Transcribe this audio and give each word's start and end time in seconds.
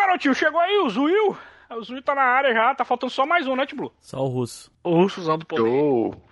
garotinho, 0.00 0.34
chegou 0.34 0.60
aí 0.60 0.78
o 0.78 0.88
Zuil. 0.88 1.36
O 1.70 1.82
Zuil 1.82 2.02
tá 2.02 2.14
na 2.14 2.22
área 2.22 2.52
já, 2.52 2.74
tá 2.74 2.84
faltando 2.84 3.12
só 3.12 3.24
mais 3.24 3.46
um, 3.46 3.54
né, 3.54 3.64
Tiblu? 3.64 3.92
Só 4.00 4.18
o 4.18 4.28
russo. 4.28 4.72
O 4.82 4.94
russo 4.94 5.20
usando 5.20 5.42
o 5.42 5.46
poder. 5.46 5.62
Show. 5.62 6.30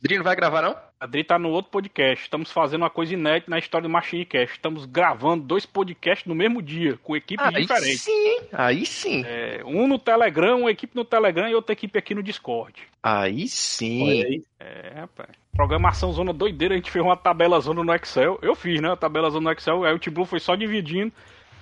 Dri 0.00 0.16
não 0.16 0.24
vai 0.24 0.34
gravar, 0.34 0.62
não? 0.62 0.74
A 0.98 1.06
Dri 1.06 1.22
tá 1.22 1.38
no 1.38 1.50
outro 1.50 1.70
podcast. 1.70 2.24
Estamos 2.24 2.50
fazendo 2.50 2.82
uma 2.82 2.90
coisa 2.90 3.12
inédita 3.12 3.50
na 3.50 3.58
história 3.58 3.86
do 3.86 3.92
Machine 3.92 4.24
Cast. 4.24 4.54
Estamos 4.54 4.86
gravando 4.86 5.44
dois 5.44 5.66
podcasts 5.66 6.26
no 6.26 6.34
mesmo 6.34 6.62
dia, 6.62 6.98
com 7.02 7.14
equipes 7.14 7.44
Aí 7.44 7.62
diferentes. 7.62 8.00
sim, 8.00 8.40
aí 8.50 8.86
sim. 8.86 9.24
É, 9.26 9.62
um 9.66 9.86
no 9.86 9.98
Telegram, 9.98 10.60
uma 10.60 10.70
equipe 10.70 10.96
no 10.96 11.04
Telegram 11.04 11.48
e 11.48 11.54
outra 11.54 11.74
equipe 11.74 11.98
aqui 11.98 12.14
no 12.14 12.22
Discord. 12.22 12.74
Aí 13.02 13.46
sim. 13.46 14.42
É, 14.58 15.00
rapaz. 15.00 15.30
Programação 15.52 16.12
zona 16.12 16.32
doideira, 16.32 16.74
a 16.74 16.76
gente 16.78 16.90
fez 16.90 17.04
uma 17.04 17.16
tabela 17.16 17.60
zona 17.60 17.84
no 17.84 17.94
Excel. 17.94 18.38
Eu 18.40 18.54
fiz, 18.54 18.80
né? 18.80 18.92
A 18.92 18.96
tabela 18.96 19.28
zona 19.28 19.50
no 19.50 19.56
Excel. 19.56 19.84
Aí 19.84 19.94
o 19.94 19.98
Tiblu 19.98 20.24
foi 20.24 20.40
só 20.40 20.54
dividindo 20.54 21.12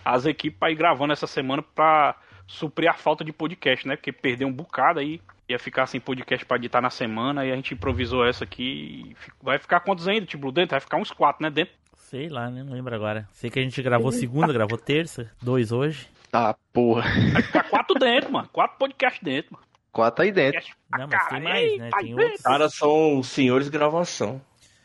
as 0.06 0.24
equipes 0.24 0.56
pra 0.58 0.70
ir 0.70 0.76
gravando 0.76 1.12
essa 1.12 1.26
semana 1.26 1.60
pra 1.62 2.14
suprir 2.46 2.88
a 2.88 2.94
falta 2.94 3.24
de 3.24 3.32
podcast, 3.32 3.88
né? 3.88 3.96
Porque 3.96 4.12
perdeu 4.12 4.46
um 4.46 4.52
bocado 4.52 5.00
aí. 5.00 5.20
Ia 5.48 5.58
ficar 5.58 5.86
sem 5.86 6.00
podcast 6.00 6.44
pra 6.46 6.56
editar 6.56 6.80
na 6.80 6.90
semana 6.90 7.44
e 7.44 7.50
a 7.50 7.56
gente 7.56 7.74
improvisou 7.74 8.24
essa 8.24 8.44
aqui. 8.44 9.12
e 9.12 9.16
Vai 9.42 9.58
ficar 9.58 9.80
quantos 9.80 10.06
ainda, 10.06 10.24
Tiblu? 10.24 10.52
Dentro? 10.52 10.70
Vai 10.70 10.80
ficar 10.80 10.96
uns 10.96 11.10
quatro, 11.10 11.42
né? 11.42 11.50
Dentro. 11.50 11.74
Sei 11.96 12.28
lá, 12.28 12.48
né? 12.48 12.62
Não 12.62 12.72
lembro 12.72 12.94
agora. 12.94 13.28
Sei 13.32 13.50
que 13.50 13.58
a 13.58 13.62
gente 13.62 13.82
gravou 13.82 14.12
segunda, 14.12 14.52
gravou 14.52 14.78
terça, 14.78 15.28
dois 15.42 15.72
hoje. 15.72 16.06
Ah, 16.32 16.54
porra. 16.72 17.02
Vai 17.32 17.42
ficar 17.42 17.64
quatro 17.64 17.98
dentro, 17.98 18.32
mano. 18.32 18.48
Quatro 18.52 18.78
podcasts 18.78 19.22
dentro, 19.22 19.54
mano. 19.54 19.64
Quatro 19.90 20.22
aí 20.24 20.30
dentro. 20.30 20.60
Não, 20.96 21.08
mas 21.08 21.28
tem 21.28 21.40
mais, 21.40 21.78
né? 21.78 21.90
Tem 21.98 22.14
outros. 22.14 22.42
caras 22.42 22.74
são 22.74 23.22
senhores 23.24 23.66
de 23.66 23.72
gravação. 23.72 24.40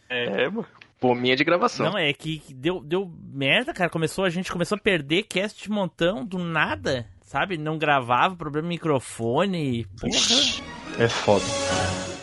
É, 0.09 0.49
mano. 0.49 0.65
Pô, 1.01 1.15
minha 1.15 1.35
de 1.35 1.43
gravação. 1.43 1.87
Não, 1.87 1.97
é 1.97 2.13
que 2.13 2.43
deu, 2.53 2.79
deu 2.79 3.11
merda, 3.33 3.73
cara. 3.73 3.89
Começou, 3.89 4.23
a 4.23 4.29
gente 4.29 4.51
começou 4.51 4.75
a 4.75 4.79
perder 4.79 5.23
cast 5.23 5.63
de 5.63 5.67
montão 5.67 6.23
do 6.23 6.37
nada. 6.37 7.07
Sabe? 7.23 7.57
Não 7.57 7.75
gravava, 7.75 8.35
problema 8.35 8.67
microfone. 8.67 9.87
Porra. 9.99 10.63
É 10.99 11.07
foda. 11.07 11.43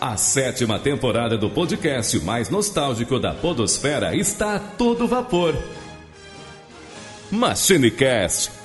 A 0.00 0.16
sétima 0.16 0.78
temporada 0.78 1.36
do 1.36 1.50
podcast 1.50 2.20
mais 2.20 2.50
nostálgico 2.50 3.18
da 3.18 3.34
Podosfera 3.34 4.14
está 4.14 4.54
a 4.54 4.60
todo 4.60 5.08
vapor. 5.08 5.56
MachineCast. 7.32 8.57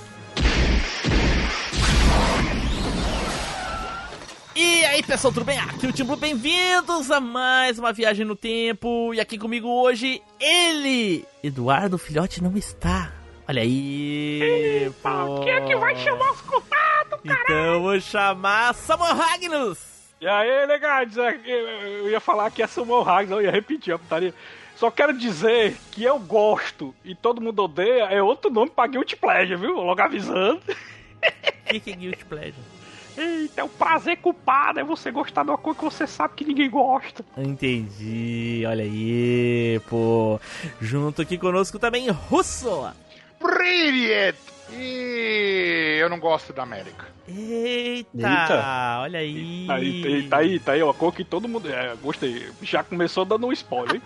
Aí, 4.94 5.02
pessoal, 5.02 5.34
tudo 5.34 5.44
bem? 5.44 5.58
Aqui 5.58 5.88
é 5.88 5.90
o 5.90 5.92
Tim 5.92 6.04
Blue, 6.04 6.16
bem-vindos 6.16 7.10
a 7.10 7.20
mais 7.20 7.80
uma 7.80 7.92
viagem 7.92 8.24
no 8.24 8.36
tempo. 8.36 9.12
E 9.12 9.20
aqui 9.20 9.40
comigo 9.40 9.68
hoje, 9.68 10.22
ele, 10.40 11.26
Eduardo 11.44 11.98
Filhote, 11.98 12.44
não 12.44 12.56
está. 12.56 13.12
Olha 13.48 13.64
aí, 13.64 14.92
pô. 15.02 15.40
Quem 15.44 15.52
é 15.52 15.62
que 15.62 15.76
vai 15.78 15.96
chamar 15.96 16.32
os 16.32 16.42
contatos, 16.42 17.20
cara? 17.26 17.42
Então 17.44 17.56
eu 17.56 17.82
vou 17.82 18.00
chamar 18.00 18.76
Samuel 18.76 19.16
Magnus. 19.16 19.80
E 20.22 20.28
aí, 20.28 20.66
legais, 20.68 21.18
é, 21.18 21.40
eu 21.44 22.12
ia 22.12 22.20
falar 22.20 22.52
que 22.52 22.62
é 22.62 22.68
Samuel 22.68 23.02
Hags, 23.02 23.32
eu 23.32 23.42
ia 23.42 23.50
repetir 23.50 23.96
a 23.96 23.98
putaria. 23.98 24.34
Só 24.76 24.92
quero 24.92 25.18
dizer 25.18 25.76
que 25.92 26.04
eu 26.04 26.20
gosto 26.20 26.94
e 27.04 27.16
todo 27.16 27.42
mundo 27.42 27.64
odeia 27.64 28.04
é 28.04 28.22
outro 28.22 28.52
nome 28.52 28.70
pra 28.70 28.86
Guilty 28.86 29.16
Pleasure, 29.16 29.60
viu? 29.60 29.74
Logo 29.74 30.00
avisando. 30.00 30.62
O 30.62 31.66
que, 31.66 31.80
que 31.80 31.92
é 31.92 31.96
Guilty 31.96 32.26
Pleasure? 32.26 32.73
Eita, 33.18 33.62
é 33.62 33.64
o 33.64 33.70
prazer 33.70 34.18
culpado 34.18 34.80
é 34.80 34.84
você 34.84 35.12
gostar 35.12 35.44
de 35.44 35.50
uma 35.50 35.58
coisa 35.58 35.80
que 35.80 35.86
você 35.86 36.08
sabe 36.08 36.34
que 36.36 36.46
ninguém 36.46 36.70
gosta. 36.70 37.24
Entendi, 37.38 38.64
olha 38.68 38.84
aí, 38.84 39.80
pô. 39.90 40.40
Junto 40.82 41.22
aqui 41.22 41.38
conosco 41.38 41.78
também, 41.78 42.10
Russo. 42.10 42.92
Brilliant! 43.40 44.36
E 44.72 45.98
eu 46.00 46.10
não 46.10 46.20
gosto 46.20 46.52
da 46.54 46.64
América. 46.64 47.06
Eita, 47.28 48.10
eita. 48.16 49.00
olha 49.00 49.20
aí. 49.20 49.66
Tá 49.68 49.76
aí, 49.76 50.28
tá 50.30 50.38
aí, 50.38 50.60
tá 50.60 50.72
aí, 50.74 50.84
uma 50.84 50.94
Cor 50.94 51.14
que 51.14 51.24
todo 51.24 51.48
mundo. 51.48 51.72
É, 51.72 51.96
gostei. 52.02 52.50
Já 52.62 52.84
começou 52.84 53.26
dando 53.26 53.46
um 53.48 53.52
spoiler, 53.52 53.96
hein? 53.96 54.02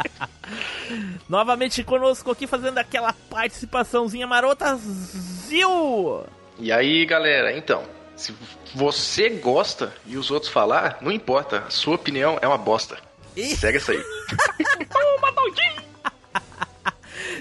Novamente 1.28 1.82
conosco 1.82 2.30
aqui 2.30 2.46
fazendo 2.46 2.78
aquela 2.78 3.12
participaçãozinha 3.30 4.26
marota. 4.26 4.76
Zil! 4.76 6.24
E 6.60 6.70
aí, 6.70 7.06
galera, 7.06 7.56
então, 7.56 7.82
se 8.14 8.34
você 8.74 9.30
gosta 9.30 9.94
e 10.06 10.16
os 10.16 10.30
outros 10.30 10.52
falar, 10.52 10.98
não 11.00 11.10
importa, 11.10 11.64
a 11.66 11.70
sua 11.70 11.94
opinião 11.94 12.38
é 12.42 12.46
uma 12.46 12.58
bosta. 12.58 12.98
Ih. 13.34 13.56
Segue 13.56 13.78
essa 13.78 13.92
aí. 13.92 14.02
Toma! 14.92 15.30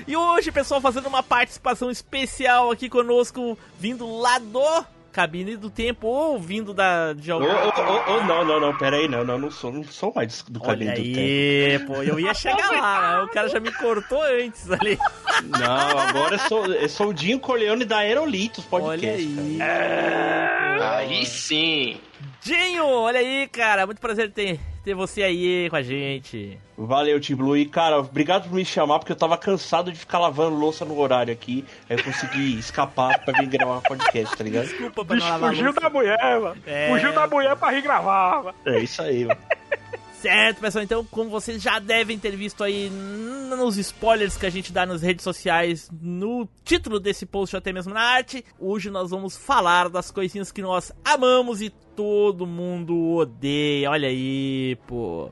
E 0.07 0.15
hoje, 0.15 0.51
pessoal, 0.51 0.81
fazendo 0.81 1.07
uma 1.07 1.21
participação 1.21 1.91
especial 1.91 2.71
aqui 2.71 2.89
conosco, 2.89 3.55
vindo 3.77 4.19
lá 4.19 4.39
do 4.39 4.85
Cabine 5.11 5.57
do 5.57 5.69
Tempo, 5.69 6.07
ou 6.07 6.39
vindo 6.39 6.73
da, 6.73 7.13
de 7.13 7.31
algum... 7.31 7.45
ô, 7.45 8.23
não, 8.23 8.45
não, 8.45 8.59
não, 8.59 8.77
pera 8.77 8.97
aí, 8.97 9.07
não, 9.07 9.23
não, 9.23 9.37
não 9.37 9.51
sou, 9.51 9.71
não 9.71 9.83
sou 9.83 10.13
mais 10.15 10.43
do 10.43 10.59
Olha 10.63 10.71
cabelo 10.71 10.91
do 10.91 11.13
tempo. 11.13 11.19
aí, 11.19 11.79
pô, 11.87 12.03
eu 12.03 12.19
ia 12.19 12.33
chegar 12.33 12.71
lá, 12.71 13.17
né? 13.17 13.23
o 13.23 13.27
cara 13.29 13.49
já 13.49 13.59
me 13.59 13.71
cortou 13.73 14.21
antes 14.21 14.69
ali. 14.71 14.97
Não, 15.43 15.99
agora 15.99 16.35
eu 16.35 16.39
sou, 16.39 16.65
eu 16.67 16.89
sou 16.89 17.07
o 17.09 17.13
Dinho 17.13 17.39
Corleone 17.39 17.85
da 17.85 17.97
Aerolitos 17.97 18.65
Podcast. 18.65 19.27
Olha 19.27 19.65
aí. 19.65 21.09
Aí 21.09 21.25
sim. 21.25 21.99
Dinho, 22.41 22.85
olha 22.85 23.19
aí, 23.19 23.47
cara, 23.47 23.85
muito 23.85 23.99
prazer 23.99 24.31
ter, 24.31 24.59
ter 24.89 24.95
você 24.95 25.21
aí 25.21 25.69
com 25.69 25.75
a 25.75 25.83
gente. 25.83 26.57
Valeu, 26.75 27.19
Tim 27.19 27.35
Blue. 27.35 27.55
E, 27.55 27.65
cara, 27.65 27.99
obrigado 27.99 28.49
por 28.49 28.55
me 28.55 28.65
chamar, 28.65 28.97
porque 28.97 29.11
eu 29.11 29.15
tava 29.15 29.37
cansado 29.37 29.91
de 29.91 29.99
ficar 29.99 30.17
lavando 30.17 30.57
louça 30.57 30.83
no 30.83 30.97
horário 30.99 31.31
aqui. 31.31 31.63
Aí 31.87 31.95
eu 31.97 32.03
consegui 32.03 32.57
escapar 32.57 33.19
pra 33.23 33.39
vir 33.39 33.47
gravar 33.47 33.81
podcast, 33.81 34.35
tá 34.35 34.43
ligado? 34.43 34.65
Desculpa 34.65 35.05
pra 35.05 35.15
Bicho 35.15 35.27
não 35.27 35.33
lavar 35.33 35.49
fugiu 35.51 35.65
louça. 35.65 35.81
da 35.81 35.89
mulher, 35.89 36.39
mano. 36.39 36.61
É. 36.65 36.89
Fugiu 36.89 37.13
da 37.13 37.27
mulher 37.27 37.55
pra 37.55 37.69
rir 37.69 37.81
gravar, 37.81 38.43
mano. 38.43 38.55
É 38.65 38.79
isso 38.79 39.01
aí, 39.01 39.25
mano. 39.25 39.39
Certo, 40.21 40.59
pessoal, 40.59 40.83
então, 40.83 41.05
como 41.05 41.29
vocês 41.29 41.61
já 41.61 41.79
devem 41.79 42.19
ter 42.19 42.35
visto 42.35 42.61
aí 42.61 42.89
nos 42.89 43.77
spoilers 43.77 44.35
que 44.35 44.45
a 44.45 44.49
gente 44.49 44.73
dá 44.73 44.85
nas 44.85 45.01
redes 45.01 45.23
sociais, 45.23 45.89
no 46.01 46.45
título 46.65 46.99
desse 46.99 47.25
post, 47.25 47.55
até 47.55 47.71
mesmo 47.71 47.93
na 47.93 48.01
arte, 48.01 48.43
hoje 48.59 48.89
nós 48.89 49.11
vamos 49.11 49.37
falar 49.37 49.87
das 49.87 50.11
coisinhas 50.11 50.51
que 50.51 50.61
nós 50.61 50.91
amamos 51.05 51.61
e 51.61 51.69
todo 51.95 52.45
mundo 52.45 53.15
odeia. 53.15 53.91
Olha 53.91 54.09
aí, 54.09 54.77
pô. 54.85 55.31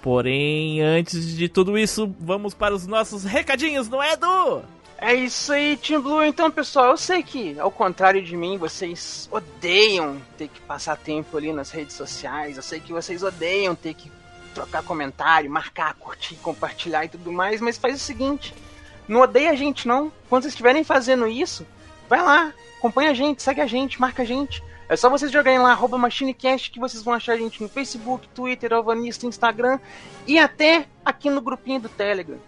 Porém, 0.00 0.80
antes 0.80 1.36
de 1.36 1.48
tudo 1.48 1.76
isso, 1.76 2.14
vamos 2.20 2.54
para 2.54 2.72
os 2.72 2.86
nossos 2.86 3.24
recadinhos, 3.24 3.88
não 3.88 4.00
é, 4.00 4.12
Edu? 4.12 4.62
É 4.98 5.12
isso 5.12 5.52
aí, 5.52 5.76
Team 5.76 6.00
Blue. 6.00 6.24
Então, 6.24 6.50
pessoal, 6.50 6.90
eu 6.90 6.96
sei 6.96 7.22
que, 7.22 7.58
ao 7.58 7.70
contrário 7.70 8.22
de 8.22 8.36
mim, 8.36 8.56
vocês 8.56 9.28
odeiam 9.30 10.20
ter 10.38 10.48
que 10.48 10.60
passar 10.60 10.96
tempo 10.96 11.36
ali 11.36 11.52
nas 11.52 11.70
redes 11.70 11.94
sociais. 11.94 12.56
Eu 12.56 12.62
sei 12.62 12.80
que 12.80 12.92
vocês 12.92 13.22
odeiam 13.22 13.74
ter 13.74 13.94
que 13.94 14.10
trocar 14.54 14.82
comentário, 14.82 15.50
marcar, 15.50 15.94
curtir, 15.94 16.36
compartilhar 16.36 17.04
e 17.04 17.08
tudo 17.08 17.32
mais. 17.32 17.60
Mas 17.60 17.76
faz 17.76 17.96
o 17.96 17.98
seguinte: 17.98 18.54
não 19.06 19.20
odeia 19.20 19.50
a 19.50 19.56
gente, 19.56 19.86
não. 19.86 20.10
Quando 20.28 20.42
vocês 20.42 20.54
estiverem 20.54 20.84
fazendo 20.84 21.26
isso, 21.26 21.66
vai 22.08 22.22
lá, 22.22 22.52
acompanha 22.78 23.10
a 23.10 23.14
gente, 23.14 23.42
segue 23.42 23.60
a 23.60 23.66
gente, 23.66 24.00
marca 24.00 24.22
a 24.22 24.26
gente. 24.26 24.62
É 24.88 24.96
só 24.96 25.08
vocês 25.08 25.32
jogarem 25.32 25.58
lá, 25.58 25.76
MachineCast, 25.76 26.70
que 26.70 26.78
vocês 26.78 27.02
vão 27.02 27.14
achar 27.14 27.32
a 27.32 27.36
gente 27.36 27.62
no 27.62 27.68
Facebook, 27.68 28.28
Twitter, 28.28 28.72
Alvanista, 28.72 29.26
Instagram 29.26 29.78
e 30.26 30.38
até 30.38 30.86
aqui 31.04 31.30
no 31.30 31.40
grupinho 31.40 31.80
do 31.80 31.88
Telegram. 31.88 32.38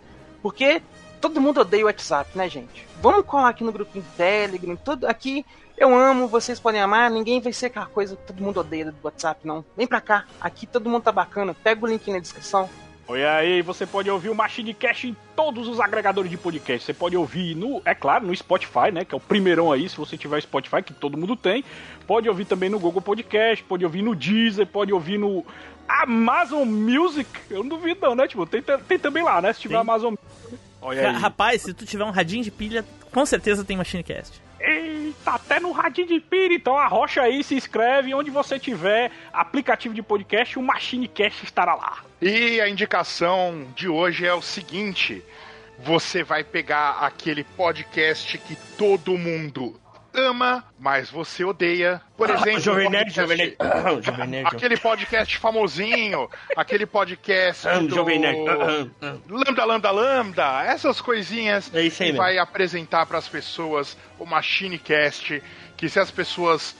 Porque 0.42 0.82
todo 1.20 1.40
mundo 1.40 1.60
odeia 1.60 1.84
o 1.84 1.86
WhatsApp, 1.86 2.30
né, 2.36 2.48
gente? 2.48 2.86
Vamos 3.00 3.24
colar 3.26 3.48
aqui 3.48 3.64
no 3.64 3.72
grupinho 3.72 4.04
do 4.04 4.16
Telegram, 4.16 4.76
todo 4.76 5.04
aqui. 5.04 5.44
Eu 5.76 5.94
amo, 5.94 6.26
vocês 6.26 6.58
podem 6.58 6.80
amar, 6.80 7.10
ninguém 7.10 7.40
vai 7.40 7.52
ser 7.52 7.66
aquela 7.66 7.86
coisa 7.86 8.16
que 8.16 8.22
todo 8.22 8.42
mundo 8.42 8.60
odeia 8.60 8.86
do 8.86 8.96
WhatsApp, 9.02 9.46
não. 9.46 9.64
Vem 9.76 9.86
pra 9.86 10.00
cá, 10.00 10.24
aqui 10.40 10.66
todo 10.66 10.88
mundo 10.88 11.02
tá 11.02 11.12
bacana. 11.12 11.54
Pega 11.54 11.84
o 11.84 11.88
link 11.88 12.10
na 12.10 12.18
descrição. 12.18 12.68
Olha 13.08 13.34
aí, 13.34 13.62
você 13.62 13.86
pode 13.86 14.10
ouvir 14.10 14.30
o 14.30 14.34
Machine 14.34 14.74
Cast 14.74 15.06
em 15.06 15.16
todos 15.36 15.68
os 15.68 15.78
agregadores 15.78 16.28
de 16.28 16.36
podcast. 16.36 16.84
Você 16.84 16.92
pode 16.92 17.16
ouvir 17.16 17.54
no, 17.54 17.80
é 17.84 17.94
claro, 17.94 18.26
no 18.26 18.34
Spotify, 18.34 18.90
né? 18.92 19.04
Que 19.04 19.14
é 19.14 19.16
o 19.16 19.20
primeirão 19.20 19.70
aí, 19.70 19.88
se 19.88 19.96
você 19.96 20.16
tiver 20.16 20.40
Spotify, 20.40 20.82
que 20.82 20.92
todo 20.92 21.16
mundo 21.16 21.36
tem. 21.36 21.64
Pode 22.04 22.28
ouvir 22.28 22.46
também 22.46 22.68
no 22.68 22.80
Google 22.80 23.00
Podcast, 23.00 23.62
pode 23.62 23.84
ouvir 23.84 24.02
no 24.02 24.16
Deezer, 24.16 24.66
pode 24.66 24.92
ouvir 24.92 25.18
no 25.18 25.46
Amazon 25.88 26.66
Music. 26.66 27.30
Eu 27.48 27.62
não 27.62 27.68
duvido 27.68 28.00
não, 28.02 28.16
né? 28.16 28.26
Tipo, 28.26 28.44
tem, 28.44 28.60
tem 28.62 28.98
também 28.98 29.22
lá, 29.22 29.40
né? 29.40 29.52
Se 29.52 29.60
tiver 29.60 29.74
Tem. 29.74 29.80
Amazon 29.82 30.14
Olha 30.86 31.10
aí. 31.10 31.16
Rapaz, 31.16 31.62
se 31.62 31.74
tu 31.74 31.84
tiver 31.84 32.04
um 32.04 32.10
radinho 32.10 32.44
de 32.44 32.50
pilha, 32.50 32.84
com 33.12 33.26
certeza 33.26 33.64
tem 33.64 33.76
MachineCast. 33.76 34.40
Eita, 34.60 35.32
até 35.32 35.58
no 35.58 35.72
radinho 35.72 36.06
de 36.06 36.20
pira, 36.20 36.54
então 36.54 36.78
arrocha 36.78 37.22
aí, 37.22 37.42
se 37.42 37.56
inscreve, 37.56 38.14
onde 38.14 38.30
você 38.30 38.56
tiver 38.56 39.10
aplicativo 39.32 39.92
de 39.92 40.00
podcast, 40.00 40.56
o 40.56 40.62
MachineCast 40.62 41.44
estará 41.44 41.74
lá. 41.74 42.04
E 42.22 42.60
a 42.60 42.68
indicação 42.68 43.66
de 43.74 43.88
hoje 43.88 44.24
é 44.24 44.32
o 44.32 44.40
seguinte: 44.40 45.24
você 45.80 46.22
vai 46.22 46.44
pegar 46.44 46.98
aquele 47.00 47.42
podcast 47.42 48.38
que 48.38 48.56
todo 48.78 49.18
mundo 49.18 49.78
ama, 50.16 50.64
mas 50.78 51.10
você 51.10 51.44
odeia. 51.44 52.00
Por 52.16 52.30
exemplo, 52.30 52.60
Jovem 52.60 52.86
o 52.86 52.90
Nerd, 52.90 53.10
Jovem 53.14 53.36
Nerd. 53.36 53.56
Jovem 54.02 54.26
Nerd. 54.26 54.46
aquele 54.46 54.76
podcast 54.76 55.36
famosinho, 55.38 56.28
aquele 56.56 56.86
podcast 56.86 57.68
Ah, 57.68 57.78
do 57.78 57.94
Jovem 57.94 58.18
Nerd. 58.18 58.48
Ah, 58.48 58.52
ah, 58.52 58.86
ah. 59.02 59.16
Lambda, 59.28 59.64
Lambda, 59.64 59.90
Lambda, 59.90 60.62
essas 60.64 61.00
coisinhas 61.00 61.70
É 61.74 61.88
que 61.88 62.02
mesmo. 62.02 62.16
vai 62.18 62.38
apresentar 62.38 63.04
para 63.06 63.18
as 63.18 63.28
pessoas 63.28 63.96
o 64.18 64.24
MachineCast, 64.24 65.42
que 65.76 65.88
se 65.88 66.00
as 66.00 66.10
pessoas 66.10 66.74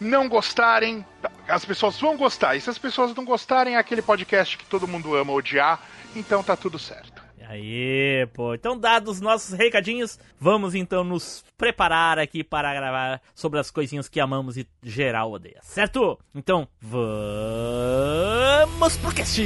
não 0.00 0.28
gostarem, 0.28 1.04
as 1.46 1.64
pessoas 1.64 2.00
vão 2.00 2.16
gostar. 2.16 2.56
E 2.56 2.60
se 2.60 2.68
as 2.68 2.78
pessoas 2.78 3.14
não 3.14 3.24
gostarem, 3.24 3.76
é 3.76 3.78
aquele 3.78 4.02
podcast 4.02 4.58
que 4.58 4.64
todo 4.64 4.88
mundo 4.88 5.14
ama 5.14 5.32
odiar, 5.32 5.80
então 6.16 6.42
tá 6.42 6.56
tudo 6.56 6.78
certo. 6.78 7.11
Aí, 7.52 8.26
pô. 8.32 8.54
Então, 8.54 8.78
dados 8.78 9.16
os 9.16 9.20
nossos 9.20 9.52
recadinhos, 9.52 10.18
vamos 10.40 10.74
então 10.74 11.04
nos 11.04 11.44
preparar 11.58 12.18
aqui 12.18 12.42
para 12.42 12.72
gravar 12.72 13.20
sobre 13.34 13.60
as 13.60 13.70
coisinhas 13.70 14.08
que 14.08 14.18
amamos 14.18 14.56
e 14.56 14.66
geral 14.82 15.30
odeia, 15.30 15.60
certo? 15.60 16.18
Então, 16.34 16.66
vamos 16.80 16.96
pro 18.96 19.14
cast! 19.14 19.42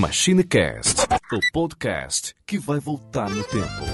MachineCast, 0.00 1.02
o 1.30 1.52
podcast 1.52 2.34
que 2.46 2.58
vai 2.58 2.80
voltar 2.80 3.28
no 3.28 3.44
tempo. 3.44 3.84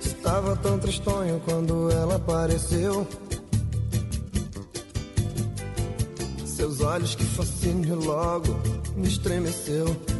Estava 0.00 0.56
tão 0.58 0.78
tristonho 0.78 1.42
quando 1.44 1.90
ela 1.90 2.14
apareceu. 2.14 3.08
Seus 6.44 6.80
olhos, 6.80 7.16
que 7.16 7.24
fascínio 7.24 7.96
logo 7.96 8.56
me 8.94 9.08
estremeceu. 9.08 10.15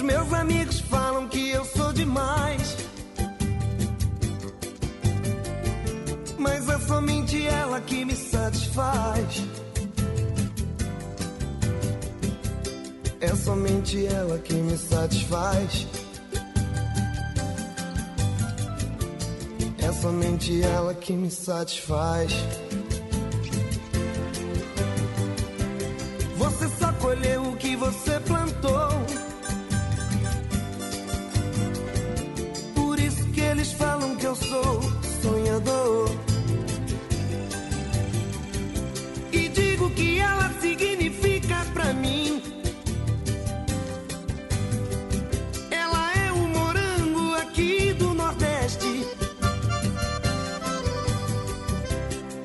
Os 0.00 0.06
meus 0.06 0.32
amigos 0.32 0.80
falam 0.80 1.28
que 1.28 1.50
eu 1.50 1.62
sou 1.62 1.92
demais. 1.92 2.74
Mas 6.38 6.66
é 6.70 6.78
somente 6.78 7.46
ela 7.46 7.78
que 7.82 8.02
me 8.06 8.16
satisfaz. 8.16 9.44
É 13.20 13.28
somente 13.36 14.06
ela 14.06 14.38
que 14.38 14.54
me 14.54 14.78
satisfaz. 14.78 15.86
É 19.82 19.92
somente 19.92 20.62
ela 20.62 20.94
que 20.94 21.12
me 21.12 21.30
satisfaz. 21.30 22.32
Eu 34.30 34.36
sou 34.36 34.80
sonhador. 35.22 36.08
E 39.32 39.48
digo 39.48 39.90
que 39.90 40.20
ela 40.20 40.52
significa 40.60 41.66
pra 41.74 41.92
mim. 41.92 42.40
Ela 45.68 46.12
é 46.14 46.30
o 46.30 46.46
morango 46.46 47.34
aqui 47.42 47.92
do 47.94 48.14
Nordeste. 48.14 49.04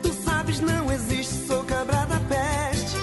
Tu 0.02 0.12
sabes, 0.26 0.60
não 0.62 0.92
existe, 0.92 1.46
sou 1.46 1.64
cabra 1.66 2.04
da 2.08 2.20
peste. 2.22 2.98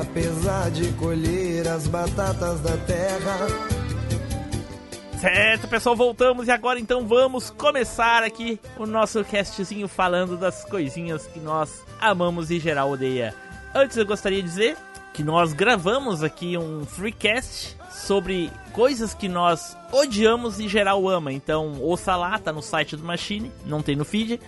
Apesar 0.00 0.70
de 0.70 0.92
colher 0.92 1.66
as 1.66 1.88
batatas 1.88 2.60
da 2.60 2.76
terra. 2.86 3.79
Certo, 5.20 5.68
pessoal, 5.68 5.94
voltamos 5.94 6.48
e 6.48 6.50
agora 6.50 6.80
então 6.80 7.06
vamos 7.06 7.50
começar 7.50 8.22
aqui 8.22 8.58
o 8.78 8.86
nosso 8.86 9.22
castzinho 9.22 9.86
falando 9.86 10.34
das 10.34 10.64
coisinhas 10.64 11.26
que 11.26 11.38
nós 11.38 11.84
amamos 12.00 12.50
e 12.50 12.58
geral 12.58 12.92
odeia. 12.92 13.34
Antes 13.74 13.98
eu 13.98 14.06
gostaria 14.06 14.42
de 14.42 14.48
dizer 14.48 14.78
que 15.12 15.22
nós 15.22 15.52
gravamos 15.52 16.22
aqui 16.22 16.56
um 16.56 16.86
freecast 16.86 17.76
sobre 17.90 18.50
coisas 18.72 19.12
que 19.12 19.28
nós 19.28 19.76
odiamos 19.92 20.58
e 20.58 20.66
geral 20.66 21.06
ama. 21.06 21.30
Então, 21.30 21.78
ouça 21.82 22.16
lá, 22.16 22.38
tá 22.38 22.50
no 22.50 22.62
site 22.62 22.96
do 22.96 23.04
Machine, 23.04 23.52
não 23.66 23.82
tem 23.82 23.96
no 23.96 24.06
feed. 24.06 24.40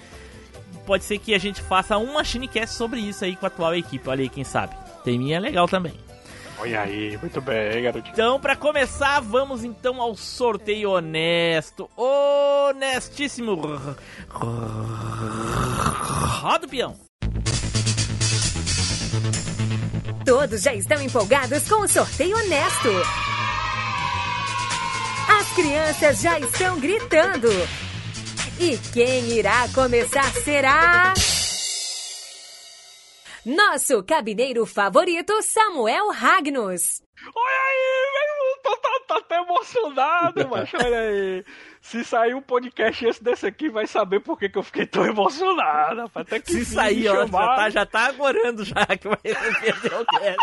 Pode 0.86 1.04
ser 1.04 1.18
que 1.18 1.34
a 1.34 1.38
gente 1.38 1.60
faça 1.60 1.98
um 1.98 2.14
MachineCast 2.14 2.76
sobre 2.76 2.98
isso 2.98 3.26
aí 3.26 3.36
com 3.36 3.44
a 3.44 3.48
atual 3.48 3.74
equipe. 3.74 4.08
Olha 4.08 4.22
aí, 4.22 4.28
quem 4.30 4.42
sabe. 4.42 4.74
Teminha 5.04 5.36
é 5.36 5.40
legal 5.40 5.68
também. 5.68 5.92
Olha 6.62 6.82
aí, 6.82 7.18
muito 7.20 7.40
bem, 7.40 7.82
garotinho. 7.82 8.12
Então, 8.12 8.38
pra 8.38 8.54
começar, 8.54 9.18
vamos 9.18 9.64
então 9.64 10.00
ao 10.00 10.14
sorteio 10.14 10.90
honesto. 10.90 11.90
Honestíssimo. 11.96 13.56
Roda 16.40 16.64
o 16.64 16.68
peão. 16.68 16.94
Todos 20.24 20.62
já 20.62 20.72
estão 20.72 21.02
empolgados 21.02 21.68
com 21.68 21.82
o 21.82 21.88
sorteio 21.88 22.36
honesto. 22.36 22.90
As 25.40 25.52
crianças 25.56 26.20
já 26.20 26.38
estão 26.38 26.78
gritando. 26.78 27.48
E 28.60 28.78
quem 28.92 29.32
irá 29.32 29.66
começar 29.74 30.30
será. 30.44 31.12
Nosso 33.44 34.02
cabineiro 34.04 34.64
favorito, 34.64 35.32
Samuel 35.42 36.10
Ragnus. 36.10 37.02
Olha 37.34 37.60
aí, 37.68 38.12
velho, 38.12 38.62
tô, 38.62 38.76
tô, 38.76 39.00
tô 39.00 39.14
até 39.14 39.36
emocionado, 39.40 40.48
macho, 40.48 40.76
olha 40.76 41.00
aí. 41.00 41.44
Se 41.80 42.04
sair 42.04 42.34
um 42.34 42.40
podcast 42.40 43.04
esse 43.04 43.22
desse 43.22 43.44
aqui, 43.46 43.68
vai 43.68 43.86
saber 43.88 44.20
por 44.20 44.38
que, 44.38 44.48
que 44.48 44.58
eu 44.58 44.62
fiquei 44.62 44.86
tão 44.86 45.04
emocionado. 45.04 46.02
rapaz. 46.02 46.26
Até 46.26 46.38
que 46.40 46.52
Se 46.52 46.64
sair, 46.64 47.08
ó, 47.08 47.26
já 47.26 47.28
tá, 47.28 47.70
já 47.70 47.86
tá 47.86 48.06
agorando 48.06 48.64
já 48.64 48.86
que 48.86 49.08
vai 49.08 49.16
perder 49.16 49.94
o 49.94 50.06
cast. 50.06 50.38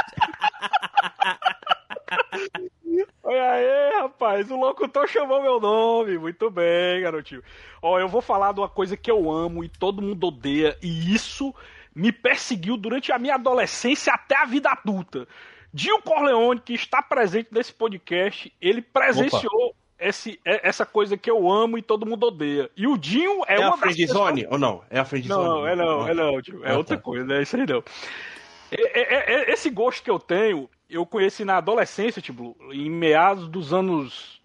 Olha 3.24 3.52
aí, 3.52 4.02
rapaz, 4.02 4.52
o 4.52 4.58
locutor 4.58 5.08
chamou 5.08 5.42
meu 5.42 5.60
nome. 5.60 6.18
Muito 6.18 6.50
bem, 6.50 7.02
garotinho. 7.02 7.44
Ó, 7.82 7.98
eu 7.98 8.10
vou 8.10 8.22
falar 8.22 8.54
de 8.54 8.60
uma 8.60 8.70
coisa 8.70 8.98
que 8.98 9.10
eu 9.10 9.32
amo 9.32 9.64
e 9.64 9.70
todo 9.70 10.02
mundo 10.02 10.28
odeia, 10.28 10.78
e 10.82 11.14
isso 11.14 11.54
me 12.00 12.12
perseguiu 12.12 12.78
durante 12.78 13.12
a 13.12 13.20
minha 13.20 13.36
adolescência 13.36 14.14
até 14.14 14.38
a 14.38 14.46
vida 14.46 14.70
adulta. 14.70 15.28
Dio 15.74 16.02
Corleone, 16.02 16.60
que 16.62 16.74
está 16.74 17.02
presente 17.02 17.50
nesse 17.52 17.74
podcast, 17.74 18.52
ele 18.62 18.82
presenciou 18.82 19.76
esse, 20.00 20.40
é- 20.46 20.68
essa 20.68 20.86
coisa 20.86 21.18
que 21.18 21.30
eu 21.30 21.52
amo 21.52 21.78
e 21.78 21.82
todo 21.82 22.06
mundo 22.06 22.26
odeia. 22.28 22.70
E 22.76 22.88
o 22.88 22.98
Dinho 22.98 23.44
é, 23.48 23.56
É, 23.56 23.60
uma 23.60 23.76
a 23.76 23.78
friendzone 23.78 24.48
ou 24.50 24.58
não? 24.58 24.82
É 24.90 24.98
a 25.00 25.06
friendzone? 25.06 25.44
Não, 25.48 25.68
é 25.68 25.76
não, 25.76 26.08
é 26.08 26.14
não, 26.14 26.42
tio. 26.42 26.66
É 26.66 26.72
Ah, 26.72 26.78
outra 26.78 26.96
tá. 26.96 27.04
coisa, 27.04 27.26
não 27.26 27.36
é 27.36 27.42
isso 27.44 27.56
aí 27.56 27.66
não. 27.68 27.84
É- 28.72 29.00
é- 29.00 29.34
é- 29.34 29.52
esse 29.52 29.70
gosto 29.70 30.02
que 30.02 30.10
eu 30.10 30.20
tenho, 30.20 30.70
eu 30.90 31.06
conheci 31.06 31.44
na 31.44 31.58
adolescência, 31.58 32.22
tipo, 32.22 32.56
em 32.72 32.90
meados 32.90 33.48
dos 33.50 33.74
anos 33.74 34.40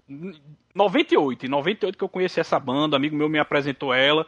98. 0.74 1.46
Em 1.46 1.48
98 1.48 1.96
que 1.96 2.04
eu 2.04 2.08
conheci 2.08 2.40
essa 2.40 2.58
banda, 2.58 2.96
um 2.96 2.98
amigo 2.98 3.16
meu 3.16 3.28
me 3.28 3.38
apresentou 3.38 3.94
ela. 3.94 4.26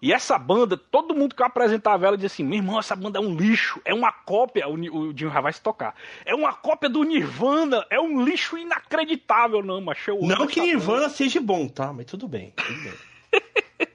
E 0.00 0.12
essa 0.12 0.38
banda, 0.38 0.76
todo 0.76 1.14
mundo 1.14 1.34
que 1.34 1.42
eu 1.42 1.46
apresentava 1.46 2.06
ela 2.06 2.16
dizia 2.16 2.28
assim: 2.28 2.44
meu 2.44 2.58
irmão, 2.58 2.78
essa 2.78 2.94
banda 2.94 3.18
é 3.18 3.22
um 3.22 3.34
lixo, 3.34 3.80
é 3.84 3.92
uma 3.92 4.12
cópia. 4.12 4.68
O, 4.68 4.74
o 4.74 5.12
Dinho 5.12 5.30
já 5.30 5.40
vai 5.40 5.52
se 5.52 5.60
tocar. 5.60 5.94
É 6.24 6.34
uma 6.34 6.52
cópia 6.52 6.88
do 6.88 7.02
Nirvana, 7.02 7.84
é 7.90 8.00
um 8.00 8.22
lixo 8.24 8.56
inacreditável, 8.56 9.62
não, 9.62 9.80
mas 9.80 9.98
eu 10.06 10.20
Não 10.22 10.46
que 10.46 10.60
banda. 10.60 10.72
Nirvana 10.72 11.08
seja 11.08 11.40
bom, 11.40 11.68
tá? 11.68 11.92
Mas 11.92 12.06
tudo 12.06 12.28
bem. 12.28 12.52
Tudo 12.56 12.80
bem. 12.80 12.92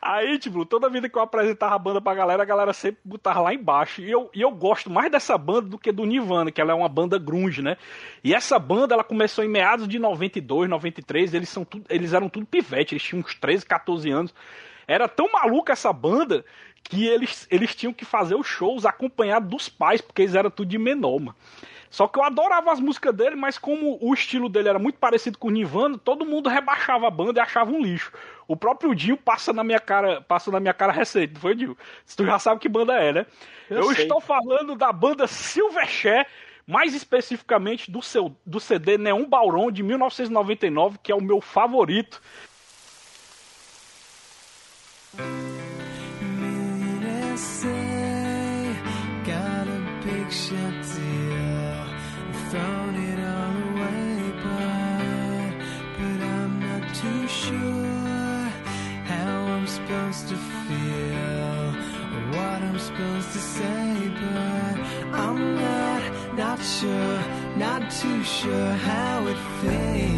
Aí, 0.00 0.38
tipo, 0.38 0.64
toda 0.64 0.88
vida 0.88 1.08
que 1.08 1.18
eu 1.18 1.22
apresentava 1.22 1.74
a 1.74 1.78
banda 1.78 2.00
pra 2.00 2.14
galera, 2.14 2.42
a 2.42 2.46
galera 2.46 2.72
sempre 2.72 3.00
botava 3.04 3.40
lá 3.40 3.52
embaixo. 3.52 4.00
E 4.00 4.10
eu, 4.10 4.30
e 4.32 4.40
eu 4.40 4.50
gosto 4.50 4.88
mais 4.88 5.10
dessa 5.10 5.36
banda 5.36 5.68
do 5.68 5.78
que 5.78 5.90
do 5.90 6.04
Nirvana, 6.04 6.52
que 6.52 6.60
ela 6.60 6.72
é 6.72 6.74
uma 6.74 6.88
banda 6.88 7.18
grunge, 7.18 7.62
né? 7.62 7.76
E 8.22 8.34
essa 8.34 8.58
banda, 8.58 8.94
ela 8.94 9.04
começou 9.04 9.44
em 9.44 9.48
meados 9.48 9.88
de 9.88 9.98
92, 9.98 10.70
93. 10.70 11.34
Eles, 11.34 11.48
são 11.48 11.64
tudo, 11.64 11.84
eles 11.90 12.12
eram 12.12 12.28
tudo 12.28 12.46
pivete, 12.46 12.94
eles 12.94 13.02
tinham 13.02 13.24
uns 13.24 13.34
13, 13.34 13.66
14 13.66 14.10
anos. 14.10 14.34
Era 14.88 15.06
tão 15.06 15.30
maluca 15.30 15.74
essa 15.74 15.92
banda 15.92 16.44
que 16.82 17.06
eles, 17.06 17.46
eles 17.50 17.74
tinham 17.74 17.92
que 17.92 18.04
fazer 18.04 18.34
os 18.34 18.46
shows 18.46 18.86
acompanhados 18.86 19.48
dos 19.48 19.68
pais, 19.68 20.00
porque 20.00 20.22
eles 20.22 20.34
eram 20.34 20.50
tudo 20.50 20.68
de 20.68 20.78
menor, 20.78 21.20
mano. 21.20 21.36
Só 21.90 22.06
que 22.06 22.18
eu 22.18 22.22
adorava 22.22 22.70
as 22.70 22.80
músicas 22.80 23.14
dele, 23.14 23.34
mas 23.34 23.56
como 23.56 23.98
o 24.00 24.12
estilo 24.12 24.48
dele 24.48 24.68
era 24.68 24.78
muito 24.78 24.98
parecido 24.98 25.38
com 25.38 25.48
o 25.48 25.50
Nirvana, 25.50 25.98
todo 25.98 26.24
mundo 26.24 26.48
rebaixava 26.48 27.06
a 27.06 27.10
banda 27.10 27.40
e 27.40 27.42
achava 27.42 27.70
um 27.70 27.80
lixo. 27.80 28.12
O 28.46 28.56
próprio 28.56 28.94
Dinho 28.94 29.16
passa 29.16 29.52
na 29.52 29.64
minha 29.64 29.80
cara, 29.80 30.20
passa 30.20 30.50
na 30.50 30.60
minha 30.60 30.74
cara 30.74 30.92
recente, 30.92 31.34
não 31.34 31.40
foi, 31.40 31.54
Dinho? 31.54 31.76
Tu 32.14 32.24
já 32.24 32.38
sabe 32.38 32.60
que 32.60 32.68
banda 32.68 32.94
é, 32.94 33.12
né? 33.12 33.26
Eu, 33.70 33.84
Eu 33.84 33.92
estou 33.92 34.20
falando 34.20 34.74
da 34.74 34.92
banda 34.92 35.26
Silverchair, 35.26 36.26
mais 36.66 36.94
especificamente 36.94 37.90
do, 37.90 38.02
seu, 38.02 38.36
do 38.44 38.60
CD 38.60 38.98
Neon 38.98 39.24
Bauron 39.24 39.70
de 39.70 39.82
1999, 39.82 40.98
que 41.02 41.10
é 41.10 41.14
o 41.14 41.22
meu 41.22 41.40
favorito. 41.40 42.20
Got 49.24 49.66
a 49.66 49.80
big 50.04 50.28
deal, 50.94 51.84
thrown 52.50 52.94
it 52.94 53.18
all 53.18 53.56
away, 53.68 54.32
but, 54.44 55.50
but 55.98 56.20
I'm 56.24 56.54
not 56.60 56.94
too 56.94 57.26
sure 57.26 58.52
how 59.04 59.44
I'm 59.54 59.66
supposed 59.66 60.28
to 60.28 60.36
feel, 60.36 61.74
or 62.14 62.22
what 62.36 62.62
I'm 62.62 62.78
supposed 62.78 63.32
to 63.32 63.38
say, 63.38 64.12
but 64.14 64.76
I'm 65.12 65.56
not, 65.56 66.02
not 66.36 66.62
sure, 66.62 67.20
not 67.56 67.90
too 67.90 68.22
sure 68.22 68.72
how 68.72 69.26
it 69.26 69.38
feels 69.60 70.17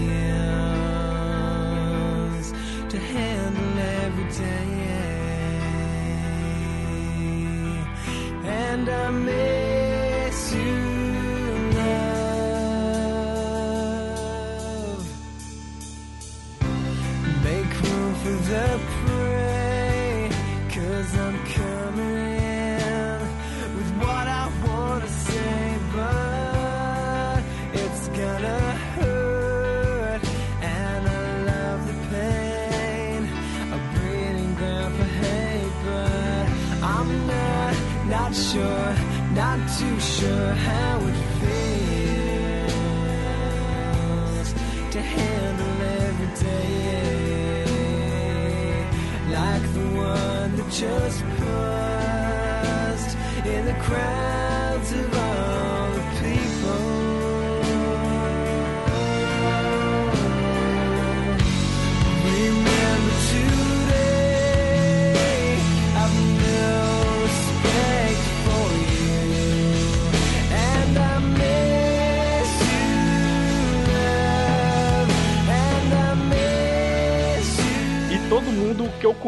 And 8.81 8.89
I 8.89 9.11
miss 9.11 9.50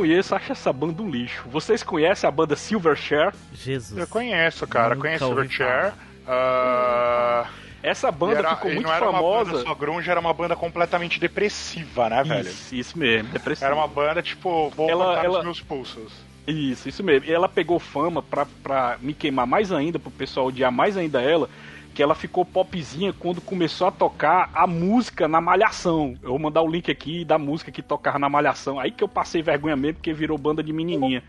conheço 0.02 0.34
acha 0.34 0.52
essa 0.52 0.72
banda 0.72 1.00
um 1.00 1.08
lixo. 1.08 1.44
Vocês 1.48 1.82
conhecem 1.82 2.26
a 2.26 2.30
banda 2.30 2.56
Silverchair? 2.56 3.32
Jesus. 3.54 3.96
Eu 4.00 4.06
conheço, 4.08 4.66
cara. 4.66 4.94
Nunca 4.96 5.06
Conheço 5.08 5.24
ouvi 5.26 5.46
o 5.46 5.50
Chair. 5.50 5.92
Ah, 6.26 7.46
Essa 7.82 8.10
banda 8.10 8.38
era- 8.38 8.56
ficou 8.56 8.70
muito 8.72 8.86
não 8.86 8.92
era 8.94 9.04
uma 9.08 9.12
famosa. 9.18 9.52
banda 9.52 9.62
só 9.64 9.74
grunge, 9.74 10.10
era 10.10 10.18
uma 10.20 10.32
banda 10.34 10.56
completamente 10.56 11.18
depressiva, 11.20 12.08
né, 12.08 12.22
velho? 12.24 12.48
Isso, 12.48 12.74
isso 12.74 12.98
mesmo, 12.98 13.28
depressivo. 13.30 13.64
Era 13.66 13.74
uma 13.74 13.86
banda, 13.88 14.20
tipo, 14.22 14.70
vou 14.70 14.88
Ela- 14.90 15.22
ela- 15.24 15.38
os 15.38 15.44
meus 15.44 15.60
pulsos. 15.60 16.12
Isso, 16.46 16.88
isso 16.88 17.02
mesmo. 17.04 17.28
E 17.28 17.32
ela 17.32 17.48
pegou 17.48 17.78
fama 17.78 18.20
pra, 18.22 18.44
pra 18.62 18.96
me 19.00 19.14
queimar 19.14 19.46
mais 19.46 19.70
ainda, 19.70 19.98
pro 20.00 20.10
pessoal 20.10 20.46
odiar 20.46 20.72
mais 20.72 20.96
ainda 20.96 21.20
ela, 21.22 21.48
que 21.94 22.02
ela 22.02 22.14
ficou 22.14 22.44
popzinha 22.44 23.12
quando 23.12 23.40
começou 23.40 23.86
a 23.86 23.90
tocar 23.90 24.50
a 24.54 24.66
música 24.66 25.28
na 25.28 25.40
Malhação. 25.40 26.16
Eu 26.22 26.30
vou 26.30 26.38
mandar 26.38 26.62
o 26.62 26.70
link 26.70 26.90
aqui 26.90 27.24
da 27.24 27.38
música 27.38 27.70
que 27.70 27.82
tocava 27.82 28.18
na 28.18 28.28
Malhação. 28.28 28.80
Aí 28.80 28.90
que 28.90 29.04
eu 29.04 29.08
passei 29.08 29.42
vergonha 29.42 29.76
mesmo, 29.76 29.94
porque 29.94 30.12
virou 30.12 30.38
banda 30.38 30.62
de 30.62 30.72
menininha. 30.72 31.22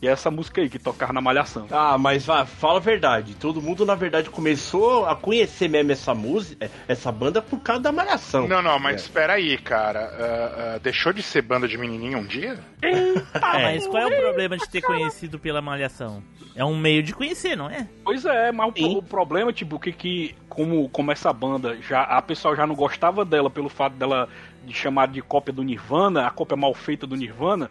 E 0.00 0.06
é 0.06 0.12
essa 0.12 0.30
música 0.30 0.60
aí 0.60 0.68
que 0.68 0.78
tocava 0.78 1.12
na 1.12 1.20
Malhação. 1.20 1.66
Ah, 1.72 1.98
mas 1.98 2.24
vá, 2.24 2.46
fala 2.46 2.76
a 2.78 2.80
verdade. 2.80 3.34
Todo 3.34 3.60
mundo, 3.60 3.84
na 3.84 3.96
verdade, 3.96 4.30
começou 4.30 5.06
a 5.06 5.16
conhecer 5.16 5.68
mesmo 5.68 5.90
essa 5.90 6.14
música, 6.14 6.70
essa 6.86 7.10
banda 7.10 7.42
por 7.42 7.58
causa 7.60 7.82
da 7.82 7.90
malhação. 7.90 8.46
Não, 8.46 8.62
não, 8.62 8.76
É. 8.76 8.78
mas 8.78 9.02
espera 9.02 9.32
aí, 9.32 9.58
cara. 9.58 10.00
Ah, 10.18 10.74
ah, 10.76 10.78
deixou 10.80 11.12
de 11.12 11.20
ser 11.22 11.42
banda 11.42 11.66
de 11.66 11.76
menininha 11.76 12.16
um 12.16 12.24
dia? 12.24 12.60
Ah, 13.34 13.58
mas 13.60 13.86
qual 13.88 14.02
é 14.04 14.06
o 14.06 14.20
problema 14.20 14.56
de 14.56 14.68
ter 14.68 14.82
conhecido 14.82 15.36
pela 15.38 15.60
Malhação? 15.60 16.22
É 16.54 16.64
um 16.64 16.76
meio 16.76 17.02
de 17.02 17.12
conhecer, 17.12 17.56
não 17.56 17.68
é? 17.68 17.86
Pois 18.04 18.24
é, 18.24 18.50
mas 18.52 18.68
o, 18.68 18.72
pro- 18.72 18.98
o 18.98 19.02
problema, 19.02 19.52
tipo, 19.52 19.78
que, 19.80 19.92
que 19.92 20.34
como, 20.48 20.88
como 20.90 21.10
essa 21.12 21.32
banda, 21.32 21.76
já 21.82 22.02
a 22.02 22.22
pessoa 22.22 22.54
já 22.56 22.66
não 22.66 22.74
gostava 22.74 23.24
dela 23.24 23.48
pelo 23.50 23.68
fato 23.68 23.94
dela 23.94 24.28
de 24.64 24.72
chamar 24.74 25.08
de 25.08 25.20
cópia 25.22 25.52
do 25.52 25.62
Nirvana, 25.62 26.26
a 26.26 26.30
cópia 26.30 26.56
mal 26.56 26.74
feita 26.74 27.06
do 27.06 27.14
Nirvana, 27.16 27.70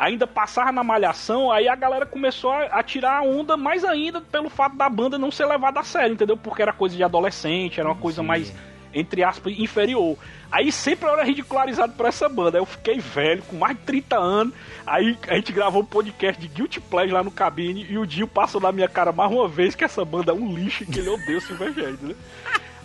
ainda 0.00 0.26
passava 0.26 0.72
na 0.72 0.82
malhação, 0.82 1.52
aí 1.52 1.68
a 1.68 1.76
galera 1.76 2.06
começou 2.06 2.50
a, 2.50 2.64
a 2.64 2.82
tirar 2.82 3.18
a 3.18 3.22
onda 3.22 3.54
mais 3.54 3.84
ainda 3.84 4.18
pelo 4.22 4.48
fato 4.48 4.74
da 4.74 4.88
banda 4.88 5.18
não 5.18 5.30
ser 5.30 5.44
levada 5.44 5.78
a 5.78 5.84
sério, 5.84 6.14
entendeu? 6.14 6.38
Porque 6.38 6.62
era 6.62 6.72
coisa 6.72 6.96
de 6.96 7.04
adolescente, 7.04 7.78
era 7.78 7.88
uma 7.88 8.00
coisa 8.00 8.22
mais, 8.22 8.50
entre 8.94 9.22
aspas, 9.22 9.52
inferior. 9.58 10.16
Aí 10.50 10.72
sempre 10.72 11.06
eu 11.06 11.12
era 11.12 11.22
ridicularizado 11.22 11.92
por 11.92 12.06
essa 12.06 12.30
banda. 12.30 12.56
Aí 12.56 12.62
eu 12.62 12.66
fiquei 12.66 12.98
velho, 12.98 13.42
com 13.42 13.56
mais 13.56 13.76
de 13.76 13.82
30 13.82 14.16
anos. 14.16 14.54
Aí 14.86 15.18
a 15.28 15.34
gente 15.34 15.52
gravou 15.52 15.82
um 15.82 15.86
podcast 15.86 16.40
de 16.40 16.48
Guilty 16.48 16.80
Pleasure 16.80 17.12
lá 17.12 17.22
no 17.22 17.30
cabine 17.30 17.86
e 17.88 17.98
o 17.98 18.06
Dio 18.06 18.26
passou 18.26 18.58
na 18.58 18.72
minha 18.72 18.88
cara 18.88 19.12
mais 19.12 19.30
uma 19.30 19.46
vez 19.46 19.74
que 19.74 19.84
essa 19.84 20.02
banda 20.02 20.32
é 20.32 20.34
um 20.34 20.54
lixo 20.54 20.82
e 20.82 20.86
que 20.86 20.98
ele 20.98 21.10
odeia 21.10 21.36
o 21.36 21.40
Silverchair, 21.42 21.98
né? 22.00 22.14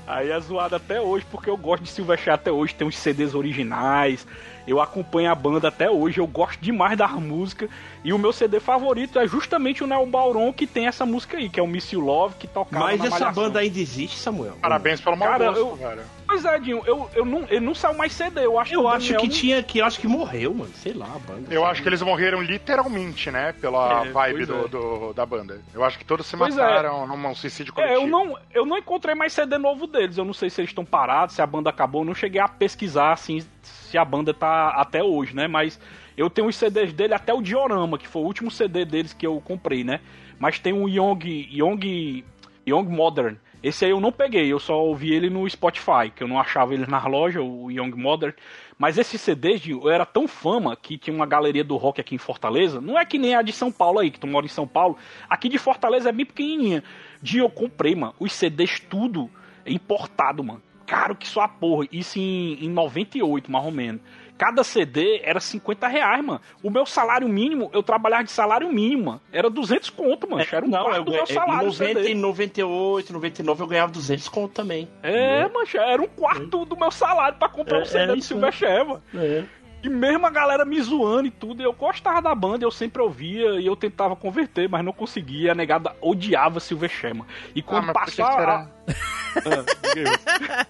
Aí 0.06 0.30
é 0.30 0.40
zoado 0.40 0.76
até 0.76 1.02
hoje, 1.02 1.26
porque 1.32 1.50
eu 1.50 1.58
gosto 1.58 1.84
de 1.84 1.90
Silverchair 1.90 2.36
até 2.36 2.52
hoje, 2.52 2.76
tem 2.76 2.86
uns 2.86 2.98
CDs 2.98 3.34
originais, 3.34 4.28
eu 4.68 4.82
acompanho 4.82 5.32
a 5.32 5.36
banda 5.36 5.68
até 5.68 5.90
hoje, 5.90 6.20
eu 6.20 6.28
gosto 6.28 6.60
demais 6.60 6.98
da 6.98 7.08
música, 7.08 7.70
e 8.04 8.12
o 8.14 8.18
meu 8.18 8.34
CD 8.34 8.60
favorito 8.60 9.20
é 9.20 9.28
justamente 9.28 9.84
o 9.84 9.88
Neo 9.88 10.06
Bauron, 10.06 10.52
que 10.54 10.66
tem 10.68 10.88
essa 10.88 11.06
música 11.06 11.38
aí, 11.38 11.50
que 11.50 11.60
é 11.60 11.64
o 11.64 11.68
Miss 11.68 11.92
You 11.92 12.02
Love, 12.02 12.36
que 12.40 12.48
tocava 12.48 12.86
Mas 12.86 13.00
na 13.00 13.06
essa 13.08 13.20
Malhação. 13.20 13.44
banda 13.44 13.60
ainda 13.60 13.80
existe, 13.80 14.18
Samuel? 14.20 14.54
Parabéns 14.62 15.00
pelo 15.02 15.16
mau 15.18 15.28
Cara, 15.30 15.46
gosto, 15.46 15.60
eu- 15.60 15.76
velho. 15.76 16.02
Pois 16.36 16.46
é, 16.46 16.60
Dinho, 16.60 16.84
eu, 16.86 17.10
eu 17.16 17.24
não, 17.24 17.44
ele 17.50 17.62
não 17.62 17.74
saiu 17.74 17.98
mais 17.98 18.12
CD, 18.12 18.46
eu 18.46 18.60
acho 18.60 18.74
Eu 18.74 18.82
o 18.84 18.88
acho 18.90 19.08
que 19.08 19.28
não- 19.28 19.30
tinha, 19.30 19.64
que 19.64 19.80
eu 19.80 19.86
acho 19.86 20.00
que 20.00 20.08
morreu, 20.08 20.54
mano. 20.54 20.70
Sei 20.76 20.92
lá, 20.94 21.06
a 21.16 21.20
banda. 21.20 21.54
Eu 21.54 21.66
acho 21.66 21.82
que 21.82 21.88
eles 21.88 22.02
morreram 22.02 22.42
literalmente, 22.42 23.32
né? 23.32 23.54
Pela 23.54 24.06
É, 24.06 24.12
vibe 24.12 24.46
do, 24.46 24.66
é. 24.66 24.68
do- 24.68 25.14
da 25.14 25.26
banda. 25.26 25.62
Eu 25.74 25.84
acho 25.84 25.98
que 25.98 26.04
todos 26.04 26.26
se 26.26 26.36
Pois 26.36 26.58
é. 26.58 26.62
mataram 26.62 27.08
num 27.08 27.34
suicídio 27.36 27.72
É, 27.72 27.76
coletivo. 27.76 28.02
eu 28.02 28.08
não, 28.08 28.38
eu 28.54 28.66
não 28.66 28.78
encontrei 28.78 29.16
mais 29.16 29.32
CD 29.32 29.58
novo 29.58 29.88
deles. 29.88 30.18
Eu 30.18 30.26
não 30.26 30.34
sei 30.34 30.50
se 30.50 30.60
eles 30.60 30.72
estão 30.72 30.84
parados, 30.84 31.36
se 31.36 31.42
a 31.42 31.48
banda 31.48 31.70
acabou. 31.70 32.02
Eu 32.02 32.06
não 32.06 32.14
cheguei 32.16 32.42
a 32.42 32.48
pesquisar 32.50 33.14
assim 33.14 33.42
se 33.62 33.98
a 33.98 34.04
banda 34.04 34.34
tá 34.34 34.70
até 34.72 35.02
hoje, 35.02 35.34
né? 35.34 35.48
Mas 35.48 35.80
eu 36.18 36.30
tenho 36.30 36.48
os 36.48 36.56
CDs 36.58 36.92
dele 36.92 37.14
até 37.14 37.34
o 37.34 37.42
Diorama, 37.42 37.98
que 37.98 38.08
foi 38.08 38.22
o 38.22 38.26
último 38.26 38.52
CD 38.52 38.84
deles 38.84 39.14
que 39.14 39.26
eu 39.26 39.40
comprei, 39.40 39.84
né? 39.86 40.02
Mas 40.38 40.60
tem 40.60 40.74
o 40.74 40.90
Young, 40.90 41.48
Young, 41.50 42.26
Young 42.68 42.84
Modern. 42.90 43.36
Esse 43.66 43.84
aí 43.84 43.90
eu 43.90 44.00
não 44.00 44.12
peguei, 44.12 44.54
eu 44.54 44.60
só 44.60 44.80
ouvi 44.80 45.12
ele 45.12 45.28
no 45.28 45.50
Spotify, 45.50 46.12
que 46.16 46.22
eu 46.22 46.28
não 46.28 46.40
achava 46.40 46.76
ele 46.76 46.86
na 46.86 47.04
loja, 47.08 47.42
o 47.42 47.72
Young 47.72 47.96
Modern. 47.96 48.36
Mas 48.78 48.96
esse 49.00 49.18
CD 49.18 49.60
era 49.92 50.06
tão 50.06 50.28
fama 50.28 50.76
que 50.76 51.00
tinha 51.00 51.16
uma 51.16 51.26
galeria 51.26 51.64
do 51.64 51.76
rock 51.76 52.00
aqui 52.00 52.14
em 52.14 52.20
Fortaleza. 52.20 52.80
Não 52.80 52.96
é 52.96 53.04
que 53.04 53.18
nem 53.18 53.34
a 53.34 53.42
de 53.42 53.52
São 53.52 53.72
Paulo 53.72 53.98
aí, 53.98 54.12
que 54.12 54.20
tu 54.20 54.28
mora 54.28 54.46
em 54.46 54.50
São 54.50 54.68
Paulo. 54.68 54.96
Aqui 55.28 55.50
de 55.50 55.58
Fortaleza 55.58 56.10
é 56.10 56.12
bem 56.12 56.28
pequenininha. 56.28 56.84
De 57.24 57.40
eu 57.40 57.50
comprei, 57.50 57.96
mano, 57.96 58.14
os 58.20 58.34
CDs 58.34 58.80
tudo 58.80 59.32
importado, 59.66 60.44
mano. 60.44 60.62
Caro 60.86 61.16
que 61.16 61.28
só 61.28 61.42
a 61.42 61.48
porra. 61.48 61.88
Isso 61.92 62.20
em, 62.20 62.64
em 62.64 62.70
98, 62.70 63.52
mais 63.52 63.66
ou 63.66 63.72
menos. 63.72 64.00
Cada 64.38 64.64
CD 64.64 65.22
era 65.24 65.40
50 65.40 65.88
reais, 65.88 66.24
mano. 66.24 66.42
O 66.62 66.70
meu 66.70 66.86
salário 66.86 67.28
mínimo, 67.28 67.70
eu 67.74 67.82
trabalhava 67.82 68.24
de 68.24 68.32
salário 68.32 68.72
mínimo, 68.72 69.06
mano. 69.06 69.22
Era 69.32 69.50
200 69.50 69.90
conto, 69.92 70.30
mano. 70.30 70.46
Era 70.52 70.66
um 70.66 70.70
não, 70.70 70.84
quarto 70.84 70.98
eu, 70.98 71.04
do 71.06 71.12
meu 71.12 71.24
em 71.24 71.26
salário. 71.28 71.68
90, 71.68 72.00
em 72.10 72.16
98, 72.16 73.14
99 73.14 73.64
eu 73.64 73.68
ganhava 73.68 73.92
200 73.92 74.28
conto 74.30 74.52
também. 74.54 74.88
É, 75.02 75.48
mancha, 75.50 75.80
era 75.80 76.02
um 76.02 76.08
quarto 76.08 76.66
do 76.66 76.76
meu 76.78 76.92
salário 76.92 77.38
pra 77.38 77.48
comprar 77.48 77.80
É, 77.80 77.82
um 77.82 77.86
CD 77.86 78.04
é 78.04 78.08
do 78.08 78.18
isso, 78.18 78.28
Silverchair, 78.30 78.86
mano. 78.86 79.02
É. 79.14 79.44
E 79.86 79.90
mesmo 79.90 80.26
a 80.26 80.32
galera 80.32 80.66
me 80.66 80.82
zoando 80.82 81.28
e 81.28 81.32
tudo, 81.32 81.62
eu 81.62 81.72
gostava 81.72 82.20
da 82.20 82.34
banda, 82.34 82.66
eu 82.66 82.72
sempre 82.72 83.02
ouvia 83.04 83.60
e 83.60 83.68
eu 83.68 83.76
tentava 83.76 84.16
converter, 84.16 84.68
mas 84.68 84.84
não 84.84 84.92
conseguia. 84.92 85.52
A 85.52 85.56
negada 85.56 85.96
odiava 86.02 86.60
Silverchair, 86.60 87.16
E 87.56 87.60
Ah, 87.60 87.64
quando 87.64 87.86
mas 87.86 87.94
por 87.94 88.06
que 88.06 88.18
passou 88.18 88.26
a... 88.26 88.40
será? 88.40 88.70
Ah, 89.38 89.66
diga 89.94 90.10
aí. 90.12 90.18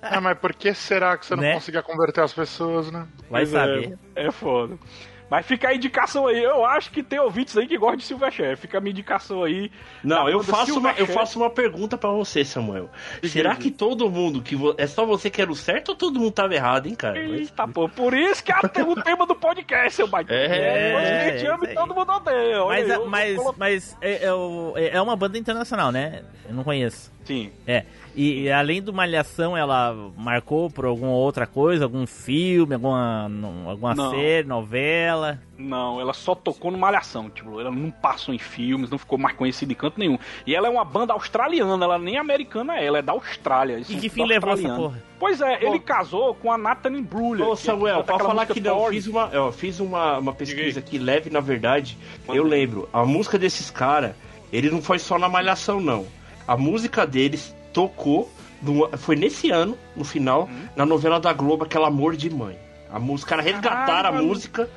Ah, 0.01 0.19
mas 0.19 0.37
por 0.39 0.51
que 0.53 0.73
será 0.73 1.15
que 1.17 1.25
você 1.25 1.35
não 1.35 1.43
Né? 1.43 1.53
conseguia 1.53 1.83
converter 1.83 2.21
as 2.21 2.33
pessoas, 2.33 2.91
né? 2.91 3.07
Vai 3.29 3.41
Pois 3.43 3.49
saber. 3.49 3.97
É, 4.15 4.25
é 4.25 4.31
foda. 4.31 4.77
Mas 5.29 5.45
fica 5.45 5.69
a 5.69 5.73
indicação 5.73 6.27
aí. 6.27 6.41
Eu 6.43 6.63
acho 6.65 6.91
que 6.91 7.01
tem 7.01 7.19
ouvintes 7.19 7.57
aí 7.57 7.65
que 7.67 7.77
gostam 7.77 7.97
de 7.97 8.03
Silverchair. 8.03 8.55
Fica 8.57 8.77
a 8.77 8.81
minha 8.81 8.91
indicação 8.91 9.43
aí. 9.43 9.71
Não, 10.03 10.25
da 10.25 10.31
eu 10.31 10.43
faço, 10.43 10.77
uma, 10.77 10.91
eu 10.91 11.07
faço 11.07 11.39
uma 11.39 11.49
pergunta 11.49 11.97
pra 11.97 12.11
você, 12.11 12.45
Samuel. 12.45 12.89
Será 13.23 13.55
que 13.55 13.71
todo 13.71 14.09
mundo 14.09 14.41
que 14.41 14.55
vo- 14.55 14.75
é 14.77 14.85
só 14.85 15.03
você 15.05 15.29
que 15.29 15.41
era 15.41 15.51
o 15.51 15.55
certo 15.55 15.89
ou 15.89 15.95
todo 15.95 16.19
mundo 16.19 16.31
tava 16.31 16.53
errado, 16.53 16.85
hein, 16.87 16.93
cara? 16.95 17.17
Eita, 17.17 17.67
pô, 17.67 17.89
por 17.89 18.13
isso 18.13 18.43
que 18.43 18.51
é 18.51 18.55
o 18.83 18.95
tema 19.01 19.25
do 19.25 19.35
podcast, 19.35 19.93
seu 19.95 20.07
baita. 20.07 20.31
É, 20.33 20.91
é 20.93 21.37
gente 21.39 21.47
ama 21.47 21.65
e 21.65 21.73
todo 21.73 21.95
mundo 21.95 22.11
odeia. 22.11 22.63
Mas, 22.65 22.89
eu- 22.89 23.05
mas, 23.07 23.35
eu- 23.35 23.55
mas 23.57 23.97
é, 24.01 24.25
é 24.25 24.95
é 24.95 25.01
uma 25.01 25.15
banda 25.15 25.37
internacional, 25.39 25.91
né? 25.91 26.23
Eu 26.47 26.53
não 26.53 26.63
conheço. 26.63 27.14
Sim. 27.25 27.51
É. 27.67 27.83
E, 28.15 28.43
e 28.43 28.51
além 28.51 28.81
do 28.81 28.93
Malhação, 28.93 29.57
ela 29.57 29.93
marcou 30.15 30.69
por 30.69 30.85
alguma 30.85 31.11
outra 31.11 31.45
coisa? 31.45 31.83
Algum 31.83 32.07
filme, 32.07 32.75
alguma, 32.75 33.29
alguma 33.67 33.93
Não. 33.93 34.11
série, 34.11 34.47
novela? 34.47 35.39
Não, 35.57 35.99
ela 35.99 36.13
só 36.13 36.33
tocou 36.33 36.71
no 36.71 36.77
Malhação, 36.77 37.29
tipo, 37.29 37.59
ela 37.59 37.71
não 37.71 37.91
passou 37.91 38.33
em 38.33 38.37
filmes, 38.37 38.89
não 38.89 38.97
ficou 38.97 39.17
mais 39.17 39.35
conhecida 39.35 39.71
em 39.71 39.75
canto 39.75 39.99
nenhum. 39.99 40.17
E 40.45 40.55
ela 40.55 40.67
é 40.67 40.69
uma 40.69 40.85
banda 40.85 41.11
australiana, 41.13 41.83
ela 41.83 41.99
nem 41.99 42.17
americana 42.17 42.77
é, 42.77 42.85
ela 42.85 42.99
é 42.99 43.01
da 43.01 43.11
Austrália. 43.11 43.79
E 43.79 43.95
que 43.95 44.07
fim 44.07 44.25
levou 44.25 44.53
essa 44.53 44.75
porra? 44.75 45.03
Pois 45.19 45.41
é, 45.41 45.65
ele 45.65 45.79
casou 45.79 46.35
com 46.35 46.51
a 46.51 46.57
Nathalie 46.57 47.01
Brulha. 47.01 47.45
Ô, 47.45 47.55
que 47.55 47.63
Samuel, 47.63 48.03
pra 48.03 48.19
falar 48.19 48.45
que 48.45 48.61
não, 48.61 48.87
fiz 48.87 49.07
uma, 49.07 49.29
ó, 49.33 49.51
fiz 49.51 49.79
uma, 49.79 50.19
uma 50.19 50.33
pesquisa 50.33 50.79
aqui 50.79 50.97
leve, 50.97 51.29
na 51.29 51.41
verdade. 51.41 51.97
Eu 52.29 52.43
lembro, 52.43 52.87
a 52.93 53.05
música 53.05 53.37
desses 53.37 53.69
caras, 53.69 54.13
ele 54.53 54.69
não 54.69 54.81
foi 54.81 54.99
só 54.99 55.17
na 55.19 55.27
Malhação, 55.27 55.81
não. 55.81 56.05
A 56.47 56.55
música 56.57 57.05
deles 57.07 57.55
tocou, 57.73 58.31
no- 58.61 58.89
foi 58.97 59.15
nesse 59.15 59.49
ano, 59.51 59.77
no 59.95 60.03
final, 60.03 60.49
Hum. 60.51 60.67
na 60.75 60.85
novela 60.85 61.19
da 61.19 61.33
Globo, 61.33 61.63
aquela 61.65 61.87
Amor 61.87 62.15
de 62.15 62.29
Mãe. 62.29 62.57
A 62.91 62.99
música, 62.99 63.31
cara 63.31 63.41
resgataram 63.41 64.09
a 64.09 64.11
mano. 64.13 64.27
música, 64.27 64.69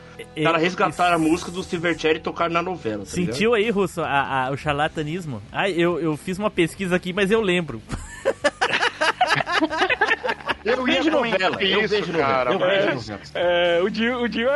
cara 0.42 0.58
resgataram 0.58 1.16
a 1.16 1.18
música 1.18 1.50
do 1.52 1.62
Silverchair 1.62 2.16
e 2.16 2.20
tocaram 2.20 2.52
na 2.52 2.62
novela. 2.62 3.04
Tá 3.04 3.14
ligado? 3.14 3.32
Sentiu 3.34 3.54
aí, 3.54 3.70
Russo, 3.70 4.00
a- 4.00 4.46
a- 4.46 4.50
o 4.50 4.56
charlatanismo? 4.56 5.40
Ah, 5.52 5.68
eu, 5.70 6.00
eu 6.00 6.16
fiz 6.16 6.38
uma 6.38 6.50
pesquisa 6.50 6.96
aqui, 6.96 7.12
mas 7.12 7.30
eu 7.30 7.40
lembro. 7.40 7.80
Eu 10.65 10.85
vejo 10.85 11.11
comentar 11.11 11.50
novela, 11.50 11.62
eu 11.71 11.88
vejo 11.88 12.12
novela, 12.12 12.27
cara. 12.29 12.53
eu 12.53 12.59
mas- 12.59 12.85
vejo 12.85 12.95
novela. 13.12 13.21
É, 13.35 13.81
o 13.83 13.88
Dio, 13.91 14.23
o 14.23 14.29
Dio 14.29 14.49
é, 14.49 14.53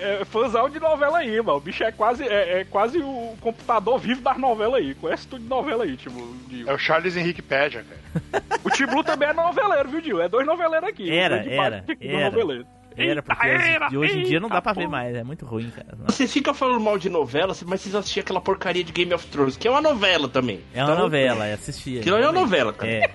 é, 0.00 0.18
é 0.20 0.24
fãzão 0.24 0.68
de 0.68 0.78
novela 0.80 1.18
aí, 1.18 1.40
mano. 1.40 1.58
O 1.58 1.60
bicho 1.60 1.82
é 1.84 1.92
quase, 1.92 2.24
é, 2.26 2.60
é 2.60 2.64
quase 2.64 2.98
o 2.98 3.34
computador 3.40 3.98
vivo 3.98 4.20
das 4.20 4.36
novelas 4.36 4.74
aí. 4.80 4.94
Conhece 4.94 5.26
tudo 5.26 5.42
de 5.42 5.48
novela 5.48 5.84
aí, 5.84 5.96
tipo, 5.96 6.18
o 6.18 6.36
Dio. 6.48 6.68
É 6.68 6.72
o 6.74 6.78
Charles 6.78 7.16
Henrique 7.16 7.40
Pédia, 7.42 7.84
cara. 7.84 8.42
O 8.64 8.70
Tim 8.70 8.86
Blue 8.86 9.02
também 9.04 9.28
é 9.28 9.32
noveleiro, 9.32 9.88
viu, 9.88 10.00
Dio? 10.00 10.20
É 10.20 10.28
dois 10.28 10.46
noveleiros 10.46 10.88
aqui. 10.88 11.10
Era, 11.10 11.36
Dois 11.38 11.48
de 11.48 11.54
era, 11.54 11.84
era. 12.00 12.30
noveleiro. 12.30 12.66
Era, 12.96 13.22
porque 13.24 13.48
hoje, 13.48 13.68
era, 13.68 13.88
de 13.88 13.98
hoje 13.98 14.18
em 14.20 14.22
dia 14.22 14.38
não 14.38 14.48
dá 14.48 14.62
pra 14.62 14.72
ver 14.72 14.86
mais, 14.86 15.16
é 15.16 15.24
muito 15.24 15.44
ruim, 15.44 15.68
cara. 15.74 15.88
Não. 15.98 16.06
Você 16.06 16.28
fica 16.28 16.54
falando 16.54 16.78
mal 16.78 16.96
de 16.96 17.08
novela, 17.10 17.52
mas 17.66 17.80
vocês 17.80 17.92
assistiam 17.92 18.22
aquela 18.22 18.40
porcaria 18.40 18.84
de 18.84 18.92
Game 18.92 19.12
of 19.12 19.26
Thrones, 19.26 19.56
que 19.56 19.66
é 19.66 19.70
uma 19.70 19.80
novela 19.80 20.28
também. 20.28 20.60
É 20.72 20.84
uma 20.84 20.92
Então, 20.92 21.02
novela, 21.02 21.44
é 21.44 21.54
assistir. 21.54 21.98
Aquilo 21.98 22.14
aí 22.16 22.22
é 22.22 22.26
uma 22.26 22.32
novela, 22.40 22.72
cara. 22.72 22.92
É, 22.92 23.10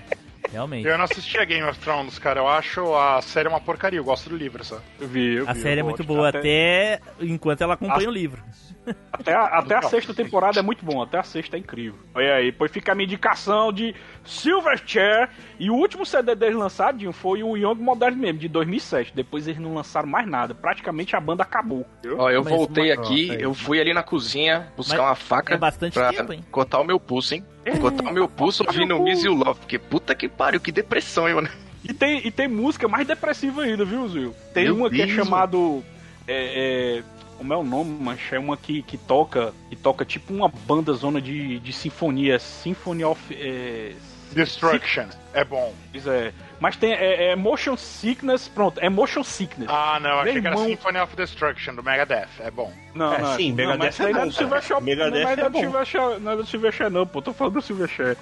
realmente. 0.51 0.87
Eu 0.87 0.97
não 0.97 1.05
assistia 1.05 1.43
Game 1.45 1.63
of 1.67 1.79
Thrones, 1.79 2.17
cara. 2.19 2.39
Eu 2.39 2.47
acho 2.47 2.95
a 2.95 3.21
série 3.21 3.47
uma 3.47 3.59
porcaria. 3.61 3.99
Eu 3.99 4.03
gosto 4.03 4.29
do 4.29 4.35
livro, 4.37 4.63
só. 4.63 4.79
Eu 4.99 5.07
vi, 5.07 5.35
eu 5.35 5.49
A 5.49 5.53
vi, 5.53 5.61
série 5.61 5.79
é 5.79 5.83
muito 5.83 6.03
boa, 6.03 6.29
até 6.29 6.99
enquanto 7.19 7.61
ela 7.61 7.73
acompanha 7.75 8.07
o 8.09 8.11
livro. 8.11 8.41
Até 9.11 9.35
a, 9.35 9.43
até 9.59 9.75
a 9.75 9.81
sexta 9.83 10.15
temporada 10.15 10.57
é 10.59 10.63
muito 10.63 10.83
bom, 10.83 11.03
até 11.03 11.19
a 11.19 11.23
sexta 11.23 11.55
é 11.55 11.59
incrível. 11.59 11.99
Olha 12.15 12.35
aí, 12.35 12.45
depois 12.51 12.71
fica 12.71 12.91
a 12.91 12.95
minha 12.95 13.05
indicação 13.05 13.71
de 13.71 13.93
Silverchair. 14.23 15.29
E 15.59 15.69
o 15.69 15.75
último 15.75 16.05
CD 16.05 16.33
deles 16.33 16.55
lançado, 16.55 16.97
Dinho, 16.97 17.11
foi 17.11 17.43
o 17.43 17.55
Young 17.55 17.75
Modern 17.75 18.15
mesmo, 18.15 18.39
de 18.39 18.47
2007. 18.47 19.13
Depois 19.13 19.47
eles 19.47 19.59
não 19.59 19.75
lançaram 19.75 20.07
mais 20.07 20.27
nada. 20.27 20.55
Praticamente 20.55 21.15
a 21.15 21.19
banda 21.19 21.43
acabou. 21.43 21.85
Ó, 22.17 22.29
eu 22.31 22.43
Mas 22.43 22.53
voltei 22.53 22.91
uma- 22.91 23.03
aqui, 23.03 23.25
ó, 23.25 23.27
tá 23.27 23.33
aí. 23.35 23.41
eu 23.43 23.53
fui 23.53 23.79
ali 23.79 23.93
na 23.93 24.01
cozinha 24.01 24.71
buscar 24.75 24.97
Mas 24.97 25.05
uma 25.07 25.15
faca 25.15 25.53
é 25.53 25.57
bastante 25.57 25.93
pra 25.93 26.09
tempo, 26.09 26.33
hein? 26.33 26.43
cortar 26.49 26.79
o 26.79 26.83
meu 26.83 26.99
pulso, 26.99 27.35
hein? 27.35 27.45
Cortar 27.79 28.09
o 28.09 28.13
meu 28.13 28.27
pulso 28.27 28.63
ouvindo 28.65 28.97
o 28.97 29.07
Easy 29.07 29.27
Love, 29.27 29.59
porque 29.59 29.77
puta 29.77 30.15
que 30.15 30.27
pariu, 30.27 30.59
que 30.59 30.71
depressão, 30.71 31.27
hein, 31.27 31.35
mano. 31.35 31.49
E 31.83 31.93
tem, 31.93 32.25
e 32.25 32.31
tem 32.31 32.47
música 32.47 32.87
mais 32.87 33.07
depressiva 33.07 33.63
ainda, 33.63 33.85
viu, 33.85 34.07
Zil? 34.07 34.35
Tem 34.53 34.65
Meu 34.65 34.75
uma 34.75 34.89
que 34.89 35.01
é 35.01 35.05
Deus, 35.05 35.15
chamado. 35.15 35.83
É, 36.27 36.99
é, 36.99 37.03
como 37.37 37.53
é 37.53 37.57
o 37.57 37.63
nome, 37.63 37.91
mancha? 38.03 38.35
É 38.35 38.39
uma 38.39 38.57
que, 38.57 38.81
que 38.81 38.97
toca. 38.97 39.53
Que 39.69 39.75
toca 39.75 40.03
tipo 40.03 40.33
uma 40.33 40.49
banda 40.49 40.93
zona 40.93 41.21
de, 41.21 41.59
de 41.59 41.73
sinfonia. 41.73 42.37
Symphony 42.37 43.03
of. 43.03 43.33
É, 43.33 43.93
Destruction. 44.31 45.05
É 45.33 45.43
bom. 45.43 45.73
Pois 45.91 46.07
é. 46.07 46.33
Mas 46.59 46.75
tem 46.75 46.93
é, 46.93 47.31
é 47.31 47.35
Motion 47.35 47.77
Sickness, 47.77 48.47
pronto, 48.47 48.79
é 48.79 48.89
Motion 48.89 49.23
Sickness. 49.23 49.69
Ah, 49.71 49.99
não. 50.01 50.19
Achei 50.19 50.33
Meu 50.33 50.41
que 50.41 50.47
era 50.47 50.55
irmão. 50.55 50.65
Symphony 50.69 50.99
of 50.99 51.15
Destruction, 51.15 51.75
do 51.75 51.83
Megadeth. 51.83 52.27
É 52.39 52.51
bom. 52.51 52.71
Não, 52.93 53.13
É, 53.13 53.21
não, 53.21 53.35
sim, 53.35 53.49
não, 53.49 53.55
Megadeth 53.55 53.99
é 53.99 54.11
não 54.11 54.29
bom, 54.29 54.77
é. 54.77 54.81
Megadeth 54.81 55.23
não, 55.23 55.29
é 55.29 55.33
é 55.45 55.49
bom. 55.49 55.59
Silverchair, 55.59 56.19
não 56.19 56.31
é 56.31 56.35
do 56.35 56.45
Silverchair 56.45 56.89
não, 56.89 57.07
pô, 57.07 57.21
tô 57.21 57.33
falando 57.33 57.53
do 57.53 57.61
Silverchair. 57.61 58.17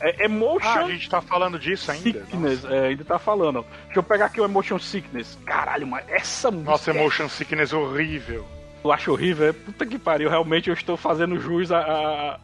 É, 0.00 0.24
é 0.24 0.28
Motion 0.28 0.68
Ah, 0.68 0.84
a 0.84 0.90
gente 0.90 1.08
tá 1.10 1.20
falando 1.20 1.58
disso 1.58 1.90
ainda? 1.90 2.20
Sickness, 2.24 2.64
é, 2.66 2.88
ainda 2.88 3.04
tá 3.04 3.18
falando. 3.18 3.64
Deixa 3.86 3.98
eu 3.98 4.02
pegar 4.02 4.26
aqui 4.26 4.40
o 4.40 4.44
Emotion 4.44 4.78
Sickness. 4.78 5.36
Caralho, 5.44 5.86
mas 5.86 6.04
essa 6.08 6.50
música... 6.50 6.70
Nossa, 6.70 6.90
Emotion 6.90 7.28
Sickness 7.28 7.72
horrível. 7.72 8.46
Eu 8.84 8.92
acho 8.92 9.10
horrível, 9.10 9.48
é 9.48 9.52
puta 9.52 9.84
que 9.84 9.98
pariu. 9.98 10.30
Realmente 10.30 10.68
eu 10.68 10.74
estou 10.74 10.96
fazendo 10.96 11.40
jus 11.40 11.72
a, 11.72 11.78
a- 11.80 12.38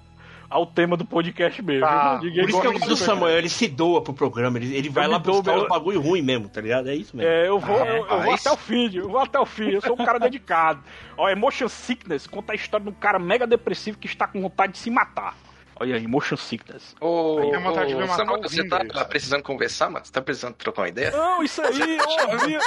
ao 0.49 0.67
tema 0.67 0.97
do 0.97 1.05
podcast 1.05 1.61
mesmo. 1.63 1.85
Ah, 1.87 2.21
Ninguém 2.23 2.43
Por 2.43 2.51
isso 2.51 2.61
que 2.61 2.67
eu 2.67 2.73
gosta 2.73 2.87
gosto 2.89 3.01
do. 3.01 3.05
Samuel, 3.05 3.39
ele 3.39 3.49
se 3.49 3.67
doa 3.69 4.03
pro 4.03 4.13
programa, 4.15 4.59
ele, 4.59 4.75
ele 4.75 4.89
vai 4.89 5.07
lá 5.07 5.19
buscar 5.19 5.53
meu- 5.53 5.63
os 5.63 5.69
bagulho 5.69 6.01
ruim 6.01 6.23
mesmo, 6.23 6.49
tá 6.49 6.61
ligado? 6.61 6.89
É 6.89 6.95
isso 6.95 7.17
mesmo. 7.17 7.31
É, 7.31 7.49
eu 7.49 7.59
vou, 7.59 7.77
eu, 7.77 8.07
eu 8.07 8.23
vou 8.23 8.33
até 8.35 8.51
o 8.51 8.57
fim, 8.57 8.91
eu 8.95 9.09
vou 9.09 9.21
até 9.21 9.39
o 9.39 9.47
fim, 9.47 9.71
eu 9.71 9.81
sou 9.81 9.95
um 9.95 10.05
cara 10.05 10.19
dedicado. 10.19 10.81
Ó, 11.17 11.29
Emotion 11.29 11.69
Sickness 11.69 12.27
conta 12.27 12.53
a 12.53 12.57
história 12.57 12.85
de 12.85 12.91
um 12.91 12.95
cara 12.95 13.19
mega 13.19 13.47
depressivo 13.47 13.99
que 13.99 14.07
está 14.07 14.27
com 14.27 14.41
vontade 14.41 14.73
de 14.75 14.79
se 14.79 14.91
matar. 14.91 15.35
Olha 15.81 15.97
aí, 15.97 16.05
Emotion 16.05 16.37
Sickness. 16.37 16.95
Ô, 17.01 17.39
Tenho 17.41 17.61
vontade 17.61 17.89
de 17.89 17.95
me 17.97 18.05
ô, 18.05 18.09
Samuel, 18.09 18.41
você 18.43 18.67
tá 18.69 18.83
isso. 18.85 19.05
precisando 19.07 19.43
conversar, 19.43 19.91
mano? 19.91 20.05
Você 20.05 20.13
tá 20.13 20.23
precisando 20.23 20.55
trocar 20.55 20.83
uma 20.83 20.89
ideia? 20.89 21.11
Não, 21.11 21.43
isso 21.43 21.61
aí, 21.63 21.99
eu 21.99 22.31
ouvi. 22.31 22.59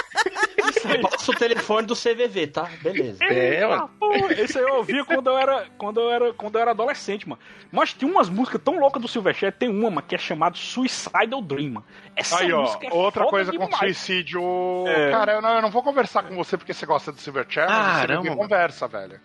Isso 0.70 0.88
aí. 0.88 1.02
Passa 1.02 1.32
o 1.32 1.36
telefone 1.36 1.88
do 1.88 1.96
CVV, 1.96 2.48
tá? 2.48 2.70
Beleza. 2.82 3.24
É, 3.24 3.65
mano. 3.65 3.89
Ah, 4.02 4.34
esse 4.34 4.58
aí 4.58 4.63
eu 4.65 4.76
ouvia 4.76 5.06
quando 5.06 5.30
eu 5.30 5.38
era, 5.38 5.65
quando 5.78 6.02
eu 6.02 6.12
era, 6.12 6.34
quando 6.34 6.56
eu 6.56 6.62
era 6.62 6.72
adolescente, 6.72 7.28
mano. 7.28 7.41
Mas 7.72 7.93
tem 7.93 8.10
umas 8.10 8.30
músicas 8.30 8.62
tão 8.63 8.78
loucas 8.78 9.02
do 9.02 9.08
Silverchair, 9.08 9.54
tem 9.54 9.70
uma, 9.70 9.89
mano, 9.89 10.02
que 10.06 10.15
é 10.15 10.17
chamada 10.17 10.58
Suicidal 10.58 11.41
Dream, 11.41 11.72
mano. 11.74 11.86
Essa 12.15 12.39
Aí, 12.39 12.52
ó, 12.52 12.62
música 12.62 12.88
é 12.88 12.93
outra 12.93 13.26
coisa 13.28 13.52
com 13.54 13.65
demais. 13.65 13.78
suicídio. 13.98 14.41
É. 14.88 15.12
Cara, 15.12 15.34
eu 15.34 15.41
não, 15.41 15.56
eu 15.56 15.62
não 15.62 15.72
vou 15.72 15.82
conversar 15.82 16.24
com 16.24 16.36
você 16.36 16.58
porque 16.58 16.74
você 16.74 16.86
gosta 16.86 17.12
do 17.12 17.22
Silverchair, 17.22 17.70
mas 17.70 17.78
você 17.78 18.02
Caramba, 18.02 18.24
me 18.24 18.30
mano. 18.30 18.41
conversa, 18.41 18.88
velho. 18.88 19.20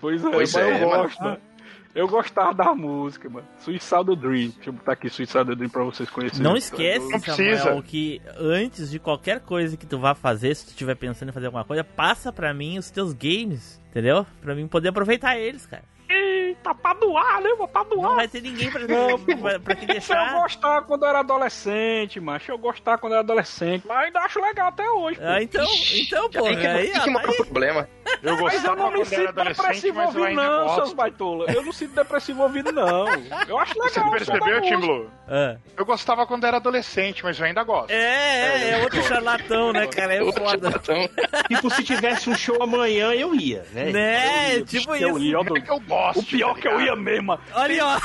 Pois 0.00 0.24
é, 0.24 0.30
Pois 0.30 0.52
mas 0.54 0.64
é, 0.64 0.82
eu 0.82 0.88
gosto, 0.88 1.22
mano. 1.22 1.40
Eu 1.96 2.06
gostava 2.06 2.52
da 2.54 2.74
música, 2.74 3.28
mano. 3.28 3.46
Suicidal 3.58 4.04
Dream. 4.04 4.50
Deixa 4.50 4.68
eu 4.68 4.72
botar 4.74 4.92
aqui 4.92 5.08
Suicidal 5.08 5.44
Dream 5.56 5.70
pra 5.70 5.82
vocês 5.82 6.10
conhecerem. 6.10 6.42
Não 6.44 6.54
esquece, 6.56 7.08
Não 7.10 7.18
precisa. 7.18 7.58
Samuel, 7.64 7.82
que 7.82 8.20
antes 8.38 8.90
de 8.90 8.98
qualquer 8.98 9.40
coisa 9.40 9.76
que 9.78 9.86
tu 9.86 9.98
vá 9.98 10.14
fazer, 10.14 10.54
se 10.54 10.66
tu 10.66 10.68
estiver 10.68 10.94
pensando 10.94 11.30
em 11.30 11.32
fazer 11.32 11.46
alguma 11.46 11.64
coisa, 11.64 11.82
passa 11.82 12.30
pra 12.30 12.52
mim 12.52 12.78
os 12.78 12.90
teus 12.90 13.14
games, 13.14 13.80
entendeu? 13.90 14.26
Pra 14.42 14.54
mim 14.54 14.68
poder 14.68 14.90
aproveitar 14.90 15.38
eles, 15.38 15.64
cara. 15.66 15.82
Eita, 16.08 16.72
pra 16.74 16.92
doar, 16.94 17.40
né, 17.40 17.48
mano? 17.58 17.66
Pra 17.68 17.82
doar. 17.82 18.08
Não 18.10 18.16
vai 18.16 18.28
ter 18.28 18.40
ninguém 18.42 18.70
pra, 18.70 18.86
Não, 18.86 19.18
pra, 19.40 19.58
pra 19.58 19.74
te 19.74 19.80
Isso 19.84 20.12
eu 20.12 20.18
deixar. 20.18 20.32
gostava 20.34 20.82
quando 20.86 21.02
eu 21.04 21.08
era 21.08 21.20
adolescente, 21.20 22.20
macho. 22.20 22.52
Eu 22.52 22.58
gostava 22.58 22.98
quando 22.98 23.14
eu 23.14 23.18
era 23.20 23.24
adolescente. 23.24 23.84
Mas 23.86 24.04
ainda 24.04 24.20
acho 24.20 24.40
legal 24.40 24.68
até 24.68 24.88
hoje. 24.88 25.18
pô. 25.18 25.24
Ah, 25.26 25.42
então, 25.42 25.66
então, 25.94 26.30
pô, 26.30 26.42
tem 26.42 26.58
que, 26.58 26.66
aí, 26.66 26.90
tem 26.92 27.02
que 27.02 27.08
aí- 27.18 27.36
problema. 27.38 27.88
Eu 28.22 28.36
Mas 28.42 28.64
eu 28.64 28.70
gostava 28.70 28.76
não 28.76 28.90
me 28.90 28.98
quando 28.98 29.12
era 29.12 29.16
sinto 29.26 29.28
adolescente, 29.28 29.56
depressivo 29.62 29.94
mas 29.98 30.14
eu 30.14 30.20
ouvindo, 30.22 30.40
ainda 30.40 30.58
não, 30.58 30.68
seus 30.68 30.78
gosto. 30.80 30.96
baitola. 30.96 31.52
Eu 31.52 31.62
não 31.62 31.72
sinto 31.72 31.94
depressivo 31.94 32.42
ouvindo, 32.42 32.72
não. 32.72 33.06
Eu 33.48 33.58
acho 33.58 33.74
legal. 33.74 33.88
Você 34.10 34.10
percebeu, 34.24 34.62
Tim. 34.62 34.76
Blue? 34.76 35.10
Ah. 35.28 35.56
Eu 35.76 35.84
gostava 35.84 36.26
quando 36.26 36.44
era 36.44 36.56
adolescente, 36.58 37.24
mas 37.24 37.38
eu 37.38 37.46
ainda 37.46 37.62
gosto. 37.64 37.90
É, 37.90 37.96
é, 37.96 38.70
é 38.70 38.82
outro 38.82 39.02
charlatão, 39.02 39.72
né, 39.72 39.86
cara? 39.86 40.14
É 40.14 40.22
Outro 40.22 40.44
foda. 40.44 40.70
charlatão. 40.70 41.08
Tipo, 41.48 41.70
se 41.70 41.82
tivesse 41.84 42.30
um 42.30 42.34
show 42.36 42.62
amanhã, 42.62 43.12
eu 43.12 43.34
ia, 43.34 43.64
né? 43.72 43.90
Né, 43.90 44.60
tipo 44.62 44.94
Eu 44.94 45.16
isso. 45.16 45.18
ia, 45.26 45.38
é 45.38 45.60
que 45.60 45.70
eu 45.70 45.80
gosto? 45.80 46.20
O 46.20 46.24
pior 46.24 46.54
tá 46.54 46.60
que 46.60 46.68
eu 46.68 46.80
ia 46.80 46.96
mesmo. 46.96 47.38
Olha 47.52 47.74
aí, 47.74 47.80
ó. 47.80 47.98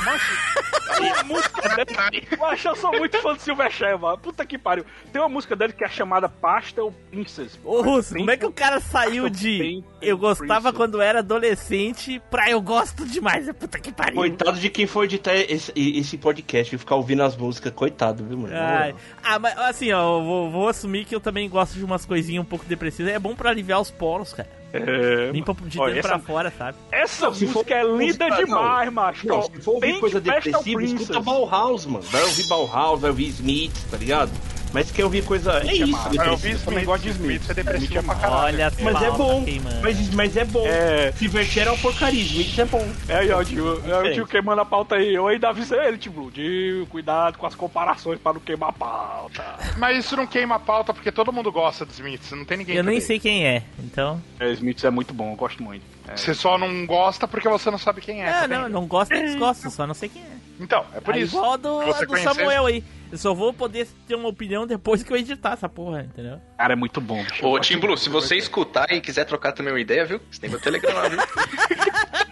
Tem 0.96 1.12
uma 1.12 1.22
música 1.24 1.68
dele. 1.76 2.28
Mas 2.38 2.64
eu 2.64 2.76
sou 2.76 2.90
muito 2.92 3.18
fã 3.18 3.34
do 3.34 3.40
Silverchair, 3.40 3.98
mano. 3.98 4.18
Puta 4.18 4.44
que 4.44 4.58
pariu. 4.58 4.84
Tem 5.12 5.20
uma 5.22 5.28
música 5.28 5.54
dele 5.56 5.72
que 5.72 5.84
é 5.84 5.88
chamada 5.88 6.28
Pastel 6.28 6.92
Princess. 7.10 7.58
Ô, 7.64 7.80
Russo, 7.82 8.14
como 8.14 8.30
é 8.30 8.36
que 8.36 8.46
o 8.46 8.52
cara 8.52 8.80
saiu 8.80 9.28
de 9.28 9.82
eu 10.02 10.18
gostava 10.18 10.72
quando 10.72 11.00
era 11.00 11.20
adolescente, 11.20 12.20
pra 12.30 12.50
eu 12.50 12.60
gosto 12.60 13.04
demais. 13.06 13.50
Puta 13.58 13.78
que 13.78 13.92
pariu. 13.92 14.16
Coitado 14.16 14.58
de 14.58 14.68
quem 14.70 14.86
for 14.86 15.04
editar 15.04 15.34
esse, 15.34 15.72
esse 15.76 16.16
podcast 16.18 16.74
e 16.74 16.78
ficar 16.78 16.96
ouvindo 16.96 17.22
as 17.22 17.36
músicas. 17.36 17.72
Coitado, 17.72 18.24
viu, 18.24 18.36
mano? 18.38 18.54
Ai. 18.56 18.94
Ah, 19.22 19.38
mas 19.38 19.56
assim, 19.58 19.92
ó, 19.92 20.18
eu 20.18 20.24
vou, 20.24 20.50
vou 20.50 20.68
assumir 20.68 21.04
que 21.04 21.14
eu 21.14 21.20
também 21.20 21.48
gosto 21.48 21.74
de 21.74 21.84
umas 21.84 22.04
coisinhas 22.04 22.42
um 22.42 22.46
pouco 22.46 22.64
depressivas. 22.64 23.12
É 23.12 23.18
bom 23.18 23.34
pra 23.34 23.50
aliviar 23.50 23.80
os 23.80 23.90
poros, 23.90 24.32
cara. 24.32 24.48
É, 24.74 25.30
Limpa 25.30 25.52
de 25.54 25.78
dentro 25.78 25.90
essa- 25.98 26.08
pra 26.08 26.18
fora, 26.18 26.50
sabe? 26.56 26.78
Essa 26.90 27.30
se 27.34 27.46
for 27.46 27.58
música 27.58 27.74
é 27.74 27.82
linda 27.84 27.96
música- 27.98 28.28
não. 28.30 28.44
demais, 28.46 28.92
macho. 28.92 29.26
Não, 29.28 29.42
se 29.42 29.60
for 29.60 29.72
ouvir 29.74 30.00
coisa 30.00 30.18
depressiva, 30.18 30.82
escuta 30.82 31.20
Bauhaus, 31.20 31.84
mano. 31.84 32.02
Vai 32.04 32.22
ouvir 32.22 32.46
Bauhaus, 32.48 33.00
vai 33.00 33.10
ouvir 33.10 33.28
Smith, 33.28 33.74
tá 33.90 33.98
ligado? 33.98 34.30
Mas 34.72 34.90
quer 34.90 35.04
ouvir 35.04 35.24
coisa. 35.24 35.60
É 35.60 35.72
isso, 35.72 35.86
massa. 35.88 36.14
Eu 36.14 36.36
vi. 36.36 36.50
Smith, 36.50 36.64
também 36.64 36.84
gosto 36.84 37.02
de 37.02 37.10
Smith. 37.10 37.42
Smith 37.42 37.50
é 37.50 37.54
depressivo 37.54 37.84
Smith 37.84 37.98
é 37.98 38.02
pra 38.02 38.14
caralho. 38.14 38.54
Olha 38.54 38.66
as 38.66 38.80
Mas 38.80 39.02
é 39.02 39.10
bom. 39.10 39.44
Mas, 39.82 40.10
mas 40.10 40.36
é 40.36 40.44
bom. 40.44 40.66
É. 40.66 41.12
Silverchair 41.12 41.68
é 41.68 41.70
uma 41.70 41.78
porcaria, 41.78 42.22
Smith 42.22 42.58
é 42.58 42.64
bom. 42.64 42.88
É 43.08 43.16
aí, 43.16 43.30
ó, 43.30 43.44
tio. 43.44 43.82
É 43.86 44.10
o 44.10 44.14
tio 44.14 44.26
queimando 44.26 44.60
a 44.60 44.64
pauta 44.64 44.96
aí. 44.96 45.14
Eu 45.14 45.26
ainda 45.28 45.48
avisei 45.50 45.78
ele, 45.78 45.98
tio. 45.98 46.30
Dio, 46.30 46.86
cuidado 46.86 47.38
com 47.38 47.46
as 47.46 47.54
comparações 47.54 48.18
pra 48.18 48.32
não 48.32 48.40
queimar 48.40 48.70
a 48.70 48.72
pauta. 48.72 49.44
Mas 49.76 50.04
isso 50.04 50.16
não 50.16 50.26
queima 50.26 50.56
a 50.56 50.58
pauta 50.58 50.92
porque 50.94 51.12
todo 51.12 51.32
mundo 51.32 51.50
gosta 51.52 51.84
de 51.84 51.92
Smith. 51.92 52.32
Não 52.32 52.44
tem 52.44 52.58
ninguém 52.58 52.76
Eu 52.76 52.84
que 52.84 52.90
nem 52.90 53.00
sei 53.00 53.18
quem 53.18 53.46
é, 53.46 53.62
então. 53.78 54.22
É, 54.38 54.50
Smith 54.52 54.84
é 54.84 54.90
muito 54.90 55.12
bom, 55.12 55.32
eu 55.32 55.36
gosto 55.36 55.62
muito. 55.62 55.82
É. 56.08 56.16
Você 56.16 56.34
só 56.34 56.58
não 56.58 56.86
gosta 56.86 57.28
porque 57.28 57.48
você 57.48 57.70
não 57.70 57.78
sabe 57.78 58.00
quem 58.00 58.22
é. 58.22 58.44
É, 58.44 58.48
não, 58.48 58.68
não 58.68 58.86
gosto, 58.86 59.14
desgosto, 59.14 59.70
só 59.70 59.86
não 59.86 59.94
sei 59.94 60.08
quem 60.08 60.22
é. 60.22 60.41
Então, 60.60 60.84
é 60.94 61.00
por 61.00 61.14
Aí, 61.14 61.22
isso. 61.22 61.36
igual 61.36 61.54
a 61.54 61.56
do, 61.56 61.80
a 61.80 62.04
do 62.04 62.16
Samuel 62.18 62.66
aí. 62.66 62.84
Eu 63.10 63.18
só 63.18 63.34
vou 63.34 63.52
poder 63.52 63.86
ter 64.08 64.14
uma 64.14 64.28
opinião 64.28 64.66
depois 64.66 65.02
que 65.02 65.12
eu 65.12 65.16
editar 65.18 65.52
essa 65.52 65.68
porra, 65.68 66.02
entendeu? 66.02 66.40
Cara, 66.56 66.72
é 66.72 66.76
muito 66.76 66.98
bom. 66.98 67.22
bicho. 67.22 67.46
Ô, 67.46 67.60
Tim 67.60 67.78
Blue, 67.78 67.96
se 67.96 68.08
você 68.08 68.36
escutar 68.36 68.90
e 68.90 69.02
quiser 69.02 69.26
trocar 69.26 69.52
também 69.52 69.72
uma 69.72 69.80
ideia, 69.80 70.06
viu? 70.06 70.18
Você 70.30 70.40
tem 70.40 70.48
meu 70.48 70.58
Telegram 70.58 70.94
lá, 70.94 71.08
viu? 71.08 71.18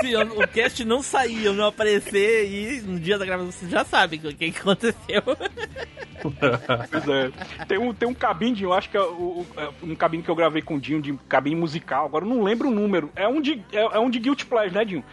Se 0.00 0.14
o 0.14 0.46
cast 0.48 0.84
não 0.84 1.02
sair, 1.02 1.46
eu 1.46 1.54
não 1.54 1.66
aparecer 1.66 2.46
e 2.46 2.82
no 2.82 3.00
dia 3.00 3.16
da 3.16 3.24
gravação 3.24 3.50
você 3.50 3.66
já 3.66 3.82
sabe 3.82 4.16
o 4.16 4.34
que, 4.34 4.50
que 4.52 4.60
aconteceu. 4.60 5.22
Pois 6.90 7.08
é. 7.08 7.30
Tem 7.68 7.78
um, 7.78 7.94
tem 7.94 8.08
um 8.08 8.14
cabine, 8.14 8.62
eu 8.62 8.72
acho 8.72 8.90
que 8.90 8.96
é 8.96 9.00
o, 9.00 9.46
é 9.56 9.68
um 9.82 9.94
cabine 9.94 10.22
que 10.22 10.28
eu 10.28 10.34
gravei 10.34 10.60
com 10.60 10.74
o 10.74 10.80
Dinho, 10.80 11.00
de 11.00 11.12
cabine 11.28 11.54
musical, 11.54 12.06
agora 12.06 12.24
eu 12.24 12.28
não 12.28 12.42
lembro 12.42 12.68
o 12.68 12.70
número. 12.72 13.12
É 13.14 13.28
um 13.28 13.40
de, 13.40 13.62
é, 13.72 13.80
é 13.80 13.98
um 13.98 14.10
de 14.10 14.18
Guilty 14.18 14.46
Pleasure, 14.46 14.74
né, 14.74 14.84
Dinho? 14.84 15.04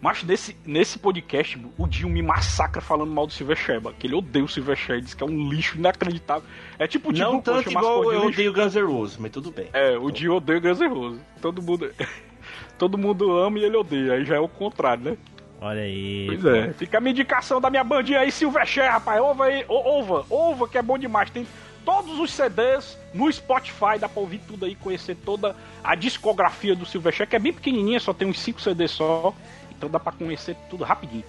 Mas 0.00 0.22
nesse, 0.22 0.56
nesse 0.64 0.98
podcast, 0.98 1.58
o 1.76 1.86
Dinho 1.86 2.08
me 2.08 2.22
massacra 2.22 2.80
falando 2.80 3.10
mal 3.10 3.26
do 3.26 3.32
Silverchair, 3.32 3.82
que 3.98 4.06
ele 4.06 4.14
odeia 4.14 4.44
o 4.44 4.48
Silverchair, 4.48 5.00
diz 5.00 5.12
que 5.12 5.22
é 5.22 5.26
um 5.26 5.48
lixo 5.50 5.76
inacreditável. 5.76 6.48
É 6.78 6.86
tipo 6.86 7.10
o 7.10 7.12
Dinho 7.12 7.32
Não 7.32 7.40
tanto 7.40 7.70
igual 7.70 8.04
eu 8.04 8.10
de 8.10 8.26
lixo. 8.26 8.28
odeio 8.28 8.52
Guns 8.52 8.74
N' 8.74 8.82
Roses, 8.82 9.18
mas 9.18 9.30
tudo 9.30 9.50
bem. 9.50 9.68
É, 9.74 9.98
o 9.98 10.10
Dinho 10.10 10.36
odeia 10.36 10.58
o 10.58 10.62
Guns 10.62 10.80
N' 10.80 10.88
Roses. 10.88 11.20
Todo 11.42 11.60
mundo, 11.60 11.90
todo 12.78 12.96
mundo 12.96 13.36
ama 13.36 13.58
e 13.58 13.64
ele 13.64 13.76
odeia, 13.76 14.14
aí 14.14 14.24
já 14.24 14.36
é 14.36 14.40
o 14.40 14.48
contrário, 14.48 15.04
né? 15.04 15.18
Olha 15.60 15.82
aí. 15.82 16.24
Pois 16.26 16.44
é. 16.46 16.72
Fica 16.72 16.96
a 16.96 17.00
minha 17.00 17.10
indicação 17.10 17.60
da 17.60 17.68
minha 17.68 17.84
bandinha 17.84 18.20
aí, 18.20 18.32
Silverchair, 18.32 18.90
rapaz. 18.90 19.20
Ouva 19.20 19.44
aí, 19.44 19.64
ouva, 19.68 20.24
ouva, 20.30 20.66
que 20.66 20.78
é 20.78 20.82
bom 20.82 20.96
demais. 20.96 21.28
Tem 21.28 21.46
todos 21.84 22.18
os 22.18 22.32
CDs 22.32 22.98
no 23.12 23.30
Spotify, 23.30 23.98
dá 23.98 24.08
pra 24.08 24.20
ouvir 24.20 24.40
tudo 24.46 24.64
aí, 24.64 24.74
conhecer 24.74 25.16
toda 25.16 25.54
a 25.84 25.94
discografia 25.94 26.74
do 26.74 26.86
Silverchair, 26.86 27.28
que 27.28 27.36
é 27.36 27.38
bem 27.38 27.52
pequenininha, 27.52 28.00
só 28.00 28.14
tem 28.14 28.26
uns 28.26 28.40
5 28.40 28.60
CDs 28.60 28.92
só. 28.92 29.34
Então 29.80 29.88
dá 29.88 29.98
pra 29.98 30.12
conhecer 30.12 30.54
tudo 30.68 30.84
rapidinho. 30.84 31.24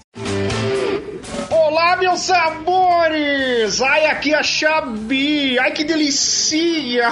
Olá, 1.50 1.96
meus 1.96 2.20
sabores! 2.20 3.82
Ai, 3.82 4.08
aqui 4.08 4.34
é 4.34 4.40
a 4.40 4.44
Xabi! 4.44 5.58
Ai, 5.58 5.72
que 5.72 5.86
delícia! 5.86 7.08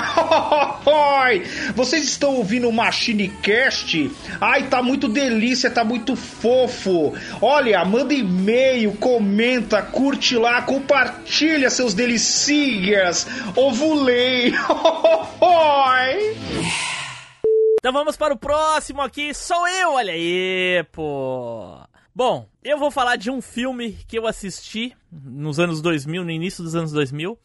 Vocês 1.73 2.03
estão 2.03 2.35
ouvindo 2.35 2.67
o 2.67 2.73
Machine 2.73 3.29
Cast? 3.41 4.11
Ai, 4.41 4.63
tá 4.63 4.83
muito 4.83 5.07
delícia, 5.07 5.71
tá 5.71 5.85
muito 5.85 6.17
fofo! 6.17 7.13
Olha, 7.41 7.85
manda 7.85 8.13
e-mail, 8.13 8.91
comenta, 8.97 9.81
curte 9.81 10.35
lá, 10.35 10.61
compartilha 10.63 11.69
seus 11.69 11.93
delicias! 11.93 13.25
Ovulei! 13.55 14.53
Então 17.79 17.93
vamos 17.93 18.17
para 18.17 18.33
o 18.33 18.37
próximo 18.37 19.01
aqui, 19.01 19.33
sou 19.33 19.65
eu, 19.67 19.93
olha 19.93 20.11
aí, 20.13 20.83
pô. 20.91 21.77
Bom, 22.13 22.45
eu 22.61 22.77
vou 22.77 22.91
falar 22.91 23.15
de 23.15 23.31
um 23.31 23.41
filme 23.41 23.93
que 24.07 24.17
eu 24.19 24.27
assisti 24.27 24.93
nos 25.11 25.59
anos 25.59 25.81
2000, 25.81 26.25
no 26.25 26.31
início 26.31 26.61
dos 26.63 26.75
anos 26.75 26.91
2000. 26.91 27.39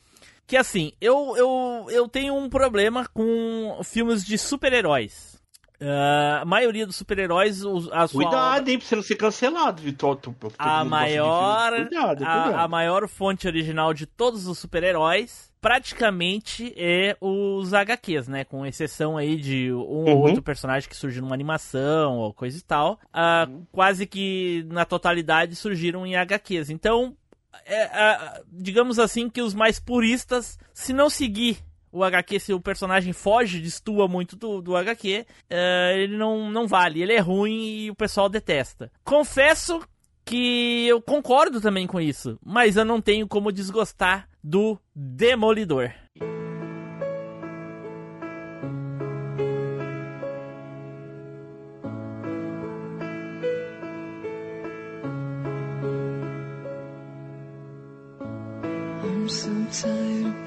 Que 0.47 0.57
assim, 0.57 0.93
eu, 1.01 1.35
eu, 1.37 1.87
eu 1.89 2.09
tenho 2.09 2.35
um 2.37 2.49
problema 2.51 3.07
com 3.15 3.81
filmes 3.85 4.25
de 4.25 4.37
super-heróis. 4.37 5.41
Ah, 5.81 6.41
a 6.43 6.45
maioria 6.45 6.87
dos 6.87 6.97
super-heróis, 6.97 7.65
os- 7.65 7.91
a 7.93 8.07
sua 8.09 8.23
Cuidado, 8.25 8.69
hein, 8.69 8.79
pra 8.79 8.87
você 8.89 8.97
não 8.97 9.03
ser 9.03 9.15
cancelado, 9.17 9.81
Vitor. 9.83 10.19
A 10.59 10.85
maior. 10.85 11.71
Cuidado, 11.77 12.25
a, 12.25 12.27
cuidado. 12.27 12.55
a 12.57 12.69
maior 12.69 13.09
fonte 13.09 13.47
original 13.47 13.95
de 13.95 14.05
todos 14.07 14.47
os 14.49 14.59
super-heróis 14.59 15.53
praticamente 15.65 16.75
é 16.77 17.17
os 17.19 17.73
HQs, 17.73 18.29
né? 18.29 18.45
Com 18.45 18.67
exceção 18.67 19.17
aí 19.17 19.35
de 19.37 19.73
um 19.73 19.79
ou 19.79 20.05
Uhum. 20.09 20.21
outro 20.21 20.43
personagem 20.43 20.87
que 20.87 20.95
surgiu 20.95 21.23
numa 21.23 21.35
animação 21.35 22.19
ou 22.19 22.35
coisa 22.35 22.59
e 22.59 22.61
tal. 22.61 23.01
Ah, 23.11 23.49
quase 23.73 24.07
que 24.07 24.67
na 24.69 24.85
totalidade 24.85 25.57
surgiram 25.57 26.07
em 26.07 26.17
HQs. 26.17 26.69
Então, 26.69 27.17
é, 27.65 27.85
ah, 27.85 28.43
digamos 28.53 28.99
assim 28.99 29.31
que 29.31 29.41
os 29.41 29.55
mais 29.55 29.81
puristas, 29.81 30.59
se 30.75 30.93
não 30.93 31.09
seguir 31.09 31.57
o 31.91 32.05
HQ, 32.05 32.41
se 32.41 32.53
o 32.53 32.61
personagem 32.61 33.13
foge, 33.15 33.59
destoa 33.61 34.07
muito 34.07 34.37
do, 34.37 34.61
do 34.61 34.77
HQ, 34.77 35.25
eh, 35.49 35.95
ele 35.97 36.17
não, 36.17 36.51
não 36.51 36.67
vale. 36.67 37.01
Ele 37.01 37.13
é 37.13 37.21
ruim 37.21 37.85
e 37.85 37.91
o 37.91 37.95
pessoal 37.95 38.29
detesta. 38.29 38.91
Confesso 39.05 39.81
que 40.25 40.87
eu 40.87 41.03
concordo 41.03 41.61
também 41.61 41.87
com 41.87 42.01
isso, 42.01 42.39
mas 42.45 42.77
eu 42.77 42.85
não 42.85 43.01
tenho 43.01 43.29
como 43.29 43.53
desgostar 43.53 44.29
do 44.43 44.79
Demolidor. 44.95 45.93
I'm 59.25 59.29
so 59.29 59.51
tired 59.71 60.44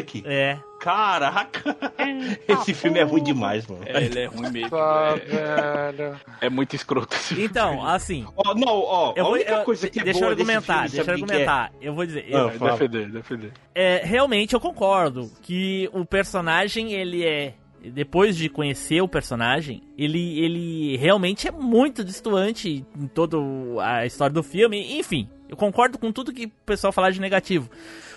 Affleck? 0.00 0.22
É. 0.26 0.58
Caraca! 0.80 1.76
Esse 2.48 2.74
filme 2.74 2.98
é 2.98 3.02
ruim 3.04 3.22
demais, 3.22 3.66
mano. 3.66 3.82
É, 3.86 4.04
ele 4.04 4.18
é 4.20 4.26
ruim 4.26 4.50
mesmo. 4.50 4.76
É, 4.76 6.46
é 6.46 6.50
muito 6.50 6.76
escroto 6.76 7.14
esse 7.14 7.28
filme. 7.34 7.44
Então, 7.44 7.84
assim, 7.86 8.26
Ó, 8.36 8.54
não, 8.54 8.68
ó, 8.82 9.12
eu 9.16 9.26
a 9.26 9.30
única 9.30 9.52
eu- 9.52 9.64
coisa 9.64 9.88
que 9.88 10.00
é 10.00 10.04
deixa 10.04 10.24
eu 10.24 10.28
argumentar, 10.28 10.88
filme, 10.88 10.88
deixa 10.90 11.10
eu 11.10 11.14
é? 11.14 11.20
argumentar. 11.20 11.72
Eu 11.80 11.94
vou 11.94 12.04
dizer, 12.06 12.26
Ah, 12.28 12.30
eu- 12.36 12.48
É, 12.48 12.70
defender, 12.72 13.10
defender. 13.10 13.52
é, 13.74 14.02
realmente 14.04 14.52
eu 14.54 14.60
concordo 14.60 15.30
que 15.42 15.88
o 15.92 16.04
personagem, 16.04 16.92
ele 16.92 17.24
é. 17.24 17.54
Depois 17.86 18.34
de 18.34 18.48
conhecer 18.48 19.02
o 19.02 19.08
personagem, 19.08 19.82
ele, 19.98 20.38
ele 20.40 20.96
realmente 20.96 21.46
é 21.46 21.50
muito 21.50 22.02
distoante 22.02 22.82
em 22.98 23.06
toda 23.06 23.36
a 23.82 24.06
história 24.06 24.32
do 24.32 24.42
filme. 24.42 24.98
Enfim, 24.98 25.28
Eu 25.46 25.58
concordo 25.58 25.98
com 25.98 26.10
tudo 26.10 26.32
que 26.32 26.46
o 26.46 26.50
pessoal 26.66 26.90
falar 26.92 27.10
de 27.10 27.20
negativo. 27.20 27.68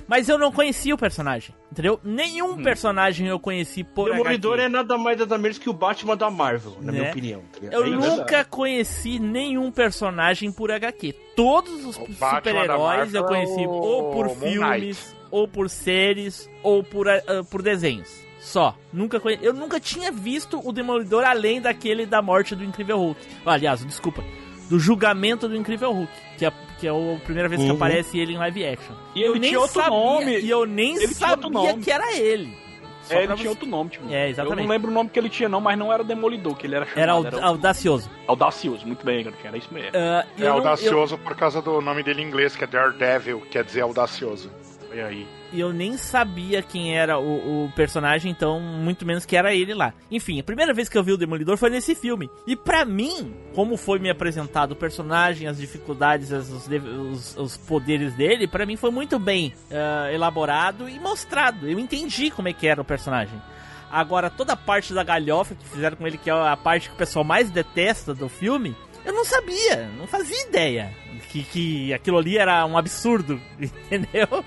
Mas 0.08 0.30
eu 0.30 0.38
não 0.38 0.52
conhecia 0.52 0.96
o 0.96 0.98
personagem, 0.98 1.54
entendeu? 1.72 2.00
Nenhum 2.04 2.64
personagem 2.64 3.28
eu 3.28 3.38
conheci 3.40 3.84
por 3.84 4.10
O 4.10 4.14
Demolidor 4.14 4.54
HQ. 4.54 4.66
é 4.66 4.70
nada 4.70 4.98
mais 4.98 5.18
nada 5.20 5.38
menos 5.38 5.58
que 5.58 5.70
o 5.70 5.74
Batman 5.74 6.16
da 6.16 6.30
Marvel, 6.32 6.78
na 6.82 6.92
Né? 6.92 7.00
minha 7.00 7.12
opinião. 7.12 7.42
tá? 7.52 7.68
Eu 7.70 7.84
É 7.84 7.90
nunca 7.90 8.46
conheci 8.46 9.20
nenhum 9.20 9.70
personagem 9.72 10.52
por 10.52 10.72
HQ. 10.72 11.14
Todos 11.36 11.86
os 11.86 11.96
super-heróis 11.96 13.14
eu 13.14 13.24
conheci 13.26 13.64
é 13.64 13.68
o 13.68 13.72
ou 13.72 14.12
por 14.14 14.30
filmes, 14.30 15.16
ou 15.30 15.48
por 15.48 15.70
séries, 15.70 16.50
ou 16.64 16.82
por, 16.84 17.10
ah, 17.10 17.22
por 17.52 17.62
desenhos. 17.62 18.10
Só. 18.40 18.78
Nunca 18.94 19.20
conhe... 19.20 19.38
Eu 19.42 19.52
nunca 19.54 19.78
tinha 19.78 20.10
visto 20.10 20.62
o 20.66 20.72
Demolidor 20.72 21.26
além 21.26 21.60
daquele 21.60 22.06
da 22.06 22.22
morte 22.22 22.56
do 22.56 22.64
Incrível 22.64 22.98
Hulk. 22.98 23.20
Ah, 23.46 23.52
Aliás, 23.54 23.84
desculpa. 23.86 24.24
Do 24.70 24.80
julgamento 24.80 25.50
do 25.50 25.56
Incrível 25.56 25.92
Hulk. 25.92 26.12
Que 26.38 26.46
é, 26.46 26.54
que 26.80 26.88
é 26.88 26.92
a 26.92 27.20
primeira 27.24 27.50
vez 27.50 27.62
que 27.62 27.68
Uhum. 27.70 27.76
aparece 27.76 28.20
ele 28.20 28.34
em 28.34 28.38
live 28.38 28.66
action. 28.66 28.96
E 29.16 29.20
ele 29.20 29.28
eu 29.30 29.34
nem 29.34 29.50
tinha 29.50 29.60
outro 29.60 29.82
sabia, 29.82 29.90
nome. 29.98 30.40
E 30.40 30.50
eu 30.50 30.66
nem 30.66 30.96
Ele 30.96 31.08
sabia 31.08 31.78
que 31.78 31.92
era 31.92 32.16
ele. 32.16 32.58
Só 33.04 33.14
É, 33.14 33.18
ele 33.20 33.28
pra 33.28 33.36
tinha 33.38 33.44
você- 33.46 33.50
outro 33.50 33.68
nome, 33.68 33.90
tipo. 33.90 34.10
É, 34.12 34.26
Eu 34.26 34.30
exatamente. 34.32 34.64
não 34.64 34.70
lembro 34.70 34.92
o 34.92 34.94
nome 34.94 35.10
que 35.10 35.18
ele 35.18 35.30
tinha, 35.30 35.48
não, 35.48 35.62
mas 35.62 35.78
não 35.80 35.94
era 35.94 36.04
Demolidor, 36.04 36.56
que 36.58 36.68
ele 36.68 36.76
era 36.76 36.86
chamado. 36.86 37.00
Era 37.02 37.12
aud- 37.14 37.40
audacioso. 37.40 38.10
Audacioso, 38.28 38.86
muito 38.86 39.06
bem, 39.06 39.24
garotinho, 39.24 39.48
era 39.48 39.58
isso 39.58 39.74
mesmo. 39.74 39.92
E 39.94 39.98
É 39.98 40.24
eu 40.38 40.40
não- 40.40 40.46
eu- 40.48 40.54
audacioso 40.56 41.18
por 41.18 41.34
causa 41.36 41.62
do 41.62 41.80
nome 41.80 42.04
dele 42.04 42.22
em 42.22 42.26
inglês, 42.26 42.56
que 42.56 42.66
é 42.66 42.68
Daredevil, 42.68 43.42
quer 43.50 43.64
dizer 43.64 43.82
audacioso. 43.82 44.52
E 44.94 45.00
aí? 45.00 45.28
E 45.54 45.60
eu 45.62 45.72
nem 45.72 45.96
sabia 45.98 46.62
quem 46.62 46.98
era 46.98 47.18
o, 47.18 47.66
o 47.66 47.72
personagem, 47.74 48.30
então 48.32 48.60
muito 48.60 49.06
menos 49.06 49.26
que 49.26 49.36
era 49.36 49.54
ele 49.56 49.74
lá. 49.74 49.94
Enfim, 50.12 50.40
a 50.40 50.44
primeira 50.44 50.74
vez 50.74 50.90
que 50.90 50.98
eu 50.98 51.04
vi 51.04 51.14
o 51.14 51.18
Demolidor 51.18 51.56
foi 51.58 51.70
nesse 51.70 51.96
filme. 51.96 52.30
E 52.46 52.56
pra 52.56 52.84
mim, 52.84 53.34
como 53.56 53.78
foi 53.78 53.98
me 53.98 54.10
apresentado 54.10 54.72
o 54.74 54.76
personagem, 54.76 55.48
as 55.48 55.58
dificuldades, 55.58 56.32
as- 56.34 56.50
os, 56.50 56.68
os- 56.68 57.38
os 57.38 57.58
poderes 57.58 58.14
dele, 58.14 58.46
pra 58.48 58.66
mim 58.66 58.76
foi 58.76 58.92
muito 58.92 59.18
bem 59.18 59.54
ah, 59.72 60.12
elaborado 60.12 60.90
e 60.90 61.00
mostrado. 61.00 61.68
Eu 61.70 61.80
entendi 61.80 62.30
como 62.30 62.50
é 62.50 62.54
que 62.54 62.68
era 62.68 62.82
o 62.82 62.86
personagem. 62.86 63.42
Agora, 63.90 64.30
toda 64.30 64.52
a 64.52 64.58
parte 64.58 64.94
da 64.94 65.02
galhofa 65.02 65.56
que 65.56 65.66
fizeram 65.66 65.96
com 65.96 66.06
ele, 66.06 66.18
que 66.18 66.30
é 66.30 66.34
a 66.34 66.58
parte 66.58 66.90
que 66.90 66.96
o 66.96 66.98
pessoal 66.98 67.24
mais 67.24 67.50
detesta 67.50 68.14
do 68.14 68.28
filme, 68.28 68.76
eu 69.06 69.14
não 69.14 69.24
sabia, 69.24 69.90
não 69.98 70.06
fazia 70.06 70.46
ideia 70.46 70.94
que, 71.30 71.42
que 71.44 71.94
aquilo 71.94 72.18
ali 72.18 72.38
era 72.38 72.66
um 72.66 72.78
absurdo, 72.78 73.40
entendeu? 73.58 74.44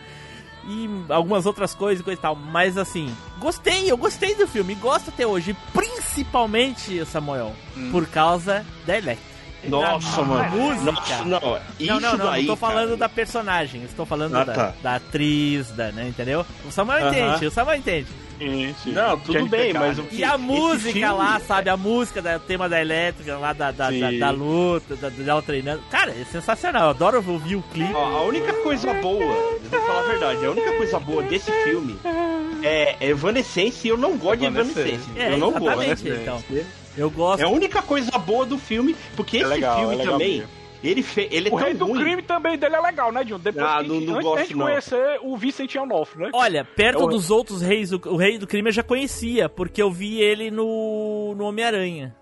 E 0.66 0.88
algumas 1.08 1.46
outras 1.46 1.74
coisas 1.74 2.00
e 2.00 2.04
coisa 2.04 2.18
e 2.18 2.22
tal. 2.22 2.36
Mas 2.36 2.76
assim, 2.76 3.14
gostei, 3.38 3.90
eu 3.90 3.96
gostei 3.96 4.34
do 4.34 4.46
filme, 4.46 4.74
gosto 4.74 5.08
até 5.10 5.26
hoje, 5.26 5.56
principalmente, 5.72 7.04
Samuel, 7.06 7.54
por 7.90 8.06
causa 8.06 8.64
da 8.86 8.96
Electra. 8.96 9.29
Nossa, 9.64 10.22
mano. 10.22 10.50
música. 10.56 10.92
Nossa, 10.92 11.24
não, 11.24 11.58
isso 11.78 11.92
não, 11.92 12.00
não, 12.00 12.16
não, 12.18 12.26
daí, 12.30 12.42
não 12.46 12.54
tô 12.54 12.56
falando 12.56 12.84
cara. 12.86 12.96
da 12.96 13.08
personagem, 13.08 13.82
estou 13.84 14.06
falando 14.06 14.36
Ah, 14.36 14.44
da, 14.44 14.52
tá. 14.54 14.74
da 14.82 14.94
atriz, 14.96 15.70
da, 15.72 15.92
né, 15.92 16.08
entendeu? 16.08 16.44
O 16.66 16.70
Samuel 16.70 17.06
Aham. 17.06 17.10
entende, 17.10 17.46
o 17.46 17.50
Samuel 17.50 17.76
entende. 17.78 18.06
Sim, 18.38 18.74
sim. 18.82 18.92
Não, 18.92 19.18
tudo 19.18 19.34
Jennifer 19.34 19.58
bem, 19.60 19.72
mas 19.74 19.98
o 19.98 20.02
que 20.04 20.16
E 20.16 20.24
a 20.24 20.38
música 20.38 20.92
filme- 20.94 21.06
lá, 21.12 21.38
sabe? 21.40 21.68
A 21.68 21.76
música, 21.76 22.22
da, 22.22 22.36
o 22.38 22.40
tema 22.40 22.70
da 22.70 22.80
elétrica 22.80 23.36
lá, 23.36 23.52
da, 23.52 23.70
da, 23.70 23.90
da, 23.90 24.10
da 24.12 24.30
luta, 24.30 24.96
da, 24.96 25.10
dela 25.10 25.42
treinando. 25.42 25.82
Cara, 25.90 26.10
é 26.12 26.24
sensacional. 26.24 26.84
Eu 26.84 26.88
adoro 26.90 27.22
ouvir 27.28 27.56
o 27.56 27.62
clipe. 27.70 27.92
Ó, 27.92 28.02
a 28.16 28.22
única 28.22 28.50
coisa 28.62 28.94
boa, 28.94 29.22
eu 29.22 29.60
vou 29.70 29.80
falar 29.82 30.00
a 30.00 30.02
verdade, 30.04 30.46
a 30.46 30.50
única 30.52 30.72
coisa 30.74 30.98
boa 30.98 31.22
desse 31.24 31.52
filme 31.64 31.98
é 32.62 32.96
Evanescence 33.10 33.86
e 33.86 33.90
eu 33.90 33.98
não 33.98 34.16
gosto 34.16 34.38
de 34.40 34.46
Evanescence. 34.46 34.80
Evanescence. 34.80 35.18
É, 35.20 35.32
eu 35.34 35.38
não 35.38 35.50
exatamente, 35.50 36.02
gosto. 36.08 36.08
então. 36.08 36.42
Eu 36.96 37.10
gosto. 37.10 37.40
É 37.40 37.44
a 37.44 37.48
única 37.48 37.80
coisa 37.82 38.10
boa 38.18 38.44
do 38.44 38.58
filme, 38.58 38.96
porque 39.16 39.38
É 39.38 39.40
esse 39.40 39.48
legal, 39.50 39.78
filme 39.78 39.94
é 39.94 39.96
legal 39.98 40.12
também, 40.14 40.38
mesmo. 40.38 40.48
ele, 40.82 41.02
fe... 41.02 41.28
ele 41.30 41.48
é 41.48 41.52
O 41.52 41.56
tão 41.56 41.64
Rei 41.66 41.74
do 41.74 41.86
ruim. 41.86 42.00
Crime 42.02 42.22
também 42.22 42.58
dele 42.58 42.74
é 42.76 42.80
legal, 42.80 43.12
né, 43.12 43.22
John? 43.24 43.38
Depois 43.38 43.64
Ah, 43.66 43.78
que, 43.82 43.88
não- 43.88 44.00
não 44.00 44.14
antes 44.14 44.22
gosto, 44.24 44.34
da 44.36 44.42
gente 44.42 44.56
não. 44.56 44.66
conhecer 44.66 45.18
o 45.22 45.36
Vincent 45.36 45.74
Onofre, 45.76 46.22
né? 46.24 46.30
Olha, 46.32 46.64
perto 46.64 47.00
Eu- 47.02 47.06
dos 47.08 47.30
outros 47.30 47.62
reis, 47.62 47.92
o, 47.92 48.00
o 48.06 48.16
rei 48.16 48.38
do 48.38 48.46
crime 48.46 48.68
eu 48.68 48.72
já 48.72 48.82
conhecia, 48.82 49.48
porque 49.48 49.80
eu 49.80 49.90
vi 49.90 50.20
ele 50.20 50.50
no, 50.50 51.34
no 51.36 51.44
Homem-Aranha. 51.44 52.14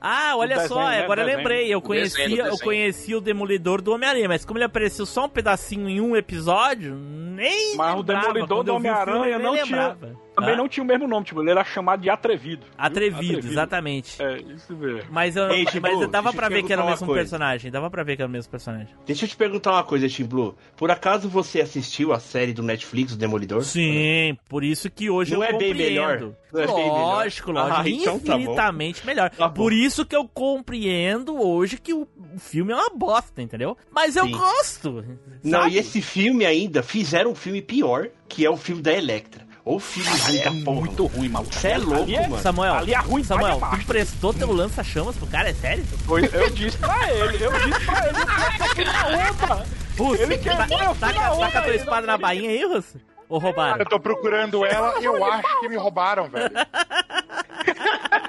Ah, 0.00 0.34
olha 0.36 0.56
desenho, 0.56 0.68
só, 0.68 0.88
né? 0.88 1.02
agora 1.02 1.22
eu 1.22 1.26
lembrei, 1.26 1.72
eu 1.72 1.78
O 1.78 1.80
desenho, 1.88 2.28
conhecia, 2.28 2.44
o 2.44 2.48
eu 2.48 2.58
conhecia 2.58 3.18
o 3.18 3.20
Demolidor 3.20 3.80
do 3.82 3.92
Homem-Aranha, 3.92 4.28
mas 4.28 4.44
como 4.44 4.58
ele 4.58 4.64
apareceu 4.64 5.04
só 5.06 5.24
um 5.24 5.28
pedacinho 5.28 5.88
em 5.88 6.00
um 6.00 6.14
episódio, 6.14 6.94
nem 6.94 7.74
Mas 7.76 7.94
o 7.94 7.98
lembrava, 7.98 8.20
Demolidor 8.20 8.48
quando 8.58 8.66
do 8.66 8.72
o 8.72 8.76
Homem-Aranha 8.76 9.38
não 9.38 9.54
nem 9.54 9.64
tinha- 9.64 9.88
lembrava. 9.88 10.25
Também 10.36 10.52
Ah, 10.54 10.56
não 10.58 10.68
tinha 10.68 10.84
o 10.84 10.86
mesmo 10.86 11.08
nome, 11.08 11.24
tipo, 11.24 11.40
ele 11.40 11.50
era 11.50 11.64
chamado 11.64 12.02
de 12.02 12.10
Atrevido. 12.10 12.66
viu? 12.66 12.74
Atrevido, 12.76 13.48
exatamente. 13.48 14.22
É, 14.22 14.38
isso 14.38 14.76
mesmo. 14.76 15.02
Mas, 15.10 15.34
eu, 15.34 15.48
Ei, 15.50 15.64
Tim 15.64 15.80
mas 15.80 15.96
Blue, 15.96 16.06
dava 16.08 16.28
eu 16.28 16.34
pra 16.34 16.48
ver 16.50 16.62
que 16.62 16.72
era 16.72 16.82
o 16.82 16.86
mesmo 16.86 17.06
coisa. 17.06 17.22
personagem, 17.22 17.70
dava 17.70 17.90
pra 17.90 18.02
ver 18.02 18.16
que 18.16 18.22
era 18.22 18.28
o 18.28 18.32
mesmo 18.32 18.50
personagem. 18.50 18.88
Deixa 19.06 19.24
eu 19.24 19.28
te 19.30 19.36
perguntar 19.36 19.72
uma 19.72 19.82
coisa, 19.82 20.06
Tim 20.08 20.24
Blue. 20.26 20.54
Por 20.76 20.90
acaso 20.90 21.28
você 21.28 21.60
assistiu 21.62 22.12
a 22.12 22.20
série 22.20 22.52
do 22.52 22.62
Netflix, 22.62 23.14
o 23.14 23.16
Demolidor? 23.16 23.62
Sim, 23.64 24.36
por 24.48 24.62
isso 24.62 24.90
que 24.90 25.08
hoje 25.08 25.32
Não 25.34 25.42
eu 25.42 25.44
é 25.44 25.52
bem 25.52 25.70
compreendo. 25.70 25.78
melhor? 25.78 26.34
Não 26.52 26.60
é 26.60 26.66
bem 26.66 26.74
melhor? 26.92 27.14
lógico, 27.16 27.52
lógico. 27.52 27.80
Ah, 27.80 27.88
então 27.88 28.18
tá 28.20 28.34
infinitamente 28.36 29.06
melhor. 29.06 29.30
Tá 29.30 29.48
por 29.48 29.72
isso 29.72 30.04
que 30.04 30.14
eu 30.14 30.28
compreendo 30.28 31.40
hoje 31.40 31.78
que 31.78 31.94
o, 31.94 32.06
filme 32.38 32.72
é 32.72 32.76
uma 32.76 32.90
bosta, 32.90 33.40
entendeu? 33.40 33.76
Mas 33.90 34.16
eu 34.16 34.24
Sim. 34.26 34.32
gosto. 34.32 35.04
Não, 35.42 35.62
sabe? 35.62 35.74
e 35.74 35.78
esse 35.78 36.02
filme 36.02 36.44
ainda 36.44 36.82
fizeram 36.82 37.30
um 37.30 37.34
filme 37.34 37.62
pior, 37.62 38.08
que 38.28 38.44
é 38.44 38.50
o 38.50 38.56
filme 38.56 38.82
da 38.82 38.92
Electra. 38.92 39.45
Ou 39.66 39.80
filme 39.80 40.08
ruim 40.08 40.38
da 40.38 40.64
porra. 40.64 40.80
Muito 40.80 41.06
ruim, 41.06 41.28
maluco. 41.28 41.52
Você 41.52 41.68
é 41.68 41.76
louco, 41.78 42.02
Ali 42.04 42.14
é- 42.14 42.28
mano. 42.28 42.40
Samuel, 42.40 42.74
Ali 42.74 42.94
é 42.94 42.98
ruim, 42.98 43.24
Samuel, 43.24 43.58
tu 43.58 43.64
abaixo. 43.64 43.86
prestou 43.86 44.32
teu 44.32 44.52
lança-chamas 44.52 45.16
pro 45.16 45.26
cara, 45.26 45.50
é 45.50 45.54
sério? 45.54 45.84
Foi- 46.06 46.30
Eu 46.32 46.50
disse 46.50 46.78
pra 46.78 47.12
ele, 47.12 47.44
eu 47.44 47.52
disse 47.52 47.84
pra 47.84 48.06
ele, 48.06 48.16
eu 48.20 48.68
fui 48.76 48.84
na 48.84 49.06
onda. 49.08 49.66
Russo, 49.98 50.22
Ele 50.22 50.38
queimou, 50.38 50.62
eu 50.78 50.94
fui 50.94 50.98
taca, 51.00 51.20
na 51.20 51.32
onda 51.32 51.46
taca 51.46 51.62
tua 51.62 51.74
espada 51.74 52.06
na 52.06 52.16
bainha 52.16 52.48
aí, 52.48 52.64
Russo? 52.64 52.96
Ou 53.28 53.40
roubaram? 53.40 53.78
Eu 53.80 53.86
tô 53.86 53.98
procurando 53.98 54.64
ela 54.64 55.00
e 55.00 55.04
eu 55.04 55.24
acho 55.24 55.60
que 55.60 55.68
me 55.68 55.76
roubaram, 55.76 56.28
velho. 56.28 56.50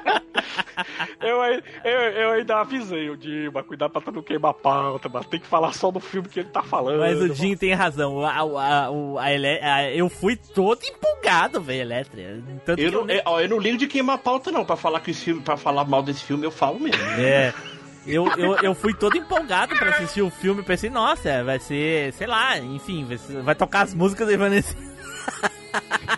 Eu, 1.19 1.37
eu, 1.83 1.91
eu 1.91 2.31
ainda 2.31 2.59
avisei 2.59 3.09
o 3.09 3.17
Dima, 3.17 3.63
cuidado 3.63 3.91
pra 3.91 4.01
tu 4.01 4.11
não 4.11 4.21
queimar 4.21 4.51
a 4.51 4.53
pauta, 4.53 5.09
mas 5.11 5.25
tem 5.25 5.39
que 5.39 5.47
falar 5.47 5.73
só 5.73 5.89
do 5.89 5.99
filme 5.99 6.29
que 6.29 6.39
ele 6.39 6.49
tá 6.49 6.61
falando. 6.61 6.99
Mas 6.99 7.19
o 7.19 7.33
Jim 7.33 7.57
tem 7.57 7.73
razão. 7.73 8.23
A, 8.23 8.31
a, 8.41 8.87
a 9.19 9.33
Ele- 9.33 9.59
a- 9.59 9.91
eu 9.91 10.07
fui 10.07 10.35
todo 10.35 10.83
empolgado, 10.85 11.59
velho, 11.59 11.81
Elétrica. 11.81 12.43
Tanto 12.63 12.79
Eu 12.79 12.89
que 12.91 12.95
eu 12.95 13.05
não, 13.05 13.21
ó, 13.25 13.41
eu 13.41 13.49
não 13.49 13.57
ligo 13.59 13.77
de 13.77 13.87
queimar 13.87 14.19
pauta, 14.19 14.51
não. 14.51 14.63
Pra 14.63 14.75
falar 14.75 14.99
que 14.99 15.11
esse 15.11 15.25
filme, 15.25 15.41
para 15.41 15.57
falar 15.57 15.83
mal 15.85 16.03
desse 16.03 16.23
filme, 16.23 16.45
eu 16.45 16.51
falo 16.51 16.79
mesmo. 16.79 17.01
É. 17.19 17.53
Eu, 18.05 18.27
eu, 18.37 18.55
eu 18.57 18.75
fui 18.75 18.93
todo 18.93 19.17
empolgado 19.17 19.75
pra 19.75 19.89
assistir 19.89 20.21
o 20.21 20.29
filme. 20.29 20.61
Pensei, 20.63 20.89
nossa, 20.89 21.43
vai 21.43 21.59
ser, 21.59 22.13
sei 22.13 22.27
lá, 22.27 22.57
enfim, 22.59 23.03
vai, 23.05 23.17
ser- 23.17 23.41
vai 23.41 23.55
tocar 23.55 23.81
as 23.81 23.93
músicas 23.95 24.27
da 24.27 24.33
Evanescence. 24.33 24.77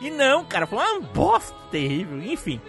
e 0.00 0.10
não, 0.10 0.44
cara, 0.44 0.66
foi 0.66 0.78
uma 0.78 1.00
bosta 1.00 1.54
terrível. 1.70 2.22
Enfim. 2.22 2.60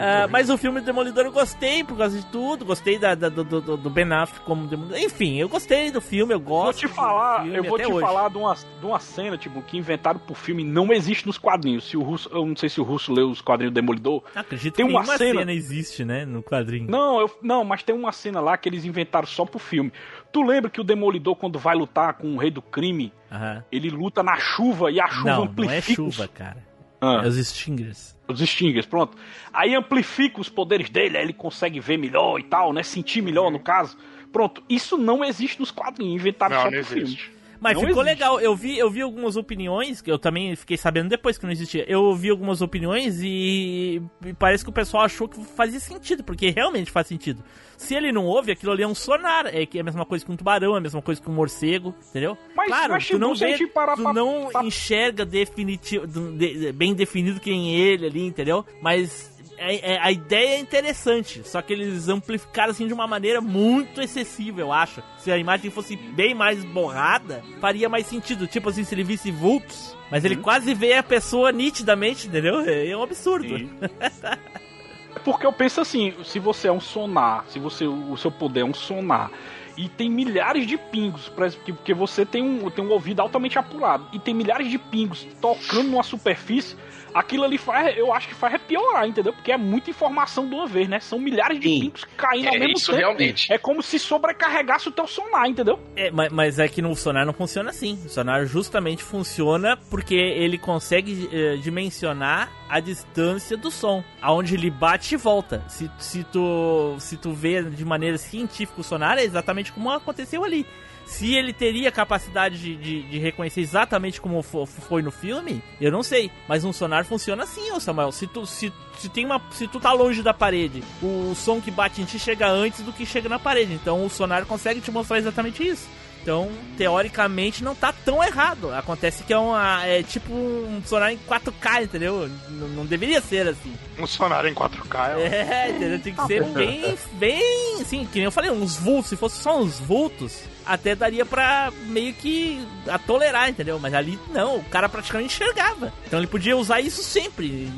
Ah, 0.00 0.26
mas 0.28 0.50
o 0.50 0.56
filme 0.58 0.80
Demolidor 0.80 1.24
eu 1.24 1.32
gostei 1.32 1.82
por 1.84 1.96
causa 1.96 2.18
de 2.18 2.26
tudo. 2.26 2.64
Gostei 2.64 2.98
da, 2.98 3.14
da- 3.14 3.28
do, 3.28 3.44
do, 3.44 3.76
do 3.76 3.90
Ben 3.90 4.10
Affleck 4.12 4.44
como 4.44 4.66
Demolidor. 4.66 4.98
Enfim, 4.98 5.36
eu 5.36 5.48
gostei 5.48 5.90
do 5.90 6.00
filme, 6.00 6.32
eu 6.34 6.38
Vou 6.40 6.64
gosto. 6.64 6.78
te 6.80 6.86
do 6.86 6.94
falar, 6.94 7.42
filme 7.42 7.58
eu 7.58 7.64
vou 7.64 7.78
te 7.78 7.86
hoje. 7.86 8.00
falar 8.00 8.28
de 8.30 8.38
uma, 8.38 8.54
de 8.54 8.86
uma 8.86 8.98
cena, 9.00 9.36
tipo, 9.38 9.60
que 9.62 9.76
inventaram 9.76 10.18
pro 10.20 10.34
filme 10.34 10.64
não 10.64 10.92
existe 10.92 11.26
nos 11.26 11.38
quadrinhos. 11.38 11.84
Se 11.88 11.96
o 11.96 12.02
Russo, 12.02 12.28
eu 12.32 12.44
não 12.46 12.56
sei 12.56 12.68
se 12.68 12.80
o 12.80 12.84
Russo 12.84 13.12
leu 13.12 13.28
os 13.30 13.40
quadrinhos 13.40 13.72
do 13.72 13.74
Demolidor. 13.74 14.22
Acredito 14.34 14.74
Tem 14.74 14.86
que 14.86 14.92
uma 14.92 15.04
cena- 15.04 15.40
cena 15.40 15.52
existe, 15.52 16.04
né, 16.04 16.24
no 16.24 16.42
quadrinho. 16.42 16.90
Não, 16.90 17.20
eu, 17.20 17.30
não, 17.42 17.64
mas 17.64 17.82
tem 17.82 17.94
uma 17.94 18.12
cena 18.12 18.40
lá 18.40 18.56
que 18.56 18.68
eles 18.68 18.84
inventaram 18.84 19.26
só 19.26 19.44
pro 19.44 19.58
filme. 19.58 19.92
Tu 20.32 20.42
lembra 20.42 20.70
que 20.70 20.80
o 20.80 20.84
Demolidor, 20.84 21.36
quando 21.36 21.58
vai 21.58 21.76
lutar 21.76 22.14
com 22.14 22.34
o 22.34 22.38
Rei 22.38 22.50
do 22.50 22.60
Crime, 22.62 23.12
Aham. 23.30 23.64
ele 23.70 23.88
luta 23.90 24.22
na 24.22 24.36
chuva 24.36 24.90
e 24.90 25.00
a 25.00 25.06
chuva 25.08 25.30
Não, 25.30 25.36
não 25.36 25.44
amplifica 25.44 26.02
é 26.02 26.04
os- 26.06 26.14
chuva, 26.14 26.28
cara. 26.28 26.66
Ah. 27.00 27.20
É 27.24 27.28
os 27.28 27.36
Stingers. 27.36 28.13
Os 28.26 28.40
Stingers, 28.40 28.86
pronto. 28.86 29.16
Aí 29.52 29.74
amplifica 29.74 30.40
os 30.40 30.48
poderes 30.48 30.88
dele, 30.88 31.16
aí 31.16 31.24
ele 31.24 31.32
consegue 31.32 31.80
ver 31.80 31.98
melhor 31.98 32.38
e 32.38 32.42
tal, 32.44 32.72
né? 32.72 32.82
Sentir 32.82 33.22
melhor 33.22 33.50
no 33.50 33.58
caso. 33.58 33.96
Pronto, 34.32 34.62
isso 34.68 34.96
não 34.98 35.24
existe 35.24 35.60
nos 35.60 35.70
quadrinhos, 35.70 36.20
inventaram 36.20 36.56
Não, 36.56 36.62
só 36.62 36.70
não 36.70 36.82
pro 36.82 36.84
filme. 36.84 37.18
Mas 37.60 37.74
Não 37.74 37.80
ficou 37.86 38.02
existe. 38.02 38.04
legal. 38.20 38.40
Eu 38.40 38.54
vi, 38.54 38.78
eu 38.78 38.90
vi 38.90 39.00
algumas 39.02 39.36
opiniões, 39.36 40.00
que 40.02 40.10
eu 40.10 40.18
também 40.18 40.54
fiquei 40.56 40.76
sabendo 40.76 41.08
depois 41.08 41.38
que 41.38 41.44
não 41.44 41.52
existia. 41.52 41.84
Eu 41.88 42.14
vi 42.14 42.30
algumas 42.30 42.60
opiniões 42.60 43.20
e, 43.22 44.02
e 44.24 44.32
parece 44.34 44.62
que 44.64 44.70
o 44.70 44.72
pessoal 44.72 45.04
achou 45.04 45.28
que 45.28 45.42
fazia 45.44 45.80
sentido, 45.80 46.22
porque 46.24 46.50
realmente 46.50 46.90
faz 46.90 47.06
sentido. 47.06 47.42
Se 47.76 47.94
ele 47.94 48.12
não 48.12 48.24
ouve, 48.24 48.52
aquilo 48.52 48.72
ali 48.72 48.82
é 48.82 48.86
um 48.88 48.94
sonar. 48.94 49.46
É 49.46 49.66
que 49.66 49.78
é 49.78 49.80
a 49.80 49.84
mesma 49.84 50.04
coisa 50.04 50.24
que 50.24 50.30
um 50.30 50.36
tubarão, 50.36 50.74
é 50.74 50.78
a 50.78 50.80
mesma 50.80 51.02
coisa 51.02 51.20
que 51.20 51.28
um 51.28 51.34
morcego, 51.34 51.94
entendeu? 52.10 52.36
Mas- 52.56 52.68
claro, 52.68 52.92
mas, 52.92 53.08
tu 53.08 53.18
não, 53.18 53.34
vê, 53.34 53.56
tu 53.58 53.68
pra- 53.68 53.96
não 53.96 54.48
pra- 54.50 54.64
enxerga 54.64 55.24
definitivo, 55.24 56.06
de- 56.06 56.72
bem 56.72 56.94
definido 56.94 57.40
quem 57.40 57.74
é 57.74 57.78
ele 57.78 58.06
ali, 58.06 58.26
entendeu? 58.26 58.64
Mas 58.80 59.33
é- 59.58 59.94
é- 59.94 59.98
a 60.00 60.10
ideia 60.10 60.56
é 60.56 60.58
interessante, 60.58 61.46
só 61.46 61.60
que 61.62 61.72
eles 61.72 62.08
amplificaram 62.08 62.70
assim 62.70 62.86
de 62.86 62.92
uma 62.92 63.06
maneira 63.06 63.40
muito 63.40 64.00
excessiva, 64.00 64.60
eu 64.60 64.72
acho. 64.72 65.02
Se 65.18 65.30
a 65.30 65.38
imagem 65.38 65.70
fosse 65.70 65.96
bem 65.96 66.34
mais 66.34 66.64
borrada, 66.64 67.42
faria 67.60 67.88
mais 67.88 68.06
sentido. 68.06 68.46
Tipo 68.46 68.68
assim, 68.68 68.84
se 68.84 68.94
ele 68.94 69.04
visse 69.04 69.30
vultos, 69.30 69.96
mas 70.10 70.24
ele 70.24 70.36
quase 70.36 70.74
vê 70.74 70.94
a 70.94 71.02
pessoa 71.02 71.52
nitidamente, 71.52 72.28
entendeu? 72.28 72.60
É 72.60 72.96
um 72.96 73.02
absurdo. 73.02 73.58
Sim. 73.58 73.70
Porque 75.24 75.46
eu 75.46 75.52
penso 75.52 75.80
assim, 75.80 76.12
se 76.24 76.38
você 76.38 76.68
é 76.68 76.72
um 76.72 76.80
sonar, 76.80 77.44
se 77.48 77.58
você 77.58 77.86
o 77.86 78.16
seu 78.16 78.30
poder 78.30 78.60
é 78.60 78.64
um 78.64 78.74
sonar, 78.74 79.30
e 79.76 79.88
tem 79.88 80.08
milhares 80.08 80.66
de 80.66 80.76
pingos, 80.76 81.28
porque 81.28 81.92
você 81.94 82.24
tem 82.24 82.42
um, 82.42 82.70
tem 82.70 82.84
um 82.84 82.90
ouvido 82.90 83.20
altamente 83.20 83.58
apurado 83.58 84.06
e 84.12 84.18
tem 84.18 84.32
milhares 84.34 84.70
de 84.70 84.78
pingos 84.78 85.26
tocando 85.40 85.90
numa 85.90 86.02
superfície, 86.02 86.76
aquilo 87.14 87.44
ali 87.44 87.56
faz, 87.56 87.96
eu 87.96 88.12
acho 88.12 88.28
que 88.28 88.34
faz 88.34 88.54
é 88.54 88.58
piorar, 88.58 89.06
entendeu? 89.08 89.32
Porque 89.32 89.52
é 89.52 89.56
muita 89.56 89.90
informação 89.90 90.46
de 90.48 90.54
uma 90.54 90.66
vez, 90.66 90.88
né? 90.88 90.98
São 91.00 91.18
milhares 91.18 91.58
de 91.60 91.68
Sim. 91.68 91.80
pingos 91.80 92.04
caindo 92.16 92.48
ao 92.48 92.54
É, 92.54 92.58
mesmo 92.58 92.74
isso 92.76 92.86
tempo. 92.90 92.98
realmente. 92.98 93.52
É 93.52 93.56
como 93.58 93.82
se 93.82 93.98
sobrecarregasse 93.98 94.88
o 94.88 94.92
teu 94.92 95.06
sonar, 95.06 95.46
entendeu? 95.48 95.78
É, 95.96 96.10
ma- 96.10 96.28
mas 96.30 96.58
é 96.58 96.66
que 96.68 96.82
no 96.82 96.94
sonar 96.96 97.24
não 97.24 97.32
funciona 97.32 97.70
assim. 97.70 97.98
O 98.04 98.08
sonar 98.08 98.44
justamente 98.46 99.02
funciona 99.02 99.76
porque 99.88 100.14
ele 100.14 100.58
consegue 100.58 101.28
eh, 101.32 101.56
dimensionar 101.56 102.50
a 102.68 102.80
distância 102.80 103.56
do 103.56 103.70
som, 103.70 104.02
aonde 104.20 104.54
ele 104.54 104.70
bate 104.70 105.14
e 105.14 105.16
volta. 105.16 105.62
Se, 105.68 105.90
se, 105.98 106.24
tu, 106.24 106.96
se 106.98 107.16
tu 107.16 107.32
vê 107.32 107.62
de 107.62 107.84
maneira 107.84 108.18
científica 108.18 108.80
o 108.80 108.84
sonar, 108.84 109.18
é 109.18 109.22
exatamente 109.24 109.72
como 109.72 109.90
aconteceu 109.90 110.42
ali. 110.44 110.66
Se 111.06 111.34
ele 111.34 111.52
teria 111.52 111.92
capacidade 111.92 112.58
de, 112.58 112.76
de, 112.76 113.02
de 113.02 113.18
reconhecer 113.18 113.60
exatamente 113.60 114.20
como 114.20 114.42
fo- 114.42 114.64
foi 114.66 115.02
no 115.02 115.10
filme, 115.10 115.62
eu 115.80 115.92
não 115.92 116.02
sei. 116.02 116.30
Mas 116.48 116.64
um 116.64 116.72
sonar 116.72 117.04
funciona 117.04 117.42
assim, 117.44 117.70
ô 117.72 117.78
Samuel. 117.78 118.10
Se 118.10 118.26
tu, 118.26 118.46
se, 118.46 118.72
se, 118.98 119.08
tem 119.08 119.24
uma, 119.26 119.40
se 119.52 119.68
tu 119.68 119.78
tá 119.78 119.92
longe 119.92 120.22
da 120.22 120.32
parede, 120.32 120.82
o 121.02 121.34
som 121.34 121.60
que 121.60 121.70
bate 121.70 122.00
em 122.00 122.04
ti 122.04 122.18
chega 122.18 122.48
antes 122.48 122.80
do 122.80 122.92
que 122.92 123.04
chega 123.04 123.28
na 123.28 123.38
parede. 123.38 123.74
Então 123.74 124.04
o 124.04 124.08
sonar 124.10 124.46
consegue 124.46 124.80
te 124.80 124.90
mostrar 124.90 125.18
exatamente 125.18 125.66
isso. 125.66 125.86
Então, 126.22 126.50
teoricamente, 126.78 127.62
não 127.62 127.74
tá 127.74 127.92
tão 127.92 128.24
errado. 128.24 128.72
Acontece 128.72 129.24
que 129.24 129.32
é, 129.32 129.36
uma, 129.38 129.84
é 129.84 130.02
tipo 130.02 130.32
um 130.32 130.80
sonar 130.86 131.12
em 131.12 131.18
4K, 131.18 131.82
entendeu? 131.84 132.24
N- 132.24 132.68
não 132.74 132.86
deveria 132.86 133.20
ser 133.20 133.46
assim. 133.48 133.74
Um 133.98 134.06
sonar 134.06 134.46
em 134.46 134.54
4K. 134.54 135.18
É... 135.18 135.66
É, 135.66 135.70
entendeu? 135.70 136.00
Tem 136.00 136.14
que 136.14 136.26
ser 136.26 136.42
bem, 136.44 136.96
bem, 137.14 137.80
assim, 137.82 138.06
que 138.06 138.16
nem 138.16 138.24
eu 138.24 138.32
falei, 138.32 138.50
uns 138.50 138.76
vultos. 138.76 139.10
Se 139.10 139.16
fosse 139.16 139.36
só 139.42 139.60
uns 139.60 139.78
vultos, 139.80 140.44
até 140.66 140.94
daria 140.94 141.24
pra 141.26 141.72
meio 141.86 142.12
que 142.14 142.66
a 142.88 142.98
tolerar, 142.98 143.48
entendeu? 143.48 143.78
Mas 143.78 143.92
ali 143.94 144.18
não, 144.30 144.56
o 144.58 144.64
cara 144.64 144.88
praticamente 144.88 145.34
enxergava. 145.34 145.92
Então 146.06 146.18
ele 146.18 146.26
podia 146.26 146.56
usar 146.56 146.80
isso 146.80 147.02
sempre. 147.02 147.70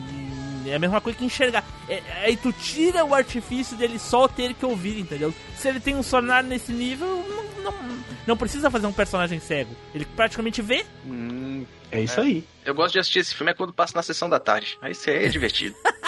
É 0.66 0.75
a 0.75 0.79
mesma 0.79 1.01
coisa 1.01 1.16
que 1.18 1.25
enxergar. 1.25 1.64
É- 1.88 2.03
Aí 2.25 2.37
tu 2.37 2.53
tira 2.53 3.05
o 3.05 3.14
artifício 3.14 3.77
dele 3.77 3.99
só 3.99 4.27
ter 4.27 4.53
que 4.55 4.66
ouvir, 4.66 4.99
entendeu? 4.99 5.33
Se 5.57 5.68
ele 5.68 5.79
tem 5.79 5.94
um 5.94 6.03
sonar 6.03 6.42
nesse 6.42 6.72
nível, 6.72 7.25
não, 7.29 7.62
não, 7.72 7.75
não 8.27 8.37
precisa 8.37 8.68
fazer 8.70 8.87
um 8.87 8.92
personagem 8.92 9.38
cego. 9.38 9.75
Ele 9.94 10.05
praticamente 10.16 10.61
vê. 10.62 10.85
É 11.92 12.01
isso 12.01 12.20
aí. 12.20 12.44
Eu 12.64 12.75
gosto 12.75 12.94
de 12.94 12.99
assistir 12.99 13.20
esse 13.20 13.35
filme 13.35 13.53
é 13.53 13.55
quando 13.55 13.72
passa 13.72 13.92
na 13.96 14.03
sessão 14.03 14.29
da 14.29 14.40
tarde. 14.40 14.77
Aí 14.83 14.90
isso 14.92 15.09
aí 15.09 15.25
é 15.25 15.29
divertido. 15.29 15.77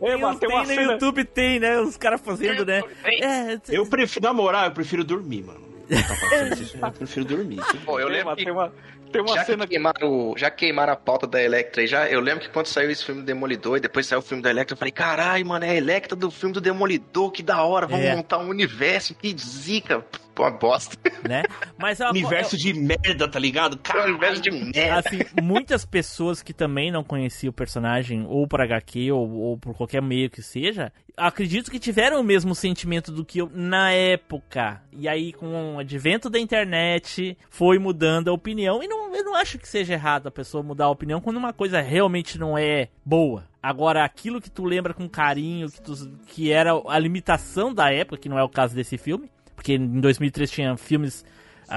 Tem, 0.00 0.16
mas 0.18 0.34
uns- 0.34 0.38
tem 0.40 0.48
uma 0.48 0.64
tem 0.66 0.76
no 0.76 0.82
cena- 0.82 0.92
YouTube, 0.92 1.24
tem, 1.24 1.60
né? 1.60 1.78
Os 1.80 1.96
caras 1.96 2.20
fazendo, 2.20 2.64
né? 2.64 2.82
É, 3.04 3.58
Eu 3.68 3.86
prefiro, 3.86 4.24
na 4.26 4.32
moral, 4.32 4.66
eu 4.66 4.72
prefiro 4.72 5.04
dormir, 5.04 5.42
mano. 5.44 5.68
Eu 6.82 6.92
prefiro 6.92 7.24
dormir. 7.24 7.60
Pô, 7.86 7.98
eu 7.98 8.06
Tem 8.08 8.16
lembro 8.16 8.28
uma- 8.28 8.36
que, 8.36 8.44
tem 8.44 8.52
uma, 8.52 8.72
tem 9.10 9.22
uma 9.22 9.34
já, 9.34 9.44
cena 9.46 9.64
que 9.66 9.70
queimaram, 9.70 10.34
já 10.36 10.50
queimaram 10.50 10.92
a 10.92 10.96
pauta 10.96 11.26
da 11.26 11.42
Electra 11.42 11.80
aí, 11.80 11.86
já, 11.88 12.06
eu 12.10 12.20
lembro 12.20 12.40
que 12.40 12.50
quando 12.50 12.66
saiu 12.66 12.90
esse 12.90 13.02
filme 13.02 13.22
do 13.22 13.24
Demolidor 13.26 13.78
e 13.78 13.80
depois 13.80 14.06
saiu 14.06 14.18
o 14.18 14.22
filme 14.22 14.42
da 14.42 14.50
Electra, 14.50 14.74
eu 14.74 14.78
falei, 14.78 14.92
caralho, 14.92 15.46
mano, 15.46 15.64
é 15.64 15.70
a 15.70 15.74
Electra 15.74 16.14
do 16.14 16.30
filme 16.30 16.52
do 16.52 16.60
Demolidor, 16.60 17.30
que 17.30 17.42
da 17.42 17.62
hora, 17.62 17.86
vamos 17.86 18.04
É. 18.04 18.14
montar 18.14 18.36
um 18.36 18.48
universo, 18.50 19.14
que 19.14 19.34
zica. 19.38 20.04
Uma 20.38 20.50
bosta. 20.50 20.96
né? 21.28 21.42
Mas 21.76 22.00
Universo 22.10 22.56
de 22.56 22.72
merda, 22.72 23.28
tá 23.28 23.38
ligado? 23.38 23.76
É 23.76 23.78
Cara, 23.82 24.08
universo 24.08 24.40
de 24.40 24.50
merda. 24.50 24.98
assim, 24.98 25.18
muitas 25.42 25.84
pessoas 25.84 26.42
que 26.42 26.52
também 26.52 26.90
não 26.90 27.02
conheciam 27.04 27.50
o 27.50 27.54
personagem, 27.54 28.24
ou 28.28 28.46
por 28.46 28.60
HQ, 28.60 29.12
ou, 29.12 29.30
ou 29.30 29.58
por 29.58 29.74
qualquer 29.76 30.02
meio 30.02 30.30
que 30.30 30.42
seja, 30.42 30.92
acredito 31.16 31.70
que 31.70 31.78
tiveram 31.78 32.20
o 32.20 32.24
mesmo 32.24 32.54
sentimento 32.54 33.10
do 33.10 33.24
que 33.24 33.40
eu 33.40 33.50
na 33.52 33.90
época. 33.92 34.80
E 34.92 35.08
aí, 35.08 35.32
com 35.32 35.76
o 35.76 35.78
advento 35.78 36.30
da 36.30 36.38
internet, 36.38 37.36
foi 37.50 37.78
mudando 37.78 38.28
a 38.28 38.32
opinião. 38.32 38.82
E 38.82 38.88
não, 38.88 39.14
eu 39.14 39.24
não 39.24 39.34
acho 39.34 39.58
que 39.58 39.68
seja 39.68 39.94
errado 39.94 40.26
a 40.26 40.30
pessoa 40.30 40.62
mudar 40.62 40.86
a 40.86 40.90
opinião 40.90 41.20
quando 41.20 41.36
uma 41.36 41.52
coisa 41.52 41.80
realmente 41.80 42.38
não 42.38 42.56
é 42.56 42.88
boa. 43.04 43.44
Agora, 43.60 44.04
aquilo 44.04 44.40
que 44.40 44.50
tu 44.50 44.64
lembra 44.64 44.94
com 44.94 45.08
carinho, 45.08 45.68
que, 45.70 45.82
tu, 45.82 45.92
que 46.28 46.52
era 46.52 46.70
a 46.86 46.98
limitação 46.98 47.74
da 47.74 47.92
época, 47.92 48.16
que 48.16 48.28
não 48.28 48.38
é 48.38 48.42
o 48.42 48.48
caso 48.48 48.74
desse 48.74 48.96
filme, 48.96 49.28
porque 49.58 49.72
em 49.72 50.00
2003 50.00 50.48
tinha 50.48 50.76
filmes 50.76 51.24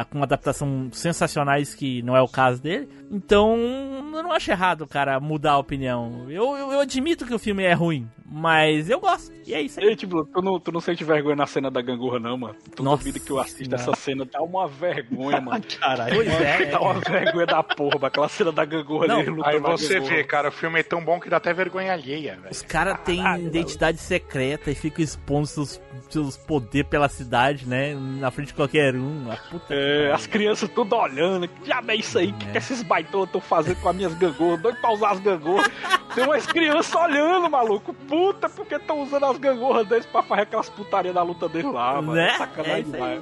com 0.09 0.23
adaptação 0.23 0.89
sensacionais 0.91 1.75
que 1.75 2.01
não 2.01 2.15
é 2.15 2.21
o 2.21 2.27
caso 2.27 2.61
dele. 2.61 2.87
Então, 3.11 3.57
eu 3.57 4.23
não 4.23 4.31
acho 4.31 4.49
errado 4.51 4.81
o 4.81 4.87
cara 4.87 5.19
mudar 5.19 5.51
a 5.53 5.57
opinião. 5.57 6.25
Eu, 6.29 6.55
eu, 6.57 6.71
eu 6.73 6.79
admito 6.79 7.25
que 7.25 7.33
o 7.33 7.39
filme 7.39 7.63
é 7.63 7.73
ruim, 7.73 8.07
mas 8.25 8.89
eu 8.89 8.99
gosto. 8.99 9.31
E 9.45 9.53
é 9.53 9.61
isso 9.61 9.79
aí. 9.79 9.87
Ei, 9.87 9.95
tipo, 9.95 10.23
tu 10.25 10.41
não, 10.41 10.59
tu 10.59 10.71
não 10.71 10.79
sente 10.79 11.03
vergonha 11.03 11.35
na 11.35 11.45
cena 11.45 11.69
da 11.69 11.81
gangorra, 11.81 12.19
não, 12.19 12.37
mano? 12.37 12.55
Toda 12.75 12.89
Nossa 12.89 13.03
vida 13.03 13.19
que 13.19 13.29
eu 13.31 13.39
assisto 13.39 13.65
Senhora. 13.65 13.81
essa 13.81 13.95
cena, 13.95 14.25
dá 14.25 14.41
uma 14.41 14.67
vergonha, 14.67 15.41
mano. 15.41 15.63
caralho. 15.79 16.15
Pois 16.15 16.27
é, 16.27 16.65
Dá 16.65 16.79
uma 16.79 16.93
vergonha 16.99 17.45
da 17.45 17.63
porra, 17.63 17.95
mano. 17.95 18.05
aquela 18.05 18.29
cena 18.29 18.51
da 18.51 18.63
gangorra 18.63 19.07
Não, 19.07 19.19
ali 19.19 19.29
lutando 19.29 19.49
Aí 19.49 19.59
você 19.59 19.99
vê, 19.99 20.23
cara, 20.23 20.49
o 20.49 20.51
filme 20.51 20.79
é 20.79 20.83
tão 20.83 21.03
bom 21.03 21.19
que 21.19 21.29
dá 21.29 21.37
até 21.37 21.53
vergonha 21.53 21.91
alheia, 21.91 22.35
velho. 22.35 22.51
Os 22.51 22.61
caras 22.61 22.99
têm 23.01 23.19
identidade 23.39 23.97
secreta 23.97 24.71
e 24.71 24.75
ficam 24.75 25.03
expondo 25.03 25.47
seus, 25.47 25.81
seus 26.09 26.37
poderes 26.37 26.87
pela 26.89 27.09
cidade, 27.09 27.67
né? 27.67 27.93
Na 27.95 28.31
frente 28.31 28.47
de 28.47 28.53
qualquer 28.53 28.95
um. 28.95 29.29
A 29.31 29.35
puta 29.35 29.67
que 29.67 29.73
É, 29.81 30.11
as 30.11 30.27
crianças 30.27 30.69
tudo 30.69 30.95
olhando, 30.95 31.47
que 31.47 31.63
diabo 31.63 31.91
é 31.91 31.95
isso 31.95 32.19
aí? 32.19 32.29
O 32.29 32.33
que, 32.33 32.45
que 32.51 32.57
esses 32.57 32.83
baitolas 32.83 33.29
estão 33.29 33.41
fazendo 33.41 33.77
com 33.81 33.89
as 33.89 33.95
minhas 33.95 34.13
gangorras? 34.13 34.61
Doido 34.61 34.77
pra 34.79 34.91
usar 34.91 35.11
as 35.11 35.19
gangorras. 35.19 35.71
Tem 36.13 36.23
umas 36.23 36.45
crianças 36.45 36.93
olhando, 36.93 37.49
maluco. 37.49 37.93
Puta, 37.93 38.47
porque 38.47 38.75
estão 38.75 39.01
usando 39.01 39.25
as 39.25 39.37
gangorras 39.37 39.87
deles 39.87 40.05
pra 40.05 40.21
fazer 40.21 40.43
aquelas 40.43 40.69
putarias 40.69 41.15
da 41.15 41.23
luta 41.23 41.49
deles 41.49 41.71
lá, 41.71 41.95
mano. 41.95 42.13
Né? 42.13 42.27
É 42.27 42.37
sacanagem 42.37 42.85
É. 42.95 43.21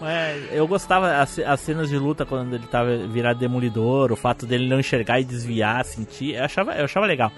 Mas 0.00 0.52
eu 0.52 0.66
gostava 0.66 1.16
as, 1.16 1.38
as 1.38 1.60
cenas 1.60 1.88
de 1.88 1.96
luta 1.96 2.26
quando 2.26 2.54
ele 2.54 2.66
tava 2.66 2.94
virado 3.06 3.38
demolidor, 3.38 4.12
o 4.12 4.16
fato 4.16 4.44
dele 4.44 4.68
não 4.68 4.78
enxergar 4.78 5.18
e 5.20 5.24
desviar, 5.24 5.82
sentir, 5.84 6.34
eu 6.34 6.44
achava, 6.44 6.72
eu 6.72 6.84
achava 6.84 7.06
legal. 7.06 7.32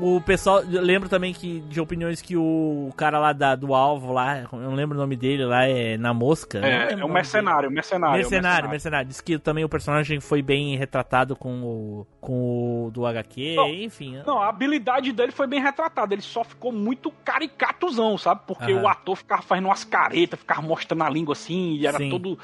O 0.00 0.20
pessoal, 0.20 0.62
lembro 0.66 1.08
também 1.08 1.32
que 1.32 1.60
de 1.60 1.80
opiniões 1.80 2.20
que 2.20 2.36
o 2.36 2.92
cara 2.96 3.18
lá 3.18 3.32
da, 3.32 3.54
do 3.54 3.74
alvo 3.74 4.12
lá, 4.12 4.40
eu 4.40 4.48
não 4.58 4.74
lembro 4.74 4.96
o 4.96 5.00
nome 5.00 5.16
dele 5.16 5.44
lá, 5.44 5.66
é 5.66 5.96
Na 5.96 6.12
Mosca. 6.12 6.58
É, 6.58 6.92
é 6.92 7.04
um 7.04 7.08
mercenário, 7.08 7.70
mercenário. 7.70 8.14
um 8.14 8.18
Mercenário, 8.18 8.68
mercenário. 8.68 9.08
Diz 9.08 9.20
que 9.20 9.38
também 9.38 9.64
o 9.64 9.68
personagem 9.68 10.20
foi 10.20 10.42
bem 10.42 10.76
retratado 10.76 11.36
com 11.36 11.62
o, 11.62 12.06
com 12.20 12.86
o 12.86 12.90
do 12.90 13.06
HQ, 13.06 13.54
Não, 13.56 13.68
enfim. 13.68 14.20
Não, 14.26 14.42
a 14.42 14.48
habilidade 14.48 15.12
dele 15.12 15.32
foi 15.32 15.46
bem 15.46 15.60
retratada. 15.60 16.12
Ele 16.14 16.22
só 16.22 16.42
ficou 16.42 16.72
muito 16.72 17.12
caricatuzão, 17.24 18.18
sabe? 18.18 18.42
Porque 18.46 18.72
Aham. 18.72 18.82
o 18.82 18.88
ator 18.88 19.16
ficava 19.16 19.42
fazendo 19.42 19.66
umas 19.66 19.84
caretas, 19.84 20.40
ficava 20.40 20.62
mostrando 20.62 21.04
a 21.04 21.10
língua 21.10 21.32
assim, 21.32 21.76
e 21.76 21.86
era 21.86 21.98
Sim. 21.98 22.10
todo. 22.10 22.38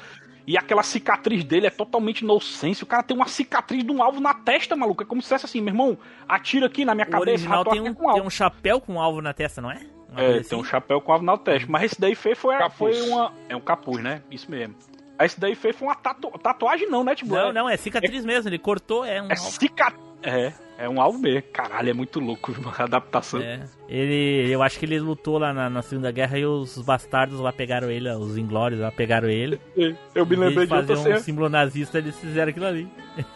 E 0.47 0.57
aquela 0.57 0.83
cicatriz 0.83 1.43
dele 1.43 1.67
é 1.67 1.69
totalmente 1.69 2.25
nonsense. 2.25 2.83
O 2.83 2.85
cara 2.87 3.03
tem 3.03 3.15
uma 3.15 3.27
cicatriz 3.27 3.83
de 3.83 3.91
um 3.91 4.01
alvo 4.01 4.19
na 4.19 4.33
testa, 4.33 4.75
maluco. 4.75 5.03
É 5.03 5.05
como 5.05 5.21
se 5.21 5.29
fosse 5.29 5.45
assim, 5.45 5.61
meu 5.61 5.71
irmão, 5.71 5.97
atira 6.27 6.65
aqui 6.65 6.83
na 6.83 6.95
minha 6.95 7.07
O 7.07 7.11
cabeça, 7.11 7.31
original 7.31 7.63
tem 7.65 7.81
um, 7.81 7.93
com 7.93 8.07
alvo. 8.07 8.19
tem 8.19 8.27
um 8.27 8.29
chapéu 8.29 8.81
com 8.81 8.99
alvo 8.99 9.21
na 9.21 9.33
testa, 9.33 9.61
não 9.61 9.71
é? 9.71 9.79
Uma 10.11 10.21
É, 10.21 10.39
tem 10.41 10.57
um 10.57 10.61
assim? 10.61 10.69
chapéu 10.71 10.99
com 10.99 11.11
alvo 11.13 11.23
na 11.23 11.37
testa. 11.37 11.67
Mas 11.71 11.83
esse 11.83 12.01
daí 12.01 12.15
fez 12.15 12.37
foi, 12.37 12.57
Capuz. 12.57 12.97
foi 12.97 13.07
uma. 13.09 13.31
É 13.47 13.55
um 13.55 13.61
capuz, 13.61 14.01
né? 14.03 14.21
Isso 14.31 14.49
mesmo. 14.49 14.75
Esse 15.19 15.39
daí 15.39 15.53
fez 15.53 15.75
foi 15.75 15.87
uma 15.87 15.95
tatu... 15.95 16.29
tatuagem, 16.39 16.89
não, 16.89 17.03
né, 17.03 17.13
tipo? 17.13 17.33
Não, 17.35 17.49
é, 17.49 17.53
não, 17.53 17.69
é 17.69 17.77
cicatriz 17.77 18.25
mesmo, 18.25 18.49
ele 18.49 18.57
cortou, 18.57 19.05
é 19.05 19.21
um 19.21 19.31
É 19.31 19.35
cicatriz. 19.35 20.01
É, 20.23 20.53
é 20.77 20.89
um 20.89 21.01
alvo. 21.01 21.19
Caralho, 21.53 21.89
é 21.89 21.93
muito 21.93 22.19
louco 22.19 22.51
viu, 22.51 22.71
a 22.77 22.83
adaptação. 22.83 23.39
É. 23.41 23.61
Ele, 23.87 24.49
eu 24.49 24.63
acho 24.63 24.79
que 24.79 24.85
ele 24.85 24.99
lutou 24.99 25.37
lá 25.37 25.53
na, 25.53 25.69
na 25.69 25.81
Segunda 25.81 26.11
Guerra 26.11 26.39
e 26.39 26.45
os 26.45 26.77
bastardos 26.81 27.39
lá 27.39 27.51
pegaram 27.51 27.89
ele, 27.91 28.09
os 28.09 28.37
inglórios 28.37 28.79
lá 28.79 28.91
pegaram 28.91 29.29
ele. 29.29 29.59
Eu 30.15 30.25
me 30.25 30.35
lembrei 30.35 30.65
de 30.65 30.69
fazer 30.69 30.93
um 30.93 31.03
cena. 31.03 31.19
símbolo 31.19 31.49
nazista, 31.49 31.97
eles 31.97 32.17
fizeram 32.17 32.49
aquilo 32.49 32.65
ali. 32.65 32.87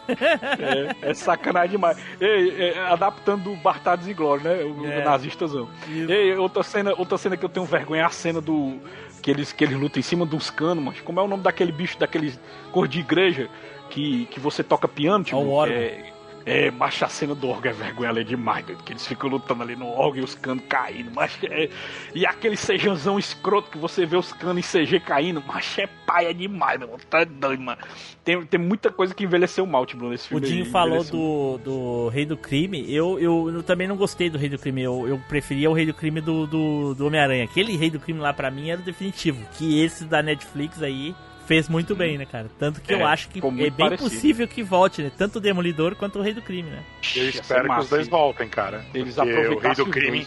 É, 0.08 1.10
é 1.10 1.14
sacanagem 1.14 1.72
demais. 1.72 1.98
Ei, 2.20 2.70
é, 2.70 2.78
adaptando 2.80 3.54
Bastardos 3.56 4.08
e 4.08 4.14
Glória, 4.14 4.56
né? 4.56 4.64
O 4.64 4.86
É. 4.86 5.04
nazistazão. 5.04 5.68
Isso. 5.88 6.10
Ei, 6.10 6.34
outra 6.36 6.62
cena, 6.62 6.94
outra 6.96 7.18
cena 7.18 7.36
que 7.36 7.44
eu 7.44 7.48
tenho 7.48 7.66
vergonha 7.66 8.02
é 8.02 8.04
a 8.04 8.10
cena 8.10 8.40
do. 8.40 8.78
Que 9.22 9.30
eles, 9.30 9.52
que 9.52 9.64
eles 9.64 9.76
lutam 9.76 9.98
em 9.98 10.02
cima 10.02 10.24
dos 10.24 10.50
canos, 10.50 10.82
mas 10.84 11.00
como 11.00 11.18
é 11.18 11.22
o 11.22 11.28
nome 11.28 11.42
daquele 11.42 11.72
bicho, 11.72 11.98
daqueles 11.98 12.38
cor 12.70 12.86
de 12.86 13.00
igreja 13.00 13.48
que, 13.90 14.26
que 14.26 14.38
você 14.38 14.62
toca 14.62 14.86
piano, 14.86 15.24
tipo. 15.24 15.36
É 15.36 15.40
o 15.44 15.50
órgão. 15.50 15.76
É, 15.76 16.12
é, 16.46 16.70
mas 16.70 17.02
a 17.02 17.08
cena 17.08 17.34
do 17.34 17.48
órgão 17.48 17.72
é 17.72 17.74
vergonha 17.74 18.10
ali 18.10 18.22
demais, 18.22 18.64
doido, 18.64 18.84
que 18.84 18.92
eles 18.92 19.04
ficam 19.04 19.28
lutando 19.28 19.64
ali 19.64 19.74
no 19.74 19.88
órgão 19.88 20.20
e 20.20 20.24
os 20.24 20.36
canos 20.36 20.62
caindo, 20.68 21.10
mas 21.12 21.36
é, 21.42 21.68
e 22.14 22.24
aquele 22.24 22.56
CGzão 22.56 23.18
escroto 23.18 23.68
que 23.68 23.76
você 23.76 24.06
vê 24.06 24.16
os 24.16 24.32
canos 24.32 24.58
em 24.58 24.84
CG 24.84 25.00
caindo, 25.00 25.42
mas 25.44 25.76
é 25.76 25.88
paia 26.06 26.32
demais, 26.32 26.78
meu 26.78 26.86
irmão, 26.86 27.00
tá 27.10 27.24
doido, 27.24 27.60
mano. 27.60 27.82
Tem, 28.24 28.44
tem 28.46 28.60
muita 28.60 28.90
coisa 28.90 29.14
que 29.14 29.24
envelheceu 29.24 29.66
mal, 29.66 29.84
tipo, 29.84 30.08
nesse 30.08 30.26
O 30.26 30.28
filme. 30.28 30.46
Dinho 30.46 30.64
aí, 30.64 30.70
falou 30.70 31.02
do, 31.04 31.58
do 31.58 32.08
Rei 32.08 32.24
do 32.24 32.36
Crime. 32.36 32.92
Eu, 32.92 33.18
eu, 33.18 33.50
eu 33.50 33.62
também 33.62 33.86
não 33.86 33.96
gostei 33.96 34.28
do 34.28 34.38
Rei 34.38 34.48
do 34.48 34.58
Crime. 34.58 34.82
Eu, 34.82 35.06
eu 35.06 35.20
preferia 35.28 35.70
o 35.70 35.72
Rei 35.72 35.86
do 35.86 35.94
Crime 35.94 36.20
do, 36.20 36.46
do, 36.46 36.94
do 36.94 37.06
Homem-Aranha. 37.06 37.44
Aquele 37.44 37.76
Rei 37.76 37.88
do 37.90 38.00
Crime 38.00 38.18
lá 38.18 38.32
pra 38.32 38.50
mim 38.50 38.70
era 38.70 38.80
o 38.80 38.84
definitivo. 38.84 39.44
Que 39.56 39.80
esse 39.80 40.04
da 40.04 40.22
Netflix 40.22 40.82
aí 40.82 41.14
fez 41.46 41.68
muito 41.68 41.94
bem, 41.96 42.18
né, 42.18 42.26
cara? 42.26 42.48
Tanto 42.58 42.80
que 42.80 42.92
É, 42.92 43.00
eu 43.00 43.06
acho 43.06 43.28
que 43.28 43.38
é 43.38 43.50
bem 43.50 43.70
parecido. 43.70 44.10
possível 44.10 44.48
que 44.48 44.62
volte, 44.62 45.02
né? 45.02 45.10
Tanto 45.16 45.36
o 45.36 45.40
Demolidor 45.40 45.94
quanto 45.96 46.18
o 46.18 46.22
Rei 46.22 46.34
do 46.34 46.42
Crime, 46.42 46.70
né? 46.70 46.82
Eu 47.14 47.28
espero 47.28 47.68
que 47.68 47.80
os 47.80 47.88
dois 47.88 48.08
voltem, 48.08 48.48
cara. 48.48 48.84
Eles 48.94 49.14
Porque 49.14 49.30
o 49.30 49.34
Rei 49.34 49.44
aproveitassem 49.44 49.84
do 49.84 49.90
Crime. 49.90 50.26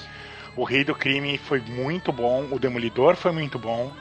O 0.56 0.64
Rei 0.64 0.84
do 0.84 0.96
Crime 0.96 1.38
foi 1.38 1.60
muito 1.62 2.12
bom, 2.12 2.48
o 2.52 2.58
Demolidor 2.60 3.16
foi 3.16 3.32
muito 3.32 3.58
bom 3.60 3.92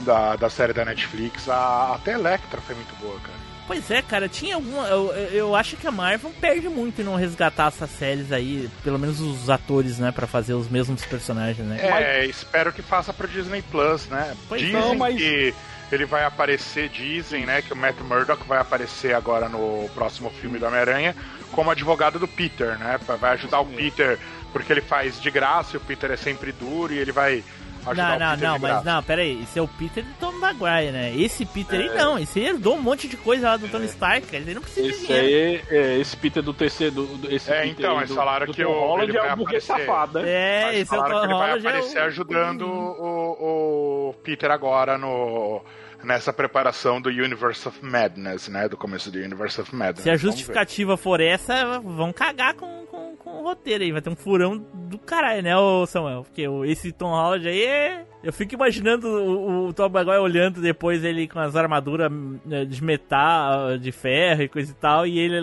da, 0.00 0.36
da 0.36 0.48
série 0.48 0.72
da 0.72 0.84
Netflix, 0.84 1.48
a, 1.48 1.94
até 1.94 2.12
Electra 2.12 2.60
foi 2.60 2.74
muito 2.74 2.94
boa, 2.96 3.18
cara. 3.20 3.38
Pois 3.66 3.88
é, 3.90 4.02
cara, 4.02 4.28
tinha 4.28 4.56
alguma. 4.56 4.88
Eu, 4.88 5.12
eu- 5.12 5.54
acho 5.54 5.76
que 5.76 5.86
a 5.86 5.92
Marvel 5.92 6.32
perde 6.40 6.68
muito 6.68 7.02
em 7.02 7.04
não 7.04 7.14
resgatar 7.14 7.68
essas 7.68 7.88
séries 7.90 8.32
aí, 8.32 8.68
pelo 8.82 8.98
menos 8.98 9.20
os 9.20 9.48
atores, 9.48 9.98
né, 9.98 10.10
Pra 10.10 10.26
fazer 10.26 10.54
os 10.54 10.68
mesmos 10.68 11.04
personagens, 11.04 11.64
né? 11.68 11.78
É, 11.80 12.26
espero 12.26 12.72
que 12.72 12.82
faça 12.82 13.12
pro 13.12 13.28
Disney 13.28 13.62
Plus, 13.70 14.08
né? 14.08 14.34
Pois 14.48 14.60
dizem 14.60 14.80
não, 14.80 14.96
mas- 14.96 15.16
que 15.16 15.54
ele 15.94 16.04
vai 16.04 16.24
aparecer, 16.24 16.88
dizem, 16.88 17.44
né, 17.46 17.62
que 17.62 17.72
o 17.72 17.76
Matt 17.76 17.98
Murdock 18.00 18.42
vai 18.46 18.58
aparecer 18.60 19.14
agora 19.14 19.48
no 19.48 19.88
próximo 19.94 20.30
filme 20.30 20.58
do 20.58 20.66
Homem-Aranha 20.66 21.14
como 21.52 21.70
advogado 21.70 22.18
do 22.18 22.28
Peter, 22.28 22.78
né? 22.78 22.98
Vai 23.20 23.32
ajudar 23.32 23.60
o 23.60 23.66
Peter, 23.66 24.18
porque 24.52 24.72
ele 24.72 24.80
faz 24.80 25.20
de 25.20 25.30
graça 25.30 25.74
e 25.74 25.78
o 25.78 25.80
Peter 25.80 26.10
é 26.10 26.16
sempre 26.16 26.52
duro 26.52 26.92
e 26.92 26.98
ele 26.98 27.10
vai 27.10 27.42
ajudar 27.86 28.08
Não, 28.10 28.16
o 28.16 28.18
não, 28.18 28.30
Peter 28.36 28.48
não, 28.48 28.54
de 28.56 28.60
mas 28.62 28.84
não, 28.84 29.02
pera 29.02 29.22
aí. 29.22 29.42
Esse 29.42 29.58
é 29.58 29.62
o 29.62 29.66
Peter 29.66 30.04
do 30.04 30.12
Tom 30.20 30.32
Maguire, 30.32 30.92
né? 30.92 31.12
Esse 31.16 31.44
Peter 31.46 31.80
aí 31.80 31.88
não. 31.88 32.18
Esse 32.18 32.38
aí 32.38 32.46
herdou 32.46 32.76
um 32.76 32.80
monte 32.82 33.08
de 33.08 33.16
coisa 33.16 33.48
lá 33.48 33.56
do 33.56 33.66
Tony 33.68 33.86
Stark, 33.86 34.26
cara. 34.28 34.36
Ele 34.44 34.54
não 34.54 34.60
precisa 34.62 34.86
de 34.86 34.92
Esse 34.94 35.06
dinheiro. 35.08 35.26
aí, 35.70 35.76
é, 35.76 35.98
esse 35.98 36.16
Peter 36.16 36.40
do 36.42 36.52
terceiro. 36.54 36.94
Do, 36.94 37.06
do- 37.16 37.34
esse 37.34 37.50
É, 37.50 37.62
Peter 37.62 37.70
então, 37.80 37.92
aí 37.92 37.98
eles 38.00 38.10
do- 38.10 38.14
falaram 38.14 38.46
do 38.46 38.52
que 38.52 38.64
o- 38.64 38.70
Holland 38.70 39.16
é 39.16 39.32
o 39.32 39.36
burguês 39.36 39.64
safado, 39.64 40.20
né? 40.20 40.30
É, 40.30 40.64
Mas 40.66 40.76
esse 40.82 40.94
é 40.94 40.98
o 40.98 41.02
Tom 41.02 41.08
que 41.08 41.16
ele 41.16 41.26
vai 41.34 41.48
Holland. 41.48 41.66
é 41.66 41.68
aparecer 41.70 41.98
o- 42.00 42.04
ajudando 42.04 42.62
o, 42.66 43.36
o 43.40 43.99
Peter 44.22 44.50
agora 44.50 44.96
no 44.98 45.62
nessa 46.02 46.32
preparação 46.32 47.00
do 47.00 47.08
Universe 47.10 47.66
of 47.68 47.84
Madness, 47.84 48.48
né? 48.48 48.68
Do 48.68 48.76
começo 48.76 49.10
do 49.10 49.18
Universe 49.18 49.60
of 49.60 49.74
Madness. 49.74 50.02
Se 50.02 50.10
a 50.10 50.16
justificativa 50.16 50.96
for 50.96 51.20
essa, 51.20 51.78
vão 51.78 52.12
cagar 52.12 52.54
com, 52.54 52.86
com, 52.86 53.16
com 53.16 53.30
o 53.30 53.42
roteiro 53.42 53.84
aí. 53.84 53.92
Vai 53.92 54.00
ter 54.00 54.10
um 54.10 54.16
furão 54.16 54.56
do 54.56 54.98
caralho, 54.98 55.42
né, 55.42 55.56
ô 55.56 55.86
Samuel? 55.86 56.24
Porque 56.24 56.46
esse 56.66 56.92
Tom 56.92 57.10
Holland 57.10 57.48
aí 57.48 57.64
é. 57.64 58.06
Eu 58.22 58.32
fico 58.32 58.54
imaginando 58.54 59.08
o, 59.08 59.68
o 59.68 59.72
Tom 59.72 59.88
Maguire 59.88 60.18
olhando 60.18 60.60
depois 60.60 61.02
ele 61.02 61.26
com 61.26 61.38
as 61.38 61.56
armaduras 61.56 62.12
né, 62.44 62.66
de 62.66 62.84
metal, 62.84 63.78
de 63.78 63.90
ferro 63.92 64.42
e 64.42 64.48
coisa 64.48 64.70
e 64.70 64.74
tal, 64.74 65.06
e 65.06 65.18
ele 65.18 65.40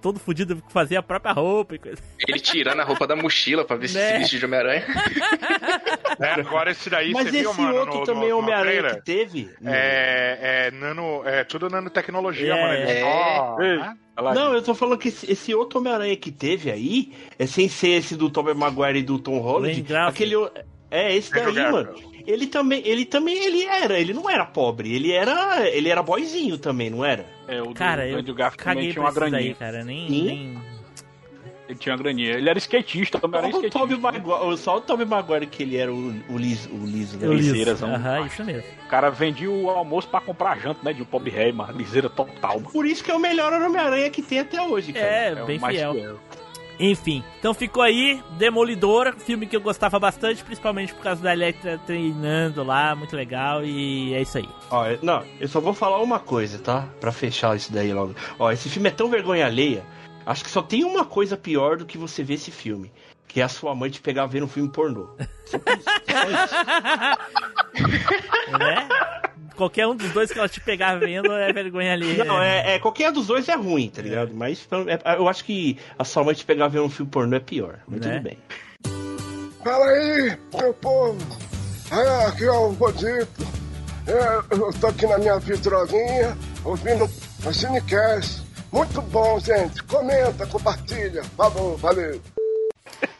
todo 0.00 0.20
fudido 0.20 0.56
que 0.56 0.72
fazia 0.72 1.00
a 1.00 1.02
própria 1.02 1.32
roupa 1.32 1.74
e 1.74 1.78
coisa. 1.78 2.00
Ele 2.28 2.38
tirando 2.38 2.78
a 2.80 2.84
roupa 2.84 3.06
da 3.08 3.16
mochila 3.16 3.64
pra 3.64 3.74
ver 3.76 3.88
se 3.88 3.98
Né? 3.98 4.12
se 4.12 4.18
vestir 4.18 4.38
de 4.38 4.46
Homem-Aranha. 4.46 4.86
É, 6.20 6.40
agora 6.40 6.70
esse 6.70 6.88
daí 6.88 7.12
Mas 7.12 7.24
você 7.30 7.38
esse 7.38 7.40
viu, 7.40 7.54
mano, 7.54 7.78
outro 7.78 7.98
no, 8.00 8.04
também 8.06 8.28
no, 8.28 8.36
no 8.36 8.38
Homem-Aranha 8.38 8.94
que 8.94 9.04
teve. 9.04 9.50
É, 9.64 10.68
é 10.68 10.70
nano, 10.70 11.22
é 11.24 11.42
tudo 11.42 11.68
nanotecnologia, 11.68 12.54
É, 12.54 13.02
mano. 13.02 13.62
É. 13.62 13.76
olha 13.76 13.96
lá. 14.16 14.34
Não, 14.34 14.54
eu 14.54 14.62
tô 14.62 14.74
falando 14.74 14.98
que 14.98 15.08
esse, 15.08 15.30
esse 15.30 15.52
outro 15.54 15.80
Homem-Aranha 15.80 16.16
que 16.16 16.30
teve 16.30 16.70
aí, 16.70 17.12
é 17.36 17.46
sem 17.46 17.68
ser 17.68 17.88
esse 17.98 18.14
do 18.14 18.30
Tobey 18.30 18.54
Maguire 18.54 19.00
e 19.00 19.02
do 19.02 19.18
Tom 19.18 19.38
Holland, 19.40 19.84
aquele 20.06 20.36
é 20.92 21.16
esse 21.16 21.32
daí, 21.32 21.46
mano. 21.72 21.94
Ele 22.26 22.46
também, 22.46 22.82
ele 22.84 23.04
também 23.04 23.36
ele 23.44 23.64
era, 23.64 23.98
ele 23.98 24.12
não 24.14 24.28
era 24.30 24.44
pobre, 24.44 24.94
ele 24.94 25.12
era, 25.12 25.68
ele 25.68 25.88
era 25.88 26.02
boyzinho 26.02 26.58
também, 26.58 26.90
não 26.90 27.04
era? 27.04 27.26
É, 27.48 27.60
o 27.60 27.66
do 27.66 27.74
Cara, 27.74 28.06
eu 28.06 28.18
Andrew 28.18 28.34
Garfield 28.34 28.62
também 28.64 28.74
caguei 28.76 28.92
tinha 28.92 28.94
pra 28.94 29.02
uma 29.02 29.10
isso 29.10 29.20
daí, 29.20 29.30
graninha. 29.30 29.54
cara. 29.54 29.84
Nem. 29.84 30.08
Nem... 30.10 30.72
Ele 31.68 31.78
tinha 31.78 31.94
uma 31.94 32.02
graninha. 32.02 32.32
Ele 32.32 32.48
era 32.50 32.58
skatista, 32.58 33.18
também 33.18 33.38
era 33.40 33.50
Só 33.50 33.56
o 33.58 33.60
skatista. 33.64 33.78
Tobey 33.78 33.96
Maguire, 33.98 34.58
só 34.58 34.76
o 34.76 34.80
Tobey 34.80 35.06
Maguire 35.06 35.46
que 35.46 35.62
ele 35.62 35.76
era 35.76 35.92
o, 35.92 36.12
o 36.28 36.36
liso, 36.36 36.68
o 36.70 36.84
liso, 36.84 37.16
né? 37.18 37.26
Eu 37.26 37.32
li 37.32 37.40
liseirazão. 37.42 37.94
Aham, 37.94 38.26
isso 38.26 38.44
mesmo. 38.44 38.64
O 38.84 38.88
cara 38.88 39.08
vendia 39.10 39.50
o 39.50 39.70
almoço 39.70 40.08
pra 40.08 40.20
comprar 40.20 40.58
janta, 40.58 40.80
né? 40.82 40.92
De 40.92 41.00
um 41.00 41.04
pobre 41.06 41.30
rei, 41.30 41.50
mano. 41.52 41.72
Liseira 41.78 42.10
total, 42.10 42.56
mano. 42.56 42.70
Por 42.70 42.84
isso 42.84 43.02
que 43.02 43.10
é 43.10 43.14
o 43.14 43.18
melhor 43.20 43.52
Homem-Aranha 43.52 44.10
que 44.10 44.20
tem 44.20 44.40
até 44.40 44.60
hoje, 44.60 44.92
cara. 44.92 45.06
É, 45.06 45.28
É 45.32 45.42
o 45.42 45.46
bem 45.46 45.58
mais 45.58 45.76
fiel. 45.76 45.94
fiel. 45.94 46.18
Enfim, 46.84 47.22
então 47.38 47.54
ficou 47.54 47.80
aí 47.80 48.20
Demolidor, 48.32 49.14
filme 49.16 49.46
que 49.46 49.54
eu 49.54 49.60
gostava 49.60 50.00
bastante, 50.00 50.42
principalmente 50.42 50.92
por 50.92 51.00
causa 51.00 51.22
da 51.22 51.32
Electra 51.32 51.78
treinando 51.86 52.64
lá, 52.64 52.96
muito 52.96 53.14
legal, 53.14 53.64
e 53.64 54.12
é 54.12 54.20
isso 54.20 54.38
aí. 54.38 54.48
Ó, 54.68 54.86
não, 55.00 55.24
eu 55.38 55.46
só 55.46 55.60
vou 55.60 55.72
falar 55.72 56.02
uma 56.02 56.18
coisa, 56.18 56.58
tá? 56.58 56.88
Pra 57.00 57.12
fechar 57.12 57.56
isso 57.56 57.72
daí 57.72 57.92
logo. 57.92 58.16
Ó, 58.36 58.50
esse 58.50 58.68
filme 58.68 58.88
é 58.88 58.92
tão 58.92 59.08
vergonha 59.08 59.46
alheia. 59.46 59.86
Acho 60.26 60.42
que 60.42 60.50
só 60.50 60.60
tem 60.60 60.82
uma 60.82 61.04
coisa 61.04 61.36
pior 61.36 61.76
do 61.76 61.86
que 61.86 61.96
você 61.96 62.24
ver 62.24 62.34
esse 62.34 62.50
filme. 62.50 62.90
Que 63.28 63.40
é 63.40 63.44
a 63.44 63.48
sua 63.48 63.76
mãe 63.76 63.88
te 63.88 64.00
pegar 64.00 64.26
vendo 64.26 64.46
um 64.46 64.48
filme 64.48 64.68
pornô. 64.68 65.10
Só 65.46 65.58
isso, 65.58 65.84
só 66.10 66.28
isso. 66.28 66.54
Né? 68.58 68.88
Qualquer 69.54 69.86
um 69.86 69.94
dos 69.94 70.10
dois 70.12 70.30
que 70.32 70.38
ela 70.38 70.48
te 70.48 70.60
pegar 70.60 70.96
vendo 70.98 71.32
é 71.32 71.52
vergonha 71.52 71.92
ali. 71.92 72.16
Não, 72.18 72.42
é, 72.42 72.74
é- 72.74 72.78
qualquer 72.78 73.12
dos 73.12 73.26
dois 73.26 73.48
é 73.48 73.54
ruim, 73.54 73.88
tá 73.88 74.02
ligado? 74.02 74.32
Mas 74.34 74.66
é- 74.88 75.16
eu 75.16 75.28
acho 75.28 75.44
que 75.44 75.78
a 75.98 76.04
sua 76.04 76.24
mãe 76.24 76.34
te 76.34 76.44
pegar 76.44 76.68
vendo 76.68 76.84
um 76.84 76.90
filme 76.90 77.10
pornô 77.10 77.36
é 77.36 77.40
pior. 77.40 77.78
Mas 77.86 78.00
Né? 78.00 78.12
tudo 78.14 78.22
bem. 78.24 78.38
Fala 79.62 79.86
aí, 79.86 80.36
meu 80.58 80.74
povo. 80.74 81.18
É, 81.90 82.26
aqui 82.26 82.44
é 82.44 82.50
o 82.50 82.72
Godito. 82.72 83.46
É, 84.06 84.54
eu 84.56 84.72
tô 84.80 84.88
aqui 84.88 85.06
na 85.06 85.18
minha 85.18 85.38
vitrolinha, 85.38 86.36
ouvindo 86.64 87.04
o 87.44 87.52
Cinecast. 87.52 88.42
Muito 88.72 89.00
bom, 89.02 89.38
gente. 89.38 89.82
Comenta, 89.84 90.46
compartilha. 90.46 91.22
Falou, 91.36 91.76
valeu. 91.76 92.20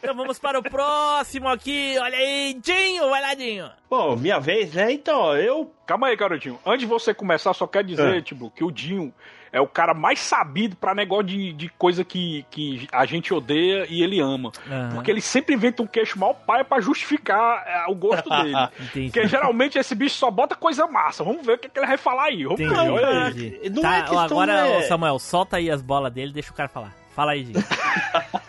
Então 0.01 0.15
vamos 0.15 0.37
para 0.39 0.59
o 0.59 0.63
próximo 0.63 1.47
aqui. 1.49 1.95
Olha 1.99 2.17
aí, 2.17 2.57
Dinho, 2.61 3.09
vai 3.09 3.21
lá, 3.21 3.33
Dinho. 3.33 3.69
Bom, 3.89 4.15
minha 4.15 4.39
vez, 4.39 4.73
né? 4.73 4.91
Então, 4.91 5.35
eu. 5.37 5.71
Calma 5.85 6.07
aí, 6.07 6.15
garotinho. 6.15 6.59
Antes 6.65 6.81
de 6.81 6.85
você 6.85 7.13
começar, 7.13 7.53
só 7.53 7.67
quero 7.67 7.87
dizer, 7.87 8.17
É. 8.17 8.21
tipo, 8.21 8.49
que 8.51 8.63
o 8.63 8.71
Dinho 8.71 9.13
é 9.51 9.61
o 9.61 9.67
cara 9.67 9.93
mais 9.93 10.19
sabido 10.19 10.75
pra 10.75 10.95
negócio 10.95 11.25
de, 11.25 11.53
de 11.53 11.69
coisa 11.69 12.03
que, 12.03 12.43
que 12.49 12.87
a 12.91 13.05
gente 13.05 13.31
odeia 13.33 13.85
e 13.87 14.01
ele 14.01 14.19
ama. 14.19 14.51
Aham. 14.67 14.91
Porque 14.95 15.11
ele 15.11 15.21
sempre 15.21 15.53
inventa 15.53 15.83
um 15.83 15.87
queixo 15.87 16.17
mal 16.17 16.33
paia 16.33 16.63
pra 16.65 16.81
justificar 16.81 17.63
é, 17.67 17.85
o 17.91 17.93
gosto 17.95 18.27
dele. 18.31 18.55
Entendi. 18.79 19.11
Porque 19.11 19.27
geralmente 19.27 19.77
esse 19.77 19.93
bicho 19.93 20.15
só 20.15 20.31
bota 20.31 20.55
coisa 20.55 20.87
massa. 20.87 21.23
Vamos 21.23 21.45
ver 21.45 21.53
o 21.53 21.57
que, 21.59 21.69
que 21.69 21.77
ele 21.79 21.85
vai 21.87 21.97
falar 21.97 22.23
aí. 22.25 22.43
Vamos 22.45 22.59
Entendi, 22.59 22.73
ver, 22.81 22.89
olha 22.91 23.07
aí. 23.25 23.29
entendi. 23.31 23.69
não 23.69 23.81
Tá, 23.83 23.97
é 23.97 24.01
questão, 24.01 24.19
agora, 24.19 24.63
né? 24.63 24.81
Samuel, 24.83 25.19
solta 25.19 25.57
aí 25.57 25.69
as 25.69 25.81
bolas 25.83 26.11
dele, 26.11 26.33
deixa 26.33 26.51
o 26.51 26.55
cara 26.55 26.67
falar. 26.69 26.93
Fala 27.15 27.33
aí, 27.33 27.43
Dinho. 27.43 27.63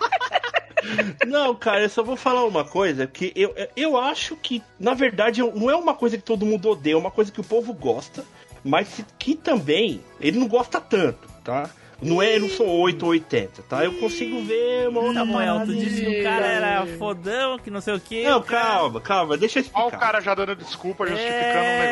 Não, 1.26 1.54
cara, 1.54 1.82
eu 1.82 1.88
só 1.88 2.02
vou 2.02 2.16
falar 2.16 2.44
uma 2.44 2.64
coisa, 2.64 3.06
que 3.06 3.32
eu, 3.34 3.54
eu 3.76 3.96
acho 3.96 4.36
que, 4.36 4.62
na 4.78 4.94
verdade, 4.94 5.40
não 5.40 5.70
é 5.70 5.76
uma 5.76 5.94
coisa 5.94 6.16
que 6.16 6.22
todo 6.22 6.46
mundo 6.46 6.68
odeia, 6.68 6.94
é 6.94 6.96
uma 6.96 7.10
coisa 7.10 7.32
que 7.32 7.40
o 7.40 7.44
povo 7.44 7.72
gosta, 7.72 8.24
mas 8.62 9.04
que 9.18 9.34
também 9.34 10.00
ele 10.20 10.38
não 10.38 10.48
gosta 10.48 10.80
tanto, 10.80 11.28
tá? 11.42 11.70
Não 12.02 12.20
é, 12.22 12.36
eu 12.36 12.40
não 12.40 12.48
sou 12.48 12.66
8 12.68 13.02
ou 13.04 13.10
80, 13.12 13.62
tá? 13.62 13.84
Eu 13.84 13.94
consigo 13.94 14.42
ver 14.44 14.88
uma 14.88 15.00
outra 15.00 15.14
Samuel, 15.20 15.60
tu 15.64 15.74
disse 15.74 16.04
que 16.04 16.20
o 16.20 16.22
cara 16.22 16.46
era 16.46 16.86
fodão, 16.98 17.58
que 17.58 17.70
não 17.70 17.80
sei 17.80 17.94
o 17.94 18.00
que. 18.00 18.24
Não, 18.24 18.42
calma, 18.42 19.00
calma, 19.00 19.36
deixa 19.36 19.60
eu 19.60 19.64
Olha 19.72 19.84
o 19.84 19.86
explicar. 19.88 19.98
cara 20.06 20.20
já 20.20 20.34
dando 20.34 20.54
desculpa, 20.56 21.06
justificando 21.06 21.38
É. 21.58 21.78
um 21.78 21.82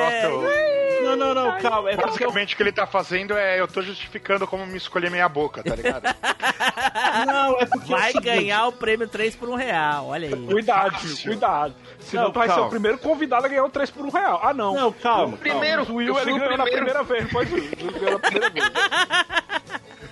negócio. 0.40 0.72
Não, 1.02 1.16
não, 1.16 1.34
não, 1.34 1.58
calma. 1.58 1.90
É 1.90 1.96
porque 1.96 2.24
eu... 2.24 2.28
Basicamente 2.28 2.54
o 2.54 2.56
que 2.56 2.62
ele 2.62 2.72
tá 2.72 2.86
fazendo 2.86 3.34
é 3.36 3.58
eu 3.60 3.66
tô 3.66 3.82
justificando 3.82 4.46
como 4.46 4.64
me 4.66 4.76
escolher 4.76 5.10
meia 5.10 5.28
boca, 5.28 5.62
tá 5.62 5.74
ligado? 5.74 6.04
Não, 7.26 7.60
é 7.60 7.66
porque 7.66 7.92
é 7.92 7.96
o 7.96 7.98
Vai 7.98 8.12
ganhar 8.14 8.66
o 8.68 8.72
prêmio 8.72 9.06
3 9.08 9.34
por 9.36 9.48
um 9.48 9.54
real, 9.54 10.06
olha 10.06 10.28
aí. 10.28 10.46
Cuidado, 10.46 10.96
cuidado. 11.22 11.74
Senão 12.04 12.24
Não, 12.24 12.30
tu 12.32 12.38
vai 12.38 12.48
ser 12.48 12.54
calma. 12.54 12.66
o 12.66 12.70
primeiro 12.70 12.98
convidado 12.98 13.46
a 13.46 13.48
ganhar 13.48 13.64
o 13.64 13.70
3 13.70 13.90
por 13.90 14.04
1 14.06 14.10
real. 14.10 14.40
Ah, 14.42 14.52
não. 14.54 14.74
Não, 14.74 14.92
calma. 14.92 15.36
Primeiro, 15.36 15.82
O 15.90 15.94
Will, 15.96 16.08
eu 16.14 16.18
ele 16.20 16.32
o 16.32 16.38
ganhou 16.38 16.56
na 16.58 16.64
primeira 16.64 17.02
vez, 17.02 17.32
Will? 17.32 17.42
Ele 17.56 17.92
ganhou 17.92 18.12
na 18.12 18.18
primeira 18.18 18.50
vez. 18.50 18.64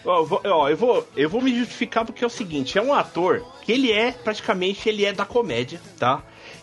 Ó, 0.04 0.18
eu 0.20 0.26
vou, 0.26 0.40
ó, 0.44 0.68
eu 0.68 0.76
vou, 0.76 1.08
eu 1.16 1.28
vou 1.28 1.42
me 1.42 1.54
justificar 1.58 2.04
porque 2.06 2.24
é 2.24 2.26
o 2.26 2.30
seguinte, 2.30 2.78
é 2.78 2.82
um 2.82 2.94
ator 2.94 3.44
que 3.62 3.70
ele 3.70 3.92
é 3.92 4.12
praticamente 4.12 4.88
ele 4.88 5.04
é 5.04 5.12
da 5.12 5.26
comédia, 5.26 5.78
tá? 5.98 6.22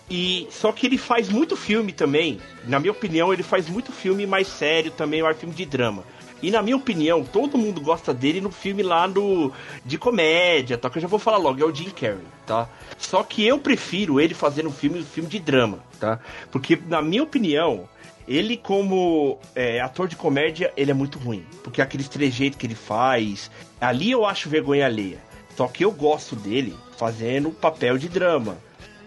E 0.10 0.48
só 0.50 0.72
que 0.72 0.88
ele 0.88 0.98
faz 0.98 1.30
muito 1.30 1.56
filme 1.56 1.92
também. 1.92 2.40
Na 2.66 2.80
minha 2.80 2.92
opinião, 2.92 3.32
ele 3.34 3.44
faz 3.44 3.70
muito 3.70 3.92
filme 3.92 4.26
mais 4.26 4.48
sério 4.48 4.90
também, 4.90 5.22
mais 5.22 5.38
filme 5.38 5.54
de 5.54 5.66
drama. 5.66 6.04
E 6.42 6.52
na 6.52 6.62
minha 6.62 6.76
opinião, 6.76 7.24
todo 7.24 7.58
mundo 7.58 7.82
gosta 7.82 8.14
dele 8.14 8.40
no 8.40 8.52
filme 8.52 8.84
lá 8.84 9.08
no 9.08 9.52
de 9.84 9.98
comédia, 9.98 10.78
tá? 10.78 10.90
Que 10.90 10.98
eu 10.98 11.02
já 11.02 11.08
vou 11.08 11.20
falar 11.20 11.38
logo, 11.38 11.62
é 11.62 11.66
o 11.66 11.74
Jim 11.74 11.90
Carrey, 11.90 12.20
tá? 12.46 12.70
Só 12.98 13.24
que 13.24 13.46
eu 13.46 13.58
prefiro 13.60 14.20
ele 14.20 14.34
fazendo 14.34 14.70
um 14.70 14.72
filme, 14.72 15.00
um 15.00 15.06
filme 15.06 15.30
de 15.30 15.40
drama, 15.40 15.80
tá? 16.00 16.20
Porque 16.52 16.80
na 16.88 17.02
minha 17.02 17.24
opinião, 17.24 17.90
ele, 18.28 18.58
como 18.58 19.40
é, 19.56 19.80
ator 19.80 20.08
de 20.08 20.16
comédia, 20.16 20.72
ele 20.76 20.92
é 20.92 20.94
muito 20.94 21.18
ruim. 21.18 21.46
Porque 21.64 21.82
aqueles 21.82 22.10
trejeitos 22.10 22.60
que 22.60 22.68
ele 22.68 22.76
faz. 22.76 23.50
Ali 23.80 24.12
eu 24.12 24.26
acho 24.26 24.50
vergonha 24.50 24.86
alheia. 24.86 25.20
Só 25.56 25.68
que 25.68 25.86
eu 25.86 25.92
gosto 25.92 26.36
dele 26.36 26.76
fazendo 26.98 27.52
papel 27.52 27.98
de 27.98 28.10
drama. 28.10 28.58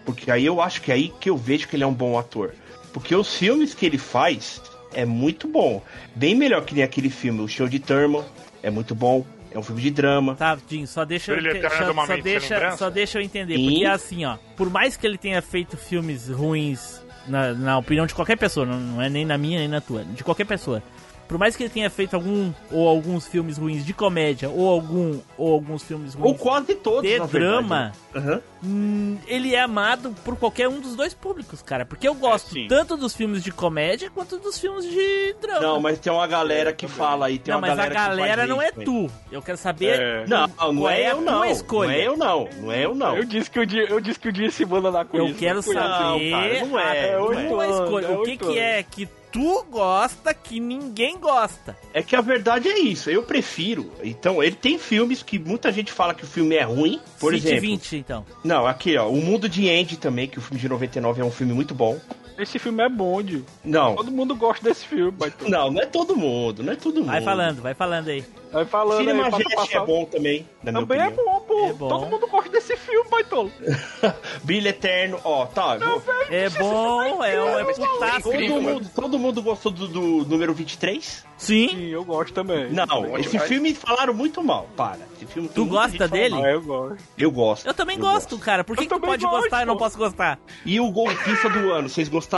Porque 0.04 0.30
aí 0.30 0.46
eu 0.46 0.60
acho 0.60 0.80
que 0.80 0.90
é 0.90 0.94
aí 0.94 1.12
que 1.20 1.28
eu 1.28 1.36
vejo 1.36 1.68
que 1.68 1.76
ele 1.76 1.84
é 1.84 1.86
um 1.86 1.92
bom 1.92 2.18
ator. 2.18 2.54
Porque 2.92 3.14
os 3.14 3.36
filmes 3.36 3.74
que 3.74 3.84
ele 3.84 3.98
faz 3.98 4.60
é 4.94 5.04
muito 5.04 5.48
bom. 5.48 5.82
Bem 6.14 6.34
melhor 6.34 6.64
que 6.64 6.74
nem 6.74 6.82
aquele 6.82 7.10
filme, 7.10 7.40
O 7.40 7.48
Show 7.48 7.68
de 7.68 7.78
Thurman. 7.78 8.24
É 8.62 8.70
muito 8.70 8.94
bom. 8.94 9.24
É 9.52 9.58
um 9.58 9.62
filme 9.62 9.82
de 9.82 9.90
drama. 9.90 10.36
Tá, 10.36 10.56
Jim, 10.68 10.86
só 10.86 11.04
deixa, 11.04 11.32
eu 11.32 11.42
só, 11.62 12.06
só 12.06 12.16
deixa, 12.16 12.76
só 12.76 12.90
deixa 12.90 13.18
eu 13.18 13.22
entender. 13.22 13.56
Sim. 13.56 13.68
Porque 13.68 13.84
assim, 13.84 14.24
ó, 14.24 14.36
por 14.56 14.70
mais 14.70 14.96
que 14.96 15.06
ele 15.06 15.18
tenha 15.18 15.42
feito 15.42 15.76
filmes 15.76 16.28
ruins, 16.28 17.02
na, 17.26 17.52
na 17.52 17.78
opinião 17.78 18.06
de 18.06 18.14
qualquer 18.14 18.36
pessoa, 18.36 18.64
não, 18.64 18.78
não 18.78 19.02
é 19.02 19.08
nem 19.08 19.24
na 19.24 19.36
minha 19.36 19.58
nem 19.58 19.66
na 19.66 19.80
tua, 19.80 20.04
de 20.04 20.22
qualquer 20.22 20.46
pessoa. 20.46 20.80
Por 21.26 21.38
mais 21.38 21.54
que 21.54 21.62
ele 21.62 21.70
tenha 21.70 21.88
feito 21.88 22.14
algum 22.14 22.52
ou 22.72 22.88
alguns 22.88 23.26
filmes 23.26 23.56
ruins 23.56 23.84
de 23.84 23.92
comédia, 23.92 24.48
ou 24.48 24.68
algum 24.68 25.20
ou 25.36 25.52
alguns 25.52 25.82
filmes 25.82 26.14
Ou 26.14 26.22
ruins 26.22 26.40
quase 26.40 26.74
todos, 26.74 27.08
de 27.08 27.18
drama, 27.28 27.92
Aham. 28.14 28.40
Hum, 28.62 29.18
ele 29.26 29.54
é 29.54 29.60
amado 29.60 30.14
por 30.24 30.36
qualquer 30.36 30.68
um 30.68 30.80
dos 30.80 30.94
dois 30.96 31.14
públicos, 31.14 31.62
cara. 31.62 31.84
Porque 31.84 32.06
eu 32.06 32.14
gosto 32.14 32.52
sim. 32.52 32.66
tanto 32.68 32.96
dos 32.96 33.14
filmes 33.14 33.42
de 33.42 33.50
comédia 33.50 34.10
quanto 34.10 34.38
dos 34.38 34.58
filmes 34.58 34.84
de 34.84 35.34
drama. 35.40 35.60
Não, 35.60 35.80
mas 35.80 35.98
tem 35.98 36.12
uma 36.12 36.26
galera 36.26 36.72
que 36.72 36.86
fala 36.88 37.26
aí, 37.26 37.38
tem 37.38 37.52
Não, 37.52 37.58
uma 37.58 37.68
mas 37.68 37.78
a 37.78 37.88
galera 37.88 38.20
galera 38.20 38.46
não 38.46 38.62
é 38.62 38.70
tu. 38.70 39.10
Eu 39.30 39.42
quero 39.42 39.58
saber. 39.58 40.00
É. 40.00 40.26
Não, 40.26 40.72
não 40.72 40.88
é 40.88 41.06
a 41.06 41.10
eu 41.10 41.16
tua 41.16 41.32
não. 41.32 41.44
escolha. 41.44 41.88
Não 41.88 41.94
é 41.94 42.06
eu 42.06 42.16
não. 42.16 42.48
Não 42.60 42.72
é 42.72 42.84
eu 42.84 42.94
não. 42.94 43.16
Eu 43.16 43.24
disse 43.24 43.50
que 43.50 43.60
o 43.60 43.66
dia, 43.66 43.84
eu 43.88 44.00
disse 44.00 44.18
que 44.18 44.28
o 44.28 44.32
dia 44.32 44.50
se 44.50 44.64
manda 44.64 44.90
na 44.90 45.04
coisa. 45.04 45.26
Eu 45.26 45.34
quero 45.34 45.56
Não, 45.56 45.62
saber 45.62 46.30
cara, 46.30 46.66
não 46.66 46.78
é, 46.78 47.14
a 47.14 47.18
não 47.18 47.32
é. 47.32 47.48
tua 47.48 47.66
escolha. 47.68 48.06
É 48.06 48.10
O 48.10 48.22
que, 48.22 48.36
que 48.36 48.58
é 48.58 48.82
que 48.82 49.08
tu 49.32 49.64
gosta 49.70 50.34
que 50.34 50.60
ninguém 50.60 51.18
gosta? 51.18 51.76
É 51.92 52.02
que 52.02 52.16
a 52.16 52.20
verdade 52.20 52.68
é 52.68 52.78
isso, 52.78 53.10
eu 53.10 53.22
prefiro. 53.22 53.90
Então, 54.02 54.42
ele 54.42 54.56
tem 54.56 54.78
filmes 54.78 55.22
que 55.22 55.38
muita 55.38 55.72
gente 55.72 55.92
fala 55.92 56.14
que 56.14 56.24
o 56.24 56.26
filme 56.26 56.56
é 56.56 56.62
ruim. 56.62 57.00
Por 57.18 57.32
20 57.32 57.44
exemplo. 57.44 57.60
20, 57.60 57.96
então. 57.96 58.26
Não, 58.50 58.66
aqui, 58.66 58.96
ó. 58.96 59.08
O 59.08 59.22
Mundo 59.22 59.48
de 59.48 59.70
Andy 59.70 59.96
também, 59.96 60.26
que 60.26 60.36
o 60.36 60.42
filme 60.42 60.60
de 60.60 60.68
99 60.68 61.22
é 61.22 61.24
um 61.24 61.30
filme 61.30 61.52
muito 61.52 61.72
bom. 61.72 62.00
Esse 62.40 62.58
filme 62.58 62.82
é 62.82 62.88
bom, 62.88 63.22
Dio. 63.22 63.44
Não. 63.64 63.94
Todo 63.96 64.10
mundo 64.10 64.34
gosta 64.34 64.64
desse 64.64 64.86
filme, 64.86 65.10
Baitola. 65.10 65.50
Não, 65.50 65.70
não 65.70 65.80
é 65.82 65.86
todo 65.86 66.16
mundo, 66.16 66.62
não 66.62 66.72
é 66.72 66.76
todo 66.76 66.96
mundo. 67.00 67.06
Vai 67.06 67.20
falando, 67.22 67.60
vai 67.62 67.74
falando 67.74 68.08
aí. 68.08 68.24
Vai 68.52 68.64
falando 68.64 68.98
Cine 68.98 69.12
aí, 69.12 69.30
passa 69.30 69.44
passar. 69.54 69.82
é 69.82 69.86
bom 69.86 70.04
também, 70.04 70.48
na 70.62 70.72
minha 70.72 70.86
Também 70.86 71.00
é 71.06 71.10
bom, 71.10 71.40
pô. 71.46 71.66
É 71.66 71.72
bom. 71.72 71.88
Todo 71.88 72.06
mundo 72.06 72.26
gosta 72.26 72.50
desse 72.50 72.76
filme, 72.76 73.08
Baitola. 73.08 73.50
Brilho 74.42 74.68
Eterno, 74.68 75.20
ó, 75.22 75.46
tá. 75.46 75.76
vou- 75.76 76.02
É 76.30 76.48
bom, 76.50 77.22
é, 77.22 77.60
é 77.60 77.64
putaço. 77.64 78.22
todo, 78.22 78.34
incrível, 78.34 78.60
mundo, 78.62 78.90
todo 78.94 79.18
mundo 79.18 79.42
gostou 79.42 79.70
do, 79.70 79.86
do 79.88 80.24
número 80.28 80.52
23? 80.54 81.24
Sim. 81.36 81.68
Sim, 81.70 81.86
eu 81.86 82.04
gosto 82.04 82.34
também. 82.34 82.70
Não, 82.70 83.16
esse 83.18 83.38
filme 83.40 83.72
falaram 83.74 84.12
muito 84.12 84.42
mal. 84.42 84.68
Para. 84.76 84.98
Esse 85.16 85.26
filme 85.26 85.48
Tu 85.48 85.64
gosta 85.64 86.06
dele? 86.08 86.34
mal. 86.34 86.44
Ah, 86.44 86.50
eu 86.50 86.60
gosto. 86.62 86.98
Eu 87.16 87.30
gosto. 87.30 87.66
Eu 87.66 87.74
também 87.74 87.98
gosto, 87.98 88.38
cara. 88.38 88.62
Por 88.64 88.76
que, 88.76 88.84
Eu 88.84 88.88
que 88.88 88.94
tu 88.94 89.00
pode 89.00 89.22
gosto, 89.24 89.40
gostar 89.42 89.58
e 89.60 89.62
eu 89.62 89.66
não 89.66 89.76
posso 89.76 89.96
gostar? 89.96 90.38
E 90.66 90.78
o 90.80 90.90
Golpista 90.90 91.48
do 91.48 91.72
Ano, 91.72 91.88
vocês 91.88 92.08
gostaram? 92.08 92.29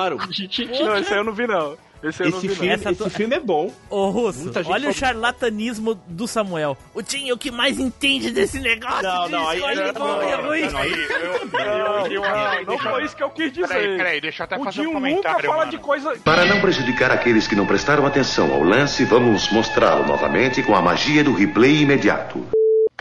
Não, 0.85 0.97
esse 0.99 1.13
aí 1.13 1.19
eu 1.21 1.25
não 1.25 1.33
vi, 1.33 1.47
não. 1.47 1.77
Esse 2.03 2.25
aí 2.25 2.29
eu 2.29 2.33
não 2.33 2.39
Esse 2.39 2.49
vi, 2.49 2.55
filme, 2.57 2.75
esse 2.75 2.95
tu- 2.97 3.11
filme 3.11 3.37
é 3.37 3.39
bom. 3.39 3.73
Ô, 3.89 4.09
Russo, 4.11 4.53
gente 4.53 4.69
olha 4.69 4.91
o 4.91 4.93
charlatanismo 4.93 5.95
do 6.09 6.27
Samuel. 6.27 6.77
O 6.93 7.01
Tim 7.01 7.29
é 7.29 7.33
o 7.33 7.39
que 7.39 7.49
mais 7.49 7.79
entende 7.79 8.33
desse 8.33 8.59
negócio. 8.59 9.03
Não, 9.05 9.29
não, 9.29 9.49
aí- 9.49 9.61
não, 9.61 9.71
e 9.71 9.75
não, 9.77 9.93
não, 9.93 10.51
aí- 10.51 10.63
Eu, 10.63 12.11
eu, 12.11 12.25
eu, 12.25 12.67
Não 12.67 12.79
foi 12.79 13.05
isso 13.05 13.17
que 13.17 13.23
eu 13.23 13.31
quis 13.31 13.53
dizer. 13.53 13.69
Peraí, 13.69 13.97
peraí, 13.97 14.21
deixa 14.21 14.43
eu 14.43 14.45
até 14.47 14.59
o 14.59 14.65
fazer 14.65 14.81
um 14.81 14.85
Dinho 14.85 14.95
nunca 14.95 15.11
comentário. 15.13 15.47
fala 15.47 15.59
mano. 15.59 15.71
de 15.71 15.79
coisa... 15.79 16.17
Para 16.25 16.45
não 16.45 16.61
prejudicar 16.61 17.13
aqueles 17.13 17.47
que 17.47 17.55
não 17.55 17.67
prestaram 17.67 18.05
atenção 18.05 18.53
ao 18.53 18.65
lance, 18.65 19.05
vamos 19.05 19.49
mostrá-lo 19.53 20.05
novamente 20.05 20.61
com 20.63 20.75
a 20.75 20.83
magia 20.83 21.23
do 21.23 21.33
replay 21.33 21.83
imediato. 21.83 22.45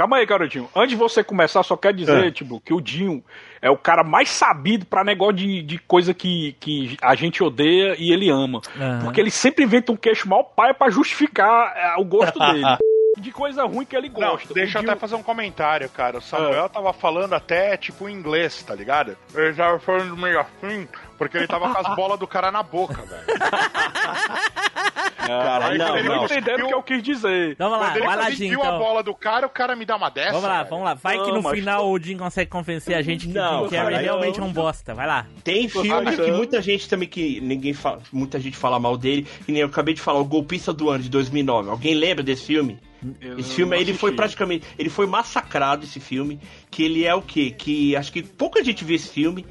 Calma 0.01 0.17
aí, 0.17 0.25
garotinho. 0.25 0.67
Antes 0.75 0.89
de 0.89 0.95
você 0.95 1.23
começar, 1.23 1.61
só 1.61 1.77
quero 1.77 1.95
dizer, 1.95 2.25
É. 2.25 2.31
tipo, 2.31 2.59
que 2.59 2.73
o 2.73 2.81
Dinho 2.81 3.23
é 3.61 3.69
o 3.69 3.77
cara 3.77 4.03
mais 4.03 4.29
sabido 4.31 4.83
pra 4.83 5.03
negócio 5.03 5.33
de, 5.35 5.61
de 5.61 5.77
coisa 5.77 6.11
que, 6.11 6.53
que 6.59 6.97
a 7.03 7.13
gente 7.13 7.43
odeia 7.43 7.95
e 7.99 8.11
ele 8.11 8.27
ama. 8.27 8.61
Aham. 8.75 9.01
Porque 9.03 9.21
ele 9.21 9.29
sempre 9.29 9.63
inventa 9.63 9.91
um 9.91 9.95
queixo 9.95 10.27
mal 10.27 10.43
paia 10.43 10.73
pra 10.73 10.89
justificar 10.89 11.71
é, 11.77 12.01
o 12.01 12.03
gosto 12.03 12.39
dele. 12.51 12.63
de 13.19 13.31
coisa 13.31 13.63
ruim 13.65 13.85
que 13.85 13.95
ele 13.95 14.09
Não, 14.09 14.31
gosta. 14.31 14.51
deixa 14.55 14.79
eu 14.79 14.81
até 14.89 14.95
fazer 14.99 15.13
um 15.13 15.21
comentário, 15.21 15.87
cara. 15.89 16.17
O 16.17 16.21
Samuel 16.21 16.67
tava 16.67 16.91
falando 16.93 17.33
até, 17.33 17.77
tipo, 17.77 18.09
em 18.09 18.13
inglês, 18.15 18.63
tá 18.63 18.73
ligado? 18.73 19.15
Ele 19.35 19.53
tava 19.53 19.77
falando 19.77 20.17
meio 20.17 20.39
assim, 20.39 20.87
porque 21.15 21.37
ele 21.37 21.45
tava 21.45 21.71
com 21.71 21.79
as 21.79 21.93
bolas 21.95 22.17
do 22.17 22.25
cara 22.25 22.49
na 22.51 22.63
boca, 22.63 23.03
velho. 23.03 23.23
Cara, 25.27 25.67
aí 25.67 25.77
não, 25.77 25.95
Não 26.03 26.15
não. 26.17 26.25
entendendo 26.25 26.63
o 26.63 26.67
que 26.67 26.73
eu 26.73 26.83
quis 26.83 27.03
dizer. 27.03 27.55
Vamos 27.57 27.79
lá, 27.79 27.91
Quando 27.91 28.05
vai 28.05 28.15
lá, 28.17 28.29
Jim, 28.31 28.49
viu 28.49 28.61
a 28.61 28.65
então. 28.65 28.79
bola 28.79 29.03
do 29.03 29.13
cara, 29.13 29.45
o 29.45 29.49
cara 29.49 29.75
me 29.75 29.85
dá 29.85 29.95
uma 29.95 30.09
dessa. 30.09 30.31
Vamos 30.31 30.47
lá, 30.49 30.57
velho. 30.57 30.69
vamos 30.69 30.85
lá. 30.85 30.93
Vai 30.95 31.17
que 31.19 31.27
Não, 31.27 31.35
no 31.35 31.43
mas 31.43 31.53
final 31.59 31.89
o 31.89 31.99
Jim 31.99 32.17
consegue 32.17 32.49
convencer 32.49 32.95
a 32.95 33.01
gente 33.01 33.27
que 33.27 33.33
Não, 33.33 33.61
o 33.63 33.69
Jim 33.69 33.75
Carrey 33.75 33.91
cara, 33.91 34.03
realmente 34.03 34.39
é 34.39 34.43
um 34.43 34.51
bosta. 34.51 34.93
Vai 34.93 35.07
lá. 35.07 35.25
Tem 35.43 35.67
filmes 35.69 35.91
achando. 35.91 36.25
que 36.25 36.31
muita 36.31 36.61
gente 36.61 36.87
também 36.89 37.07
que 37.07 37.39
ninguém 37.41 37.73
fala, 37.73 37.99
muita 38.11 38.39
gente 38.39 38.57
fala 38.57 38.79
mal 38.79 38.97
dele, 38.97 39.27
que 39.45 39.51
nem 39.51 39.61
eu 39.61 39.67
acabei 39.67 39.93
de 39.93 40.01
falar, 40.01 40.19
o 40.19 40.25
Golpista 40.25 40.73
do 40.73 40.89
Ano 40.89 41.03
de 41.03 41.09
2009. 41.09 41.69
Alguém 41.69 41.93
lembra 41.93 42.23
desse 42.23 42.45
filme? 42.45 42.79
Eu 43.19 43.39
Esse 43.39 43.55
filme 43.55 43.75
aí, 43.75 43.81
ele 43.81 43.93
foi 43.93 44.11
praticamente, 44.13 44.65
ele 44.77 44.89
foi 44.89 45.07
massacrado 45.07 45.83
esse 45.85 45.99
filme, 45.99 46.39
que 46.69 46.83
ele 46.83 47.05
é 47.05 47.15
o 47.15 47.21
quê? 47.21 47.49
Que 47.51 47.95
acho 47.95 48.11
que 48.11 48.21
pouca 48.21 48.63
gente 48.63 48.83
viu 48.83 48.95
esse 48.95 49.09
filme, 49.09 49.45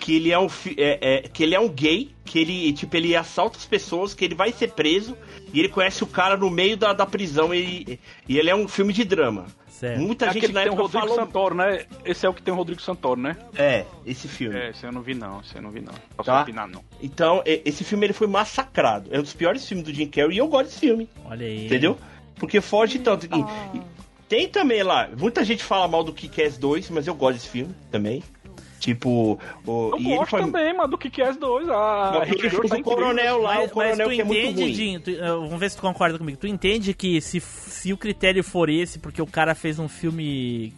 que 0.00 0.16
ele 0.16 0.30
é 0.32 0.38
um 0.38 0.48
é, 0.76 0.98
é, 1.16 1.28
que 1.28 1.42
ele 1.42 1.54
é 1.54 1.60
um 1.60 1.68
gay, 1.68 2.10
que 2.24 2.38
ele 2.38 2.72
tipo 2.72 2.96
ele 2.96 3.14
assalta 3.14 3.58
as 3.58 3.66
pessoas, 3.66 4.14
que 4.14 4.24
ele 4.24 4.34
vai 4.34 4.52
ser 4.52 4.72
preso 4.72 5.16
e 5.52 5.58
ele 5.58 5.68
conhece 5.68 6.02
o 6.02 6.06
cara 6.06 6.36
no 6.36 6.48
meio 6.50 6.76
da, 6.76 6.92
da 6.92 7.04
prisão 7.04 7.54
e, 7.54 7.98
e 8.28 8.38
ele 8.38 8.48
é 8.48 8.54
um 8.54 8.66
filme 8.66 8.92
de 8.92 9.04
drama. 9.04 9.46
Certo. 9.68 10.00
Muita 10.00 10.26
É 10.26 10.32
gente 10.32 10.52
na 10.52 10.62
que 10.62 10.68
tem 10.68 10.72
o 10.72 10.74
época 10.74 10.82
Rodrigo 10.82 11.00
falou 11.00 11.16
Santoro, 11.16 11.54
né? 11.56 11.84
Esse 12.04 12.24
é 12.24 12.28
o 12.28 12.32
que 12.32 12.40
tem 12.40 12.54
o 12.54 12.56
Rodrigo 12.56 12.80
Santoro, 12.80 13.20
né? 13.20 13.36
é 13.56 13.84
esse 14.06 14.28
filme. 14.28 14.56
É, 14.56 14.70
esse 14.70 14.86
eu 14.86 14.92
não 14.92 15.02
vi 15.02 15.14
não, 15.14 15.40
esse 15.40 15.56
eu 15.56 15.60
não 15.60 15.70
vi 15.70 15.80
não. 15.80 15.92
Posso 16.16 16.30
Tá. 16.30 16.42
opinar 16.42 16.68
não. 16.68 16.82
Então, 17.02 17.42
esse 17.44 17.82
filme 17.82 18.06
ele 18.06 18.12
foi 18.12 18.28
massacrado. 18.28 19.10
É 19.12 19.18
um 19.18 19.22
dos 19.22 19.34
piores 19.34 19.66
filmes 19.68 19.84
do 19.84 19.92
Jim 19.92 20.06
Carrey 20.06 20.36
e 20.36 20.38
eu 20.38 20.46
gosto 20.46 20.66
desse 20.66 20.78
filme. 20.78 21.08
Olha 21.24 21.44
aí. 21.44 21.66
Entendeu? 21.66 21.98
Porque 22.36 22.60
foge 22.60 22.98
tanto. 22.98 23.26
E- 23.26 23.76
e 23.76 23.82
tem 24.28 24.48
também 24.48 24.82
lá, 24.82 25.08
muita 25.18 25.44
gente 25.44 25.62
fala 25.62 25.86
mal 25.86 26.02
do 26.02 26.12
Kick-Ass 26.12 26.56
2, 26.58 26.90
mas 26.90 27.06
eu 27.06 27.14
gosto 27.14 27.34
desse 27.34 27.48
filme 27.48 27.74
também. 27.90 28.22
Tipo, 28.84 29.38
o, 29.66 29.90
Eu 29.96 30.16
gosto 30.18 30.30
foi, 30.32 30.40
também, 30.42 30.74
mano, 30.76 30.88
do 30.90 30.98
que 30.98 31.08
que 31.08 31.22
é 31.22 31.32
dois. 31.32 31.66
A, 31.70 32.20
tá 32.68 32.82
coronel 32.82 33.38
lá, 33.40 33.54
Mas, 33.54 33.70
o 33.70 33.72
coronel 33.72 33.96
mas 33.96 34.06
tu 34.08 34.14
que 34.14 34.20
é 34.20 34.24
muito 34.24 34.40
entende, 34.40 34.62
ruim. 34.62 34.74
Jim, 34.74 35.00
tu- 35.00 35.10
uh, 35.10 35.40
vamos 35.40 35.58
ver 35.58 35.70
se 35.70 35.76
tu 35.76 35.80
concorda 35.80 36.18
comigo. 36.18 36.36
Tu 36.36 36.46
entende 36.46 36.92
que 36.92 37.18
se, 37.22 37.40
se 37.40 37.94
o 37.94 37.96
critério 37.96 38.44
for 38.44 38.68
esse, 38.68 38.98
porque 38.98 39.22
o 39.22 39.26
cara 39.26 39.54
fez 39.54 39.78
um 39.78 39.88
filme 39.88 40.74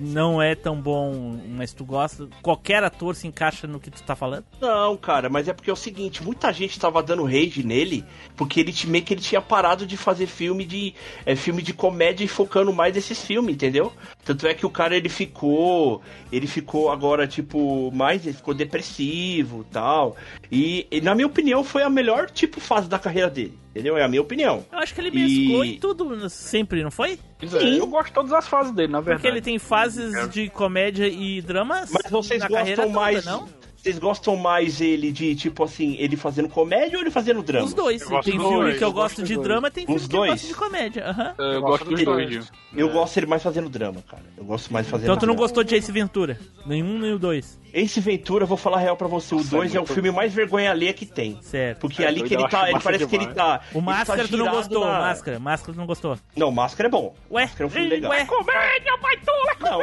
não 0.00 0.40
é 0.40 0.54
tão 0.54 0.80
bom, 0.80 1.38
mas 1.50 1.74
tu 1.74 1.84
gosta, 1.84 2.26
qualquer 2.40 2.82
ator 2.82 3.14
se 3.14 3.26
encaixa 3.26 3.66
no 3.66 3.78
que 3.78 3.90
tu 3.90 4.02
tá 4.02 4.16
falando? 4.16 4.44
Não, 4.58 4.96
cara, 4.96 5.28
mas 5.28 5.46
é 5.46 5.52
porque 5.52 5.68
é 5.68 5.72
o 5.72 5.76
seguinte, 5.76 6.22
muita 6.24 6.50
gente 6.50 6.80
tava 6.80 7.02
dando 7.02 7.24
rage 7.24 7.62
nele, 7.62 8.06
porque 8.36 8.60
ele 8.60 8.72
te- 8.72 8.86
meio 8.88 9.04
que 9.04 9.12
ele 9.12 9.20
tinha 9.20 9.42
parado 9.42 9.86
de 9.86 9.98
fazer 9.98 10.26
filme 10.26 10.64
de 10.64 10.94
é, 11.26 11.36
filme 11.36 11.60
de 11.60 11.74
comédia 11.74 12.24
e 12.24 12.28
focando 12.28 12.72
mais 12.72 12.94
nesses 12.94 13.22
filmes, 13.22 13.54
entendeu? 13.54 13.92
Tanto 14.24 14.46
é 14.46 14.54
que 14.54 14.64
o 14.64 14.70
cara 14.70 14.96
ele 14.96 15.10
ficou, 15.10 16.00
ele 16.32 16.46
ficou 16.46 16.90
agora 16.90 17.26
tipo 17.34 17.90
mais, 17.92 18.24
ele 18.24 18.36
ficou 18.36 18.54
depressivo, 18.54 19.64
tal. 19.70 20.16
E, 20.50 20.86
e, 20.90 21.00
na 21.00 21.14
minha 21.14 21.26
opinião 21.26 21.64
foi 21.64 21.82
a 21.82 21.90
melhor 21.90 22.30
tipo 22.30 22.60
fase 22.60 22.88
da 22.88 22.98
carreira 22.98 23.28
dele, 23.28 23.58
entendeu? 23.70 23.96
É 23.98 24.04
a 24.04 24.08
minha 24.08 24.22
opinião. 24.22 24.64
Eu 24.72 24.78
acho 24.78 24.94
que 24.94 25.00
ele 25.00 25.10
E- 25.10 25.12
mesclou 25.12 25.64
em 25.64 25.78
tudo 25.78 26.30
sempre, 26.30 26.82
não 26.82 26.90
foi? 26.90 27.18
É, 27.42 27.46
Sim. 27.46 27.78
Eu 27.78 27.86
gosto 27.86 28.08
de 28.08 28.12
todas 28.14 28.32
as 28.32 28.46
fases 28.48 28.72
dele, 28.72 28.92
na 28.92 29.00
verdade. 29.00 29.22
Porque 29.22 29.28
ele 29.28 29.42
tem 29.42 29.58
fases 29.58 30.28
de 30.30 30.48
comédia 30.48 31.06
e 31.08 31.40
dramas 31.42 31.90
Mas 31.90 32.10
vocês 32.10 32.40
na 32.40 32.48
carreira 32.48 32.84
gostam 32.84 32.92
toda, 32.92 33.00
mais 33.00 33.24
não? 33.24 33.48
Vocês 33.84 33.98
gostam 33.98 34.34
mais 34.34 34.80
ele 34.80 35.12
de 35.12 35.34
tipo 35.34 35.62
assim, 35.62 35.94
ele 35.98 36.16
fazendo 36.16 36.48
comédia 36.48 36.96
ou 36.96 37.02
ele 37.02 37.10
fazendo 37.10 37.42
drama? 37.42 37.66
Os 37.66 37.74
dois. 37.74 38.00
Eu 38.00 38.08
gosto 38.08 38.24
Tem 38.30 38.40
filme 38.40 38.54
dois, 38.56 38.78
que 38.78 38.82
eu 38.84 38.88
eu 38.88 38.92
gosto 38.94 39.16
gosto 39.16 39.22
de 39.28 39.34
dos 39.34 39.44
drama, 39.44 39.70
tem 39.70 39.84
filme 39.84 40.00
Os 40.00 40.08
que 40.08 40.14
eu 40.16 40.20
dois? 40.20 40.30
gosto 40.32 40.46
de 40.46 40.54
comédia. 40.54 41.06
aham. 41.10 41.34
Eu, 41.36 41.44
Eu 41.44 41.60
gosto 41.60 41.84
dos 41.90 42.02
dois. 42.02 42.30
dois. 42.30 42.52
Eu 42.74 42.88
gosto 42.88 43.16
ele 43.18 43.26
mais 43.26 43.42
fazendo 43.42 43.68
drama, 43.68 44.02
cara. 44.08 44.22
Eu 44.38 44.44
gosto 44.46 44.72
mais 44.72 44.88
fazendo 44.88 45.04
Então 45.04 45.16
tu 45.18 45.26
não 45.26 45.34
drama. 45.34 45.46
gostou 45.46 45.62
de 45.62 45.74
Ace 45.74 45.92
Ventura? 45.92 46.40
Nenhum 46.64 46.98
nem 46.98 47.12
o 47.12 47.18
dois. 47.18 47.60
Esse 47.74 47.98
Ventura, 48.00 48.44
eu 48.44 48.46
vou 48.46 48.56
falar 48.56 48.78
real 48.78 48.96
pra 48.96 49.08
você, 49.08 49.34
o 49.34 49.42
2 49.42 49.74
é, 49.74 49.78
o 49.78 49.80
muito- 49.82 49.92
filme 49.94 50.10
mais 50.12 50.32
vergonha 50.32 50.70
alheia 50.70 50.92
que 50.92 51.04
tem. 51.04 51.42
Certo. 51.42 51.80
Porque 51.80 52.04
É, 52.04 52.06
ali 52.06 52.22
que 52.22 52.32
ele 52.34 52.46
tá, 52.48 52.70
ele 52.70 52.78
parece 52.78 53.04
que 53.06 53.16
ele 53.16 53.26
demais. 53.26 53.36
tá. 53.36 53.60
O 53.72 53.78
ele 53.78 53.84
Máscara 53.86 54.22
tá 54.22 54.28
tu 54.28 54.36
não 54.36 54.48
gostou, 54.48 54.86
na- 54.86 54.98
Máscara. 55.00 55.38
Máscara 55.40 55.72
tu 55.72 55.78
não 55.78 55.86
gostou. 55.86 56.18
Não, 56.36 56.50
Máscara 56.52 56.88
é 56.88 56.90
bom. 56.90 57.14
Ué? 57.30 57.42
Máscara 57.42 57.64
é 57.64 57.66
um 57.66 57.70
filme 57.70 57.88
legal. 57.88 58.10
Ué? 58.12 58.24
Comédia, 58.24 58.96
baitola, 59.02 59.56
Não, 59.60 59.80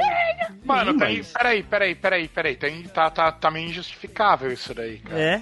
Mano, 0.63 0.91
sim, 0.93 0.97
tem. 0.99 1.17
mas- 1.17 1.31
Peraí, 1.33 1.63
peraí, 1.63 1.95
peraí, 1.95 2.27
peraí. 2.29 2.55
Tem, 2.55 2.83
tá, 2.83 3.09
tá, 3.09 3.31
tá 3.31 3.51
meio 3.51 3.67
injustificável 3.69 4.51
isso 4.53 4.73
daí, 4.73 4.99
cara. 4.99 5.19
É? 5.19 5.41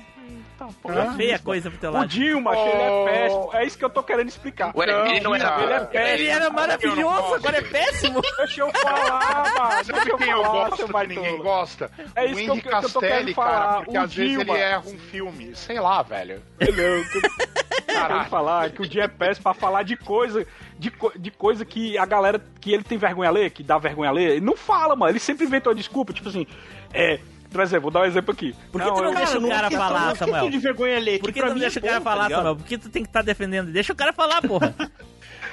Hã? 0.87 1.13
Feia 1.15 1.39
coisa 1.39 1.69
pro 1.69 1.79
teu 1.79 1.89
O 1.89 1.93
lado. 1.93 2.07
Dinho, 2.07 2.41
macho, 2.41 2.59
ele 2.61 2.81
é 2.81 2.89
Oh. 2.89 3.05
péssimo. 3.05 3.49
É 3.53 3.65
isso 3.65 3.77
que 3.77 3.85
eu 3.85 3.89
tô 3.89 4.03
querendo 4.03 4.27
explicar. 4.27 4.71
Ué, 4.75 4.85
ele 5.09 5.19
não 5.21 5.33
era. 5.35 5.61
Ele 5.63 5.73
é 5.73 5.79
péssimo. 5.79 6.07
Ele 6.13 6.27
era 6.27 6.45
Eu 6.45 6.49
não 6.49 6.55
maravilhoso, 6.55 7.33
agora 7.35 7.57
é 7.57 7.61
péssimo. 7.61 8.21
Deixa 8.37 8.61
eu 8.61 8.71
falar, 8.71 9.53
mano. 9.57 9.83
Sabe 9.85 10.09
eu 10.11 10.17
quem 10.17 10.29
eu 10.29 10.43
gosto 10.43 10.87
que 10.87 11.07
ninguém 11.07 11.37
gosta? 11.37 11.91
É 12.15 12.25
isso 12.25 12.33
o 12.33 12.35
que 12.43 12.49
eu- 12.49 12.53
Henry 12.53 12.61
que 12.61 12.67
eu 12.67 12.71
tô 12.71 12.81
Castelli, 12.81 13.07
querendo 13.13 13.33
falar. 13.35 13.49
cara, 13.67 13.81
porque 13.81 13.97
O 13.97 14.01
às 14.01 14.13
vezes 14.15 14.31
Dilma. 14.37 14.53
ele 14.53 14.63
erra 14.63 14.83
um 14.85 14.97
filme. 14.99 15.55
Sei 15.55 15.79
lá, 15.79 16.01
velho. 16.03 16.41
Ele 16.59 16.81
é 16.81 16.99
o 16.99 17.09
que 17.09 17.17
eu 17.17 17.95
Caralho. 17.95 18.29
falar 18.29 18.69
que 18.69 18.81
o 18.81 18.87
dia 18.87 19.03
é 19.03 19.07
péssimo 19.07 19.43
pra 19.43 19.53
falar 19.53 19.83
de 19.83 19.95
coisa, 19.97 20.45
de, 20.77 20.91
co- 20.91 21.11
de 21.17 21.31
coisa 21.31 21.65
que 21.65 21.97
a 21.97 22.05
galera, 22.05 22.41
que 22.61 22.71
ele 22.73 22.83
tem 22.83 22.97
vergonha 22.97 23.29
a 23.29 23.31
ler, 23.31 23.49
que 23.49 23.63
dá 23.63 23.77
vergonha 23.77 24.09
a 24.09 24.13
ler, 24.13 24.29
ele 24.31 24.41
não 24.45 24.55
fala, 24.55 24.95
mano. 24.95 25.11
Ele 25.11 25.19
sempre 25.19 25.45
inventou 25.45 25.73
desculpa, 25.73 26.13
tipo 26.13 26.29
assim, 26.29 26.45
é. 26.93 27.19
Por 27.51 27.61
exemplo, 27.61 27.81
vou 27.83 27.91
dar 27.91 28.01
um 28.01 28.05
exemplo 28.05 28.31
aqui. 28.31 28.55
Por 28.71 28.81
que 28.81 28.87
tu 28.87 28.95
não 29.01 29.09
eu- 29.09 29.15
deixa 29.15 29.37
o 29.37 29.41
não 29.41 29.47
é 29.49 29.55
cara 29.55 29.67
questão- 29.69 29.87
falar, 29.87 29.99
não 30.01 30.07
é 30.07 30.09
questão 30.11 30.27
Samuel? 30.27 30.49
de 30.51 30.57
vergonha 30.59 30.95
alheia, 30.97 31.19
Por 31.19 31.31
que 31.31 31.39
pra 31.39 31.47
tu 31.47 31.49
não 31.49 31.55
mim 31.55 31.61
deixa 31.61 31.79
é 31.79 31.81
o 31.81 31.83
cara 31.83 31.97
bom, 31.99 32.03
tá 32.03 32.09
falar, 32.11 32.23
ligado? 32.25 32.39
Samuel? 32.39 32.55
Por 32.57 32.65
que 32.65 32.77
tu 32.77 32.89
tem 32.89 33.01
que 33.03 33.09
estar 33.09 33.21
defendendo? 33.23 33.71
Deixa 33.71 33.93
o 33.93 33.95
cara 33.95 34.13
falar, 34.13 34.41
porra. 34.41 34.75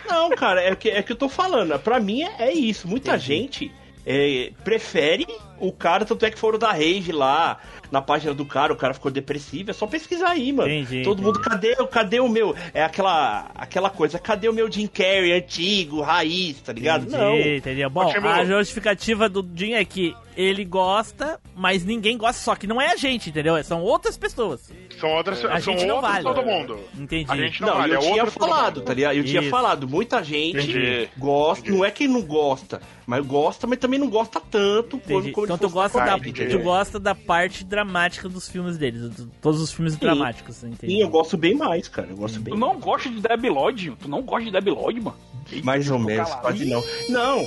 Não, 0.09 0.31
cara, 0.31 0.63
é 0.63 0.75
que, 0.77 0.89
é 0.89 1.03
que 1.03 1.11
eu 1.13 1.17
tô 1.17 1.29
falando. 1.29 1.77
Pra 1.81 1.99
mim 1.99 2.23
é, 2.23 2.35
é 2.39 2.53
isso. 2.53 2.87
Muita 2.87 3.19
gente 3.19 3.73
é, 4.07 4.53
prefere 4.63 5.27
o 5.59 5.73
cara, 5.73 6.05
tanto 6.05 6.25
é 6.27 6.31
que 6.31 6.39
foram 6.39 6.59
da 6.59 6.73
Rage 6.73 7.13
lá, 7.13 7.59
na 7.91 8.01
página 8.03 8.35
do 8.35 8.45
cara, 8.45 8.73
o 8.73 8.77
cara 8.77 8.95
ficou 8.95 9.11
depressivo, 9.11 9.71
é 9.71 9.75
só 9.75 9.87
pesquisar 9.87 10.31
aí, 10.31 10.53
mano. 10.53 10.71
Entendi, 10.71 11.03
Todo 11.03 11.23
mundo, 11.23 11.41
cadê, 11.41 11.75
cadê 11.91 12.21
o 12.21 12.29
meu? 12.29 12.55
É 12.75 12.83
aquela, 12.83 13.51
aquela 13.55 13.91
coisa, 13.91 14.19
cadê 14.19 14.49
o 14.49 14.53
meu 14.53 14.71
Jim 14.71 14.87
Carrey 14.87 15.33
antigo, 15.33 16.01
raiz, 16.01 16.61
tá 16.61 16.73
ligado? 16.73 17.03
Entendi, 17.07 17.17
Não. 17.17 17.37
entendeu? 17.57 17.91
Bom, 17.91 18.11
a 18.11 18.45
justificativa 18.45 19.29
do 19.29 19.47
Jim 19.55 19.73
é 19.73 19.85
que 19.85 20.15
ele 20.37 20.65
gosta, 20.67 21.41
mas 21.55 21.83
ninguém 21.85 22.19
gosta, 22.19 22.43
só 22.43 22.55
que 22.55 22.67
não 22.67 22.81
é 22.81 22.93
a 22.93 22.97
gente, 22.97 23.31
entendeu? 23.31 23.63
São 23.65 23.81
outras 23.83 24.19
pessoas. 24.19 24.71
São 25.01 25.11
outras, 25.11 25.43
A 25.45 25.61
são 25.61 25.73
gente 25.73 25.87
não 25.87 26.01
vale. 26.03 26.23
todo 26.25 26.43
mundo. 26.43 26.79
Entendi. 26.99 27.31
A 27.31 27.37
gente 27.37 27.61
não, 27.63 27.69
Não, 27.69 27.77
vale, 27.79 27.95
eu 27.95 28.01
é 28.01 28.13
tinha 28.13 28.27
falado, 28.27 28.81
tá 28.83 28.93
ligado? 28.93 29.17
Eu 29.17 29.25
tinha 29.25 29.41
Isso. 29.41 29.51
falado, 29.51 29.89
muita 29.89 30.23
gente 30.23 30.59
Entendi. 30.59 31.09
gosta, 31.17 31.71
não 31.71 31.85
é 31.85 31.91
que 31.91 32.07
não 32.07 32.21
gosta, 32.23 32.83
mas 33.07 33.25
gosta, 33.25 33.67
mas 33.67 33.79
também 33.79 33.99
não 33.99 34.11
gosta 34.11 34.39
tanto 34.39 34.97
Entendi. 34.97 35.33
como 35.33 35.46
Então 35.47 35.57
tu 35.59 35.71
gosta, 35.71 35.99
da, 35.99 36.05
parte, 36.07 36.23
tu 36.23 36.29
entendeu? 36.29 36.61
gosta 36.63 36.99
da 37.01 37.15
parte 37.15 37.65
dramática 37.65 38.29
dos 38.29 38.49
filmes 38.49 38.77
deles, 38.77 39.09
do- 39.11 39.27
todos 39.41 39.61
os 39.61 39.73
filmes 39.73 39.97
dramáticos, 39.97 40.63
entendi. 40.65 40.93
Sim, 40.95 41.03
eu 41.03 41.09
gosto 41.09 41.37
bem 41.37 41.55
mais, 41.55 41.89
cara. 41.89 42.09
Eu 42.11 42.17
gosto 42.17 42.41
bem 42.41 42.53
Tu 42.53 42.59
não 42.61 42.79
gosta 42.79 43.09
de 43.09 43.21
Debi 43.21 43.49
Lloyd? 43.49 43.97
Tu 44.01 44.09
não 44.09 44.23
gosta 44.23 44.45
de 44.47 44.51
Debi 44.51 44.71
Lloyd, 44.71 45.01
mano? 45.01 45.17
Mais 45.63 45.89
ou 45.91 45.99
menos, 45.99 46.35
quase 46.35 46.65
não. 46.65 46.83
Não! 47.09 47.47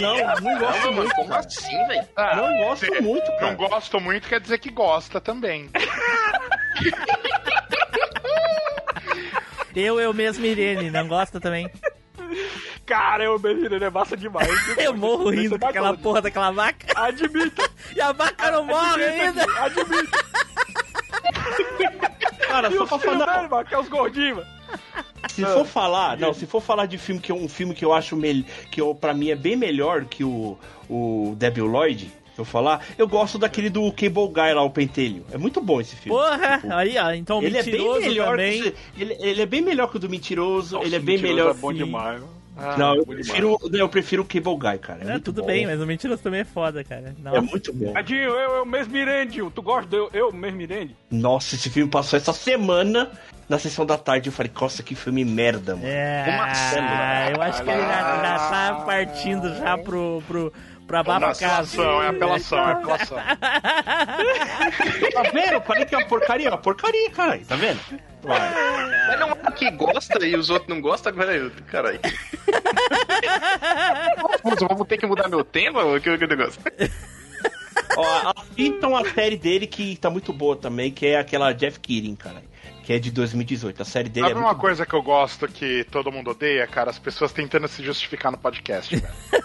Não, 0.00 0.16
não 0.16 0.58
gosto 0.58 0.80
Não, 0.84 0.92
mano, 0.92 0.92
muito. 0.96 1.14
como 1.14 1.34
assim, 1.34 1.86
velho? 1.86 2.06
Não 2.36 2.58
gosto 2.64 2.86
se 2.86 3.00
muito, 3.00 3.26
cara. 3.26 3.46
Não 3.46 3.68
gosto 3.68 4.00
muito 4.00 4.28
quer 4.28 4.40
dizer 4.40 4.58
que 4.58 4.70
gosta 4.70 5.20
também. 5.20 5.68
Eu, 9.76 10.00
eu 10.00 10.12
mesmo, 10.12 10.44
Irene, 10.44 10.90
não 10.90 11.06
gosta 11.06 11.38
também? 11.40 11.70
Cara, 12.86 13.24
eu 13.24 13.38
mesmo 13.38 13.74
é 13.74 13.90
massa 13.90 14.16
demais. 14.16 14.48
Eu 14.78 14.96
morro 14.96 15.30
rindo 15.30 15.50
Você 15.50 15.58
com 15.58 15.66
aquela 15.66 15.96
porra 15.96 16.22
daquela 16.22 16.50
vaca. 16.50 16.86
Admito. 16.94 17.62
E 17.96 18.00
a 18.00 18.12
vaca 18.12 18.50
não 18.50 18.64
morre 18.64 19.02
ainda. 19.02 19.42
Admito. 19.64 20.18
Cara, 22.46 22.68
E 22.68 22.76
só 22.76 22.86
pra 22.86 22.98
falar. 22.98 23.48
mano, 23.48 23.64
que 23.64 23.74
é 23.74 23.78
os 23.78 23.88
gordinhos. 23.88 24.44
Se 25.30 25.44
for 25.44 25.64
falar, 25.64 26.16
não, 26.18 26.34
se 26.34 26.46
for 26.46 26.60
falar 26.60 26.86
de 26.86 26.98
filme 26.98 27.20
que 27.20 27.32
é 27.32 27.34
um 27.34 27.48
filme 27.48 27.74
que 27.74 27.84
eu 27.84 27.92
acho 27.92 28.14
que 28.70 28.80
eu, 28.80 28.94
pra 28.94 29.14
mim 29.14 29.30
é 29.30 29.36
bem 29.36 29.56
melhor 29.56 30.04
que 30.04 30.22
o 30.22 30.58
o 30.88 31.34
Debbie 31.36 31.60
Lloyd, 31.60 32.10
eu 32.40 32.44
falar, 32.44 32.84
eu 32.96 33.06
gosto 33.08 33.38
daquele 33.38 33.68
do 33.70 33.90
Cable 33.92 34.28
Guy 34.28 34.54
lá, 34.54 34.62
o 34.62 34.70
Pentelho. 34.70 35.24
É 35.32 35.38
muito 35.38 35.60
bom 35.60 35.80
esse 35.80 35.96
filme. 35.96 36.18
Porra, 36.18 36.60
aí 36.70 36.96
ó, 36.98 37.12
então 37.12 37.42
ele 37.42 37.56
é 37.58 37.62
bem 37.62 37.72
mentiroso 37.72 38.00
melhor 38.00 38.30
também. 38.30 38.62
que, 38.62 38.74
ele, 38.98 39.16
ele 39.20 39.42
é 39.42 39.46
bem 39.46 39.60
melhor 39.62 39.90
que 39.90 39.96
o 39.96 39.98
do 40.00 40.08
Mentiroso, 40.08 40.76
Nossa, 40.76 40.86
ele 40.86 40.96
é 40.96 40.98
bem 40.98 41.16
Mentiroso 41.16 41.34
melhor. 41.36 41.50
É 41.50 41.54
bom 41.54 41.70
sim. 41.72 41.76
demais. 41.78 42.22
Ah, 42.60 42.76
Não, 42.76 42.96
eu 42.96 43.06
prefiro, 43.06 43.56
eu 43.72 43.88
prefiro 43.88 44.22
o 44.22 44.26
Cable 44.26 44.56
Guy, 44.56 44.78
cara. 44.80 45.12
É, 45.12 45.14
É, 45.14 45.18
tudo 45.20 45.42
bom. 45.42 45.46
bem, 45.46 45.64
mas 45.64 45.80
o 45.80 45.86
mentiroso 45.86 46.20
também 46.20 46.40
é 46.40 46.44
foda, 46.44 46.82
cara. 46.82 47.14
Não. 47.22 47.36
É 47.36 47.40
muito 47.40 47.72
bom. 47.72 47.96
Adinho, 47.96 48.18
eu, 48.30 48.50
eu 48.56 48.66
mesmo 48.66 48.92
Mirandinho. 48.92 49.48
Tu 49.54 49.62
gosta 49.62 49.88
de 49.88 49.96
eu, 49.96 50.10
eu 50.12 50.32
mesmo 50.32 50.56
Mirande? 50.58 50.96
Nossa, 51.08 51.54
esse 51.54 51.70
filme 51.70 51.88
passou 51.88 52.16
essa 52.16 52.32
semana 52.32 53.12
na 53.48 53.60
sessão 53.60 53.86
da 53.86 53.96
tarde. 53.96 54.28
Eu 54.28 54.32
falei, 54.32 54.50
nossa, 54.60 54.82
que 54.82 54.96
filme 54.96 55.24
merda, 55.24 55.76
mano. 55.76 55.86
É, 55.86 56.36
Marcelo. 56.36 56.86
eu 57.36 57.42
acho 57.42 57.62
que 57.62 57.70
ele 57.70 57.80
já, 57.80 57.86
já 57.86 58.38
tá 58.50 58.82
partindo 58.84 59.54
já 59.54 59.78
pro, 59.78 60.20
pro, 60.26 60.52
pra 60.88 61.02
Baba 61.02 61.26
Casa. 61.26 61.46
Apelação, 61.46 62.02
é 62.02 62.08
apelação, 62.08 62.58
é 62.58 62.72
apelação. 62.72 63.18
Tá 65.12 65.22
vendo? 65.32 65.52
Eu 65.52 65.60
falei 65.60 65.84
que 65.84 65.94
é 65.94 65.98
uma 65.98 66.06
porcaria, 66.06 66.48
é 66.48 66.50
uma 66.50 66.58
porcaria, 66.58 67.10
caralho. 67.10 67.44
Tá 67.44 67.56
vendo? 67.56 67.80
Mas 68.24 69.20
não 69.20 69.30
é 69.30 69.52
que 69.52 69.70
gosta 69.72 70.24
e 70.24 70.34
os 70.34 70.50
outros 70.50 70.68
não 70.68 70.80
gostam, 70.80 71.12
agora 71.12 71.36
eu. 71.36 71.50
Caralho. 71.66 72.00
Vamos, 74.42 74.88
ter 74.88 74.98
que 74.98 75.06
mudar 75.06 75.28
meu 75.28 75.44
tema? 75.44 75.82
ou 75.82 76.00
Que, 76.00 76.16
que 76.16 76.26
negócio? 76.26 76.60
Ó, 77.96 78.32
assistam 78.36 78.96
a 78.96 79.04
série 79.12 79.36
dele 79.36 79.66
que 79.66 79.96
tá 79.96 80.08
muito 80.10 80.32
boa 80.32 80.56
também, 80.56 80.90
que 80.90 81.06
é 81.06 81.18
aquela 81.18 81.52
Jeff 81.52 81.78
Keating, 81.80 82.16
cara. 82.16 82.42
Que 82.88 82.94
é 82.94 82.98
de 82.98 83.10
2018. 83.10 83.82
A 83.82 83.84
série 83.84 84.08
dele 84.08 84.28
Sabe 84.28 84.38
é 84.38 84.40
uma 84.40 84.48
muito 84.48 84.62
coisa 84.62 84.86
que 84.86 84.94
eu 84.94 85.02
gosto 85.02 85.46
que 85.46 85.84
todo 85.90 86.10
mundo 86.10 86.30
odeia, 86.30 86.66
cara? 86.66 86.88
As 86.88 86.98
pessoas 86.98 87.32
tentando 87.32 87.68
se 87.68 87.84
justificar 87.84 88.32
no 88.32 88.38
podcast, 88.38 88.96
velho. 88.96 89.12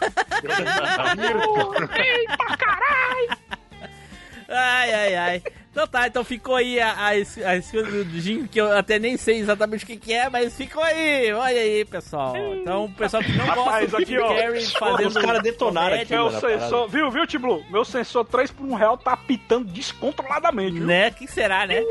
Ai, 4.48 4.94
ai, 4.94 5.16
ai. 5.16 5.44
Então 5.74 5.88
tá, 5.88 6.06
então 6.06 6.24
ficou 6.24 6.56
aí 6.56 6.80
a, 6.80 6.92
a, 6.92 7.08
a 7.10 7.58
escolha 7.58 8.04
do 8.04 8.20
Jim, 8.20 8.46
que 8.46 8.62
eu 8.62 8.72
até 8.78 9.00
nem 9.00 9.18
sei 9.18 9.40
exatamente 9.40 9.84
o 9.84 9.88
que, 9.88 9.98
que 9.98 10.14
é, 10.14 10.30
mas 10.30 10.56
ficou 10.56 10.84
aí. 10.84 11.34
Olha 11.34 11.62
aí, 11.62 11.84
pessoal. 11.84 12.38
Então, 12.38 12.86
o 12.86 12.94
pessoal 12.94 13.24
que 13.24 13.32
não 13.32 13.44
Rapaz, 13.48 13.66
gosta 13.66 13.88
do 13.88 13.96
aqui, 13.98 14.06
Jim 14.06 14.20
ó. 14.20 14.28
Carrey 14.28 14.66
fazendo... 14.68 15.08
os 15.08 15.14
caras 15.18 15.42
detonaram 15.42 15.96
aqui, 15.96 16.12
Meu 16.12 16.30
sensor, 16.30 16.88
viu, 16.88 17.10
viu, 17.10 17.26
Tiblu? 17.26 17.66
Meu 17.72 17.84
sensor 17.84 18.24
3 18.24 18.52
por 18.52 18.68
1 18.68 18.76
real 18.76 18.98
tá 19.00 19.14
apitando 19.14 19.66
descontroladamente, 19.66 20.78
viu? 20.78 20.86
Né? 20.86 21.10
que 21.10 21.26
será, 21.26 21.66
né? 21.66 21.82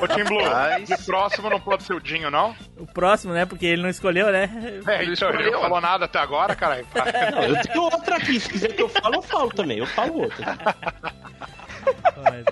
Ô, 0.00 0.08
Tim 0.08 0.24
Blue, 0.24 0.42
Rapaz. 0.42 0.88
de 0.88 0.96
próximo 1.04 1.50
não 1.50 1.60
pode 1.60 1.82
ser 1.82 1.92
o 1.92 2.00
Dinho, 2.00 2.30
não? 2.30 2.56
O 2.78 2.86
próximo, 2.86 3.34
né? 3.34 3.44
Porque 3.44 3.66
ele 3.66 3.82
não 3.82 3.90
escolheu, 3.90 4.32
né? 4.32 4.48
É, 4.86 5.04
então, 5.04 5.28
ele 5.28 5.50
não 5.50 5.60
falou 5.60 5.80
nada 5.82 6.06
até 6.06 6.18
agora, 6.18 6.56
caralho. 6.56 6.86
Não, 7.34 7.42
eu 7.42 7.60
tenho 7.60 7.82
outra 7.82 8.16
aqui. 8.16 8.40
Se 8.40 8.48
quiser 8.48 8.74
que 8.74 8.80
eu 8.80 8.88
fale, 8.88 9.16
eu 9.16 9.22
falo 9.22 9.50
também. 9.50 9.78
Eu 9.78 9.86
falo 9.86 10.22
outra. 10.22 10.56
Ai, 12.24 12.44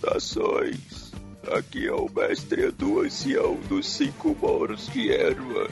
Saudações! 0.00 1.12
Aqui 1.56 1.86
é 1.86 1.92
o 1.92 2.08
mestre 2.08 2.64
Edu 2.64 3.00
Ancião 3.00 3.56
dos 3.68 3.86
Cinco 3.86 4.36
Moros 4.40 4.88
de 4.88 5.12
Erva. 5.12 5.68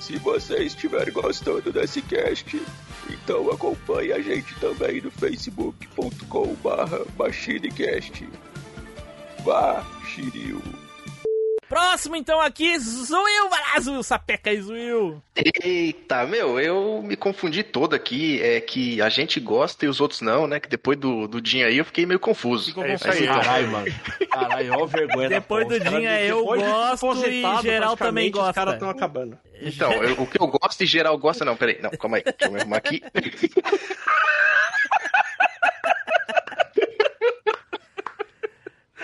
Se 0.00 0.16
você 0.16 0.64
estiver 0.64 1.10
gostando 1.12 1.72
desse 1.72 2.02
cast, 2.02 2.60
então 3.08 3.50
acompanhe 3.50 4.12
a 4.12 4.20
gente 4.20 4.54
também 4.56 5.00
no 5.00 5.10
facebook.com 5.12 6.54
barra 6.56 7.04
machinecast. 7.16 8.28
Vá, 9.44 9.84
Shiryu! 10.06 10.60
Próximo, 11.72 12.16
então, 12.16 12.38
aqui, 12.40 12.78
Zuil, 12.78 13.48
Zuil, 13.80 14.02
sapeca 14.02 14.50
aí, 14.50 14.60
Zuil. 14.60 15.22
Eita, 15.64 16.26
meu, 16.26 16.60
eu 16.60 17.02
me 17.02 17.16
confundi 17.16 17.62
todo 17.62 17.94
aqui. 17.94 18.40
É 18.42 18.60
que 18.60 19.00
a 19.00 19.08
gente 19.08 19.40
gosta 19.40 19.86
e 19.86 19.88
os 19.88 19.98
outros 20.00 20.20
não, 20.20 20.46
né? 20.46 20.60
Que 20.60 20.68
depois 20.68 20.98
do, 20.98 21.26
do 21.26 21.40
Dinho 21.40 21.66
aí 21.66 21.78
eu 21.78 21.84
fiquei 21.86 22.04
meio 22.04 22.20
confuso. 22.20 22.66
Ficou 22.66 22.84
É 22.84 22.94
isso 22.94 23.04
confuso. 23.04 23.22
aí. 23.22 23.26
Caralho, 23.28 23.68
mano. 23.68 23.86
Caralho, 24.30 24.72
ó, 24.78 24.86
vergonha. 24.86 25.30
da 25.30 25.36
Depois 25.36 25.66
do 25.66 25.80
Dinha, 25.80 26.20
eu 26.20 26.40
depois 26.40 26.60
de 26.62 26.68
gosto 26.68 27.06
e 27.26 27.40
geral 27.62 27.96
também 27.96 28.30
praticamente, 28.30 28.30
Os 28.30 28.38
gosta. 28.38 28.52
caras 28.52 28.74
estão 28.74 28.90
acabando. 28.90 29.38
Então, 29.60 29.92
eu- 29.92 30.20
o 30.22 30.26
que 30.26 30.38
eu 30.40 30.46
gosto 30.48 30.82
e 30.82 30.86
geral 30.86 31.16
gosta, 31.16 31.42
não, 31.44 31.56
peraí. 31.56 31.78
Não, 31.80 31.90
calma 31.90 32.18
aí. 32.18 32.22
Deixa 32.22 32.36
eu 32.44 32.52
me 32.52 32.60
arrumar 32.60 32.76
aqui. 32.76 33.00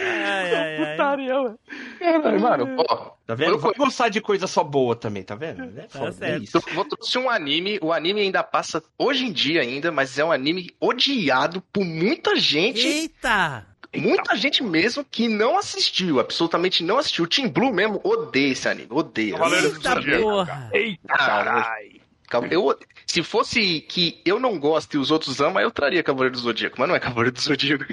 Ai, 0.08 0.54
ai, 0.54 0.76
ai. 0.76 0.90
Putaria, 0.92 1.34
mano. 1.34 1.58
Caralho, 1.98 2.40
mano, 2.40 2.84
ó. 2.88 3.10
Tá 3.26 3.34
vendo? 3.34 3.58
Vai 3.58 3.74
gostar 3.74 4.08
de 4.08 4.20
coisa 4.20 4.46
só 4.46 4.64
boa 4.64 4.96
também, 4.96 5.22
tá 5.22 5.34
vendo? 5.34 5.62
É 5.78 5.88
foda, 5.88 6.12
certo. 6.12 6.40
é 6.40 6.44
isso. 6.44 6.56
Eu 6.56 6.74
vou 6.74 6.84
trouxe 6.84 7.18
um 7.18 7.28
anime, 7.28 7.78
o 7.82 7.92
anime 7.92 8.20
ainda 8.22 8.42
passa 8.42 8.82
hoje 8.98 9.24
em 9.26 9.32
dia 9.32 9.60
ainda, 9.60 9.90
mas 9.92 10.18
é 10.18 10.24
um 10.24 10.32
anime 10.32 10.70
odiado 10.80 11.62
por 11.72 11.84
muita 11.84 12.36
gente, 12.36 12.86
Eita! 12.86 13.66
muita 13.94 14.36
gente 14.36 14.62
mesmo 14.62 15.04
que 15.04 15.28
não 15.28 15.58
assistiu, 15.58 16.20
absolutamente 16.20 16.82
não 16.82 16.98
assistiu. 16.98 17.24
O 17.24 17.28
Team 17.28 17.48
Blue 17.50 17.72
mesmo 17.72 18.00
odeia 18.02 18.52
esse 18.52 18.68
anime, 18.68 18.88
odeia. 18.90 19.32
Cavaleiros 19.32 19.72
do 19.72 19.76
Eita 19.78 19.94
Zodíaco. 19.94 20.22
porra! 20.22 20.70
Eita, 20.72 21.08
Cara, 21.08 21.44
caralho. 21.44 21.98
Calma, 22.28 22.48
eu, 22.50 22.78
se 23.06 23.22
fosse 23.22 23.80
que 23.80 24.20
eu 24.24 24.38
não 24.38 24.58
gosto 24.58 24.94
e 24.94 24.98
os 24.98 25.10
outros 25.10 25.40
amam, 25.40 25.62
eu 25.62 25.70
traria 25.70 26.02
Cavaleiro 26.02 26.34
do 26.34 26.40
Zodíaco, 26.42 26.76
mas 26.78 26.86
não 26.88 26.94
é 26.94 27.00
Cavaleiro 27.00 27.32
do 27.32 27.40
Zodíaco. 27.40 27.84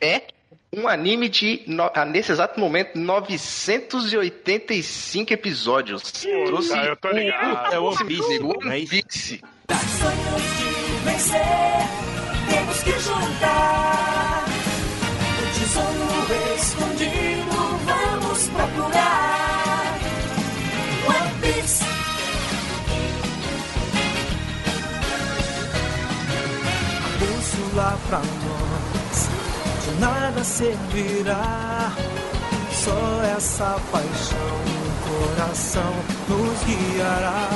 é 0.00 0.24
um 0.74 0.88
anime 0.88 1.28
de, 1.28 1.62
no- 1.66 1.90
ah, 1.94 2.04
nesse 2.06 2.32
exato 2.32 2.58
momento, 2.58 2.98
985 2.98 5.30
episódios. 5.32 6.00
Trouxe 6.46 6.72
eu 6.78 6.96
tô 6.96 7.10
ligado. 7.10 7.74
É 7.74 7.78
o 7.78 7.84
One 7.84 8.04
Piece, 8.06 8.38
One? 8.40 8.86
Piece. 8.86 9.42
Sonhos 9.68 10.42
de 10.58 10.64
vencer, 11.04 11.40
temos 12.48 12.82
que 12.82 12.92
juntar. 13.00 14.44
O 15.38 15.42
tesouro 15.58 16.54
escondido, 16.56 17.52
vamos 17.84 18.48
procurar. 18.48 19.98
One 21.06 21.30
Piece. 21.42 21.84
bússola 27.18 27.98
pra 28.08 28.18
nós 28.18 28.61
nada 30.00 30.44
servirá. 30.44 31.92
Só 32.70 33.22
essa 33.36 33.78
paixão 33.90 34.38
no 34.66 35.28
coração 35.28 35.94
nos 36.28 36.64
guiará. 36.64 37.48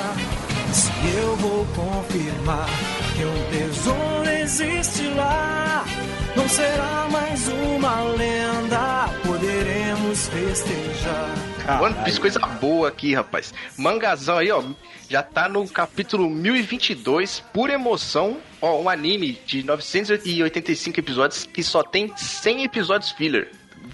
Se 0.73 0.91
eu 1.17 1.37
vou 1.37 1.67
confirmar 1.75 2.69
que 3.15 3.25
um 3.25 3.51
tesouro 3.51 4.29
existe 4.29 5.09
lá, 5.17 5.85
não 6.37 6.49
será 6.49 7.09
mais 7.11 7.49
uma 7.49 8.03
lenda. 8.03 9.09
Poderemos 9.25 10.29
festejar. 10.29 11.83
One 11.83 11.95
Piece, 12.05 12.21
coisa 12.21 12.39
boa 12.61 12.89
aqui, 12.89 13.15
rapaz. 13.15 13.53
Mangazão 13.77 14.39
aí, 14.39 14.51
ó. 14.51 14.63
Já 15.09 15.23
tá 15.23 15.49
no 15.49 15.67
capítulo 15.69 16.29
1022, 16.29 17.43
por 17.53 17.71
emoção. 17.71 18.37
Ó, 18.67 18.81
um 18.81 18.89
anime 18.89 19.39
de 19.47 19.63
985 19.63 20.99
episódios 20.99 21.45
que 21.45 21.63
só 21.63 21.83
tem 21.85 22.13
100 22.17 22.65
episódios 22.65 23.13
filler. 23.13 23.53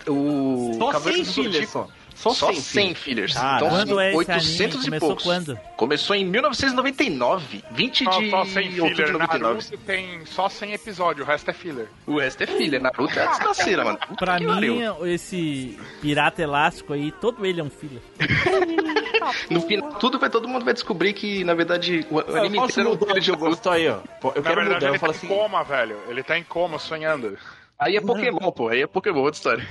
O 0.09 0.77
Só 0.79 0.91
Cavaleiro 0.93 1.25
100 1.27 1.45
do 1.45 1.53
Zodíaco- 1.53 1.93
só. 2.15 2.31
Só, 2.33 2.47
Só 2.47 2.53
100, 2.53 2.61
100 2.61 2.95
fillers. 2.95 3.37
Ah, 3.37 3.55
então, 3.57 3.69
quando 3.71 4.01
é 4.01 4.09
esse 4.09 4.17
800 4.19 4.41
anime? 4.61 4.63
e 4.63 4.85
Começou 4.85 5.09
poucos. 5.09 5.25
quando? 5.25 5.59
Começou 5.77 6.17
em 6.17 6.25
1999, 6.25 7.65
20 7.73 8.05
Só, 8.05 8.11
de 8.21 8.31
só 8.31 8.45
sem 8.45 8.69
outubro 8.81 8.89
de 8.89 8.95
filler. 8.95 9.13
99. 9.13 9.39
Naruto 9.55 9.79
tem 9.87 10.27
só 10.27 10.49
100 10.49 10.73
episódios, 10.73 11.27
o 11.27 11.31
resto 11.31 11.51
é 11.51 11.53
filler. 11.55 11.89
O 12.07 12.19
resto 12.19 12.43
é 12.43 12.47
filler. 12.47 12.81
Naruto 12.81 13.19
é 13.19 13.27
desgraceira, 13.27 13.85
mano. 13.85 13.99
Puta 13.99 14.25
Pra 14.25 14.39
que 14.39 14.45
mim, 14.47 14.53
pariu. 14.53 15.07
esse 15.07 15.79
pirata 16.01 16.43
elástico 16.43 16.93
aí, 16.93 17.11
todo 17.13 17.45
ele 17.45 17.61
é 17.61 17.65
um 17.65 17.71
filler. 17.71 18.01
No 19.51 19.61
final, 19.61 19.93
tudo 19.95 20.19
vai, 20.19 20.29
todo 20.29 20.49
mundo 20.49 20.65
vai 20.65 20.75
descobrir 20.75 21.13
que, 21.13 21.45
na 21.45 21.55
verdade, 21.55 22.05
o, 22.11 22.17
o 22.17 22.21
Eu 22.23 22.37
anime 22.39 22.59
inteiro 22.59 22.89
é 22.91 22.93
um 22.93 22.99
filho 22.99 23.15
de 23.15 23.21
de 23.21 23.33
gosto 23.33 23.71
aí, 23.71 23.89
ó. 23.89 23.93
Eu 23.93 23.99
Na 23.99 24.33
quero 24.33 24.43
verdade, 24.43 24.69
mudar, 24.75 24.87
ele 24.89 24.97
eu 24.97 25.01
falo 25.01 25.13
tá 25.13 25.19
assim. 25.19 25.27
em 25.27 25.31
coma, 25.31 25.63
velho. 25.63 25.97
Ele 26.09 26.23
tá 26.25 26.39
em 26.39 26.43
coma, 26.43 26.79
sonhando. 26.79 27.39
Aí 27.79 27.97
é 27.97 28.01
Pokémon, 28.01 28.51
pô. 28.51 28.69
Aí 28.69 28.83
é 28.83 28.87
Pokémon, 28.87 29.21
outra 29.21 29.37
história. 29.37 29.69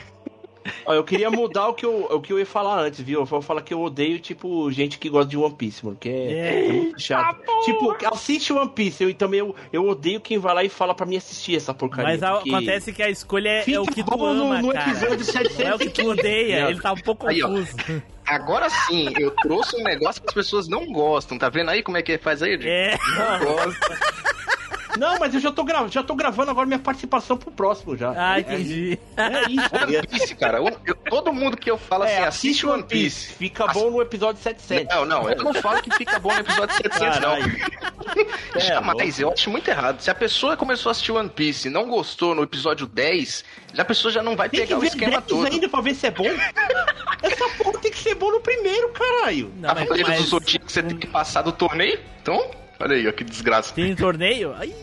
Ó, 0.86 0.94
eu 0.94 1.04
queria 1.04 1.30
mudar 1.32 1.68
o 1.70 1.74
que 1.74 1.86
eu, 1.86 2.06
o 2.12 2.22
que 2.22 2.32
eu 2.32 2.38
ia 2.40 2.46
falar 2.46 2.80
antes, 2.80 3.02
viu? 3.02 3.20
Eu 3.22 3.26
vou 3.26 3.42
falar 3.42 3.62
que 3.62 3.74
eu 3.74 3.82
odeio, 3.82 4.20
tipo, 4.20 4.72
gente 4.72 4.98
que 5.00 5.10
gosta 5.10 5.30
de 5.30 5.38
One 5.38 5.56
Piece, 5.56 5.84
mano. 5.86 5.98
Que 6.00 6.10
é, 6.10 6.66
É. 6.68 6.72
muito 6.72 7.02
chato. 7.02 7.42
tipo, 7.66 7.96
assiste 8.14 8.54
One 8.54 8.70
Piece. 8.70 9.04
Eu, 9.04 9.10
e 9.10 9.14
também 9.14 9.40
eu, 9.40 9.56
eu 9.74 9.88
odeio 9.88 10.22
quem 10.22 10.38
vai 10.38 10.54
lá 10.54 10.64
e 10.64 10.70
fala 10.70 10.94
pra 10.94 11.06
mim 11.06 11.18
assistir 11.18 11.56
essa 11.56 11.74
porcaria. 11.74 12.12
Mas 12.12 12.22
a- 12.24 12.34
porque- 12.36 12.50
acontece 12.50 12.94
que 12.94 13.02
a 13.02 13.10
escolha 13.10 13.50
é, 13.50 13.72
é 13.72 13.80
o 13.80 13.86
que 13.86 14.04
tu 14.04 14.18
no- 14.18 14.26
ama, 14.26 14.62
no 14.62 14.72
cara. 14.72 14.92
episódio 14.92 15.26
700 15.26 15.58
Não 15.58 15.68
é 15.72 15.76
o 15.76 15.80
que 15.80 15.90
tu 15.90 16.10
odeia, 16.10 16.62
Não. 16.64 16.70
ele 16.72 16.80
tá 16.82 16.92
um 16.94 16.98
pouco 16.98 17.28
Aí, 17.28 17.42
ó. 17.44 17.48
confuso. 17.48 18.04
Agora 18.26 18.70
sim, 18.70 19.10
eu 19.20 19.32
trouxe 19.32 19.76
um 19.76 19.84
negócio 19.84 20.22
que 20.22 20.28
as 20.30 20.34
pessoas 20.34 20.68
não 20.68 20.86
gostam. 20.92 21.38
Tá 21.38 21.50
vendo 21.50 21.70
aí 21.70 21.82
como 21.84 21.98
é 21.98 22.02
que 22.04 22.18
faz 22.18 22.42
aí, 22.44 22.56
Diego? 22.56 22.72
É. 22.72 22.98
Não 23.18 23.46
gosta. 23.56 24.00
Não, 24.98 25.18
mas 25.20 25.34
eu 25.34 25.40
já 25.40 25.52
tô, 25.52 25.64
gra... 25.64 25.88
já 25.88 26.04
tô 26.04 26.16
gravando 26.16 26.52
agora 26.52 26.66
minha 26.66 26.80
participação 26.80 27.38
pro 27.38 27.52
próximo 27.52 27.96
já. 27.98 28.14
Ah, 28.16 28.38
É- 28.38 28.42
entendi. 28.42 29.00
É 29.18 29.50
isso. 29.50 29.70
One 29.76 30.08
Piece, 30.08 30.36
cara. 30.36 30.58
Eu- 30.60 30.78
eu- 30.86 30.96
todo 30.96 31.32
mundo 31.34 31.58
que 31.58 31.70
eu 31.70 31.78
falo 31.78 32.04
assim, 32.04 32.14
É, 32.14 32.24
assiste 32.26 32.66
One 32.66 32.84
Piece. 32.84 33.34
Fica 33.34 33.68
bom 33.68 33.90
no 33.92 34.02
episódio 34.02 34.42
700. 34.42 34.94
Não, 34.96 35.06
não, 35.06 35.30
eu 35.30 35.44
não 35.44 35.54
falo 35.54 35.82
que 35.82 35.94
fica 35.96 36.20
bom 36.20 36.34
no 36.34 36.40
episódio 36.40 36.76
700, 36.76 37.20
Caralho. 37.20 37.44
não. 38.56 38.62
Jamais, 38.62 39.20
eu 39.20 39.32
acho 39.32 39.50
muito 39.50 39.68
errado. 39.70 40.02
Se 40.02 40.10
a 40.10 40.16
pessoa 40.16 40.58
começou 40.58 40.90
a 40.90 40.92
assistir 40.92 41.12
One 41.12 41.30
Piece 41.30 41.68
e 41.68 41.72
não 41.72 41.88
gostou 41.88 42.36
no 42.36 42.44
episódio 42.44 42.86
10, 42.88 43.44
já 43.74 43.82
a 43.82 43.86
pessoa 43.86 44.12
já 44.12 44.22
não 44.22 44.36
vai 44.36 44.50
Tem 44.50 44.62
que 44.62 44.68
pegar 44.68 44.80
o 44.80 44.84
esquema 44.84 45.12
10 45.22 45.24
todo. 45.26 45.46
ainda 45.48 45.70
pra 45.70 45.82
ver 45.82 45.96
se 45.96 46.08
é 46.08 46.12
bom. 46.12 46.26
Essa 47.22 47.50
porra 47.58 47.78
tem 47.80 47.92
que 47.92 47.98
ser 48.00 48.16
bom 48.16 48.32
no 48.32 48.40
primeiro, 48.42 48.90
caralho. 48.90 49.52
Não, 49.58 49.70
a 49.70 49.74
mas, 49.76 49.84
Cavaleiro 49.84 50.12
do 50.14 50.18
mas 50.20 50.30
Zodíaco 50.30 50.72
você 50.72 50.84
tem 50.84 50.98
que 50.98 51.08
passar 51.08 51.42
do 51.44 51.52
torneio? 51.52 52.00
Então, 52.22 52.52
olha 52.82 52.96
aí, 52.96 53.08
ó, 53.08 53.12
que 53.12 53.24
desgraça. 53.24 53.74
tem 53.74 53.96
torneio? 53.96 54.54
Ai, 54.60 54.74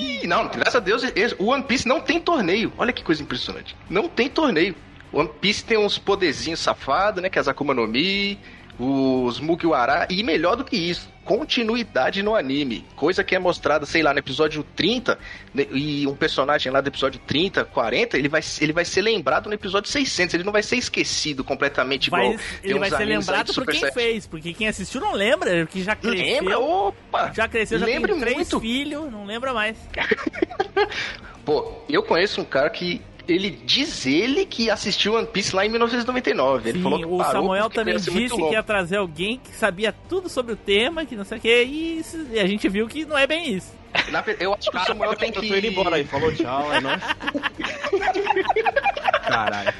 Ih, 0.00 0.26
não, 0.26 0.48
graças 0.48 0.76
a 0.76 0.80
Deus, 0.80 1.02
o 1.38 1.46
One 1.46 1.62
Piece 1.62 1.86
não 1.86 2.00
tem 2.00 2.18
torneio. 2.18 2.72
Olha 2.78 2.92
que 2.92 3.04
coisa 3.04 3.22
impressionante. 3.22 3.76
Não 3.90 4.08
tem 4.08 4.28
torneio. 4.28 4.74
One 5.12 5.28
Piece 5.40 5.64
tem 5.64 5.76
uns 5.76 5.98
poderzinhos 5.98 6.60
safados, 6.60 7.22
né? 7.22 7.28
Que 7.28 7.38
é 7.38 7.40
as 7.40 7.48
Akuma 7.48 7.74
no 7.74 7.86
Mi, 7.86 8.38
os 8.78 9.40
Mugiwara. 9.40 10.06
E 10.10 10.22
melhor 10.22 10.56
do 10.56 10.64
que 10.64 10.76
isso, 10.76 11.08
continuidade 11.24 12.22
no 12.22 12.34
anime. 12.34 12.84
Coisa 12.94 13.24
que 13.24 13.34
é 13.34 13.38
mostrada, 13.38 13.84
sei 13.86 14.02
lá, 14.02 14.12
no 14.12 14.18
episódio 14.18 14.64
30. 14.76 15.18
né, 15.54 15.66
E 15.72 16.06
um 16.06 16.14
personagem 16.14 16.70
lá 16.70 16.80
do 16.80 16.88
episódio 16.88 17.20
30, 17.26 17.64
40, 17.64 18.16
ele 18.16 18.28
vai, 18.28 18.40
ele 18.60 18.72
vai 18.72 18.84
ser 18.84 19.02
lembrado 19.02 19.48
no 19.48 19.54
episódio 19.54 19.90
600. 19.90 20.34
Ele 20.34 20.44
não 20.44 20.52
vai 20.52 20.62
ser 20.62 20.76
esquecido 20.76 21.42
completamente 21.42 22.10
vai- 22.10 22.26
igual. 22.26 22.40
ele 22.62 22.78
vai 22.78 22.90
ser 22.90 23.04
lembrado 23.04 23.52
por 23.54 23.66
quem 23.66 23.80
7. 23.80 23.94
fez, 23.94 24.26
porque 24.26 24.52
quem 24.52 24.68
assistiu 24.68 25.00
não 25.00 25.12
lembra, 25.12 25.66
que 25.66 25.82
já 25.82 25.96
cresceu. 25.96 26.24
Lembra? 26.24 26.58
Opa! 26.58 27.32
Já 27.34 27.48
cresceu, 27.48 27.78
já 27.78 27.86
Lembre 27.86 28.12
tem 28.12 28.20
três 28.20 28.36
muito. 28.36 28.60
filhos, 28.60 29.10
não 29.10 29.24
lembra 29.24 29.52
mais. 29.52 29.76
Pô, 31.44 31.72
eu 31.88 32.02
conheço 32.02 32.40
um 32.40 32.44
cara 32.44 32.68
que 32.70 33.00
ele 33.28 33.50
diz 33.50 34.06
ele 34.06 34.46
que 34.46 34.70
assistiu 34.70 35.14
One 35.14 35.26
Piece 35.26 35.54
lá 35.54 35.66
em 35.66 35.68
1999. 35.68 36.70
Ele 36.70 36.78
Sim, 36.78 36.82
falou 36.84 36.98
que 36.98 37.04
o 37.04 37.18
parou 37.18 37.32
Samuel 37.32 37.70
também 37.70 37.96
disse 37.96 38.10
que 38.10 38.52
ia 38.52 38.62
trazer 38.62 38.96
alguém 38.96 39.38
que 39.42 39.54
sabia 39.54 39.92
tudo 40.08 40.28
sobre 40.28 40.52
o 40.52 40.56
tema, 40.56 41.04
que 41.04 41.16
não 41.16 41.24
sei 41.24 41.38
o 41.38 41.40
que, 41.40 41.64
e, 41.64 41.98
isso- 41.98 42.26
e 42.32 42.38
a 42.38 42.46
gente 42.46 42.68
viu 42.68 42.86
que 42.88 43.04
não 43.04 43.18
é 43.18 43.26
bem 43.26 43.52
isso. 43.54 43.74
Na 44.10 44.22
eu 44.38 44.52
acho 44.52 44.70
que 44.70 44.76
o 44.76 44.80
Samuel 44.84 45.14
tem 45.16 45.28
Eu 45.34 45.40
que 45.40 45.48
tô 45.48 45.56
indo 45.56 45.66
embora 45.66 45.96
aí. 45.96 46.04
Falou 46.04 46.30
tchau, 46.32 46.72
é 46.72 46.80
nóis. 46.80 47.02
Caralho. 49.26 49.74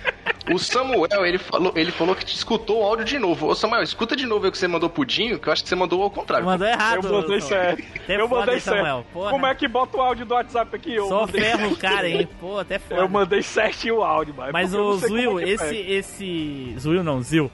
O 0.53 0.59
Samuel, 0.59 1.27
ele 1.27 1.39
falou, 1.39 1.73
ele 1.75 1.91
falou 1.91 2.15
que 2.15 2.25
te 2.25 2.35
escutou 2.35 2.81
o 2.81 2.85
áudio 2.85 3.05
de 3.05 3.19
novo. 3.19 3.49
Ô 3.49 3.55
Samuel, 3.55 3.83
escuta 3.83 4.15
de 4.15 4.27
novo 4.27 4.47
o 4.47 4.53
que 4.53 4.57
você 4.57 4.69
mandou 4.69 4.89
pro 4.89 5.05
Dinho, 5.05 5.39
que 5.39 5.49
eu 5.49 5.53
acho 5.53 5.63
que 5.63 5.69
você 5.69 5.75
mandou 5.75 6.03
ao 6.03 6.11
contrário. 6.11 6.47
Mandou 6.47 6.67
errado. 6.67 7.07
Eu 7.07 7.13
mandei 7.13 7.41
certo. 7.41 7.83
Eu 8.09 8.29
mandei 8.29 8.61
certo. 8.61 9.05
Como 9.13 9.47
é 9.47 9.55
que 9.55 9.67
bota 9.67 9.97
o 9.97 10.01
áudio 10.01 10.25
do 10.25 10.35
WhatsApp 10.35 10.77
aqui? 10.77 10.95
Eu 10.95 11.09
Só 11.09 11.27
mandei... 11.27 11.41
ferro 11.41 11.73
o 11.73 11.77
cara, 11.77 12.09
hein? 12.09 12.29
Pô, 12.41 12.59
até 12.59 12.79
foda. 12.79 13.01
Eu 13.01 13.09
mandei 13.09 13.43
certinho 13.43 13.97
o 13.97 14.05
áudio, 14.05 14.35
mas. 14.37 14.53
Mas 14.53 14.75
o 14.75 14.77
como 14.77 14.99
Zuil, 14.99 15.41
é 15.41 15.49
esse, 15.49 15.77
esse. 15.77 16.75
Zuil 16.79 17.03
não, 17.03 17.21
Zil. 17.23 17.51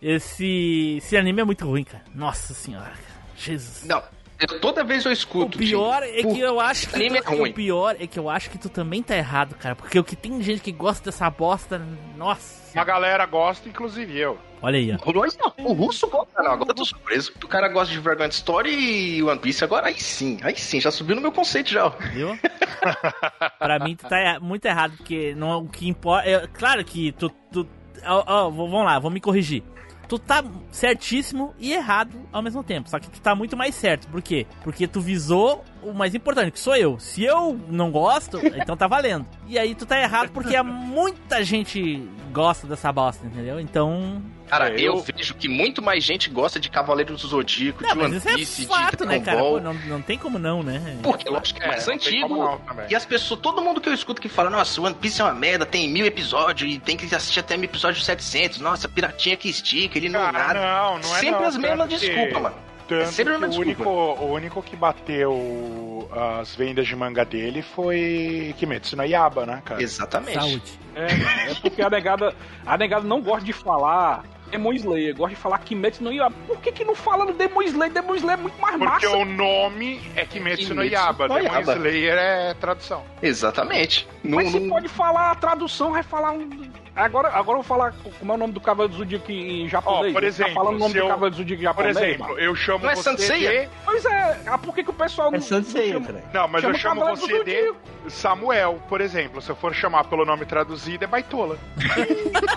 Esse. 0.00 0.98
Esse 0.98 1.16
anime 1.16 1.40
é 1.40 1.44
muito 1.44 1.66
ruim, 1.66 1.84
cara. 1.84 2.04
Nossa 2.14 2.54
senhora, 2.54 2.84
cara. 2.86 3.16
Jesus. 3.36 3.84
Não, 3.84 4.02
eu- 4.38 4.60
toda 4.60 4.84
vez 4.84 5.04
eu 5.04 5.10
O 5.10 5.12
escuto. 5.12 5.58
pior 5.58 6.02
Dinho, 6.02 6.30
é 6.30 6.34
que 6.34 6.40
eu 6.40 6.60
acho 6.60 6.88
que. 6.88 6.96
anime 6.96 7.20
tu- 7.22 7.32
é 7.32 7.36
ruim. 7.36 7.50
O 7.50 7.54
pior 7.54 7.96
é 7.98 8.06
que 8.06 8.18
eu 8.18 8.28
acho 8.28 8.50
que 8.50 8.58
tu 8.58 8.68
também 8.68 9.02
tá 9.02 9.16
errado, 9.16 9.54
cara. 9.56 9.74
Porque 9.76 9.98
o 9.98 10.04
que 10.04 10.16
tem 10.16 10.40
gente 10.42 10.60
que 10.60 10.72
gosta 10.72 11.04
dessa 11.10 11.28
bosta. 11.30 11.80
Nossa. 12.16 12.66
Uma 12.76 12.84
galera 12.84 13.24
gosta, 13.24 13.68
inclusive 13.68 14.18
eu. 14.18 14.38
Olha 14.60 14.78
aí, 14.78 14.90
ó. 14.92 15.10
O 15.10 15.12
não, 15.12 15.66
o 15.66 15.72
russo 15.72 16.06
gosta, 16.08 16.42
não. 16.42 16.52
Agora 16.52 16.70
eu 16.70 16.74
tô 16.74 16.84
surpreso. 16.84 17.32
O 17.42 17.48
cara 17.48 17.68
gosta 17.68 17.92
de 17.92 18.00
Vergonha 18.00 18.28
Story 18.30 18.70
e 19.18 19.22
One 19.22 19.38
Piece. 19.38 19.62
Agora 19.64 19.86
aí 19.86 19.98
sim, 20.00 20.38
aí 20.42 20.56
sim, 20.56 20.80
já 20.80 20.90
subiu 20.90 21.14
no 21.16 21.22
meu 21.22 21.32
conceito 21.32 21.70
já. 21.70 21.86
ó. 21.86 21.90
Viu? 22.12 22.38
pra 23.58 23.78
mim, 23.78 23.96
tu 23.96 24.06
tá 24.08 24.38
muito 24.40 24.64
errado, 24.66 24.94
porque 24.96 25.34
não, 25.34 25.64
o 25.64 25.68
que 25.68 25.88
importa. 25.88 26.28
é- 26.28 26.46
claro 26.48 26.84
que 26.84 27.12
tu. 27.12 27.30
tu 27.52 27.66
ó, 28.04 28.24
ó, 28.26 28.50
vamos 28.50 28.84
lá, 28.84 28.98
vou 28.98 29.10
me 29.10 29.20
corrigir. 29.20 29.62
Tu 30.08 30.18
tá 30.18 30.44
certíssimo 30.70 31.54
e 31.58 31.72
errado 31.72 32.16
ao 32.32 32.42
mesmo 32.42 32.62
tempo. 32.62 32.88
Só 32.88 32.98
que 32.98 33.10
tu 33.10 33.20
tá 33.20 33.34
muito 33.34 33.56
mais 33.56 33.74
certo. 33.74 34.06
Por 34.08 34.22
quê? 34.22 34.46
Porque 34.62 34.86
tu 34.86 35.00
visou 35.00 35.64
o 35.82 35.92
mais 35.92 36.14
importante, 36.14 36.52
que 36.52 36.60
sou 36.60 36.76
eu. 36.76 36.98
Se 36.98 37.24
eu 37.24 37.58
não 37.68 37.90
gosto, 37.90 38.38
então 38.56 38.76
tá 38.76 38.86
valendo. 38.86 39.26
E 39.46 39.58
aí 39.58 39.74
tu 39.74 39.86
tá 39.86 40.00
errado 40.00 40.30
porque 40.30 40.60
muita 40.62 41.42
gente 41.44 42.08
gosta 42.32 42.66
dessa 42.66 42.92
bosta, 42.92 43.26
entendeu? 43.26 43.58
Então. 43.60 44.22
Cara, 44.48 44.68
É, 44.70 44.74
eu... 44.80 44.94
eu- 44.96 45.02
vejo 45.02 45.34
que 45.34 45.48
muito 45.48 45.82
mais 45.82 46.04
gente 46.04 46.30
gosta 46.30 46.60
de 46.60 46.68
Cavaleiros 46.70 47.20
do 47.22 47.28
Zodíaco, 47.28 47.82
Não, 47.82 47.92
de 47.94 47.98
One 48.04 48.16
isso 48.18 48.28
é 48.28 48.34
Piece, 48.34 48.66
fato, 48.66 48.98
de 48.98 49.06
né, 49.06 49.20
cara? 49.20 49.38
Pô, 49.38 49.58
não, 49.60 49.74
não 49.74 50.00
tem 50.00 50.16
como 50.16 50.38
não, 50.38 50.62
né? 50.62 50.98
Porque 51.02 51.28
lógico 51.28 51.58
que 51.58 51.64
é 51.64 51.68
É, 51.68 51.70
mais 51.72 51.88
antigo. 51.88 52.28
não. 52.36 52.60
E 52.88 52.94
as 52.94 53.04
pessoas, 53.04 53.40
todo 53.40 53.60
mundo 53.60 53.80
que 53.80 53.88
eu 53.88 53.94
escuto 53.94 54.20
que 54.22 54.28
fala, 54.28 54.48
nossa, 54.48 54.80
One 54.80 54.94
Piece 54.94 55.20
é 55.20 55.24
uma 55.24 55.34
merda, 55.34 55.66
tem 55.66 55.88
mil 55.88 56.06
episódios 56.06 56.72
e 56.72 56.78
tem 56.78 56.96
que 56.96 57.12
assistir 57.14 57.40
até 57.40 57.56
mil 57.56 57.68
episódios 57.68 58.04
700. 58.04 58.60
Nossa, 58.60 58.88
piratinha 58.88 59.36
que 59.36 59.48
estica, 59.48 59.98
ele 59.98 60.08
não 60.08 60.20
é 60.20 60.32
Cara, 60.32 60.38
nada. 60.54 60.60
não, 60.60 60.98
não 61.00 61.16
é 61.16 61.20
Sempre 61.20 61.40
não, 61.40 61.48
as 61.48 61.56
mesmas 61.56 61.88
tanto 61.88 62.00
que- 62.00 62.06
desculpas, 62.08 62.42
mano. 62.42 62.56
Tanto 62.88 63.02
É 63.02 63.06
sempre 63.06 63.32
a 63.32 63.36
que 63.36 63.40
mesma 63.42 63.56
o 63.56 63.60
único, 63.62 63.82
desculpa. 63.82 64.22
o 64.22 64.32
único 64.32 64.62
que 64.62 64.76
bateu 64.76 66.08
as 66.40 66.54
vendas 66.54 66.86
de 66.86 66.94
manga 66.94 67.24
dele 67.24 67.60
foi 67.62 68.54
Kimetsu 68.58 68.96
no 68.96 69.02
Yaba, 69.04 69.44
né, 69.44 69.60
cara? 69.64 69.82
Exatamente. 69.82 70.38
Saúde. 70.38 70.62
É, 70.94 71.50
é 71.50 71.54
porque 71.60 71.82
a 71.82 71.90
negada, 71.90 72.34
a 72.64 72.78
negada 72.78 73.04
não 73.06 73.20
gosta 73.20 73.44
de 73.44 73.52
falar 73.52 74.22
Demon 74.50 74.72
Slayer, 74.72 75.14
gosta 75.14 75.34
de 75.34 75.40
falar 75.40 75.58
Kimetsu 75.58 76.02
no 76.04 76.12
Yaiba. 76.12 76.34
Por 76.46 76.58
que 76.60 76.72
que 76.72 76.84
não 76.84 76.94
fala 76.94 77.24
no 77.24 77.32
Demon 77.32 77.62
Slayer? 77.62 77.92
Demon 77.92 78.14
Slayer 78.14 78.38
é 78.38 78.42
muito 78.42 78.60
mais 78.60 78.76
Porque 78.78 79.06
massa. 79.06 79.16
o 79.16 79.24
nome 79.24 80.00
é 80.14 80.24
Kimetsu, 80.24 80.74
no 80.74 80.82
Kimetsu 80.82 80.94
Yaba. 80.94 81.28
no 81.28 81.34
Demon 81.34 81.52
Yaiba. 81.52 81.72
Slayer 81.74 82.14
é 82.18 82.54
tradução. 82.54 83.04
Exatamente. 83.22 84.08
Não, 84.24 84.36
Mas 84.36 84.50
se 84.50 84.60
não- 84.60 84.68
pode 84.70 84.88
falar 84.88 85.30
a 85.30 85.34
tradução, 85.34 85.92
vai 85.92 86.02
falar 86.02 86.32
um... 86.32 86.48
Agora, 86.96 87.28
agora 87.28 87.58
eu 87.58 87.62
vou 87.62 87.62
falar 87.62 87.94
como 88.18 88.32
é 88.32 88.34
o 88.34 88.38
nome 88.38 88.52
do 88.54 88.60
Cavaleiro 88.60 88.92
do 88.94 88.98
Zodíaco 88.98 89.30
em 89.30 89.68
japonês. 89.68 90.10
Ó, 90.10 90.12
por 90.14 90.22
Tá 90.22 90.26
exemplo, 90.26 90.54
falando 90.54 90.76
o 90.76 90.78
nome 90.78 90.94
do 90.94 90.98
eu- 91.00 91.08
Cavaleiro 91.08 91.30
do 91.34 91.36
Zodíaco 91.36 91.62
em 91.62 91.66
Por 91.66 91.70
japonês, 91.84 91.96
exemplo, 91.96 92.28
mano. 92.28 92.38
eu 92.40 92.54
chamo 92.56 92.84
Não 92.84 92.90
é 92.90 92.94
você 92.96 93.14
de... 93.16 93.68
Pois 93.84 94.04
é, 94.06 94.40
ah, 94.46 94.56
por 94.58 94.74
que 94.74 94.82
que 94.82 94.90
o 94.90 94.94
pessoal 94.94 95.30
não... 95.30 95.36
É 95.38 95.40
não 95.40 95.46
chama- 95.64 96.06
cara. 96.06 96.24
Não, 96.32 96.48
mas 96.48 96.62
Chama 96.62 96.74
eu 96.74 96.78
chamo 96.78 97.00
Cavaleiro 97.02 97.20
você 97.26 97.44
de. 97.44 97.74
Samuel, 98.10 98.80
por 98.88 99.00
exemplo. 99.00 99.42
Se 99.42 99.50
eu 99.50 99.56
for 99.56 99.74
chamar 99.74 100.04
pelo 100.04 100.24
nome 100.24 100.46
traduzido, 100.46 101.04
é 101.04 101.06
Baitola. 101.06 101.58
Eita! 101.96 102.46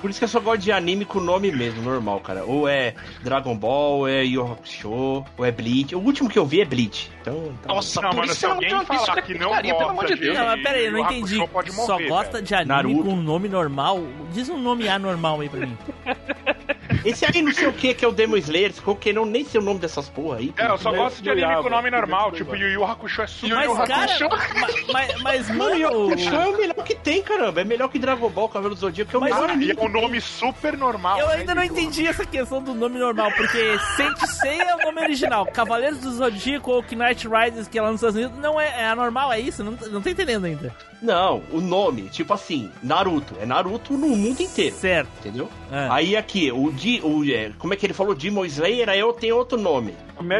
Por 0.00 0.08
isso 0.08 0.18
que 0.18 0.24
eu 0.24 0.28
só 0.28 0.40
gosto 0.40 0.62
de 0.62 0.72
anime 0.72 1.04
com 1.04 1.20
nome 1.20 1.52
mesmo, 1.52 1.82
normal, 1.82 2.20
cara. 2.20 2.44
Ou 2.44 2.66
é 2.66 2.94
Dragon 3.22 3.54
Ball, 3.56 3.98
ou 3.98 4.08
é 4.08 4.24
Yu 4.24 4.40
Yu 4.40 4.52
Hakusho, 4.52 4.90
ou 4.90 5.26
é 5.44 5.50
Bleach. 5.52 5.94
O 5.94 5.98
último 5.98 6.28
que 6.28 6.38
eu 6.38 6.46
vi 6.46 6.62
é 6.62 6.64
Bleach. 6.64 7.10
Então, 7.20 7.52
tá 7.62 7.68
Nossa, 7.74 8.00
Não, 8.00 8.10
por 8.10 8.16
mano, 8.20 8.30
isso 8.32 8.40
se 8.40 8.46
não 8.46 8.54
alguém 8.54 8.72
uma 8.72 8.84
falar 8.84 9.20
que 9.22 9.34
não 9.34 9.48
putaria, 9.48 9.74
pelo 9.74 9.90
amor 9.90 10.02
gosta 10.06 10.16
de 10.16 10.29
Não, 10.34 10.46
mas 10.46 10.62
pera 10.62 10.78
aí, 10.78 10.86
eu 10.86 10.92
não 10.92 10.98
entendi. 11.00 11.46
Pode 11.48 11.72
Só 11.72 11.98
gosta 11.98 12.32
velho. 12.34 12.44
de 12.44 12.54
anime 12.54 12.68
Naruto. 12.68 13.04
com 13.04 13.10
um 13.14 13.22
nome 13.22 13.48
normal? 13.48 14.02
Diz 14.32 14.48
um 14.48 14.58
nome 14.58 14.88
anormal 14.88 15.40
aí 15.40 15.48
pra 15.48 15.66
mim. 15.66 15.76
Esse 17.04 17.24
aí 17.24 17.42
não 17.42 17.52
sei 17.52 17.66
o 17.68 17.72
que 17.72 17.94
que 17.94 18.04
é 18.04 18.08
o 18.08 18.12
Demon 18.12 18.36
Slayer, 18.36 18.72
que 19.00 19.12
não 19.12 19.24
nem 19.24 19.44
sei 19.44 19.60
o 19.60 19.64
nome 19.64 19.80
dessas 19.80 20.08
porra 20.08 20.38
aí. 20.38 20.52
É, 20.56 20.66
eu 20.66 20.78
só 20.78 20.92
gosto 20.92 21.22
de 21.22 21.30
anime 21.30 21.62
com 21.62 21.68
nome 21.70 21.90
normal, 21.90 22.30
Kimetsu 22.30 22.44
no 22.44 22.50
tipo 22.50 22.56
Yu 22.56 22.68
Yu 22.72 22.84
Hakusho 22.84 23.22
é 23.22 23.26
super 23.26 23.54
Mas, 23.54 23.66
Yu 23.66 23.72
Yu 23.74 23.82
Hakusho. 23.82 24.28
ma- 24.28 24.68
mas, 24.92 25.22
mas, 25.22 25.50
Mano, 25.50 25.76
e 25.76 25.82
mano, 25.82 26.06
o 26.06 26.12
é 26.12 26.48
o 26.48 26.56
melhor 26.58 26.84
que 26.84 26.94
tem, 26.94 27.22
caramba. 27.22 27.60
É 27.60 27.64
melhor 27.64 27.88
que 27.88 27.98
Dragon 27.98 28.28
Ball, 28.28 28.48
Cavaleiro 28.48 28.74
do 28.74 28.80
Zodíaco, 28.80 29.10
que 29.10 29.16
é 29.16 29.18
o 29.18 29.22
melhor 29.22 29.48
Ah, 29.48 29.52
anime. 29.52 29.74
é 29.76 29.82
um 29.84 29.88
nome 29.88 30.20
super 30.20 30.76
normal. 30.76 31.18
eu 31.18 31.28
né, 31.28 31.34
ainda 31.36 31.54
não 31.54 31.62
entendi 31.64 32.06
essa 32.06 32.24
questão 32.24 32.62
do 32.62 32.74
nome 32.74 32.98
normal, 32.98 33.30
porque 33.36 33.78
Sensei 33.96 34.60
é 34.60 34.74
o 34.76 34.78
nome 34.78 35.00
original, 35.02 35.46
Cavaleiros 35.46 35.98
do 36.00 36.12
Zodíaco 36.12 36.70
ou 36.70 36.82
Knight 36.82 37.26
Riders, 37.28 37.68
que 37.68 37.78
é 37.78 37.82
lá 37.82 37.88
nos 37.90 37.96
Estados 38.02 38.16
Unidos, 38.16 38.38
não 38.38 38.60
é, 38.60 38.82
é 38.82 38.84
anormal, 38.88 39.32
é 39.32 39.40
isso? 39.40 39.62
Não, 39.64 39.72
não 39.90 40.00
tô 40.02 40.08
entendendo 40.08 40.44
ainda. 40.44 40.74
Não, 41.02 41.42
o 41.50 41.60
nome, 41.62 42.10
tipo 42.10 42.34
assim, 42.34 42.70
Naruto. 42.82 43.34
É 43.40 43.46
Naruto 43.46 43.94
no 43.94 44.08
mundo 44.08 44.42
inteiro. 44.42 44.76
Certo. 44.76 45.08
Entendeu? 45.20 45.48
Aí 45.90 46.14
aqui, 46.14 46.52
o, 46.52 46.70
Di, 46.98 47.00
o 47.04 47.24
é, 47.30 47.52
como 47.58 47.72
é 47.72 47.76
que 47.76 47.86
ele 47.86 47.92
falou? 47.94 48.14
Demon 48.14 48.44
Slayer, 48.44 48.88
aí 48.88 48.98
eu 49.00 49.12
tenho 49.12 49.36
outro 49.36 49.58
nome. 49.60 49.94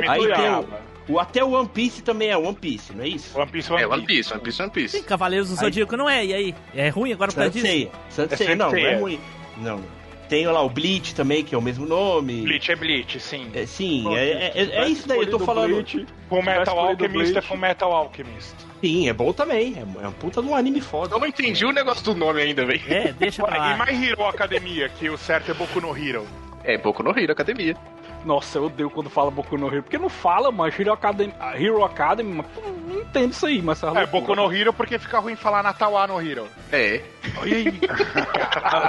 Aí 0.09 0.27
tem 0.27 0.51
o, 1.09 1.15
o- 1.15 1.19
até 1.21 1.43
o 1.45 1.51
One 1.53 1.69
Piece 1.69 2.03
também 2.03 2.29
é 2.31 2.37
One 2.37 2.55
Piece, 2.55 2.93
não 2.95 3.05
é 3.05 3.09
isso? 3.09 3.39
One 3.39 3.51
Piece, 3.51 3.73
One 3.73 3.83
É, 3.83 3.87
One 3.87 4.05
Piece. 4.07 4.07
Piece, 4.17 4.33
One 4.35 4.43
Piece, 4.43 4.63
One 4.63 4.71
Piece. 4.71 4.99
Sim, 4.99 5.05
Cavaleiros 5.05 5.49
do 5.51 5.57
Zodíaco 5.57 5.97
não 5.97 6.09
é, 6.09 6.25
e 6.27 6.35
aí? 6.35 6.55
É 6.75 6.89
ruim 6.89 7.13
agora 7.13 7.31
disso? 7.31 7.43
Sensei, 7.53 7.91
Sensei, 8.09 8.47
É 8.49 8.55
não, 8.55 8.71
não 8.71 8.77
é 8.79 8.81
Sensei. 8.83 8.97
ruim. 9.01 9.21
Não, 9.59 9.81
tem 10.29 10.47
lá 10.47 10.63
o 10.63 10.69
Bleach 10.69 11.15
também, 11.15 11.43
que 11.45 11.55
é 11.55 11.59
o 11.59 11.63
mesmo 11.63 11.87
nome. 11.87 12.43
Bleach 12.43 12.71
é 12.71 12.77
Bleach, 12.77 13.19
sim. 13.21 13.49
É, 13.55 13.67
sim, 13.67 14.03
Pô, 14.05 14.17
é, 14.17 14.29
é- 14.31 14.53
é- 14.55 14.77
é 14.85 14.89
isso 14.89 15.07
daí, 15.09 15.19
eu 15.19 15.31
tô 15.31 15.39
falando. 15.39 15.73
Bleach, 15.73 16.07
Full 16.29 16.43
Metal 16.43 16.79
Alchemist 16.79 17.05
é 17.05 17.09
Bleach. 17.33 17.47
Full 17.49 17.57
Metal 17.57 17.93
Alchemist. 17.93 18.55
Sim, 18.81 19.09
é 19.09 19.13
bom 19.13 19.33
também. 19.33 19.75
É, 19.77 20.05
é 20.05 20.09
um 20.09 20.13
puta 20.13 20.41
de 20.43 20.49
um 20.49 20.55
anime 20.55 20.81
foda. 20.81 21.15
Eu 21.15 21.21
não 21.21 21.27
entendi 21.27 21.65
o 21.65 21.73
negócio 21.73 22.03
do 22.05 22.15
nome 22.15 22.41
ainda, 22.41 22.65
velho. 22.65 22.81
É, 22.89 23.13
deixa 23.13 23.43
pra 23.45 23.57
E 23.57 23.59
lá. 23.59 23.85
My 23.87 24.07
Hero 24.09 24.25
Academia, 24.27 24.89
que 24.89 25.11
o 25.11 25.19
certo 25.19 25.51
é 25.51 25.55
Boku 25.55 25.81
no 25.81 25.97
Hero. 25.97 26.27
É, 26.65 26.79
Boku 26.79 27.03
no 27.03 27.11
Hero 27.19 27.33
Academia. 27.33 27.77
Nossa, 28.25 28.59
eu 28.59 28.65
odeio 28.65 28.91
quando 28.91 29.09
fala 29.09 29.31
Boku 29.31 29.57
no 29.57 29.69
Hero. 29.69 29.83
Porque 29.83 29.99
não 29.99 30.09
fala, 30.09 30.51
mas 30.51 30.79
Hero 30.79 30.93
Academy, 30.93 31.33
Hero 31.55 31.85
Academy 31.85 32.35
mas, 32.35 32.47
pô, 32.49 32.61
não 32.63 33.01
entendo 33.01 33.33
isso 33.33 33.47
aí, 33.47 33.63
mas 33.63 33.83
É, 33.83 34.07
Boku 34.07 34.35
no 34.35 34.53
Hero 34.55 34.73
porque 34.73 34.99
fica 34.99 35.19
ruim 35.19 35.37
falar 35.37 35.63
Natauá 35.63 36.07
no 36.07 36.21
Hero. 36.21 36.47
É. 36.73 37.03
Olha 37.39 37.57
aí. 37.57 37.65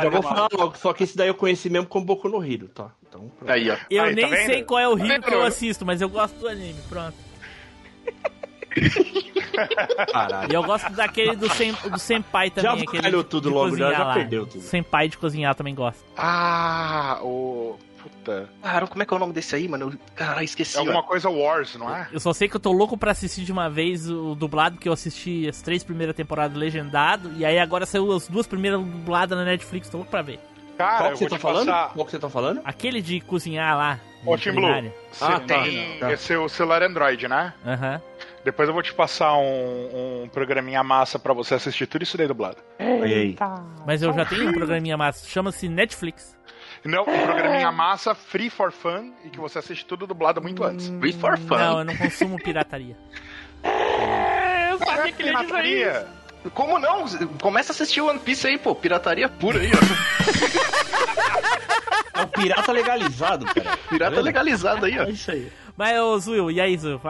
Já 0.04 0.10
vou 0.10 0.22
falar 0.22 0.48
logo, 0.54 0.78
só 0.78 0.94
que 0.94 1.04
esse 1.04 1.16
daí 1.18 1.28
eu 1.28 1.36
conheci 1.36 1.70
mesmo 1.70 1.88
como 1.88 2.06
Boku 2.06 2.28
no 2.30 2.44
Hero, 2.44 2.68
tá? 2.70 2.92
Então, 3.08 3.30
pronto. 3.38 3.52
Aí, 3.52 3.70
ó. 3.70 3.76
Eu 3.90 4.04
Aí, 4.04 4.10
tá 4.16 4.22
nem 4.22 4.30
vendo? 4.30 4.46
sei 4.46 4.64
qual 4.64 4.80
é 4.80 4.88
o 4.88 4.96
rio 4.96 5.08
vendo? 5.08 5.24
que 5.24 5.34
eu 5.34 5.44
assisto, 5.44 5.86
mas 5.86 6.02
eu 6.02 6.08
gosto 6.10 6.36
do 6.38 6.48
anime, 6.48 6.80
pronto. 6.90 7.31
Caralho. 10.12 10.52
E 10.52 10.56
eu 10.56 10.64
gosto 10.64 10.90
daquele 10.94 11.36
do, 11.36 11.50
sen, 11.54 11.74
do 11.74 12.00
Senpai 12.00 12.50
também. 12.50 12.72
Já 12.86 13.10
de- 13.10 13.24
tudo 13.26 13.50
de 13.50 13.54
logo, 13.56 13.66
já- 13.66 13.72
cozinhar 13.86 13.92
já 13.98 14.04
lá. 14.06 14.14
perdeu 14.14 14.46
tudo. 14.46 14.62
Senpai 14.62 15.08
de 15.10 15.18
cozinhar 15.18 15.56
também 15.56 15.76
gosto. 15.76 16.04
Ah, 16.18 17.20
o. 17.22 17.78
Puta. 18.02 18.50
Cara, 18.64 18.88
como 18.88 19.04
é 19.04 19.06
que 19.06 19.14
é 19.14 19.16
o 19.18 19.20
nome 19.20 19.32
desse 19.34 19.56
aí, 19.56 19.68
mano? 19.68 19.94
Caralho, 20.16 20.44
esqueci. 20.44 20.76
É 20.76 20.80
alguma 20.80 21.00
ó. 21.00 21.04
coisa 21.04 21.30
Wars, 21.30 21.76
não 21.76 21.94
é? 21.96 22.08
Eu 22.12 22.20
só 22.20 22.34
sei 22.34 22.48
que 22.50 22.56
eu 22.56 22.60
tô 22.60 22.72
louco 22.72 22.98
pra 22.98 23.12
assistir 23.12 23.44
de 23.44 23.52
uma 23.52 23.70
vez 23.70 24.10
o 24.10 24.34
dublado, 24.34 24.78
que 24.80 24.90
eu 24.90 24.94
assisti 24.94 25.48
as 25.48 25.62
três 25.62 25.84
primeiras 25.84 26.16
temporadas 26.16 26.58
legendado, 26.58 27.32
e 27.38 27.46
aí 27.46 27.60
agora 27.60 27.86
saiu 27.86 28.12
as 28.12 28.28
duas 28.28 28.48
primeiras 28.48 28.80
dubladas 28.80 29.38
na 29.38 29.46
Netflix, 29.46 29.88
tô 29.88 29.98
louco 29.98 30.10
pra 30.10 30.24
ver. 30.24 30.40
Cara, 30.80 30.98
Qual 30.98 31.10
eu 31.12 31.18
que 31.18 31.24
você 31.26 31.30
tá 31.30 31.38
falando? 31.38 31.66
passar. 31.68 31.94
Qual 31.94 32.06
que 32.06 32.12
você 32.12 32.20
tá 32.20 32.30
falando? 32.30 32.62
Aquele 32.66 33.02
de 33.04 33.22
cozinhar 33.22 33.78
lá. 33.78 34.00
Ô, 34.26 34.36
Tim 34.38 34.52
Blue, 34.52 34.68
você 35.12 35.24
Ah, 35.24 35.40
tá. 35.40 35.40
tem 35.62 36.00
Tá. 36.00 36.12
esse 36.12 36.34
é 36.34 36.38
o 36.40 36.50
celular 36.50 36.82
Android, 36.82 37.28
né? 37.28 37.54
Aham. 37.66 38.02
Depois 38.44 38.68
eu 38.68 38.74
vou 38.74 38.82
te 38.82 38.92
passar 38.94 39.38
um, 39.38 40.24
um 40.24 40.30
programinha 40.30 40.84
massa 40.84 41.20
pra 41.20 41.34
você 41.34 41.54
assistir 41.56 41.86
tudo 41.86 42.02
isso 42.02 42.18
daí 42.18 42.28
dublado. 42.28 42.58
Aí. 42.80 43.36
Mas 43.86 44.02
eu 44.02 44.12
já 44.14 44.26
tenho 44.26 44.50
um 44.50 44.54
programinha 44.54 44.98
massa, 44.98 45.28
chama-se 45.28 45.70
Netflix. 45.70 46.36
Não, 46.84 47.04
um 47.04 47.24
programinha 47.24 47.72
massa, 47.72 48.16
free 48.16 48.50
for 48.50 48.72
fun, 48.72 49.12
e 49.24 49.30
que 49.30 49.40
você 49.40 49.60
assiste 49.60 49.86
tudo 49.86 50.08
dublado 50.08 50.42
muito 50.42 50.64
antes. 50.64 50.88
Free 51.00 51.14
for 51.14 51.38
fun. 51.38 51.58
Não, 51.58 51.80
eu 51.80 51.86
não 51.86 51.96
consumo 51.96 52.38
pirataria. 52.38 52.98
É, 53.64 54.72
eu 54.72 54.80
sabia 54.80 55.12
que 55.12 55.22
ele 55.22 55.30
ia 55.30 55.44
dizer 55.44 55.44
isso. 55.44 55.48
Pirataria. 55.48 56.08
Como 56.56 56.80
não? 56.80 57.06
Começa 57.40 57.72
a 57.72 57.76
assistir 57.76 58.02
One 58.02 58.18
Piece 58.20 58.48
aí, 58.48 58.58
pô. 58.58 58.74
Pirataria 58.74 59.30
pura 59.30 59.60
aí, 59.60 59.70
ó. 59.70 59.78
É 62.14 62.22
o 62.24 62.28
pirata 62.28 62.72
legalizado, 62.72 63.46
cara. 63.46 63.78
Pirata 63.90 64.22
legalizado 64.22 64.86
aí, 64.86 65.00
ó. 65.00 65.04
É 65.04 65.10
isso 65.12 65.32
aí. 65.32 65.52
Mas, 65.78 66.00
ô 66.00 66.20
Zuil, 66.20 66.52
e 66.52 66.60
aí, 66.62 66.78
Zuil? 66.78 67.02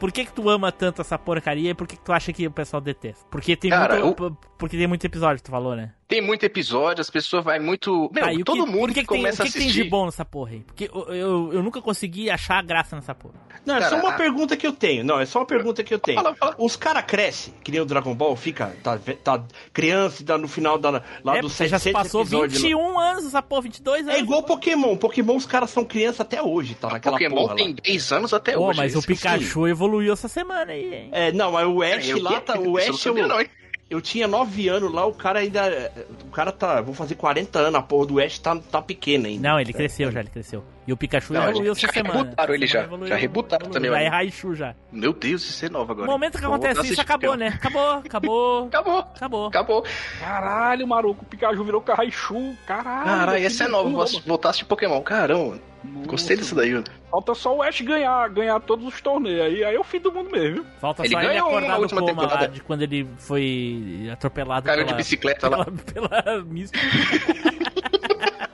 Por, 0.00 0.10
que 0.10 0.24
que 0.24 0.32
tu 0.32 0.48
ama 0.48 0.72
tanto 0.72 1.02
essa 1.02 1.18
porcaria 1.18 1.70
e 1.70 1.74
por 1.74 1.86
que 1.86 1.96
que 1.96 2.02
tu 2.04 2.12
acha 2.12 2.32
que 2.32 2.46
o 2.46 2.50
pessoal 2.50 2.80
detesta? 2.80 3.24
Porque 3.30 3.54
tem, 3.54 3.70
Cara, 3.70 4.00
muito, 4.02 4.36
porque 4.56 4.76
tem 4.76 4.86
muito 4.86 5.04
episódio, 5.04 5.42
tu 5.42 5.50
falou, 5.50 5.76
né? 5.76 5.92
Tem 6.08 6.22
muito 6.22 6.42
episódio, 6.42 7.02
as 7.02 7.10
pessoas 7.10 7.44
vai 7.44 7.58
muito. 7.58 8.10
Meu, 8.12 8.26
o 8.26 8.44
todo 8.44 8.64
que, 8.64 8.70
mundo 8.72 8.88
que, 8.88 8.94
que, 8.94 9.00
que 9.02 9.06
tem, 9.08 9.18
começa 9.18 9.42
o 9.42 9.44
que, 9.44 9.50
a 9.50 9.52
que 9.52 9.58
tem 9.58 9.66
assistir. 9.66 9.84
de 9.84 9.90
bom 9.90 10.06
nessa 10.06 10.24
porra 10.24 10.52
aí? 10.52 10.60
Porque 10.60 10.90
eu, 10.92 11.02
eu, 11.14 11.52
eu 11.52 11.62
nunca 11.62 11.82
consegui 11.82 12.30
achar 12.30 12.62
graça 12.64 12.96
nessa 12.96 13.14
porra. 13.14 13.34
Não, 13.66 13.76
é 13.76 13.82
só 13.82 13.90
Cara, 13.90 14.02
uma 14.02 14.14
a- 14.14 14.16
pergunta 14.16 14.56
que 14.56 14.66
eu 14.66 14.72
tenho. 14.72 15.04
Não, 15.04 15.20
é 15.20 15.26
só 15.26 15.40
uma 15.40 15.46
pergunta 15.46 15.84
que 15.84 15.92
eu 15.92 15.98
tenho. 15.98 16.20
Fala, 16.22 16.34
fala. 16.34 16.54
Os 16.58 16.76
caras 16.76 17.04
crescem, 17.04 17.52
que 17.62 17.70
nem 17.70 17.80
o 17.82 17.84
Dragon 17.84 18.14
Ball, 18.14 18.34
fica, 18.36 18.74
tá, 18.82 18.98
tá 19.22 19.44
criança 19.70 20.22
e 20.22 20.24
dá 20.24 20.38
no 20.38 20.48
final 20.48 20.78
da, 20.78 21.02
lá 21.22 21.36
é, 21.36 21.40
dos 21.42 21.52
porque 21.52 21.68
já 21.68 21.78
se 21.78 21.84
700 21.92 22.02
passou 22.02 22.22
episódios. 22.22 22.62
21 22.62 22.98
anos 22.98 23.26
essa 23.26 23.42
porra, 23.42 23.62
22 23.62 24.08
anos. 24.08 24.14
É 24.14 24.18
igual 24.28 24.42
Pokémon. 24.42 24.96
Pokémon, 24.96 25.36
os 25.36 25.46
caras 25.46 25.70
são 25.70 25.84
criança 25.84 26.22
até 26.22 26.42
hoje, 26.42 26.74
tá 26.74 26.88
naquela 26.88 27.16
Pokémon 27.16 27.34
porra 27.36 27.56
tem 27.56 27.68
lá. 27.68 27.74
10 27.82 28.12
anos 28.12 28.32
até 28.34 28.52
Pô, 28.52 28.68
hoje. 28.68 28.76
mas 28.78 28.94
o 28.94 28.98
Esse- 28.98 29.06
Pikachu 29.08 29.66
evoluiu 29.66 30.12
essa 30.12 30.28
semana 30.28 30.72
aí, 30.72 30.94
hein? 30.94 31.08
É, 31.12 31.32
não, 31.32 31.52
mas 31.52 31.66
o 31.66 31.82
Ash 31.82 32.08
É, 32.08 32.12
eu- 32.12 32.22
lá, 32.22 32.40
tá, 32.40 32.58
o 32.58 32.78
eu 32.78 32.90
Ash, 32.94 33.04
eu, 33.06 33.14
não, 33.26 33.40
hein? 33.40 33.48
eu 33.90 34.00
tinha 34.00 34.28
9 34.28 34.68
anos 34.68 34.92
lá, 34.92 35.06
o 35.06 35.12
cara 35.14 35.40
ainda, 35.40 35.92
o 36.26 36.30
cara 36.30 36.52
tá, 36.52 36.80
vou 36.80 36.94
fazer 36.94 37.14
40 37.14 37.58
anos, 37.58 37.74
a 37.74 37.82
porra 37.82 38.06
do 38.06 38.20
Ash 38.20 38.38
tá, 38.38 38.56
tá 38.56 38.80
pequena 38.82 39.28
ainda. 39.28 39.48
Não, 39.48 39.58
ele 39.60 39.72
cresceu 39.72 40.12
já, 40.12 40.20
ele 40.20 40.28
cresceu. 40.30 40.62
E 40.88 40.92
o 40.92 40.96
Pikachu 40.96 41.34
Não, 41.34 41.50
evoluiu 41.50 41.74
já 41.74 41.86
essa 41.86 41.92
semana. 41.92 42.18
rebutaram 42.20 42.54
ele 42.54 42.66
já. 42.66 42.82
evoluiu, 42.84 43.08
Já 43.08 43.16
rebutaram 43.16 43.66
evoluiu. 43.66 43.74
também 43.74 43.90
o 43.90 43.94
Já 43.94 44.00
é. 44.00 44.08
Raichu 44.08 44.54
já. 44.54 44.74
Meu 44.90 45.12
Deus, 45.12 45.42
isso 45.42 45.66
é 45.66 45.68
novo 45.68 45.92
agora. 45.92 46.06
No 46.06 46.12
momento 46.14 46.38
que 46.38 46.46
voltar 46.46 46.70
acontece 46.70 46.92
isso, 46.94 47.00
acabou, 47.02 47.36
né? 47.36 47.48
Acabou, 47.48 47.90
acabou. 47.98 48.66
Acabou. 48.68 48.98
Acabou. 49.00 49.46
Acabou. 49.48 49.84
Caralho, 50.18 50.88
maluco, 50.88 51.24
o 51.24 51.28
Pikachu 51.28 51.62
virou 51.62 51.84
Raichu. 51.86 52.56
Caralho. 52.66 53.04
Caralho, 53.04 53.44
essa 53.44 53.64
é 53.64 53.68
nova. 53.68 54.00
A 54.00 54.04
assistir 54.48 54.64
Pokémon. 54.64 55.02
Caramba. 55.02 55.58
Gostei 56.06 56.38
disso 56.38 56.54
daí, 56.54 56.72
mano. 56.72 56.84
Falta 57.10 57.34
só 57.34 57.54
o 57.54 57.62
Ash 57.62 57.82
ganhar, 57.82 58.26
ganhar 58.30 58.58
todos 58.60 58.86
os 58.86 58.98
torneios. 59.02 59.42
Aí, 59.42 59.62
aí 59.64 59.76
é 59.76 59.78
o 59.78 59.84
fim 59.84 60.00
do 60.00 60.10
mundo 60.10 60.30
mesmo. 60.30 60.54
viu? 60.56 60.66
Falta 60.80 61.02
Ele 61.04 61.12
só 61.12 61.20
ele 61.20 61.28
ganhou 61.28 61.48
acordar 61.48 61.78
uma 61.78 61.86
do 61.86 61.94
coma 61.94 62.00
lá 62.00 62.06
temporada. 62.06 62.48
de 62.48 62.60
quando 62.62 62.82
ele 62.82 63.06
foi 63.18 64.08
atropelado 64.10 64.64
Caiu 64.64 64.78
de 64.80 64.84
pela, 64.86 64.96
bicicleta 64.96 65.48
lá. 65.50 65.66
pela, 65.92 66.08
pela. 66.08 66.44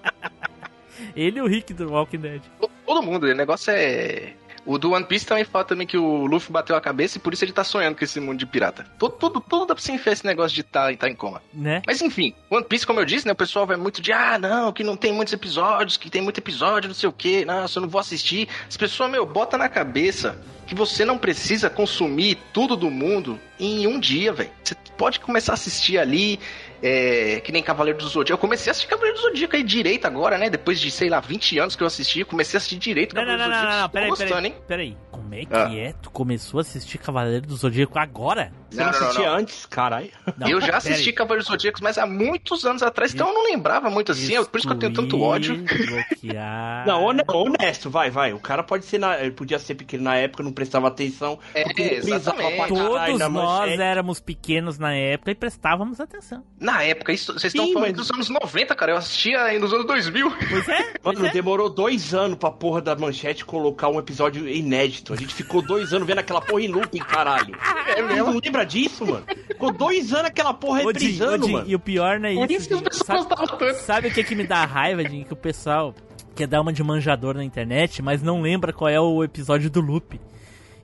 ele 1.16 1.38
e 1.38 1.42
o 1.42 1.46
Rick 1.46 1.72
do 1.72 1.90
Walking 1.90 2.18
Dead. 2.18 2.42
Todo 2.86 3.02
mundo, 3.02 3.24
o 3.24 3.34
negócio 3.34 3.72
é. 3.72 4.34
O 4.66 4.78
do 4.78 4.92
One 4.92 5.04
Piece 5.04 5.26
também 5.26 5.44
fala 5.44 5.64
também 5.64 5.86
que 5.86 5.98
o 5.98 6.24
Luffy 6.24 6.50
bateu 6.50 6.74
a 6.74 6.80
cabeça 6.80 7.18
e 7.18 7.20
por 7.20 7.34
isso 7.34 7.44
ele 7.44 7.52
tá 7.52 7.62
sonhando 7.62 7.96
com 7.96 8.04
esse 8.04 8.18
mundo 8.18 8.38
de 8.38 8.46
pirata. 8.46 8.86
Tudo, 8.98 9.14
tudo, 9.16 9.40
tudo 9.40 9.66
dá 9.66 9.74
pra 9.74 9.82
você 9.82 9.92
enfiar 9.92 10.14
esse 10.14 10.24
negócio 10.24 10.54
de 10.54 10.62
estar 10.62 10.90
tá, 10.90 10.96
tá 10.96 11.08
em 11.08 11.14
coma. 11.14 11.42
Né? 11.52 11.82
Mas 11.86 12.00
enfim, 12.00 12.34
One 12.48 12.64
Piece, 12.64 12.86
como 12.86 12.98
eu 12.98 13.04
disse, 13.04 13.26
né? 13.26 13.32
O 13.32 13.36
pessoal 13.36 13.66
vai 13.66 13.76
muito 13.76 14.00
de 14.00 14.10
ah, 14.10 14.38
não, 14.38 14.72
que 14.72 14.82
não 14.82 14.96
tem 14.96 15.12
muitos 15.12 15.34
episódios, 15.34 15.98
que 15.98 16.08
tem 16.08 16.22
muito 16.22 16.38
episódio, 16.38 16.88
não 16.88 16.94
sei 16.94 17.08
o 17.08 17.12
que, 17.12 17.44
nossa, 17.44 17.78
eu 17.78 17.82
não 17.82 17.88
vou 17.88 18.00
assistir. 18.00 18.48
As 18.66 18.76
pessoas, 18.76 19.10
meu, 19.10 19.26
bota 19.26 19.58
na 19.58 19.68
cabeça 19.68 20.40
que 20.66 20.74
você 20.74 21.04
não 21.04 21.18
precisa 21.18 21.68
consumir 21.68 22.38
tudo 22.52 22.74
do 22.74 22.90
mundo 22.90 23.38
em 23.60 23.86
um 23.86 24.00
dia, 24.00 24.32
velho. 24.32 24.50
Você 24.62 24.74
pode 24.96 25.20
começar 25.20 25.52
a 25.52 25.54
assistir 25.54 25.98
ali, 25.98 26.40
é, 26.86 27.40
que 27.40 27.50
nem 27.50 27.62
Cavaleiro 27.62 27.98
do 27.98 28.06
Zodíaco. 28.08 28.32
Eu 28.34 28.38
comecei 28.38 28.70
a 28.70 28.72
assistir 28.72 28.88
Cavaleiro 28.88 29.16
do 29.16 29.22
Zodíaco 29.22 29.56
aí 29.56 29.62
direito 29.62 30.04
agora, 30.04 30.36
né? 30.36 30.50
Depois 30.50 30.78
de, 30.78 30.90
sei 30.90 31.08
lá, 31.08 31.18
20 31.18 31.58
anos 31.58 31.74
que 31.76 31.82
eu 31.82 31.86
assisti, 31.86 32.24
comecei 32.24 32.56
a 32.56 32.58
assistir 32.58 32.76
direito 32.76 33.14
Não, 33.14 33.22
não, 33.22 33.28
Cavaleiro 33.30 33.50
não, 33.52 33.58
do 33.58 33.64
não, 33.64 33.70
Zodíaco. 33.70 33.82
não, 33.82 33.90
peraí, 33.90 34.08
gostando, 34.10 34.30
peraí, 34.30 34.46
hein? 34.46 34.54
peraí. 34.68 34.96
Como 35.10 35.34
é 35.34 35.44
que 35.46 35.54
Ah. 35.54 35.74
é? 35.74 35.92
Tu 36.02 36.10
começou 36.10 36.58
a 36.58 36.60
assistir 36.60 36.98
Cavaleiro 36.98 37.46
do 37.46 37.56
Zodíaco 37.56 37.98
agora? 37.98 38.52
Você 38.70 38.76
não, 38.78 38.86
Não, 38.86 38.92
não, 38.92 38.98
não, 39.00 39.06
assistia 39.08 39.30
não. 39.30 39.36
antes, 39.38 39.66
caralho. 39.66 40.10
Não, 40.36 40.48
eu 40.48 40.60
já 40.60 40.66
peraí. 40.66 40.78
assisti 40.78 41.12
Cavaleiros 41.12 41.46
Zodíacos, 41.46 41.80
mas 41.80 41.96
há 41.96 42.06
muitos 42.06 42.66
anos 42.66 42.82
atrás, 42.82 43.14
então 43.14 43.28
eu 43.28 43.34
não 43.34 43.44
lembrava 43.44 43.88
muito 43.88 44.12
assim, 44.12 44.34
eu- 44.34 44.44
por 44.44 44.58
isso 44.58 44.66
que 44.66 44.74
eu 44.74 44.78
tenho 44.78 44.92
tanto 44.92 45.20
ódio. 45.22 45.54
Excluir, 45.54 45.86
bloquear. 45.86 46.86
Não, 46.86 47.02
hone- 47.02 47.22
honesto, 47.28 47.88
vai, 47.88 48.10
vai. 48.10 48.32
O 48.32 48.38
cara 48.40 48.62
pode 48.62 48.84
ser 48.84 48.98
na, 48.98 49.18
ele 49.20 49.30
podia 49.30 49.58
ser 49.58 49.74
pequeno 49.76 50.02
na 50.04 50.16
época, 50.16 50.42
não 50.42 50.52
prestava 50.52 50.88
atenção. 50.88 51.38
É, 51.54 51.64
exatamente. 51.94 52.68
Todos 52.68 53.18
nós 53.20 53.30
manchete. 53.30 53.80
éramos 53.82 54.20
pequenos 54.20 54.78
na 54.78 54.92
época 54.94 55.30
e 55.30 55.34
prestávamos 55.34 56.00
atenção. 56.00 56.44
Na 56.60 56.73
época, 56.82 57.12
isso, 57.12 57.32
vocês 57.32 57.54
estão 57.54 57.72
falando 57.72 57.88
mas- 57.96 57.96
dos 57.96 58.10
anos 58.10 58.28
90, 58.28 58.74
cara, 58.74 58.92
eu 58.92 58.96
assistia 58.96 59.42
aí 59.42 59.58
nos 59.58 59.72
anos 59.72 59.86
2000. 59.86 60.30
Pois 60.50 60.68
é, 60.68 60.94
pois 61.02 61.16
Mano, 61.18 61.28
é. 61.28 61.32
demorou 61.32 61.68
dois 61.70 62.12
anos 62.14 62.36
pra 62.38 62.50
porra 62.50 62.80
da 62.80 62.96
manchete 62.96 63.44
colocar 63.44 63.88
um 63.88 63.98
episódio 63.98 64.48
inédito. 64.48 65.12
A 65.12 65.16
gente 65.16 65.34
ficou 65.34 65.62
dois 65.62 65.92
anos 65.92 66.06
vendo 66.06 66.18
aquela 66.18 66.40
porra 66.40 66.62
em 66.62 66.68
looping, 66.68 66.98
caralho. 66.98 67.54
É 67.94 68.02
mesmo? 68.02 68.32
Não 68.32 68.40
lembra 68.42 68.64
disso, 68.64 69.06
mano? 69.06 69.24
Ficou 69.46 69.70
dois 69.72 70.12
anos 70.12 70.26
aquela 70.26 70.52
porra 70.52 70.82
Ô, 70.82 70.86
reprisando, 70.88 71.46
Jim, 71.46 71.52
mano. 71.52 71.68
E 71.68 71.74
o 71.76 71.78
pior 71.78 72.18
não 72.18 72.28
é 72.28 72.34
Por 72.34 72.50
isso. 72.50 72.60
isso 72.60 72.68
que 72.68 72.74
as 72.74 72.80
Jim. 72.80 72.84
pessoas 72.86 73.26
sabe, 73.28 73.74
sabe 73.74 74.08
o 74.08 74.10
que, 74.12 74.24
que 74.24 74.34
me 74.34 74.44
dá 74.44 74.64
raiva, 74.64 75.04
Jim? 75.08 75.22
Que 75.22 75.32
o 75.32 75.36
pessoal 75.36 75.94
quer 76.34 76.48
dar 76.48 76.60
uma 76.60 76.72
de 76.72 76.82
manjador 76.82 77.34
na 77.36 77.44
internet, 77.44 78.02
mas 78.02 78.20
não 78.22 78.40
lembra 78.42 78.72
qual 78.72 78.88
é 78.88 78.98
o 78.98 79.22
episódio 79.22 79.70
do 79.70 79.80
loop. 79.80 80.20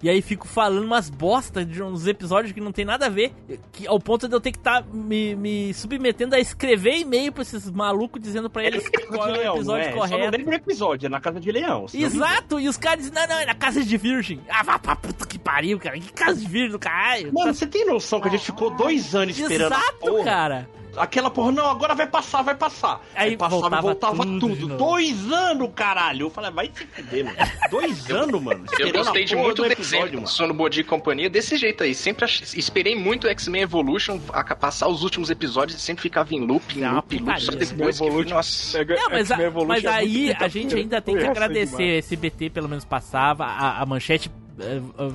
E 0.03 0.09
aí 0.09 0.23
fico 0.23 0.47
falando 0.47 0.85
umas 0.85 1.11
bosta 1.11 1.65
de 1.65 1.83
uns 1.83 2.07
episódios 2.07 2.53
que 2.53 2.61
não 2.61 2.73
tem 2.73 2.85
nada 2.85 3.07
a 3.07 3.09
ver, 3.09 3.33
que, 3.73 3.87
ao 3.87 3.99
ponto 3.99 4.29
de 4.29 4.35
eu 4.35 4.41
ter 4.41 4.53
que 4.53 4.59
estar 4.59 4.85
me, 4.93 5.35
me 5.35 5.75
submetendo 5.75 6.35
a 6.35 6.41
escrever 6.41 6.99
e-mail 6.99 7.33
pra 7.33 7.43
esses 7.43 7.71
malucos 7.71 8.21
dizendo 8.21 8.49
pra 8.49 8.65
eles 8.65 8.89
qual 9.09 9.29
é 9.29 9.31
o 9.31 9.37
Leão, 9.37 9.57
episódio 9.57 9.65
não 9.65 9.77
é? 9.77 9.85
Só 9.85 9.91
não 9.91 9.99
correto. 9.99 10.37
lembro 10.37 10.51
o 10.53 10.55
episódio, 10.55 11.07
é 11.07 11.09
na 11.09 11.21
casa 11.21 11.41
de 11.41 11.53
leão. 11.53 11.87
Exato, 11.93 12.59
e 12.61 12.69
os 12.69 12.77
caras 12.77 13.05
dizem, 13.05 13.15
não, 13.15 13.27
não, 13.27 13.41
é 13.41 13.47
na 13.47 13.55
casa 13.55 13.85
de 13.85 13.97
virgem. 13.97 14.41
Ah, 14.49 14.63
vá 14.63 14.79
pra 14.79 14.97
puta 14.97 15.27
que 15.27 15.39
pariu, 15.39 15.79
cara. 15.79 15.99
Que 15.99 16.13
casa 16.13 16.41
de 16.41 16.49
virgem 16.49 16.71
do 16.71 16.79
caralho. 16.79 17.33
Mano, 17.33 17.55
você 17.55 17.67
tem 17.67 17.85
noção 17.87 18.21
que 18.21 18.29
a 18.29 18.31
gente 18.31 18.45
ficou 18.45 18.71
dois 18.71 19.15
anos 19.15 19.39
esperando 19.39 19.73
a 19.73 19.77
Exato, 19.77 20.25
cara. 20.25 20.69
Aquela 20.97 21.31
porra, 21.31 21.53
não, 21.53 21.71
agora 21.71 21.95
vai 21.95 22.07
passar, 22.07 22.43
vai 22.43 22.55
passar. 22.55 23.01
Aí 23.15 23.37
passava 23.37 23.61
voltava 23.61 23.79
e 23.79 23.83
voltava 23.83 24.23
tudo 24.25 24.41
tudo. 24.57 24.77
Dois 24.77 25.33
anos, 25.33 25.71
caralho. 25.75 26.27
Eu 26.27 26.31
falei, 26.31 26.51
vai 26.51 26.71
se 26.75 26.87
fuder, 26.87 27.25
mano. 27.25 27.37
Dois 27.71 28.11
anos, 28.11 28.43
mano. 28.43 28.65
Eu 28.79 28.93
gostei 28.93 29.25
de 29.25 29.37
muito 29.37 29.63
do 29.63 29.69
desenho, 29.69 30.15
mano. 30.15 30.27
Sono 30.27 30.55
e 30.81 30.85
companhia, 30.85 31.31
desse 31.31 31.57
jeito 31.57 31.83
aí. 31.85 31.95
Sempre 31.95 32.25
ach- 32.25 32.43
esperei 32.57 32.97
muito 32.97 33.27
X-Men 33.29 33.63
Evolution 33.63 34.19
a 34.33 34.43
passar 34.55 34.89
os 34.89 35.03
últimos 35.03 35.31
episódios 35.31 35.79
e 35.79 35.81
sempre 35.81 36.03
ficava 36.03 36.35
em 36.35 36.41
loop, 36.41 36.79
em 36.79 36.87
loop, 36.89 37.17
em 37.17 37.19
loop. 37.21 37.41
Só 37.41 37.53
depois 37.53 37.99
que 37.99 38.05
Evolution. 38.05 38.35
nossa. 38.35 38.85
Não, 38.85 39.11
mas, 39.11 39.31
a- 39.31 39.39
mas 39.67 39.87
aí 39.87 40.35
a 40.39 40.49
gente 40.49 40.75
ainda 40.75 41.01
tem 41.01 41.17
que 41.17 41.25
agradecer. 41.25 41.77
demais. 41.77 42.05
Esse 42.05 42.17
BT 42.17 42.51
pelo 42.51 42.69
menos 42.69 42.85
passava, 42.85 43.45
a, 43.45 43.81
a 43.83 43.87
manchete 43.87 44.31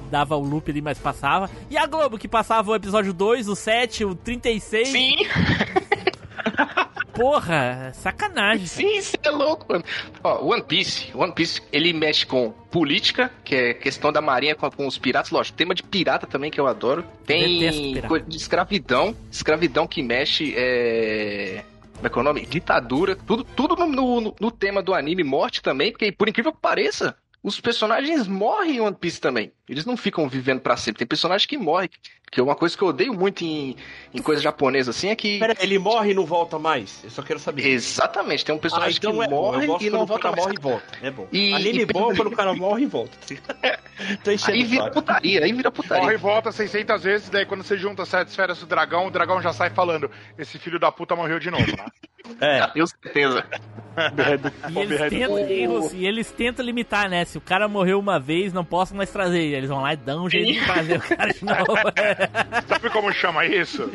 dava 0.09 0.35
o 0.35 0.41
loop 0.43 0.69
ali, 0.71 0.81
mas 0.81 0.97
passava. 0.99 1.49
E 1.69 1.77
a 1.77 1.85
Globo 1.85 2.17
que 2.17 2.27
passava 2.27 2.71
o 2.71 2.75
episódio 2.75 3.13
2, 3.13 3.47
o 3.47 3.55
7, 3.55 4.05
o 4.05 4.15
36. 4.15 4.87
Sim! 4.87 5.15
Porra, 7.13 7.93
sacanagem. 7.93 8.65
Sim, 8.67 9.01
você 9.01 9.17
é 9.23 9.29
louco, 9.29 9.65
mano. 9.71 9.85
Ó, 10.21 10.43
One 10.53 10.61
Piece, 10.61 11.11
One 11.15 11.31
Piece, 11.33 11.61
ele 11.71 11.93
mexe 11.93 12.25
com 12.25 12.51
política, 12.69 13.31
que 13.43 13.55
é 13.55 13.73
questão 13.73 14.11
da 14.11 14.19
marinha 14.21 14.53
com, 14.53 14.69
com 14.69 14.85
os 14.85 14.97
piratas, 14.97 15.31
lógico, 15.31 15.57
tema 15.57 15.73
de 15.73 15.81
pirata 15.81 16.27
também 16.27 16.51
que 16.51 16.59
eu 16.59 16.67
adoro. 16.67 17.05
Tem 17.25 18.01
coisa 18.01 18.25
de 18.25 18.35
escravidão, 18.35 19.15
escravidão 19.31 19.87
que 19.87 20.03
mexe, 20.03 20.53
é... 20.57 21.63
Como 21.95 22.07
é 22.07 22.09
que 22.09 22.17
é 22.17 22.21
o 22.21 22.23
nome? 22.25 22.45
Ditadura, 22.45 23.15
tudo, 23.15 23.45
tudo 23.45 23.77
no, 23.77 24.19
no- 24.19 24.35
no 24.37 24.51
tema 24.51 24.83
do 24.83 24.93
anime, 24.93 25.23
morte 25.23 25.61
também, 25.61 25.91
porque 25.93 26.11
por 26.11 26.27
incrível 26.27 26.51
que 26.51 26.59
pareça, 26.59 27.15
os 27.45 27.61
personagens 27.61 28.27
morrem 28.27 28.77
em 28.77 28.79
One 28.79 28.95
Piece 28.95 29.21
também. 29.21 29.53
Eles 29.67 29.85
não 29.85 29.97
ficam 29.97 30.27
vivendo 30.29 30.59
pra 30.61 30.77
sempre. 30.77 30.99
Tem 30.99 31.07
personagem 31.07 31.47
que 31.47 31.57
morre. 31.57 31.89
Que 32.31 32.39
é 32.39 32.43
uma 32.43 32.55
coisa 32.55 32.75
que 32.75 32.83
eu 32.83 32.87
odeio 32.89 33.13
muito 33.13 33.43
em, 33.45 33.75
em 34.13 34.21
coisa 34.21 34.41
japonesa, 34.41 34.89
assim, 34.91 35.09
é 35.09 35.15
que. 35.15 35.39
Pera, 35.39 35.55
ele 35.59 35.77
morre 35.79 36.11
e 36.11 36.13
não 36.13 36.25
volta 36.25 36.57
mais? 36.59 37.01
Eu 37.03 37.09
só 37.11 37.21
quero 37.21 37.39
saber. 37.39 37.65
Exatamente, 37.67 38.43
tem 38.43 38.53
um 38.53 38.57
personagem 38.57 38.95
Ah, 38.95 38.97
então 38.97 39.13
que 39.17 39.23
é 39.23 39.27
morre 39.29 39.65
Eu 39.67 39.77
e 39.79 39.89
não 39.91 40.05
volta 40.05 40.23
cara 40.23 40.35
mais. 40.35 40.45
morre 40.47 40.57
e 40.57 40.61
volta. 40.61 40.85
É 41.03 41.11
bom. 41.11 41.27
E- 41.31 41.53
Anime 41.53 41.81
e- 41.81 41.85
bom 41.85 42.13
quando 42.15 42.27
o 42.27 42.35
cara 42.35 42.53
morre 42.53 42.83
e 42.83 42.85
volta. 42.87 43.11
Tô 44.23 44.31
Aí 44.51 44.63
vira 44.63 44.83
saco. 44.83 44.95
putaria, 44.95 45.43
aí 45.45 45.53
vira 45.53 45.71
Corre 45.71 45.85
e 45.85 45.89
putaria. 45.89 46.17
volta 46.17 46.51
600 46.51 47.03
vezes, 47.03 47.29
daí 47.29 47.45
quando 47.45 47.63
você 47.63 47.77
junta 47.77 48.01
as 48.03 48.09
sete 48.09 48.27
esferas 48.29 48.59
do 48.59 48.65
dragão, 48.65 49.07
o 49.07 49.11
dragão 49.11 49.41
já 49.41 49.53
sai 49.53 49.69
falando: 49.69 50.09
Esse 50.37 50.57
filho 50.57 50.79
da 50.79 50.91
puta 50.91 51.15
morreu 51.15 51.39
de 51.39 51.49
novo, 51.49 51.65
né? 51.67 51.85
É. 52.41 52.67
Tenho 52.73 52.87
certeza. 52.87 53.45
E 54.73 54.79
eles, 54.79 54.99
tentam, 55.09 55.39
e, 55.39 55.95
e 56.01 56.05
eles 56.07 56.31
tentam 56.31 56.65
limitar, 56.65 57.09
né? 57.09 57.23
Se 57.23 57.37
o 57.37 57.41
cara 57.41 57.67
morreu 57.67 57.97
uma 57.99 58.19
vez, 58.19 58.51
não 58.51 58.65
posso 58.65 58.93
mais 58.95 59.09
trazer. 59.11 59.54
Eles 59.57 59.69
vão 59.69 59.81
lá 59.81 59.93
e 59.93 59.97
dão 59.97 60.25
um 60.25 60.29
jeito 60.29 60.53
de 60.53 60.65
trazer 60.65 60.97
o 60.97 61.01
cara 61.01 61.33
de 61.33 61.45
novo. 61.45 61.65
Sabe 62.67 62.89
como 62.89 63.11
chama 63.13 63.45
isso? 63.45 63.91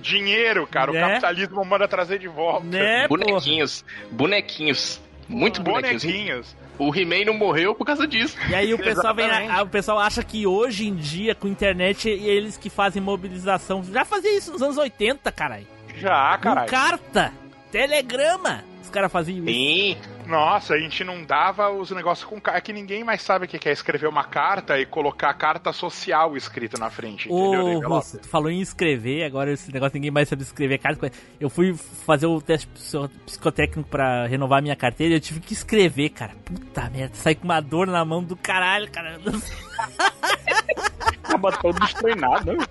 Dinheiro, 0.00 0.66
cara. 0.66 0.90
O 0.90 0.94
Né? 0.94 1.00
capitalismo 1.00 1.64
manda 1.64 1.88
trazer 1.88 2.18
de 2.18 2.28
volta. 2.28 2.64
né, 2.66 3.08
porra? 3.08 3.24
Bonequinhos, 3.24 3.84
bonequinhos. 4.10 5.00
Muito 5.28 5.62
bonequinhos. 5.62 6.02
Bonequinhos. 6.04 6.56
O 6.78 6.94
He-Man 6.94 7.24
não 7.26 7.34
morreu 7.34 7.74
por 7.74 7.86
causa 7.86 8.06
disso. 8.06 8.36
E 8.50 8.54
aí 8.54 8.74
o 8.74 8.78
pessoal 8.78 9.14
vem, 9.14 9.26
o 9.62 9.66
pessoal 9.66 9.98
acha 10.00 10.22
que 10.22 10.46
hoje 10.46 10.86
em 10.88 10.94
dia, 10.96 11.34
com 11.34 11.46
internet, 11.48 12.08
eles 12.10 12.56
que 12.58 12.68
fazem 12.68 13.00
mobilização. 13.00 13.82
Já 13.84 14.04
fazia 14.04 14.36
isso 14.36 14.52
nos 14.52 14.60
anos 14.60 14.76
80, 14.76 15.30
caralho. 15.32 15.66
Já, 15.96 16.36
Com 16.36 16.42
caralho. 16.42 16.68
carta, 16.68 17.32
telegrama. 17.70 18.64
Caras 18.94 19.10
faziam 19.10 19.38
isso. 19.38 19.46
Sim. 19.46 19.96
Nossa, 20.26 20.74
a 20.74 20.78
gente 20.78 21.02
não 21.02 21.24
dava 21.24 21.68
os 21.70 21.90
negócios 21.90 22.24
com 22.28 22.40
carta. 22.40 22.58
É 22.58 22.60
que 22.60 22.72
ninguém 22.72 23.02
mais 23.02 23.20
sabe 23.22 23.44
o 23.44 23.48
que 23.48 23.68
é 23.68 23.72
escrever 23.72 24.06
uma 24.06 24.22
carta 24.24 24.78
e 24.78 24.86
colocar 24.86 25.30
a 25.30 25.34
carta 25.34 25.72
social 25.72 26.36
escrita 26.36 26.78
na 26.78 26.88
frente. 26.90 27.28
Entendeu? 27.28 27.78
Ô? 27.90 27.96
Russo, 27.96 28.18
tu 28.18 28.28
falou 28.28 28.48
em 28.50 28.60
escrever, 28.60 29.24
agora 29.24 29.52
esse 29.52 29.72
negócio 29.72 29.94
ninguém 29.96 30.10
mais 30.12 30.28
sabe 30.28 30.42
escrever 30.42 30.78
carta. 30.78 31.10
Eu 31.40 31.50
fui 31.50 31.74
fazer 31.74 32.26
o 32.26 32.40
teste 32.40 32.68
psico- 32.68 33.08
psicotécnico 33.26 33.88
pra 33.88 34.26
renovar 34.26 34.62
minha 34.62 34.76
carteira 34.76 35.14
e 35.14 35.16
eu 35.16 35.20
tive 35.20 35.40
que 35.40 35.52
escrever, 35.52 36.10
cara. 36.10 36.32
Puta 36.44 36.88
merda, 36.88 37.14
saí 37.16 37.34
com 37.34 37.44
uma 37.44 37.60
dor 37.60 37.88
na 37.88 38.04
mão 38.04 38.22
do 38.22 38.36
caralho, 38.36 38.88
cara. 38.92 39.18
Acaba 41.34 41.52
todo 41.52 41.78
destreinado, 41.80 42.52
né? 42.52 42.64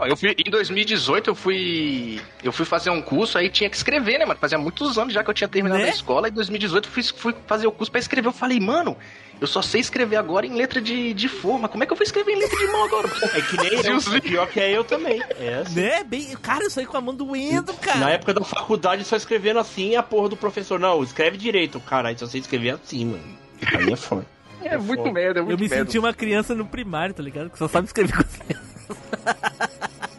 Eu 0.00 0.16
fui, 0.16 0.34
em 0.38 0.50
2018 0.50 1.30
eu 1.30 1.34
fui. 1.34 2.20
Eu 2.42 2.52
fui 2.52 2.64
fazer 2.64 2.90
um 2.90 3.00
curso, 3.02 3.38
aí 3.38 3.48
tinha 3.48 3.68
que 3.70 3.76
escrever, 3.76 4.18
né, 4.18 4.24
mano? 4.24 4.38
Fazia 4.38 4.58
muitos 4.58 4.98
anos 4.98 5.12
já 5.14 5.24
que 5.24 5.30
eu 5.30 5.34
tinha 5.34 5.48
terminado 5.48 5.80
Né? 5.82 5.88
a 5.88 5.92
escola. 5.92 6.28
Em 6.28 6.32
2018 6.32 6.86
eu 6.88 6.92
fui, 6.92 7.02
fui 7.02 7.34
fazer 7.46 7.66
o 7.66 7.72
curso 7.72 7.90
pra 7.90 7.98
escrever. 7.98 8.28
Eu 8.28 8.32
falei, 8.32 8.60
mano, 8.60 8.96
eu 9.40 9.46
só 9.46 9.62
sei 9.62 9.80
escrever 9.80 10.16
agora 10.16 10.46
em 10.46 10.54
letra 10.54 10.80
de, 10.80 11.14
de 11.14 11.28
forma. 11.28 11.68
Como 11.68 11.82
é 11.82 11.86
que 11.86 11.92
eu 11.92 11.96
vou 11.96 12.04
escrever 12.04 12.32
em 12.32 12.38
letra 12.38 12.58
de 12.58 12.66
mão 12.66 12.84
agora? 12.84 13.08
É 13.34 13.40
que 13.40 13.56
nem 13.56 13.72
eu, 13.72 14.22
pior 14.22 14.46
que 14.48 14.60
é 14.60 14.70
eu 14.76 14.84
também. 14.84 15.22
É 15.38 15.54
assim. 15.62 15.80
né? 15.80 16.04
Bem, 16.04 16.34
cara, 16.42 16.64
eu 16.64 16.70
saí 16.70 16.86
com 16.86 16.96
a 16.96 17.00
mão 17.00 17.14
doendo, 17.14 17.72
cara. 17.74 17.98
Na 17.98 18.10
época 18.10 18.34
da 18.34 18.44
faculdade, 18.44 19.04
só 19.04 19.16
escrevendo 19.16 19.58
assim, 19.58 19.96
a 19.96 20.02
porra 20.02 20.28
do 20.28 20.36
professor, 20.36 20.78
não, 20.78 21.02
escreve 21.02 21.36
direito. 21.36 21.80
Caralho, 21.80 22.18
só 22.18 22.26
sei 22.26 22.40
escrever 22.40 22.70
assim, 22.70 23.04
mano. 23.06 23.38
Aí 23.76 23.92
é 23.92 23.96
foda. 23.96 24.26
É 24.62 24.76
muito 24.78 25.10
merda, 25.12 25.40
é 25.40 25.42
muito 25.42 25.54
Eu 25.54 25.58
me 25.58 25.68
merda. 25.68 25.84
senti 25.84 25.98
uma 25.98 26.12
criança 26.12 26.54
no 26.54 26.66
primário, 26.66 27.14
tá 27.14 27.22
ligado? 27.22 27.50
Que 27.50 27.58
só 27.58 27.68
sabe 27.68 27.86
escrever 27.86 28.12
coisa. 28.14 28.28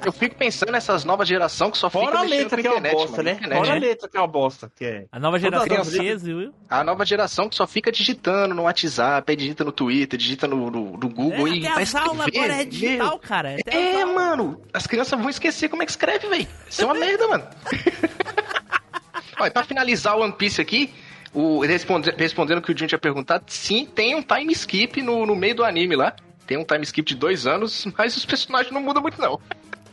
Eu 0.06 0.14
fico 0.14 0.34
pensando 0.36 0.72
nessas 0.72 1.04
novas 1.04 1.28
gerações 1.28 1.72
que 1.72 1.78
só 1.78 1.90
Fora 1.90 2.06
fica 2.06 2.20
a 2.20 2.24
mexendo 2.24 2.40
letra 2.40 2.58
com 2.58 2.62
que 2.62 2.68
é 2.68 2.72
uma 2.72 2.80
internet, 2.80 2.96
bosta, 2.96 3.12
mano. 3.18 3.24
né? 3.24 3.32
Internet, 3.34 3.58
Fora 3.60 3.72
a 3.72 3.80
letra 3.80 4.08
que 4.10 4.18
é 4.18 4.20
uma 4.22 4.28
bosta. 4.28 4.72
Que 4.74 4.86
é. 4.86 5.06
A 5.12 5.20
nova 5.20 5.38
geração 5.38 5.68
criança- 5.68 5.92
fez, 5.92 6.24
viu? 6.24 6.54
A 6.70 6.84
nova 6.86 7.06
geração 7.06 7.50
que 7.50 7.56
só 7.56 7.68
fica 7.68 7.92
digitando 7.92 8.56
no 8.56 8.62
WhatsApp, 8.64 9.36
digita 9.36 9.64
no 9.66 9.74
Twitter, 9.74 10.18
digita 10.18 10.48
no, 10.48 10.72
no, 10.72 10.92
no 10.98 11.10
Google 11.10 11.48
É, 11.48 11.52
e 11.52 11.66
até 11.66 11.74
vai 11.76 11.84
escrever, 11.84 12.38
agora 12.40 12.62
é 12.62 12.66
digital, 12.66 13.10
meu. 13.10 13.20
cara. 13.20 13.56
Até 13.60 14.00
É, 14.02 14.06
mano. 14.06 14.62
As 14.74 14.88
crianças 14.88 15.20
vão 15.20 15.30
esquecer 15.30 15.68
como 15.68 15.84
é 15.84 15.86
que 15.86 15.92
escreve, 15.92 16.28
velho. 16.30 16.48
Isso 16.70 16.82
é 16.82 16.86
uma 16.86 16.94
merda, 16.96 17.28
mano. 17.28 17.44
Olha, 19.40 19.52
pra 19.52 19.64
finalizar 19.64 20.18
o 20.18 20.22
One 20.22 20.34
Piece 20.34 20.62
aqui, 20.62 20.94
o, 21.34 21.60
responde- 21.62 22.14
respondendo 22.18 22.58
o 22.60 22.62
que 22.62 22.72
o 22.72 22.78
Jun 22.78 22.88
tinha 22.88 23.00
perguntado, 23.00 23.44
sim, 23.48 23.86
tem 23.86 24.16
um 24.16 24.22
time 24.22 24.52
skip 24.54 25.02
no, 25.02 25.26
no 25.26 25.36
meio 25.36 25.56
do 25.56 25.64
anime 25.64 25.96
lá. 25.96 26.14
Tem 26.48 26.58
um 26.58 26.64
time 26.64 26.84
skip 26.84 27.08
de 27.08 27.16
dois 27.16 27.46
anos, 27.46 27.86
mas 27.98 28.16
os 28.18 28.26
personagens 28.26 28.74
não 28.74 28.82
mudam 28.82 29.02
muito, 29.02 29.20
não. 29.22 29.40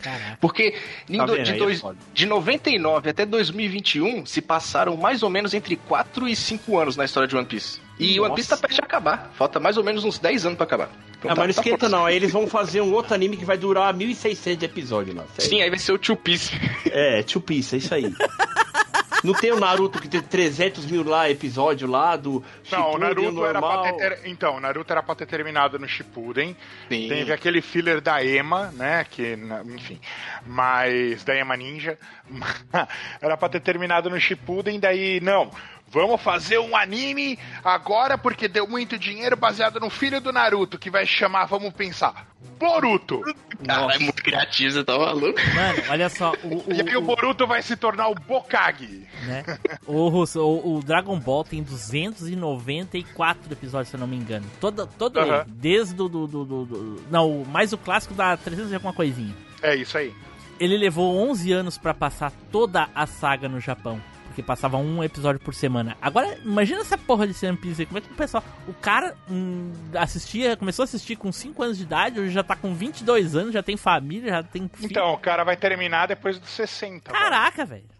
Caraca. 0.00 0.38
Porque 0.40 0.74
Tá 1.16 1.24
do- 1.26 1.42
de, 1.42 1.50
é 1.52 1.54
dois- 1.56 1.80
foda. 1.80 1.96
de 2.12 2.26
99 2.26 3.10
até 3.10 3.24
2021 3.26 4.24
se 4.26 4.40
passaram 4.42 4.96
mais 4.96 5.22
ou 5.22 5.30
menos 5.30 5.52
entre 5.54 5.74
4 5.76 6.28
e 6.28 6.36
5 6.36 6.78
anos 6.78 6.96
na 6.96 7.04
história 7.04 7.26
de 7.26 7.34
One 7.36 7.46
Piece. 7.46 7.80
E 7.98 8.20
One 8.20 8.34
Piece 8.34 8.50
tá 8.50 8.56
perto 8.58 8.74
de 8.74 8.80
acabar. 8.82 9.32
Falta 9.34 9.58
mais 9.58 9.76
ou 9.78 9.82
menos 9.82 10.04
uns 10.04 10.18
10 10.18 10.44
anos 10.46 10.56
pra 10.58 10.64
acabar. 10.64 10.90
Então 11.18 11.30
Ah, 11.30 11.34
tá- 11.34 11.40
mas 11.40 11.48
não 11.56 11.62
tá 11.62 11.68
esquenta 11.68 11.88
não, 11.88 12.04
aí 12.06 12.14
eles 12.14 12.30
vão 12.30 12.46
fazer 12.48 12.82
um 12.82 12.92
outro 12.92 13.14
anime 13.14 13.36
que 13.38 13.44
vai 13.44 13.56
durar 13.56 13.92
1.600 13.94 14.62
episódios 14.62 15.16
lá. 15.16 15.24
Sim, 15.38 15.62
aí 15.62 15.70
vai 15.70 15.78
ser 15.78 15.92
o 15.92 15.98
Two 15.98 16.14
Piece. 16.16 16.52
É, 16.90 17.22
Two 17.22 17.40
Piece, 17.40 17.74
é 17.74 17.78
isso 17.78 17.94
aí. 17.94 18.12
Não 19.26 19.34
tem 19.34 19.52
o 19.52 19.58
Naruto 19.58 20.00
que 20.00 20.08
tem 20.08 20.22
300 20.22 20.86
mil 20.86 21.02
lá 21.02 21.28
episódio 21.28 21.88
lá 21.88 22.14
do 22.16 22.44
Não, 22.70 22.92
o 22.92 22.98
Naruto 22.98 23.44
era 23.44 23.60
pra 23.60 23.92
ter, 23.92 24.20
Então, 24.24 24.56
o 24.56 24.60
Naruto 24.60 24.92
era 24.92 25.02
pra 25.02 25.14
ter 25.16 25.26
terminado 25.26 25.78
no 25.78 25.88
Shippuden. 25.88 26.56
Sim. 26.88 27.08
Teve 27.08 27.32
aquele 27.32 27.60
filler 27.60 28.00
da 28.00 28.24
Ema, 28.24 28.70
né? 28.72 29.04
Que, 29.10 29.36
enfim. 29.74 29.98
Mas. 30.46 31.24
Da 31.24 31.34
Ema 31.34 31.56
Ninja. 31.56 31.98
era 33.20 33.36
pra 33.36 33.48
ter 33.48 33.60
terminado 33.60 34.08
no 34.08 34.20
Shippuden, 34.20 34.78
daí. 34.78 35.20
Não. 35.20 35.50
Vamos 35.96 36.20
fazer 36.20 36.58
um 36.58 36.76
anime 36.76 37.38
agora 37.64 38.18
porque 38.18 38.46
deu 38.48 38.68
muito 38.68 38.98
dinheiro 38.98 39.34
baseado 39.34 39.80
no 39.80 39.88
filho 39.88 40.20
do 40.20 40.30
Naruto, 40.30 40.78
que 40.78 40.90
vai 40.90 41.06
chamar, 41.06 41.46
vamos 41.46 41.72
pensar, 41.72 42.26
Boruto. 42.58 43.22
Cara, 43.66 43.94
é 43.94 43.98
muito 43.98 44.22
criativo, 44.22 44.72
você 44.74 44.84
tá 44.84 44.98
maluco? 44.98 45.38
Mano, 45.54 45.82
olha 45.88 46.08
só, 46.10 46.34
o, 46.44 46.58
o, 46.58 46.64
E 46.68 46.86
aí 46.86 46.96
o 46.98 47.00
Boruto 47.00 47.46
vai 47.46 47.62
se 47.62 47.76
tornar 47.76 48.08
o 48.08 48.14
Bokage. 48.14 49.06
né? 49.24 49.42
o, 49.86 50.08
Russo, 50.10 50.38
o, 50.40 50.76
o 50.76 50.82
Dragon 50.82 51.18
Ball 51.18 51.44
tem 51.44 51.62
294 51.62 53.50
episódios, 53.52 53.88
se 53.88 53.96
eu 53.96 54.00
não 54.00 54.06
me 54.06 54.16
engano. 54.16 54.44
Todo, 54.60 54.86
todo 54.86 55.18
Aham. 55.18 55.36
ele, 55.36 55.44
desde 55.48 55.94
o 55.94 56.08
do, 56.08 56.26
do, 56.26 56.44
do, 56.44 56.64
do- 56.66 57.02
Não, 57.10 57.42
mais 57.46 57.72
o 57.72 57.78
clássico 57.78 58.12
dá 58.12 58.36
300 58.36 58.70
e 58.70 58.74
alguma 58.74 58.92
coisinha. 58.92 59.34
É 59.62 59.74
isso 59.74 59.96
aí. 59.96 60.12
Ele 60.60 60.76
levou 60.76 61.16
11 61.30 61.52
anos 61.52 61.78
pra 61.78 61.94
passar 61.94 62.30
toda 62.52 62.88
a 62.94 63.06
saga 63.06 63.48
no 63.48 63.60
Japão. 63.60 63.98
Passava 64.42 64.76
um 64.76 65.02
episódio 65.02 65.40
por 65.40 65.54
semana. 65.54 65.96
Agora, 66.00 66.38
imagina 66.44 66.80
essa 66.80 66.96
porra 66.98 67.26
de 67.26 67.46
One 67.46 67.56
Piece 67.56 67.82
aí. 67.82 67.86
Como 67.86 67.98
é 67.98 68.00
que 68.00 68.12
o 68.12 68.16
pessoal. 68.16 68.44
O 68.68 68.74
cara 68.74 69.14
hum, 69.30 69.72
assistia, 69.94 70.56
começou 70.56 70.82
a 70.82 70.84
assistir 70.84 71.16
com 71.16 71.32
5 71.32 71.62
anos 71.62 71.78
de 71.78 71.84
idade, 71.84 72.20
hoje 72.20 72.30
já 72.30 72.42
tá 72.42 72.56
com 72.56 72.74
22 72.74 73.34
anos, 73.34 73.52
já 73.52 73.62
tem 73.62 73.76
família, 73.76 74.30
já 74.30 74.42
tem 74.42 74.68
filho. 74.72 74.90
Então, 74.90 75.12
o 75.12 75.18
cara 75.18 75.44
vai 75.44 75.56
terminar 75.56 76.06
depois 76.06 76.38
dos 76.38 76.50
60. 76.50 77.12
velho. 77.12 77.24
Caraca, 77.24 77.64
velho. 77.64 77.95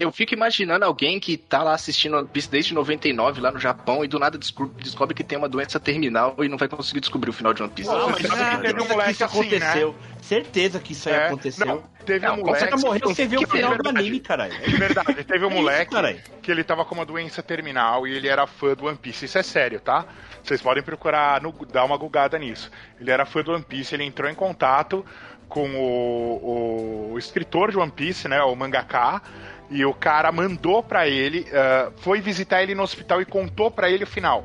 Eu 0.00 0.10
fico 0.10 0.34
imaginando 0.34 0.84
alguém 0.84 1.20
que 1.20 1.36
tá 1.36 1.62
lá 1.62 1.74
assistindo 1.74 2.16
One 2.16 2.26
Piece 2.28 2.50
desde 2.50 2.74
99 2.74 3.40
lá 3.40 3.50
no 3.50 3.58
Japão 3.58 4.04
e 4.04 4.08
do 4.08 4.18
nada 4.18 4.36
desco- 4.38 4.72
descobre 4.78 5.14
que 5.14 5.22
tem 5.24 5.36
uma 5.38 5.48
doença 5.48 5.78
terminal 5.78 6.34
e 6.40 6.48
não 6.48 6.56
vai 6.58 6.68
conseguir 6.68 7.00
descobrir 7.00 7.30
o 7.30 7.32
final 7.32 7.52
de 7.54 7.62
One 7.62 7.72
Piece. 7.72 7.90
Não, 7.90 8.08
mas 8.10 8.22
Você 8.22 8.28
sabe 8.28 8.44
que 8.56 8.62
teve 8.62 8.80
um 8.80 8.84
certeza 8.84 8.86
que 8.86 8.92
moleque 8.92 9.10
isso 9.12 9.24
assim, 9.24 9.40
aconteceu. 9.40 9.96
Certeza 10.22 10.80
que 10.80 10.92
isso 10.92 11.08
aí 11.08 11.14
É, 11.14 11.26
aconteceu. 11.26 11.66
não, 11.66 11.84
teve 12.04 12.26
um 12.26 12.30
Não, 12.30 12.36
moleque. 12.44 12.70
Você 12.70 12.86
morreu, 12.86 13.00
você 13.08 13.26
viu 13.26 13.40
o 13.40 13.46
final 13.46 13.70
de 13.72 13.76
do 13.78 13.82
verdade, 13.84 13.98
anime, 13.98 14.20
caralho. 14.20 14.54
De 14.58 14.76
verdade, 14.76 15.24
teve 15.24 15.44
um 15.44 15.50
É 15.52 15.54
moleque 15.54 15.94
isso, 15.94 16.22
que 16.42 16.50
ele 16.50 16.64
tava 16.64 16.84
com 16.84 16.94
uma 16.94 17.04
doença 17.04 17.42
terminal 17.42 18.06
e 18.06 18.12
ele 18.14 18.28
era 18.28 18.46
fã 18.46 18.74
do 18.74 18.86
One 18.86 18.96
Piece. 18.96 19.26
Isso 19.26 19.38
é 19.38 19.42
sério, 19.42 19.80
tá? 19.80 20.06
Vocês 20.42 20.60
podem 20.62 20.82
procurar, 20.82 21.40
no- 21.42 21.54
dar 21.70 21.84
uma 21.84 21.96
gugada 21.96 22.38
nisso. 22.38 22.70
Ele 23.00 23.10
era 23.10 23.24
fã 23.26 23.42
do 23.42 23.52
One 23.52 23.62
Piece, 23.64 23.94
ele 23.94 24.04
entrou 24.04 24.30
em 24.30 24.34
contato 24.34 25.04
com 25.48 25.68
o, 25.76 27.12
o 27.12 27.18
escritor 27.18 27.70
de 27.70 27.78
One 27.78 27.92
Piece, 27.92 28.26
né? 28.28 28.42
O 28.42 28.54
mangaka. 28.56 29.22
E 29.70 29.84
o 29.84 29.94
cara 29.94 30.30
mandou 30.30 30.82
pra 30.82 31.08
ele, 31.08 31.46
ah, 31.52 31.90
foi 31.96 32.20
visitar 32.20 32.62
ele 32.62 32.74
no 32.74 32.82
hospital 32.82 33.20
e 33.20 33.24
contou 33.24 33.70
pra 33.70 33.90
ele 33.90 34.04
o 34.04 34.06
final. 34.06 34.44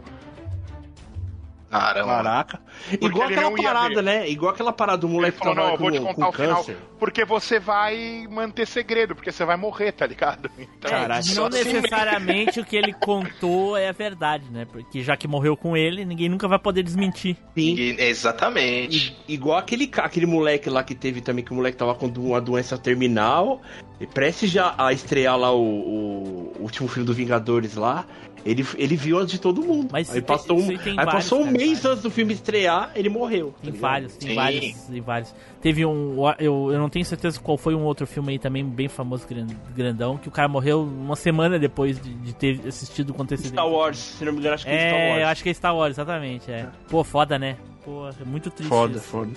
Caramba. 1.69 2.07
Caraca. 2.15 2.59
Porque 2.89 3.05
Igual 3.05 3.29
ele 3.29 3.35
aquela 3.39 3.55
parada, 3.63 4.01
né? 4.01 4.29
Igual 4.29 4.51
aquela 4.53 4.73
parada 4.73 4.97
do 4.99 5.07
Ele 5.07 5.13
moleque 5.15 5.37
que 5.37 5.43
falou, 5.43 5.55
não, 5.55 5.71
eu 5.73 5.77
vou 5.77 5.91
te 5.91 5.99
com, 5.99 6.05
contar 6.05 6.25
com 6.25 6.29
o 6.29 6.33
final, 6.33 6.55
câncer. 6.57 6.77
porque 6.97 7.23
você 7.25 7.59
vai 7.59 8.25
manter 8.29 8.65
segredo, 8.65 9.13
porque 9.15 9.31
você 9.31 9.45
vai 9.45 9.57
morrer, 9.57 9.91
tá 9.91 10.05
ligado? 10.07 10.49
Então, 10.59 10.89
Caralho. 10.91 11.35
Não 11.35 11.49
necessariamente 11.49 12.59
o 12.59 12.65
que 12.65 12.75
ele 12.75 12.93
contou 12.93 13.75
é 13.77 13.89
a 13.89 13.91
verdade, 13.91 14.45
né? 14.49 14.65
Porque 14.71 15.01
já 15.03 15.15
que 15.17 15.27
morreu 15.27 15.55
com 15.57 15.75
ele, 15.75 16.05
ninguém 16.05 16.29
nunca 16.29 16.47
vai 16.47 16.57
poder 16.59 16.83
desmentir. 16.83 17.35
Sim. 17.57 17.75
E- 17.75 17.95
Exatamente. 17.99 19.15
I- 19.27 19.33
Igual 19.33 19.57
aquele, 19.57 19.89
aquele 19.97 20.25
moleque 20.25 20.69
lá 20.69 20.83
que 20.83 20.95
teve 20.95 21.21
também, 21.21 21.43
que 21.43 21.51
o 21.51 21.55
moleque 21.55 21.77
tava 21.77 21.93
com 21.95 22.07
uma 22.07 22.39
doença 22.41 22.77
terminal, 22.77 23.61
e 23.99 24.07
prestes 24.07 24.49
já 24.49 24.73
a 24.77 24.91
estrear 24.93 25.37
lá 25.37 25.51
o, 25.53 25.61
o 25.61 26.61
último 26.61 26.87
filme 26.87 27.05
do 27.05 27.13
Vingadores 27.13 27.75
lá, 27.75 28.05
ele, 28.45 28.65
ele 28.77 28.95
viu 28.95 29.17
antes 29.17 29.31
de 29.33 29.39
todo 29.41 29.61
mundo. 29.61 29.89
Mas 29.91 30.09
aí 30.09 30.15
tem- 30.15 30.23
passou 30.23 30.59
um, 30.59 30.69
aí 30.69 30.77
tem 30.77 30.91
aí 30.91 30.95
vários, 31.05 31.13
passou 31.13 31.39
um 31.41 31.45
cara, 31.45 31.57
mês 31.57 31.67
vários. 31.69 31.85
antes 31.85 32.03
do 32.03 32.11
filme 32.11 32.33
estrear, 32.33 32.91
ele 32.95 33.09
morreu. 33.09 33.53
Tem 33.61 33.71
tá 33.71 33.75
ligado? 33.75 33.79
vários, 33.81 34.17
tem 34.17 34.29
Sim. 34.29 34.35
vários, 34.35 34.77
tem 34.83 35.01
vários. 35.01 35.35
Teve 35.61 35.85
um. 35.85 36.15
Eu, 36.39 36.69
eu 36.71 36.79
não 36.79 36.89
tenho 36.89 37.03
certeza 37.05 37.39
qual 37.39 37.57
foi 37.57 37.75
um 37.75 37.83
outro 37.83 38.07
filme 38.07 38.31
aí 38.33 38.39
também 38.39 38.63
bem 38.65 38.87
famoso, 38.87 39.27
gran- 39.27 39.47
grandão, 39.75 40.17
que 40.17 40.27
o 40.27 40.31
cara 40.31 40.47
morreu 40.47 40.81
uma 40.83 41.15
semana 41.15 41.59
depois 41.59 42.01
de, 42.01 42.13
de 42.13 42.33
ter 42.33 42.61
assistido 42.67 43.09
o 43.09 43.13
acontecimento. 43.13 43.53
Star 43.53 43.67
Wars, 43.69 43.97
se 43.97 44.23
não 44.25 44.31
me 44.31 44.39
engano, 44.39 44.55
acho 44.55 44.65
que 44.65 44.71
é, 44.71 44.87
Star 44.89 44.99
É, 44.99 45.09
Wars. 45.09 45.21
eu 45.21 45.27
acho 45.27 45.43
que 45.43 45.49
é 45.49 45.53
Star 45.53 45.75
Wars, 45.75 45.91
exatamente. 45.95 46.51
É. 46.51 46.67
Pô, 46.89 47.03
foda, 47.03 47.37
né? 47.37 47.57
Pô, 47.89 48.07
é 48.07 48.23
muito 48.23 48.51
triste. 48.51 48.69
Foda, 48.69 48.97
isso. 48.97 49.07
foda. 49.07 49.31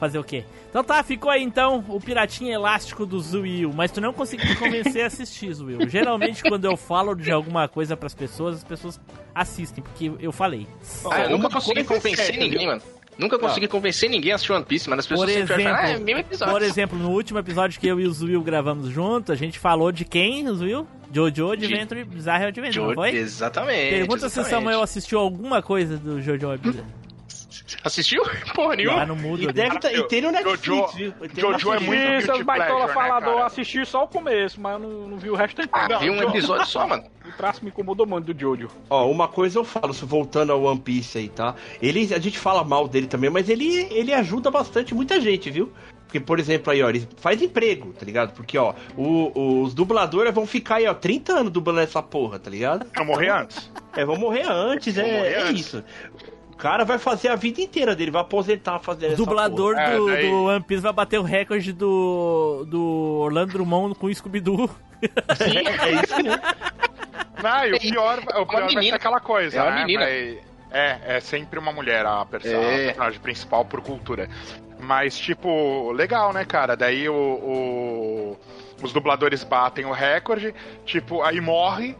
Fazer 0.00 0.18
o 0.18 0.24
quê? 0.24 0.44
Então 0.70 0.82
tá, 0.82 1.02
ficou 1.02 1.30
aí 1.30 1.42
então 1.42 1.84
o 1.88 2.00
piratinha 2.00 2.54
elástico 2.54 3.04
do 3.04 3.20
Zuil, 3.20 3.70
mas 3.74 3.90
tu 3.90 4.00
não 4.00 4.12
conseguiu 4.14 4.46
me 4.48 4.54
convencer 4.56 5.02
a 5.02 5.06
assistir, 5.08 5.52
Zuil. 5.52 5.86
Geralmente 5.88 6.42
quando 6.42 6.64
eu 6.64 6.76
falo 6.76 7.14
de 7.14 7.30
alguma 7.30 7.68
coisa 7.68 7.96
pras 7.96 8.14
pessoas, 8.14 8.56
as 8.58 8.64
pessoas 8.64 8.98
assistem, 9.34 9.82
porque 9.84 10.10
eu 10.20 10.32
falei. 10.32 10.66
Ah, 11.10 11.22
eu 11.24 11.30
nunca 11.30 11.50
consegui 11.50 11.80
é 11.80 11.84
convencer 11.84 12.32
ninguém, 12.38 12.58
viu? 12.60 12.66
mano. 12.68 12.82
Nunca 13.18 13.36
consegui 13.38 13.66
convencer 13.66 14.08
ninguém 14.08 14.30
a 14.30 14.36
assistir 14.36 14.52
One 14.52 14.64
Piece, 14.64 14.88
mas 14.88 15.00
as 15.00 15.06
pessoas 15.08 15.28
Por 15.32 15.36
sempre 15.36 15.66
acham, 15.66 15.74
ah, 15.74 15.80
é 15.80 15.84
exemplo, 15.90 16.04
mesmo 16.06 16.20
episódio. 16.20 16.54
por 16.54 16.62
exemplo, 16.62 16.98
no 16.98 17.10
último 17.10 17.38
episódio 17.40 17.80
que 17.80 17.86
eu 17.88 17.98
e 18.00 18.06
o 18.06 18.12
Zuil 18.12 18.40
gravamos 18.40 18.88
junto, 18.90 19.32
a 19.32 19.34
gente 19.34 19.58
falou 19.58 19.90
de 19.90 20.04
quem, 20.04 20.46
Zuil? 20.54 20.86
Jojo 21.12 21.50
Adventure, 21.50 22.04
Bizarre 22.04 22.44
Adventure, 22.44 22.78
não 22.80 22.88
Jo- 22.90 22.94
foi? 22.94 23.10
Exatamente. 23.16 23.90
Pergunta 23.90 24.20
se 24.20 24.24
o 24.26 24.26
exatamente. 24.42 24.50
Samuel 24.50 24.82
assistiu 24.82 25.18
alguma 25.18 25.60
coisa 25.60 25.96
do 25.96 26.22
Jojo 26.22 26.48
Adventure. 26.50 26.84
Assistiu? 27.84 28.22
Porra 28.54 28.76
nenhuma. 28.76 28.96
Lá 28.98 29.06
no 29.06 29.16
mudo 29.16 29.42
E, 29.42 29.52
deve 29.52 29.78
tá, 29.78 29.92
e 29.92 30.02
tem 30.08 30.20
no 30.22 30.30
Netflix, 30.30 30.62
Jojo- 30.64 30.92
viu? 30.96 31.14
Jojo 31.34 31.72
é 31.74 31.80
muito 31.80 32.02
E 32.02 32.06
guilty 32.08 32.24
seus 32.26 32.42
baitola 32.42 32.86
né, 32.86 32.92
falador, 32.92 33.34
cara? 33.34 33.46
assisti 33.46 33.84
só 33.86 34.04
o 34.04 34.08
começo, 34.08 34.60
mas 34.60 34.74
eu 34.74 34.78
não, 34.78 35.08
não 35.08 35.18
vi 35.18 35.30
o 35.30 35.34
resto 35.34 35.62
inteiro. 35.62 35.94
Ah, 35.94 35.98
vi 35.98 36.10
um 36.10 36.22
episódio 36.22 36.66
só, 36.66 36.86
mano. 36.88 37.04
O 37.26 37.32
traço 37.36 37.62
me 37.62 37.70
incomodou 37.70 38.06
muito 38.06 38.32
do 38.32 38.40
Jojo. 38.40 38.68
Ó, 38.88 39.10
uma 39.10 39.28
coisa 39.28 39.58
eu 39.58 39.64
falo, 39.64 39.92
voltando 39.92 40.52
ao 40.52 40.62
One 40.62 40.80
Piece 40.80 41.18
aí, 41.18 41.28
tá? 41.28 41.54
Ele, 41.82 42.12
a 42.14 42.18
gente 42.18 42.38
fala 42.38 42.64
mal 42.64 42.88
dele 42.88 43.06
também, 43.06 43.28
mas 43.30 43.48
ele, 43.48 43.86
ele 43.90 44.12
ajuda 44.14 44.50
bastante 44.50 44.94
muita 44.94 45.20
gente, 45.20 45.50
viu? 45.50 45.70
Porque, 46.06 46.18
por 46.18 46.38
exemplo, 46.40 46.72
aí, 46.72 46.82
ó, 46.82 46.88
ele 46.88 47.06
faz 47.18 47.42
emprego, 47.42 47.92
tá 47.92 48.06
ligado? 48.06 48.32
Porque, 48.32 48.56
ó, 48.56 48.72
o- 48.96 49.60
os 49.62 49.74
dubladores 49.74 50.32
vão 50.32 50.46
ficar 50.46 50.76
aí, 50.76 50.86
ó, 50.86 50.94
30 50.94 51.34
anos 51.40 51.52
dublando 51.52 51.80
essa 51.80 52.02
porra, 52.02 52.38
tá 52.38 52.48
ligado? 52.48 52.86
Não 52.96 53.04
morrer 53.04 53.28
antes. 53.28 53.70
É, 53.94 54.06
vão 54.06 54.16
morrer 54.16 54.46
antes, 54.48 54.94
Vão 54.94 55.04
é, 55.04 55.12
morrer 55.18 55.32
é 55.34 55.42
antes. 55.42 55.66
isso. 55.66 55.84
O 56.58 56.60
cara 56.60 56.84
vai 56.84 56.98
fazer 56.98 57.28
a 57.28 57.36
vida 57.36 57.60
inteira 57.60 57.94
dele, 57.94 58.10
vai 58.10 58.20
aposentar 58.20 58.80
fazendo 58.80 59.10
O 59.10 59.12
essa 59.12 59.16
dublador 59.24 59.74
porra. 59.76 59.86
É, 59.86 59.96
do, 59.96 60.06
daí- 60.06 60.28
do 60.28 60.44
One 60.46 60.60
Piece 60.64 60.82
vai 60.82 60.92
bater 60.92 61.20
o 61.20 61.22
recorde 61.22 61.72
do, 61.72 62.64
do 62.66 63.18
Orlando 63.20 63.52
Drummond 63.52 63.94
com 63.94 64.08
o 64.08 64.14
Scooby-Doo. 64.14 64.68
É 65.00 65.92
isso 66.02 66.16
mesmo. 66.22 66.42
Não, 67.40 67.64
e 67.66 67.72
o 67.74 67.78
pior, 67.80 68.18
o 68.18 68.44
pior 68.46 68.72
vai 68.72 68.82
ser 68.82 68.94
aquela 68.94 69.20
coisa, 69.20 69.56
É 69.60 69.70
né? 69.70 69.76
menina. 69.84 70.00
Vai- 70.04 70.40
É, 70.72 70.98
é 71.16 71.20
sempre 71.20 71.60
uma 71.60 71.72
mulher 71.72 72.04
a, 72.04 72.24
perso- 72.26 72.48
a 72.48 72.50
É. 72.50 72.86
personagem 72.86 73.20
principal 73.20 73.64
por 73.64 73.80
cultura. 73.80 74.28
Mas, 74.80 75.16
tipo, 75.16 75.92
legal, 75.92 76.32
né, 76.32 76.44
cara? 76.44 76.76
Daí 76.76 77.08
o, 77.08 77.14
o- 77.14 78.36
os 78.82 78.92
dubladores 78.92 79.44
batem 79.44 79.84
o 79.86 79.92
recorde, 79.92 80.52
tipo, 80.84 81.22
aí 81.22 81.40
morre. 81.40 81.96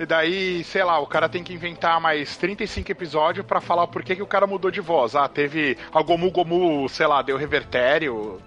E 0.00 0.06
daí, 0.06 0.64
sei 0.64 0.82
lá, 0.82 0.98
o 0.98 1.06
cara 1.06 1.28
tem 1.28 1.44
que 1.44 1.52
inventar 1.52 2.00
mais 2.00 2.34
35 2.38 2.90
episódios 2.90 3.44
pra 3.44 3.60
falar 3.60 3.86
por 3.86 4.02
que, 4.02 4.16
que 4.16 4.22
o 4.22 4.26
cara 4.26 4.46
mudou 4.46 4.70
de 4.70 4.80
voz. 4.80 5.14
Ah, 5.14 5.28
teve 5.28 5.76
a 5.92 6.02
Gomu 6.02 6.30
Gomu, 6.30 6.88
sei 6.88 7.06
lá, 7.06 7.20
deu 7.20 7.36
revertério 7.36 8.40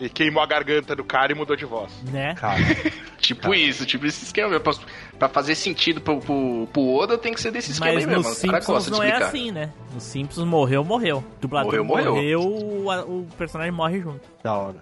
e 0.00 0.08
queimou 0.08 0.42
a 0.42 0.46
garganta 0.46 0.96
do 0.96 1.04
cara 1.04 1.30
e 1.30 1.34
mudou 1.36 1.54
de 1.54 1.64
voz. 1.64 1.92
Né? 2.10 2.34
Cara, 2.34 2.58
Tipo 3.18 3.54
isso, 3.54 3.86
tipo 3.86 4.04
esse 4.04 4.24
esquema. 4.24 4.48
mesmo. 4.48 4.64
Pra, 4.64 4.72
pra 5.18 5.28
fazer 5.28 5.54
sentido 5.54 6.00
pro, 6.00 6.18
pro, 6.18 6.68
pro 6.72 6.94
Oda, 6.96 7.16
tem 7.16 7.32
que 7.32 7.40
ser 7.40 7.50
desse 7.52 7.70
esquema 7.70 7.94
Mas 7.94 8.04
aí 8.04 8.10
no 8.10 8.22
mesmo. 8.22 8.32
O 8.32 8.50
cara 8.50 8.60
Simpsons 8.62 8.88
não 8.88 9.02
é 9.02 9.12
assim, 9.12 9.50
né? 9.52 9.72
No 9.94 10.00
Simpsons 10.00 10.46
morreu, 10.46 10.84
morreu. 10.84 11.18
O 11.18 11.40
dublador 11.40 11.84
Morreu, 11.84 12.12
morreu, 12.14 12.40
morreu. 12.42 13.00
o, 13.08 13.20
o 13.20 13.28
personagem 13.38 13.72
morre 13.72 14.00
junto. 14.00 14.20
da 14.42 14.54
hora. 14.54 14.76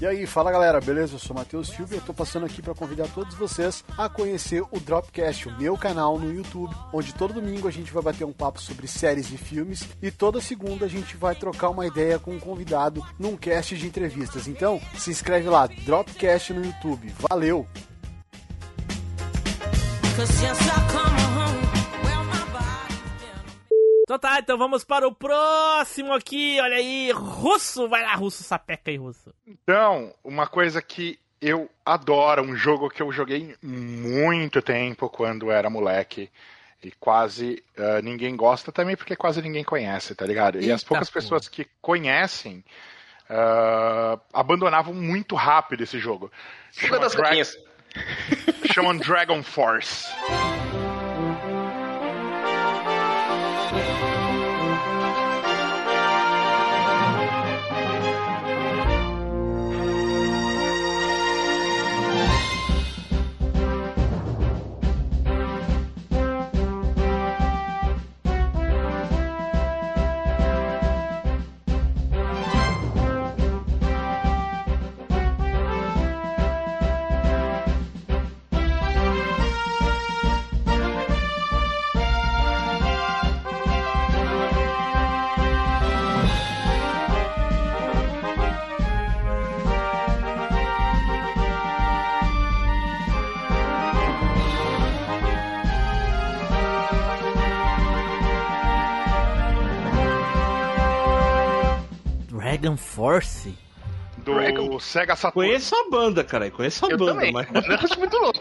E 0.00 0.06
aí, 0.06 0.26
fala 0.26 0.52
galera, 0.52 0.80
beleza? 0.80 1.16
Eu 1.16 1.18
sou 1.18 1.34
Matheus 1.34 1.70
Silva 1.70 1.94
e 1.94 1.98
eu 1.98 2.00
tô 2.00 2.14
passando 2.14 2.46
aqui 2.46 2.62
para 2.62 2.72
convidar 2.72 3.08
todos 3.08 3.34
vocês 3.34 3.82
a 3.96 4.08
conhecer 4.08 4.62
o 4.70 4.78
Dropcast, 4.78 5.48
o 5.48 5.58
meu 5.58 5.76
canal 5.76 6.16
no 6.16 6.32
YouTube, 6.32 6.72
onde 6.92 7.12
todo 7.12 7.34
domingo 7.34 7.66
a 7.66 7.70
gente 7.72 7.92
vai 7.92 8.00
bater 8.00 8.24
um 8.24 8.32
papo 8.32 8.62
sobre 8.62 8.86
séries 8.86 9.32
e 9.32 9.36
filmes 9.36 9.88
e 10.00 10.12
toda 10.12 10.40
segunda 10.40 10.86
a 10.86 10.88
gente 10.88 11.16
vai 11.16 11.34
trocar 11.34 11.70
uma 11.70 11.84
ideia 11.84 12.16
com 12.16 12.30
um 12.30 12.38
convidado 12.38 13.04
num 13.18 13.36
cast 13.36 13.76
de 13.76 13.88
entrevistas. 13.88 14.46
Então, 14.46 14.80
se 14.96 15.10
inscreve 15.10 15.48
lá, 15.48 15.66
Dropcast 15.66 16.52
no 16.52 16.64
YouTube. 16.64 17.12
Valeu! 17.28 17.66
Então 24.08 24.18
tá, 24.18 24.38
então 24.38 24.56
vamos 24.56 24.84
para 24.84 25.06
o 25.06 25.14
próximo 25.14 26.14
aqui. 26.14 26.58
Olha 26.62 26.78
aí, 26.78 27.12
Russo. 27.12 27.86
Vai 27.90 28.02
lá, 28.02 28.14
Russo, 28.14 28.42
sapeca 28.42 28.90
aí, 28.90 28.96
Russo. 28.96 29.34
Então, 29.46 30.14
uma 30.24 30.46
coisa 30.46 30.80
que 30.80 31.20
eu 31.42 31.68
adoro, 31.84 32.42
um 32.42 32.56
jogo 32.56 32.88
que 32.88 33.02
eu 33.02 33.12
joguei 33.12 33.54
muito 33.62 34.62
tempo 34.62 35.10
quando 35.10 35.50
era 35.50 35.68
moleque. 35.68 36.30
E 36.82 36.90
quase 36.92 37.62
ah, 37.76 38.00
ninguém 38.00 38.34
gosta 38.34 38.72
também, 38.72 38.96
porque 38.96 39.14
quase 39.14 39.42
ninguém 39.42 39.62
conhece, 39.62 40.14
tá 40.14 40.24
ligado? 40.24 40.58
e 40.58 40.72
as 40.72 40.80
Eita, 40.80 40.88
poucas 40.88 41.10
pô. 41.10 41.14
pessoas 41.20 41.46
que 41.46 41.66
conhecem 41.82 42.64
ah, 43.28 44.18
abandonavam 44.32 44.94
muito 44.94 45.36
rápido 45.36 45.82
esse 45.82 45.98
jogo. 45.98 46.32
Chama, 46.72 46.98
das 46.98 47.14
Dra-. 47.14 47.32
Chama 48.72 48.94
Dragon 48.94 49.42
Force. 49.42 50.08
Dragon 102.58 102.76
Force? 102.76 103.54
Do 104.18 104.80
Sega 104.80 105.14
Saturn. 105.14 105.48
Conheço 105.48 105.74
a 105.76 105.88
banda, 105.90 106.24
cara. 106.24 106.50
Conheço 106.50 106.84
a 106.84 106.90
Eu 106.90 106.98
banda, 106.98 107.12
também. 107.14 107.32
mas. 107.32 107.48
Eu 107.54 107.74
acho 107.74 107.98
muito 107.98 108.16
louco. 108.18 108.40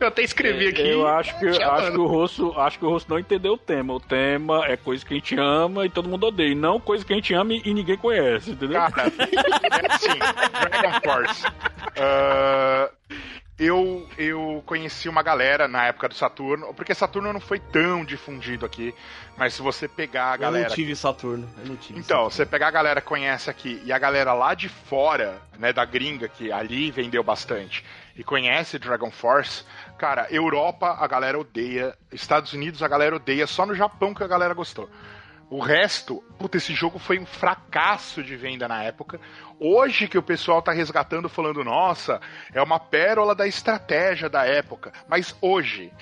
Eu 0.00 0.08
até 0.08 0.22
escrevi 0.22 0.68
aqui. 0.68 0.80
Eu 0.80 1.06
acho 1.06 1.38
que, 1.38 1.46
acho 1.46 1.60
banda. 1.60 1.90
que 1.90 1.98
o 1.98 2.06
Rosso, 2.06 2.52
acho 2.58 2.78
que 2.78 2.84
o 2.86 2.88
Rosso 2.88 3.06
não 3.06 3.18
entendeu 3.18 3.52
o 3.52 3.58
tema. 3.58 3.92
O 3.92 4.00
tema 4.00 4.64
é 4.66 4.74
coisa 4.78 5.04
que 5.04 5.12
a 5.12 5.16
gente 5.18 5.36
ama 5.38 5.84
e 5.84 5.90
todo 5.90 6.08
mundo 6.08 6.26
odeia, 6.26 6.52
e 6.52 6.54
não 6.54 6.80
coisa 6.80 7.04
que 7.04 7.12
a 7.12 7.16
gente 7.16 7.34
ama 7.34 7.52
e 7.52 7.74
ninguém 7.74 7.98
conhece, 7.98 8.52
entendeu? 8.52 8.80
Cara, 8.80 9.12
é 9.12 9.92
assim, 9.92 10.18
Dragon 10.18 11.00
Force. 11.04 11.44
Ah, 12.02 12.88
eu, 13.60 14.08
eu 14.16 14.62
conheci 14.64 15.06
uma 15.06 15.22
galera 15.22 15.68
na 15.68 15.84
época 15.84 16.08
do 16.08 16.14
Saturno, 16.14 16.72
porque 16.72 16.94
Saturno 16.94 17.30
não 17.30 17.40
foi 17.40 17.58
tão 17.58 18.06
difundido 18.06 18.64
aqui, 18.64 18.94
mas 19.36 19.52
se 19.52 19.60
você 19.60 19.86
pegar 19.86 20.30
a 20.30 20.34
Eu 20.36 20.40
galera. 20.40 20.68
não 20.68 20.74
tive 20.74 20.96
Saturno. 20.96 21.46
Eu 21.58 21.66
não 21.66 21.76
tive. 21.76 21.98
Então, 21.98 22.24
você 22.24 22.46
pegar 22.46 22.68
a 22.68 22.70
galera 22.70 23.02
que 23.02 23.06
conhece 23.06 23.50
aqui 23.50 23.82
e 23.84 23.92
a 23.92 23.98
galera 23.98 24.32
lá 24.32 24.54
de 24.54 24.70
fora, 24.70 25.42
né, 25.58 25.74
da 25.74 25.84
gringa, 25.84 26.26
que 26.26 26.50
ali 26.50 26.90
vendeu 26.90 27.22
bastante, 27.22 27.84
e 28.16 28.24
conhece 28.24 28.78
Dragon 28.78 29.10
Force, 29.10 29.62
cara, 29.98 30.26
Europa 30.30 30.96
a 30.98 31.06
galera 31.06 31.38
odeia, 31.38 31.94
Estados 32.10 32.54
Unidos 32.54 32.82
a 32.82 32.88
galera 32.88 33.16
odeia, 33.16 33.46
só 33.46 33.66
no 33.66 33.74
Japão 33.74 34.14
que 34.14 34.24
a 34.24 34.28
galera 34.28 34.54
gostou. 34.54 34.88
O 35.50 35.58
resto, 35.58 36.22
puta, 36.38 36.56
esse 36.56 36.72
jogo 36.74 36.98
foi 36.98 37.18
um 37.18 37.26
fracasso 37.26 38.22
de 38.22 38.36
venda 38.36 38.68
na 38.68 38.84
época. 38.84 39.20
Hoje 39.62 40.08
que 40.08 40.16
o 40.16 40.22
pessoal 40.22 40.62
tá 40.62 40.72
resgatando, 40.72 41.28
falando, 41.28 41.62
nossa, 41.62 42.18
é 42.54 42.62
uma 42.62 42.80
pérola 42.80 43.34
da 43.34 43.46
estratégia 43.46 44.26
da 44.26 44.46
época. 44.46 44.90
Mas 45.06 45.36
hoje. 45.38 45.92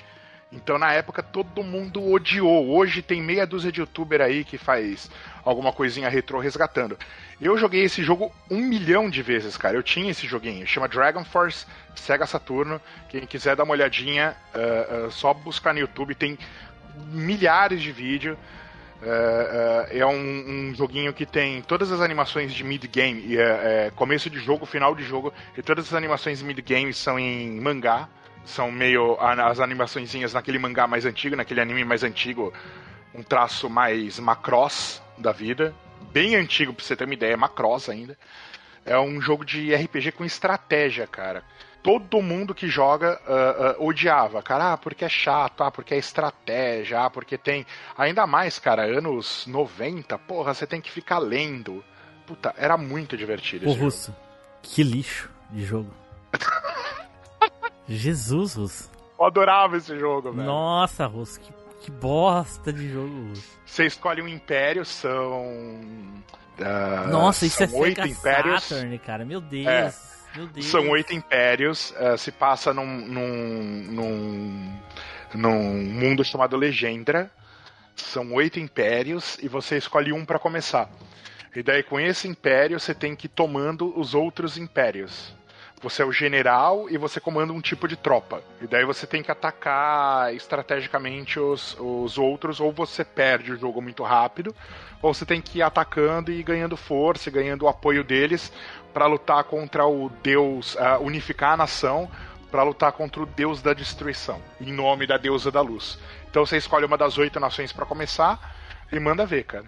Então 0.49 0.79
na 0.79 0.93
época 0.93 1.21
todo 1.21 1.61
mundo 1.61 2.01
odiou. 2.09 2.69
Hoje 2.69 3.01
tem 3.01 3.21
meia 3.21 3.45
dúzia 3.45 3.69
de 3.69 3.81
youtuber 3.81 4.21
aí 4.21 4.45
que 4.45 4.57
faz 4.57 5.11
alguma 5.43 5.73
coisinha 5.73 6.07
retrô 6.07 6.39
resgatando. 6.39 6.97
Eu 7.41 7.57
joguei 7.57 7.83
esse 7.83 8.01
jogo 8.01 8.31
um 8.49 8.61
milhão 8.61 9.09
de 9.09 9.21
vezes, 9.21 9.57
cara. 9.57 9.75
Eu 9.75 9.83
tinha 9.83 10.09
esse 10.09 10.25
joguinho. 10.25 10.65
Chama 10.65 10.87
Dragon 10.87 11.25
Force 11.25 11.65
Sega 11.95 12.25
Saturno. 12.25 12.79
Quem 13.09 13.25
quiser 13.25 13.57
dar 13.57 13.65
uma 13.65 13.73
olhadinha, 13.73 14.37
ah, 14.53 15.07
ah, 15.07 15.11
só 15.11 15.33
buscar 15.33 15.73
no 15.73 15.81
YouTube. 15.81 16.15
Tem 16.15 16.39
milhares 17.11 17.81
de 17.81 17.91
vídeos. 17.91 18.37
É, 19.01 19.87
é, 19.91 19.99
é 19.99 20.05
um, 20.05 20.11
um 20.71 20.75
joguinho 20.75 21.13
que 21.13 21.25
tem 21.25 21.61
todas 21.61 21.91
as 21.91 22.01
animações 22.01 22.53
de 22.53 22.63
mid-game, 22.65 23.37
é, 23.37 23.87
é 23.87 23.91
começo 23.95 24.29
de 24.29 24.39
jogo, 24.39 24.65
final 24.65 24.93
de 24.93 25.03
jogo, 25.03 25.33
e 25.57 25.61
todas 25.61 25.85
as 25.87 25.93
animações 25.93 26.39
de 26.39 26.45
mid-game 26.45 26.93
são 26.93 27.17
em 27.17 27.61
mangá, 27.61 28.09
são 28.43 28.71
meio 28.71 29.17
as 29.19 29.59
animaçõezinhas 29.59 30.33
naquele 30.33 30.59
mangá 30.59 30.85
mais 30.85 31.05
antigo, 31.05 31.35
naquele 31.35 31.61
anime 31.61 31.85
mais 31.85 32.03
antigo, 32.03 32.53
um 33.13 33.23
traço 33.23 33.69
mais 33.69 34.19
macross 34.19 35.01
da 35.17 35.31
vida, 35.31 35.73
bem 36.11 36.35
antigo 36.35 36.73
pra 36.73 36.83
você 36.83 36.95
ter 36.95 37.05
uma 37.05 37.13
ideia, 37.13 37.37
macross 37.37 37.89
ainda. 37.89 38.17
É 38.85 38.99
um 38.99 39.21
jogo 39.21 39.45
de 39.45 39.73
RPG 39.73 40.13
com 40.13 40.25
estratégia, 40.25 41.05
cara. 41.05 41.43
Todo 41.81 42.21
mundo 42.21 42.53
que 42.53 42.67
joga 42.67 43.19
ah, 43.25 43.55
ah, 43.57 43.75
odiava, 43.79 44.43
cara, 44.43 44.73
ah, 44.73 44.77
porque 44.77 45.05
é 45.05 45.09
chato, 45.09 45.63
ah, 45.63 45.71
porque 45.71 45.93
é 45.93 45.97
estratégia, 45.97 47.01
ah, 47.01 47.09
porque 47.09 47.37
tem. 47.37 47.65
Ainda 47.97 48.27
mais, 48.27 48.59
cara, 48.59 48.83
anos 48.83 49.47
90, 49.47 50.17
porra, 50.19 50.53
você 50.53 50.67
tem 50.67 50.81
que 50.81 50.91
ficar 50.91 51.19
lendo. 51.19 51.83
Puta, 52.27 52.53
era 52.57 52.77
muito 52.77 53.15
divertido 53.17 53.65
Ô, 53.65 53.69
esse 53.69 53.75
jogo. 53.77 53.85
Russo, 53.85 54.15
que 54.61 54.83
lixo 54.83 55.29
de 55.49 55.63
jogo. 55.63 55.91
Jesus, 57.87 58.55
Russo. 58.55 58.91
Eu 59.17 59.25
adorava 59.25 59.77
esse 59.77 59.97
jogo, 59.97 60.31
velho. 60.31 60.45
Nossa, 60.45 61.05
Russo, 61.07 61.39
que, 61.39 61.51
que 61.81 61.91
bosta 61.91 62.71
de 62.71 62.89
jogo, 62.91 63.29
Russo. 63.29 63.57
Você 63.65 63.85
escolhe 63.85 64.21
um 64.21 64.27
império, 64.27 64.85
são. 64.85 65.81
ah, 66.61 67.07
Nossa, 67.09 67.45
isso 67.45 67.57
são 67.65 67.77
é 67.77 67.81
oito 67.81 68.01
Sega 68.01 68.07
impérios. 68.07 68.63
Saturn, 68.63 68.99
cara. 68.99 69.25
Meu 69.25 69.41
Deus. 69.41 69.65
É. 69.67 69.93
São 70.61 70.89
oito 70.89 71.13
impérios, 71.13 71.93
eh, 71.97 72.17
se 72.17 72.31
passa 72.31 72.73
num, 72.73 72.85
num, 72.85 73.83
num, 73.91 74.79
num 75.33 75.83
mundo 75.83 76.23
chamado 76.23 76.55
Legendra. 76.55 77.31
São 77.95 78.33
oito 78.33 78.59
impérios 78.59 79.37
e 79.41 79.47
você 79.47 79.77
escolhe 79.77 80.13
um 80.13 80.25
pra 80.25 80.39
começar. 80.39 80.89
E 81.55 81.63
daí 81.63 81.83
com 81.83 81.99
esse 81.99 82.27
império 82.27 82.79
você 82.79 82.93
tem 82.93 83.15
que 83.15 83.25
ir 83.25 83.29
tomando 83.29 83.97
os 83.99 84.13
outros 84.13 84.57
impérios. 84.57 85.33
Você 85.81 86.01
é 86.01 86.05
o 86.05 86.11
general 86.11 86.89
e 86.89 86.97
você 86.97 87.21
comanda 87.21 87.53
um 87.53 87.61
tipo 87.61 87.87
de 87.87 87.95
tropa. 87.95 88.43
E 88.61 88.67
daí 88.67 88.83
você 88.83 89.07
tem 89.07 89.23
que 89.23 89.31
atacar 89.31 90.33
estrategicamente 90.35 91.39
os, 91.39 91.77
os 91.79 92.17
outros, 92.17 92.59
ou 92.59 92.73
você 92.73 93.05
perde 93.05 93.53
o 93.53 93.57
jogo 93.57 93.81
muito 93.81 94.03
rápido, 94.03 94.53
ou 95.01 95.13
você 95.13 95.25
tem 95.25 95.41
que 95.41 95.59
ir 95.59 95.61
atacando 95.61 96.33
e 96.33 96.43
ganhando 96.43 96.75
força, 96.75 97.29
e 97.29 97.31
ganhando 97.31 97.63
o 97.63 97.69
apoio 97.69 98.03
deles 98.03 98.51
pra 98.93 99.05
lutar 99.07 99.43
contra 99.43 99.85
o 99.85 100.09
deus, 100.23 100.75
ah, 100.77 100.99
unificar 100.99 101.53
a 101.53 101.57
nação 101.57 102.09
pra 102.51 102.63
lutar 102.63 102.91
contra 102.91 103.21
o 103.21 103.25
deus 103.25 103.61
da 103.61 103.73
destruição, 103.73 104.41
em 104.59 104.71
nome 104.73 105.05
da 105.05 105.17
deusa 105.17 105.51
da 105.51 105.61
luz. 105.61 105.99
Então 106.29 106.45
você 106.45 106.57
escolhe 106.57 106.85
uma 106.85 106.97
das 106.97 107.17
oito 107.17 107.39
nações 107.39 107.71
pra 107.71 107.85
começar 107.85 108.55
e 108.91 108.99
manda 108.99 109.25
ver, 109.25 109.43
cara. 109.43 109.65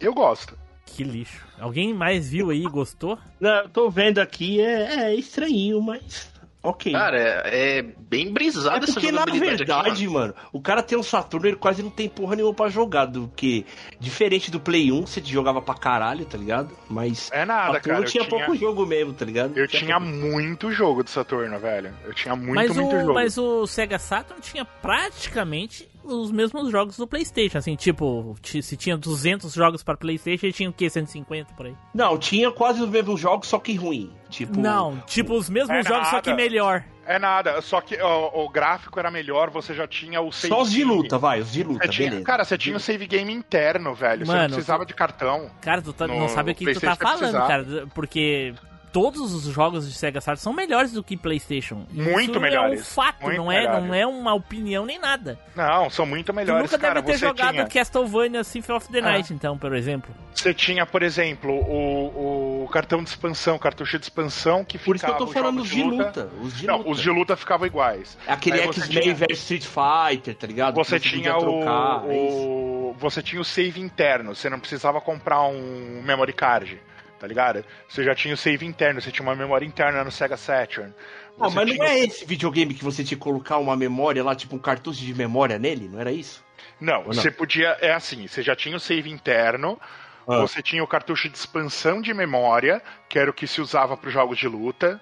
Eu 0.00 0.14
gosto. 0.14 0.58
Que 0.84 1.04
lixo. 1.04 1.46
Alguém 1.58 1.94
mais 1.94 2.30
viu 2.30 2.50
aí 2.50 2.64
e 2.64 2.68
gostou? 2.68 3.18
Não, 3.40 3.62
eu 3.62 3.68
tô 3.68 3.90
vendo 3.90 4.18
aqui, 4.18 4.60
é, 4.60 5.04
é 5.04 5.14
estranho, 5.14 5.80
mas. 5.80 6.31
Ok. 6.62 6.92
Cara, 6.92 7.18
é, 7.18 7.78
é 7.78 7.82
bem 7.82 8.32
brisada 8.32 8.76
É 8.76 8.84
essa 8.84 8.92
porque, 8.92 9.10
na 9.10 9.20
jogabilidade 9.20 9.62
aqui, 9.62 9.64
verdade, 9.64 10.08
mano, 10.08 10.34
o 10.52 10.60
cara 10.60 10.82
tem 10.82 10.96
um 10.96 11.02
Saturno, 11.02 11.48
ele 11.48 11.56
quase 11.56 11.82
não 11.82 11.90
tem 11.90 12.08
porra 12.08 12.36
nenhuma 12.36 12.54
pra 12.54 12.68
jogar. 12.68 13.06
Do 13.06 13.30
que, 13.34 13.66
diferente 13.98 14.50
do 14.50 14.60
Play 14.60 14.92
1, 14.92 15.06
você 15.06 15.20
jogava 15.24 15.60
pra 15.60 15.74
caralho, 15.74 16.24
tá 16.24 16.38
ligado? 16.38 16.76
Mas. 16.88 17.30
É 17.32 17.44
nada, 17.44 17.74
Saturno 17.74 17.82
cara. 17.82 18.00
eu 18.00 18.04
tinha 18.04 18.24
pouco 18.24 18.54
jogo 18.54 18.86
mesmo, 18.86 19.12
tá 19.12 19.24
ligado? 19.24 19.58
Eu 19.58 19.66
tinha 19.66 19.98
muito 19.98 20.70
jogo 20.70 21.02
de 21.02 21.10
Saturno, 21.10 21.58
velho. 21.58 21.92
Eu 22.04 22.14
tinha 22.14 22.36
muito, 22.36 22.54
mas, 22.54 22.76
muito 22.76 22.94
o, 22.94 23.00
jogo. 23.00 23.14
mas 23.14 23.36
o 23.38 23.66
Sega 23.66 23.98
Saturn 23.98 24.40
tinha 24.40 24.64
praticamente 24.64 25.88
os 26.04 26.30
mesmos 26.32 26.70
jogos 26.70 26.96
do 26.96 27.06
PlayStation. 27.06 27.58
Assim, 27.58 27.76
tipo, 27.76 28.36
ti- 28.42 28.62
se 28.62 28.76
tinha 28.76 28.96
200 28.96 29.52
jogos 29.52 29.82
para 29.82 29.96
PlayStation, 29.96 30.46
ele 30.46 30.52
tinha 30.52 30.70
o 30.70 30.72
quê? 30.72 30.88
150 30.90 31.54
por 31.54 31.66
aí? 31.66 31.74
Não, 31.94 32.18
tinha 32.18 32.50
quase 32.50 32.82
os 32.82 32.88
mesmos 32.88 33.20
jogos, 33.20 33.48
só 33.48 33.58
que 33.58 33.74
ruim. 33.74 34.12
Tipo. 34.28 34.58
Não, 34.58 34.98
tipo 35.06 35.34
os 35.34 35.48
mesmos 35.50 35.76
É 35.76 35.82
jogos, 35.82 36.08
só 36.08 36.20
que 36.20 36.30
nada. 36.30 36.42
melhor. 36.42 36.84
É 37.04 37.18
nada, 37.18 37.60
só 37.60 37.80
que 37.80 38.00
ó, 38.00 38.44
o 38.44 38.48
gráfico 38.48 38.96
era 38.98 39.10
melhor, 39.10 39.50
você 39.50 39.74
já 39.74 39.88
tinha 39.88 40.20
o 40.20 40.30
save 40.30 40.54
Só 40.54 40.62
os 40.62 40.70
de 40.70 40.78
game. 40.78 40.90
luta, 40.94 41.18
vai, 41.18 41.40
os 41.40 41.50
de 41.52 41.64
luta, 41.64 41.84
Você 41.86 41.92
tinha- 41.92 42.08
beleza. 42.10 42.24
cara, 42.24 42.44
você 42.44 42.56
tinha 42.56 42.76
o 42.76 42.80
save 42.80 43.06
game 43.08 43.32
interno, 43.32 43.92
velho. 43.92 44.24
você 44.24 44.30
Mano, 44.32 44.42
não 44.44 44.48
precisava 44.54 44.86
de 44.86 44.94
cartão. 44.94 45.50
Cara, 45.60 45.82
tu 45.82 45.92
tá- 45.92 46.06
não 46.06 46.28
sabe 46.28 46.52
o 46.52 46.54
que 46.54 46.72
tu 46.72 46.80
tá 46.80 46.94
falando, 46.94 47.18
precisava. 47.18 47.46
cara. 47.48 47.86
Porque 47.92 48.54
todos 48.92 49.32
os 49.34 49.44
jogos 49.52 49.88
de 49.88 49.94
Sega 49.94 50.20
Saturn 50.20 50.40
são 50.40 50.52
melhores 50.52 50.92
do 50.92 51.02
que 51.02 51.16
PlayStation. 51.16 51.86
Muito 51.90 52.32
Isso 52.32 52.40
melhores. 52.40 52.78
É 52.80 52.82
um 52.82 52.84
fato, 52.84 53.22
Muito 53.24 53.36
não 53.38 53.50
é, 53.50 53.60
melhores. 53.60 53.84
não 53.88 53.94
é 53.94 54.06
uma 54.06 54.34
opinião 54.34 54.84
nem 54.84 54.98
nada. 54.98 55.38
Não, 55.56 55.88
são 55.90 56.04
muito 56.06 56.26
Tu 56.26 56.34
melhores, 56.36 56.62
nunca 56.70 56.78
cara. 56.78 56.94
deve 57.00 57.06
ter 57.06 57.18
você 57.18 57.26
jogado 57.26 57.50
tinha, 57.52 57.66
Castlevania 57.66 58.44
Symphony 58.44 58.76
of 58.76 58.88
the 58.90 58.98
Ah. 58.98 59.02
Night, 59.02 59.32
então, 59.34 59.56
por 59.58 59.74
exemplo. 59.74 60.14
você 60.34 60.52
tinha, 60.54 60.84
por 60.86 61.02
exemplo, 61.02 61.52
o, 61.52 62.64
o 62.64 62.68
cartão 62.68 63.02
de 63.02 63.08
expansão, 63.10 63.58
cartucho 63.58 63.98
de 63.98 64.04
expansão 64.04 64.64
que 64.64 64.78
Por 64.78 64.96
isso 64.96 65.04
que 65.04 65.10
eu 65.10 65.16
tô 65.16 65.26
ficava 65.26 65.46
falando 65.46 65.62
os 65.62 65.68
de 65.70 65.82
luta. 65.82 66.28
Os 66.40 66.56
de 66.58 66.66
não, 66.66 66.78
luta. 66.78 66.90
os 66.90 67.00
de 67.00 67.10
luta 67.10 67.36
ficavam 67.36 67.66
iguais. 67.66 68.16
Aquele 68.26 68.58
você 68.66 68.80
X-Men 68.82 69.02
tinha- 69.02 69.14
vs 69.14 69.38
Street 69.38 69.64
Fighter, 69.66 70.34
tá 70.34 70.46
ligado? 70.46 70.74
Você 70.76 71.00
Que 71.00 71.08
tinha 71.08 71.34
podia 71.34 71.48
o, 71.48 71.58
trocar, 71.60 72.04
é 72.04 72.12
o- 72.12 72.94
Você 72.98 73.22
tinha 73.22 73.40
o 73.40 73.44
save 73.44 73.80
interno, 73.80 74.34
você 74.34 74.50
não 74.50 74.60
precisava 74.60 75.00
comprar 75.00 75.42
um 75.42 76.02
memory 76.04 76.32
card, 76.32 76.78
tá 77.22 77.28
ligado? 77.28 77.64
Você 77.88 78.02
já 78.02 78.16
tinha 78.16 78.34
o 78.34 78.36
save 78.36 78.66
interno, 78.66 79.00
você 79.00 79.12
tinha 79.12 79.24
uma 79.24 79.36
memória 79.36 79.64
interna 79.64 80.02
no 80.02 80.10
Sega 80.10 80.36
Saturn. 80.36 80.92
Não, 81.38 81.48
mas 81.48 81.54
não 81.54 81.64
tinha- 81.66 81.84
é 81.88 82.00
esse 82.00 82.24
videogame 82.24 82.74
que 82.74 82.82
você 82.82 83.04
tinha 83.04 83.16
que 83.16 83.22
colocar 83.22 83.58
uma 83.58 83.76
memória 83.76 84.24
lá, 84.24 84.34
tipo 84.34 84.56
um 84.56 84.58
cartucho 84.58 85.00
de 85.00 85.14
memória 85.14 85.56
nele? 85.56 85.88
Não 85.88 86.00
era 86.00 86.10
isso? 86.10 86.44
Não, 86.80 86.98
Ou 86.98 87.04
não? 87.06 87.12
você 87.14 87.30
podia. 87.30 87.78
É 87.80 87.92
assim, 87.92 88.26
você 88.26 88.42
já 88.42 88.56
tinha 88.56 88.76
o 88.76 88.80
save 88.80 89.08
interno, 89.08 89.78
Ah. 90.26 90.38
você 90.40 90.60
tinha 90.60 90.82
o 90.82 90.86
cartucho 90.86 91.28
de 91.28 91.38
expansão 91.38 92.02
de 92.02 92.12
memória, 92.12 92.82
que 93.08 93.20
era 93.20 93.30
o 93.30 93.32
que 93.32 93.46
se 93.46 93.60
usava 93.60 93.96
para 93.96 94.08
os 94.08 94.12
jogos 94.12 94.36
de 94.36 94.48
luta, 94.48 95.00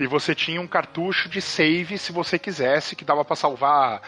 e 0.00 0.06
você 0.06 0.34
tinha 0.34 0.58
um 0.62 0.66
cartucho 0.66 1.28
de 1.28 1.42
save 1.42 1.98
se 1.98 2.12
você 2.12 2.38
quisesse, 2.38 2.96
que 2.96 3.04
dava 3.04 3.26
para 3.26 3.36
salvar 3.36 4.00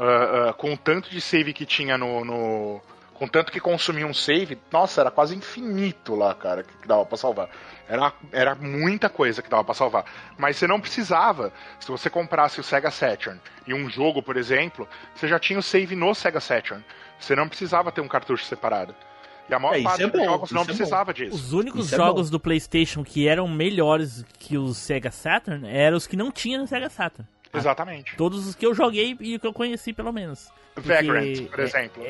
ah, 0.00 0.48
ah, 0.48 0.52
com 0.54 0.72
o 0.72 0.76
tanto 0.78 1.10
de 1.10 1.20
save 1.20 1.52
que 1.52 1.66
tinha 1.66 1.98
no. 1.98 2.24
no- 2.24 2.80
com 3.22 3.28
tanto 3.28 3.52
que 3.52 3.60
consumia 3.60 4.04
um 4.04 4.12
save, 4.12 4.58
nossa, 4.72 5.00
era 5.00 5.08
quase 5.08 5.36
infinito 5.36 6.16
lá, 6.16 6.34
cara, 6.34 6.64
que 6.64 6.88
dava 6.88 7.06
pra 7.06 7.16
salvar. 7.16 7.48
Era, 7.88 8.12
era 8.32 8.56
muita 8.56 9.08
coisa 9.08 9.40
que 9.40 9.48
dava 9.48 9.62
pra 9.62 9.74
salvar. 9.74 10.04
Mas 10.36 10.56
você 10.56 10.66
não 10.66 10.80
precisava. 10.80 11.52
Se 11.78 11.86
você 11.88 12.10
comprasse 12.10 12.58
o 12.58 12.64
Sega 12.64 12.90
Saturn 12.90 13.40
e 13.64 13.72
um 13.72 13.88
jogo, 13.88 14.24
por 14.24 14.36
exemplo, 14.36 14.88
você 15.14 15.28
já 15.28 15.38
tinha 15.38 15.56
o 15.56 15.62
save 15.62 15.94
no 15.94 16.12
Sega 16.16 16.40
Saturn. 16.40 16.84
Você 17.16 17.36
não 17.36 17.46
precisava 17.46 17.92
ter 17.92 18.00
um 18.00 18.08
cartucho 18.08 18.44
separado. 18.44 18.92
E 19.48 19.54
a 19.54 19.58
maior 19.60 19.76
É, 19.78 19.82
parte 19.84 20.02
é 20.02 20.08
dos 20.08 20.20
bom, 20.20 20.24
jogos 20.24 20.50
não 20.50 20.62
é 20.62 20.64
precisava 20.64 21.14
disso. 21.14 21.36
Os 21.36 21.52
únicos 21.52 21.86
Isso 21.86 21.94
é 21.94 21.98
jogos 21.98 22.28
do 22.28 22.40
PlayStation 22.40 23.04
que 23.04 23.28
eram 23.28 23.46
melhores 23.46 24.24
que 24.36 24.58
os 24.58 24.78
Sega 24.78 25.12
Saturn 25.12 25.64
eram 25.68 25.96
os 25.96 26.08
que 26.08 26.16
não 26.16 26.32
tinha 26.32 26.58
no 26.58 26.66
Sega 26.66 26.90
Saturn. 26.90 27.24
Exatamente. 27.54 28.16
Todos 28.16 28.46
os 28.46 28.54
que 28.54 28.64
eu 28.66 28.74
joguei 28.74 29.16
e 29.20 29.38
que 29.38 29.46
eu 29.46 29.52
conheci, 29.52 29.92
pelo 29.92 30.12
menos. 30.12 30.48
Porque, 30.74 30.88
Vagrant, 30.88 31.42
por 31.50 31.60
é, 31.60 31.64
exemplo. 31.64 32.02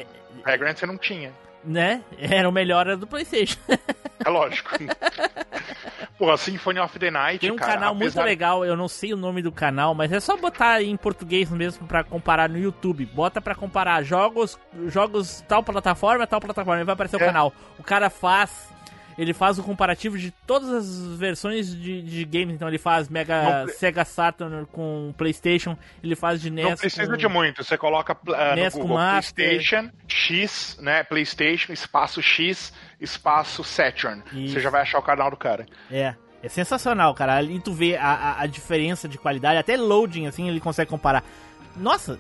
Vagrant 0.45 0.77
você 0.79 0.87
não 0.87 0.97
tinha. 0.97 1.33
né? 1.65 2.03
Era 2.19 2.49
o 2.49 2.53
melhor 2.53 2.87
era 2.87 2.97
do 2.97 3.07
PlayStation. 3.07 3.59
É 4.25 4.29
lógico. 4.29 4.71
Porra, 6.19 6.37
Symphony 6.37 6.79
of 6.79 6.97
the 6.99 7.11
Night, 7.11 7.41
Tem 7.41 7.51
um 7.51 7.57
cara, 7.57 7.73
canal 7.75 7.95
muito 7.95 8.09
apesar- 8.11 8.25
legal, 8.25 8.65
eu 8.65 8.77
não 8.77 8.87
sei 8.87 9.13
o 9.13 9.17
nome 9.17 9.43
do 9.43 9.51
canal, 9.51 9.93
mas 9.95 10.13
é 10.13 10.21
só 10.21 10.37
botar 10.37 10.81
em 10.83 10.97
português 10.97 11.51
mesmo 11.51 11.87
pra 11.89 12.05
comparar 12.05 12.49
no 12.49 12.59
YouTube. 12.59 13.05
Bota 13.07 13.41
pra 13.41 13.55
comparar 13.57 14.03
jogos, 14.05 14.57
jogos 14.87 15.43
tal 15.49 15.63
plataforma, 15.65 16.25
tal 16.27 16.41
plataforma, 16.41 16.81
e 16.81 16.85
vai 16.85 16.93
aparecer 16.93 17.17
o 17.17 17.23
É. 17.23 17.27
canal. 17.27 17.53
O 17.79 17.83
cara 17.83 18.09
faz, 18.09 18.69
ele 19.19 19.33
faz 19.33 19.59
o 19.59 19.63
comparativo 19.63 20.19
de 20.19 20.31
todas 20.47 20.71
as 20.71 21.19
versões 21.19 21.75
de, 21.75 22.03
de 22.03 22.25
games, 22.25 22.55
então 22.55 22.69
ele 22.69 22.79
faz 22.79 23.09
Mega 23.09 23.65
Não 23.65 23.69
Sega 23.69 24.05
Saturn 24.05 24.67
com 24.73 25.15
PlayStation, 25.17 25.77
ele 26.03 26.17
faz 26.17 26.41
de 26.41 26.51
NES 26.51 26.65
Não 26.65 26.77
precisa 26.77 27.11
com... 27.11 27.17
de 27.17 27.29
muito. 27.29 27.65
Você 27.65 27.77
coloca 27.77 28.13
uh, 28.15 28.55
NES 28.55 28.75
no 28.75 28.81
com 28.81 28.89
Google 28.89 28.97
Master. 28.97 29.35
PlayStation 29.35 29.91
X, 30.07 30.79
né? 30.81 31.03
PlayStation, 31.05 31.73
espaço 31.73 32.23
X, 32.23 32.73
espaço 33.01 33.65
Saturn. 33.65 34.23
Isso. 34.33 34.55
Você 34.55 34.61
já 34.61 34.71
vai 34.71 34.83
achar 34.83 34.99
o 34.99 35.03
canal 35.03 35.31
do 35.31 35.37
cara. 35.37 35.67
É, 35.91 36.15
é 36.43 36.49
sensacional, 36.49 37.15
cara. 37.15 37.37
Ali 37.37 37.61
tu 37.61 37.73
vê 37.73 37.97
a, 37.97 38.07
a, 38.07 38.43
a 38.43 38.47
diferença 38.47 39.09
de 39.09 39.17
qualidade, 39.17 39.59
até 39.59 39.77
loading, 39.77 40.27
assim, 40.27 40.49
ele 40.49 40.61
consegue 40.61 40.91
comparar. 40.91 41.25
Nossa, 41.77 42.19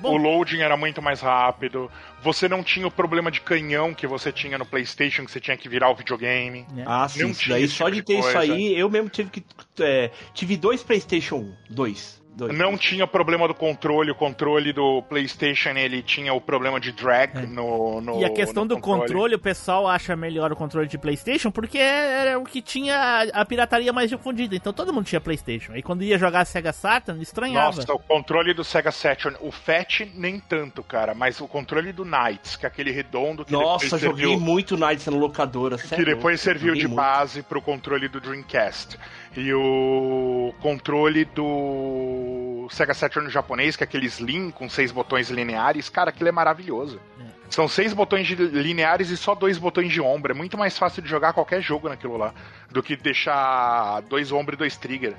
bom, 0.00 0.14
O 0.14 0.16
loading 0.16 0.60
era 0.60 0.76
muito 0.76 1.00
mais 1.00 1.20
rápido. 1.20 1.90
Você 2.22 2.48
não 2.48 2.62
tinha 2.62 2.86
o 2.86 2.90
problema 2.90 3.30
de 3.30 3.40
canhão 3.40 3.94
que 3.94 4.06
você 4.06 4.32
tinha 4.32 4.58
no 4.58 4.66
PlayStation, 4.66 5.24
que 5.24 5.30
você 5.30 5.40
tinha 5.40 5.56
que 5.56 5.68
virar 5.68 5.90
o 5.90 5.94
videogame. 5.94 6.66
Ah, 6.86 7.08
sim, 7.08 7.22
Não 7.22 7.32
daí 7.48 7.64
esse 7.64 7.74
só 7.74 7.84
tipo 7.90 7.94
de 7.94 8.00
de 8.00 8.06
ter 8.06 8.18
isso 8.18 8.38
aí, 8.38 8.78
eu 8.78 8.90
mesmo 8.90 9.08
tive 9.08 9.30
que. 9.30 9.44
é, 9.80 10.10
tive 10.34 10.56
dois 10.56 10.82
PlayStation 10.82 11.36
1. 11.36 11.54
Dois. 11.70 12.22
Dois. 12.38 12.56
Não 12.56 12.78
tinha 12.78 13.06
problema 13.06 13.46
do 13.48 13.54
controle. 13.54 14.10
O 14.10 14.14
controle 14.14 14.72
do 14.72 15.02
PlayStation 15.02 15.70
ele 15.70 16.02
tinha 16.02 16.32
o 16.32 16.40
problema 16.40 16.80
de 16.80 16.92
drag 16.92 17.46
no, 17.46 18.00
no. 18.00 18.16
É. 18.16 18.20
E 18.20 18.24
a 18.24 18.30
questão 18.30 18.64
no 18.64 18.70
do 18.70 18.80
controle. 18.80 19.34
o 19.34 19.38
pessoal 19.38 19.86
acha 19.86 20.16
melhor 20.16 20.52
o 20.52 20.56
controle 20.56 20.86
de 20.88 20.96
PlayStation 20.96 21.50
porque 21.50 21.78
era 21.78 22.38
o 22.38 22.44
que 22.44 22.62
tinha 22.62 23.28
a, 23.32 23.44
pirataria 23.44 23.92
mais 23.92 24.08
difundida. 24.08 24.54
Então 24.54 24.72
todo 24.72 24.92
mundo 24.92 25.04
tinha 25.04 25.20
PlayStation. 25.20 25.72
Aí 25.72 25.82
quando 25.82 26.02
ia 26.02 26.16
jogar 26.16 26.44
Sega 26.44 26.72
Saturn, 26.72 27.20
estranhava. 27.20 27.76
Nossa, 27.76 27.92
o 27.92 27.98
controle 27.98 28.54
do 28.54 28.62
Sega 28.62 28.92
Saturn, 28.92 29.36
o 29.40 29.50
Fat 29.50 30.00
nem 30.14 30.38
tanto, 30.38 30.82
cara, 30.82 31.14
mas 31.14 31.40
o 31.40 31.48
controle 31.48 31.92
do 31.92 32.04
Knights, 32.04 32.56
que 32.56 32.64
é 32.64 32.68
aquele 32.68 32.90
redondo 32.90 33.44
que 33.44 33.52
Nossa, 33.52 33.98
joguei 33.98 34.26
serviu, 34.26 34.40
muito 34.40 34.76
Nights 34.76 35.06
na 35.06 35.16
locadora. 35.16 35.76
que 35.76 35.88
sério, 35.88 36.04
depois 36.04 36.40
serviu 36.40 36.74
de 36.74 36.86
muito. 36.86 36.96
base 36.96 37.42
pro 37.42 37.60
controle 37.60 38.08
do 38.08 38.20
Dreamcast. 38.20 38.98
E 39.38 39.54
o 39.54 40.52
controle 40.60 41.24
do 41.24 42.66
Sega 42.70 42.92
Saturn 42.92 43.30
japonês, 43.30 43.76
que 43.76 43.84
é 43.84 43.86
aquele 43.86 44.06
Slim 44.06 44.50
com 44.50 44.68
seis 44.68 44.90
botões 44.90 45.30
lineares, 45.30 45.88
cara, 45.88 46.10
aquilo 46.10 46.28
é 46.28 46.32
maravilhoso. 46.32 47.00
São 47.48 47.68
seis 47.68 47.94
botões 47.94 48.28
lineares 48.28 49.10
e 49.10 49.16
só 49.16 49.36
dois 49.36 49.56
botões 49.56 49.92
de 49.92 50.00
ombro. 50.00 50.32
É 50.32 50.34
muito 50.34 50.58
mais 50.58 50.76
fácil 50.76 51.02
de 51.02 51.08
jogar 51.08 51.32
qualquer 51.32 51.62
jogo 51.62 51.88
naquilo 51.88 52.16
lá 52.16 52.34
do 52.68 52.82
que 52.82 52.96
deixar 52.96 54.00
dois 54.02 54.32
ombro 54.32 54.56
e 54.56 54.58
dois 54.58 54.76
trigger. 54.76 55.14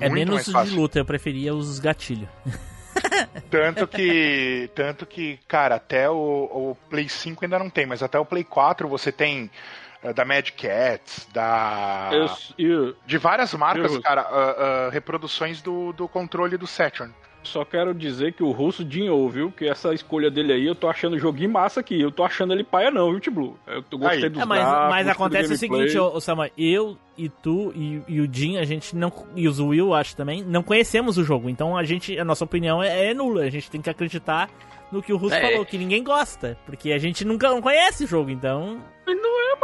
É 0.00 0.08
Muito 0.08 0.30
menos 0.30 0.48
mais 0.48 0.70
de 0.70 0.76
luta, 0.76 1.00
eu 1.00 1.04
preferia 1.04 1.52
os 1.52 1.80
gatilhos. 1.80 2.28
Tanto 3.50 3.86
que, 3.86 4.70
tanto 4.74 5.06
que, 5.06 5.38
cara, 5.46 5.76
até 5.76 6.08
o, 6.08 6.14
o 6.14 6.76
Play 6.88 7.08
5 7.08 7.44
ainda 7.44 7.58
não 7.58 7.70
tem, 7.70 7.86
mas 7.86 8.02
até 8.02 8.18
o 8.18 8.24
Play 8.24 8.44
4 8.44 8.88
você 8.88 9.12
tem 9.12 9.50
da 10.12 10.24
Mad 10.24 10.50
Cats, 10.50 11.28
da. 11.32 12.10
Eu, 12.12 12.28
eu 12.58 12.96
de 13.06 13.18
várias 13.18 13.52
marcas, 13.54 13.92
eu- 13.94 14.02
cara, 14.02 14.22
ah, 14.22 14.86
ah, 14.86 14.90
reproduções 14.90 15.62
do, 15.62 15.92
do 15.92 16.06
controle 16.08 16.56
do 16.56 16.66
Saturn. 16.66 17.12
só 17.42 17.62
quero 17.64 17.92
dizer 17.94 18.32
que 18.32 18.42
o 18.42 18.50
Russo 18.52 18.82
dinhou, 18.84 19.28
viu? 19.28 19.50
Que 19.52 19.68
essa 19.68 19.92
escolha 19.92 20.30
dele 20.30 20.52
aí, 20.52 20.66
eu 20.66 20.74
tô 20.74 20.88
achando 20.88 21.14
o 21.14 21.18
joguinho 21.18 21.50
massa 21.50 21.80
aqui. 21.80 22.00
Eu 22.00 22.10
tô 22.10 22.24
achando 22.24 22.52
ele 22.54 22.64
paia 22.64 22.90
não, 22.90 23.10
viu, 23.10 23.20
T-Blue? 23.20 23.58
Eu 23.66 23.82
tô- 23.82 23.98
gostei 23.98 24.24
Aí. 24.24 24.30
dos 24.30 24.42
É, 24.42 24.46
mas, 24.46 24.62
mas 24.64 25.08
acontece 25.08 25.52
o 25.52 25.56
seguinte, 25.56 25.98
ô, 25.98 26.14
ô 26.14 26.20
Sama, 26.20 26.50
eu 26.56 26.96
e 27.18 27.28
tu 27.28 27.70
e, 27.76 28.00
e 28.08 28.20
o 28.20 28.28
Jim, 28.32 28.56
a 28.56 28.64
gente 28.64 28.96
não. 28.96 29.12
E 29.36 29.46
o 29.48 29.66
Will, 29.68 29.92
acho 29.94 30.16
também, 30.16 30.42
não 30.42 30.62
conhecemos 30.62 31.18
o 31.18 31.24
jogo. 31.24 31.48
Então 31.50 31.76
a 31.76 31.84
gente. 31.84 32.18
A 32.18 32.24
nossa 32.24 32.44
opinião 32.44 32.82
é, 32.82 33.10
é 33.10 33.14
nula. 33.14 33.42
A 33.42 33.50
gente 33.50 33.70
tem 33.70 33.80
que 33.82 33.90
acreditar 33.90 34.48
no 34.90 35.02
que 35.02 35.12
o 35.12 35.16
Russo 35.18 35.34
É. 35.34 35.40
falou, 35.50 35.66
que 35.66 35.76
ninguém 35.76 36.02
gosta. 36.02 36.56
Porque 36.64 36.92
a 36.92 36.98
gente 36.98 37.24
nunca 37.26 37.48
não 37.50 37.60
conhece 37.60 38.04
o 38.04 38.06
jogo, 38.06 38.30
então. 38.30 38.80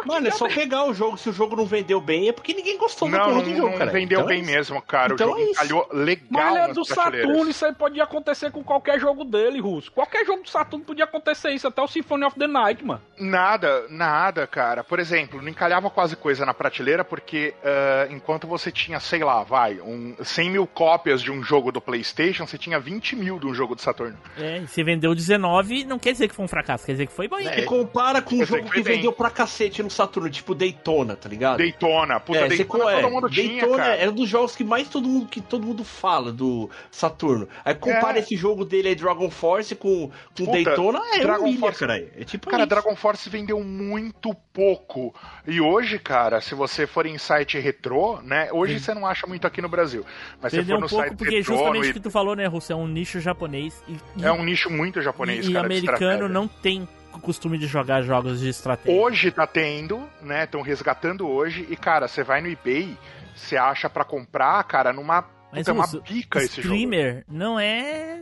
Mano, 0.06 0.28
é 0.28 0.30
só 0.30 0.48
pegar 0.48 0.84
o 0.84 0.94
jogo. 0.94 1.16
Se 1.16 1.28
o 1.28 1.32
jogo 1.32 1.56
não 1.56 1.66
vendeu 1.66 2.00
bem, 2.00 2.28
é 2.28 2.32
porque 2.32 2.54
ninguém 2.54 2.76
gostou 2.78 3.08
da 3.10 3.18
Não, 3.18 3.24
porra 3.26 3.36
não, 3.36 3.42
do 3.44 3.56
jogo, 3.56 3.70
não 3.70 3.78
cara. 3.78 3.90
vendeu 3.90 4.20
Então 4.20 4.30
é 4.30 4.34
bem 4.34 4.42
isso. 4.42 4.50
mesmo, 4.50 4.82
cara. 4.82 5.12
Então 5.14 5.26
o 5.28 5.30
jogo 5.30 5.40
é 5.40 5.44
isso. 5.44 5.52
encalhou 5.52 5.88
legal 5.92 6.26
Mas 6.30 6.56
é 6.56 6.72
do. 6.72 6.84
Saturno, 6.84 7.48
isso 7.50 7.64
aí 7.64 7.72
podia 7.74 8.04
acontecer 8.04 8.50
com 8.50 8.64
qualquer 8.64 8.98
jogo 8.98 9.24
dele, 9.24 9.60
Russo. 9.60 9.92
Qualquer 9.92 10.24
jogo 10.26 10.42
do 10.42 10.48
Saturno 10.50 10.84
podia 10.84 11.04
acontecer 11.04 11.50
isso, 11.50 11.68
até 11.68 11.80
o 11.80 11.86
Symphony 11.86 12.24
of 12.24 12.38
the 12.38 12.46
Night, 12.46 12.84
mano. 12.84 13.00
Nada, 13.18 13.86
nada, 13.88 14.46
cara. 14.46 14.82
Por 14.82 14.98
exemplo, 14.98 15.40
não 15.40 15.48
encalhava 15.48 15.88
quase 15.90 16.16
coisa 16.16 16.44
na 16.44 16.52
prateleira 16.52 17.04
porque 17.04 17.54
ah, 17.64 18.08
enquanto 18.10 18.46
você 18.46 18.72
tinha, 18.72 18.98
sei 18.98 19.22
lá, 19.22 19.42
vai, 19.44 19.80
um 19.80 20.16
100 20.22 20.50
mil 20.50 20.66
cópias 20.66 21.22
de 21.22 21.30
um 21.30 21.42
jogo 21.42 21.70
do 21.70 21.80
PlayStation, 21.80 22.46
você 22.46 22.58
tinha 22.58 22.78
20 22.80 23.16
mil 23.16 23.38
de 23.38 23.46
um 23.46 23.54
jogo 23.54 23.74
do 23.74 23.80
Saturno. 23.80 24.18
É, 24.36 24.58
e 24.58 24.66
se 24.66 24.82
vendeu 24.82 25.14
19, 25.14 25.84
não 25.84 25.98
quer 25.98 26.12
dizer 26.12 26.28
que 26.28 26.34
foi 26.34 26.44
um 26.44 26.48
fracasso, 26.48 26.84
quer 26.84 26.92
dizer 26.92 27.06
que 27.06 27.12
foi 27.12 27.28
bom. 27.28 27.38
É, 27.38 27.42
Você 27.54 27.62
compara 27.62 28.20
com 28.20 28.34
um 28.36 28.44
jogo 28.44 28.64
que 28.64 28.80
que 28.80 28.82
vendeu 28.82 29.12
pra 29.12 29.30
cacete 29.31 29.82
no 29.82 29.90
Saturno, 29.90 30.28
tipo 30.31 30.55
Daytona, 30.55 31.16
tá 31.16 31.28
ligado? 31.28 31.59
Daytona, 31.59 32.19
puta, 32.20 32.39
é, 32.40 32.48
Daytona 32.48 32.85
você, 32.85 32.94
todo 32.97 33.07
é, 33.07 33.11
mundo 33.11 33.31
tinha, 33.31 33.48
Daytona 33.61 33.77
cara. 33.82 33.97
é 33.97 34.09
um 34.09 34.12
dos 34.12 34.28
jogos 34.28 34.57
que 34.57 34.65
mais 34.65 34.89
todo 34.89 35.09
mundo, 35.09 35.27
que 35.28 35.40
todo 35.40 35.66
mundo 35.66 35.85
fala 35.85 36.32
do 36.32 36.69
Saturno. 36.90 37.48
Aí 37.65 37.74
compara 37.74 38.19
É. 38.19 38.20
esse 38.20 38.36
jogo 38.36 38.65
dele 38.65 38.89
aí, 38.89 38.94
Dragon 38.94 39.31
Force, 39.31 39.74
com, 39.74 40.09
com 40.09 40.44
Puta, 40.44 40.52
Daytona, 40.52 41.01
é 41.15 41.20
Dragon 41.20 41.44
humilha, 41.44 41.61
Force- 41.61 41.81
cara. 41.81 42.09
É 42.16 42.24
tipo 42.24 42.51
Cara, 42.51 42.62
isso. 42.62 42.69
Dragon 42.69 42.97
Force 42.97 43.28
vendeu 43.31 43.62
muito 43.62 44.35
pouco. 44.52 45.15
E 45.47 45.61
hoje, 45.61 45.98
cara, 45.98 46.40
se 46.40 46.55
você 46.55 46.86
for 46.86 47.07
em 47.07 47.19
site 47.19 47.59
retrô, 47.59 48.20
né? 48.23 48.48
Hoje 48.52 48.78
você 48.81 48.93
não 48.94 49.07
acha 49.07 49.27
muito 49.27 49.47
aqui 49.47 49.62
no 49.62 49.69
Brasil. 49.69 50.05
Mas 50.40 50.52
se 50.52 50.59
Vendeu 50.61 50.77
for 50.77 50.81
no 50.81 50.86
um 50.86 50.89
pouco, 50.89 51.05
site 51.05 51.16
porque 51.16 51.36
retrô, 51.36 51.55
justamente 51.57 51.85
no 51.85 51.90
o 51.90 51.94
que 51.94 52.01
tu 52.01 52.11
falou, 52.11 52.35
né, 52.36 52.47
Russo? 52.47 52.73
É 52.73 52.77
um 52.77 52.86
nicho 52.86 53.20
japonês. 53.20 53.82
E, 53.89 53.93
e- 54.20 54.24
É 54.24 54.32
um 54.32 54.44
nicho 54.44 54.70
muito 54.70 55.01
japonês, 55.01 55.47
e, 55.47 55.51
e 55.51 55.52
cara, 55.55 55.69
de 55.69 55.74
americano 55.78 56.28
não 56.28 56.47
tem 56.48 56.89
costume 57.19 57.59
de 57.59 57.66
jogar 57.66 58.03
jogos 58.03 58.41
de 58.41 58.49
estratégia. 58.49 59.01
Hoje 59.01 59.31
tá 59.31 59.47
tendo, 59.47 60.03
né? 60.23 60.45
Estão 60.45 60.62
resgatando 60.62 61.27
hoje. 61.27 61.66
E, 61.70 61.77
cara, 61.77 62.07
você 62.07 62.23
vai 62.23 62.41
no 62.41 62.49
eBay, 62.49 62.97
você 63.35 63.57
acha 63.57 63.89
pra 63.91 64.05
comprar, 64.05 64.62
cara, 64.65 64.93
numa. 64.93 65.24
Mas 65.53 65.66
é 65.66 65.73
uma 65.73 65.89
pica 65.89 66.39
esse 66.39 66.62
jogo. 66.62 66.74
streamer 66.74 67.24
não 67.28 67.59
é. 67.59 68.20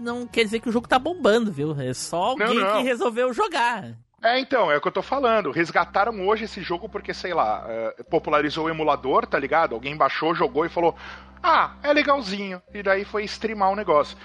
Não 0.00 0.26
quer 0.26 0.44
dizer 0.44 0.60
que 0.60 0.68
o 0.68 0.72
jogo 0.72 0.86
tá 0.86 0.98
bombando, 0.98 1.50
viu? 1.50 1.74
É 1.80 1.92
só 1.92 2.22
alguém 2.22 2.46
Não, 2.46 2.54
não. 2.54 2.76
que 2.76 2.82
resolveu 2.84 3.32
jogar. 3.32 3.92
É, 4.22 4.38
então, 4.38 4.70
é 4.70 4.76
o 4.76 4.80
que 4.80 4.88
eu 4.88 4.92
tô 4.92 5.02
falando. 5.02 5.50
Resgataram 5.50 6.26
hoje 6.26 6.44
esse 6.44 6.60
jogo 6.60 6.88
porque, 6.88 7.12
sei 7.14 7.32
lá, 7.34 7.64
eh, 7.68 8.02
popularizou 8.10 8.66
o 8.66 8.68
emulador, 8.70 9.26
tá 9.26 9.38
ligado? 9.38 9.74
Alguém 9.74 9.96
baixou, 9.96 10.34
jogou 10.34 10.64
e 10.66 10.68
falou: 10.68 10.94
Ah, 11.42 11.74
é 11.82 11.92
legalzinho. 11.92 12.60
E 12.74 12.82
daí 12.82 13.04
foi 13.04 13.24
streamar 13.24 13.70
o 13.70 13.76
negócio. 13.76 14.16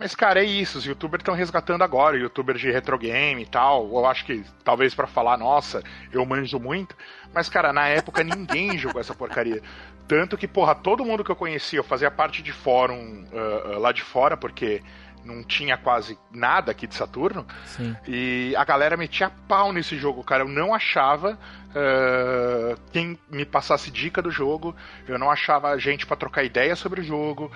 Mas, 0.00 0.14
cara, 0.14 0.40
é 0.40 0.46
isso. 0.46 0.78
Os 0.78 0.86
youtubers 0.86 1.20
estão 1.20 1.34
resgatando 1.34 1.84
agora, 1.84 2.16
youtubers 2.16 2.58
de 2.58 2.70
retro 2.70 2.96
game 2.96 3.42
e 3.42 3.46
tal. 3.46 3.86
Eu 3.86 4.06
acho 4.06 4.24
que 4.24 4.42
talvez 4.64 4.94
pra 4.94 5.06
falar, 5.06 5.36
nossa, 5.36 5.84
eu 6.10 6.24
manjo 6.24 6.58
muito. 6.58 6.96
Mas, 7.34 7.50
cara, 7.50 7.70
na 7.70 7.86
época 7.86 8.24
ninguém 8.24 8.76
jogou 8.80 8.98
essa 8.98 9.14
porcaria. 9.14 9.62
Tanto 10.08 10.38
que, 10.38 10.48
porra, 10.48 10.74
todo 10.74 11.04
mundo 11.04 11.22
que 11.22 11.30
eu 11.30 11.36
conhecia, 11.36 11.78
eu 11.78 11.84
fazia 11.84 12.10
parte 12.10 12.42
de 12.42 12.50
fórum 12.50 13.26
ah, 13.30 13.74
ah, 13.74 13.78
lá 13.78 13.92
de 13.92 14.02
fora, 14.02 14.38
porque 14.38 14.82
não 15.22 15.44
tinha 15.44 15.76
quase 15.76 16.18
nada 16.32 16.72
aqui 16.72 16.86
de 16.86 16.94
Saturno. 16.94 17.46
Sim. 17.66 17.94
E 18.08 18.54
a 18.56 18.64
galera 18.64 18.96
metia 18.96 19.30
pau 19.46 19.70
nesse 19.70 19.98
jogo, 19.98 20.24
cara. 20.24 20.44
Eu 20.44 20.48
não 20.48 20.74
achava 20.74 21.38
ah, 21.76 22.74
quem 22.90 23.18
me 23.30 23.44
passasse 23.44 23.90
dica 23.90 24.22
do 24.22 24.30
jogo. 24.30 24.74
Eu 25.06 25.18
não 25.18 25.30
achava 25.30 25.78
gente 25.78 26.06
pra 26.06 26.16
trocar 26.16 26.42
ideia 26.42 26.74
sobre 26.74 27.02
o 27.02 27.04
jogo. 27.04 27.52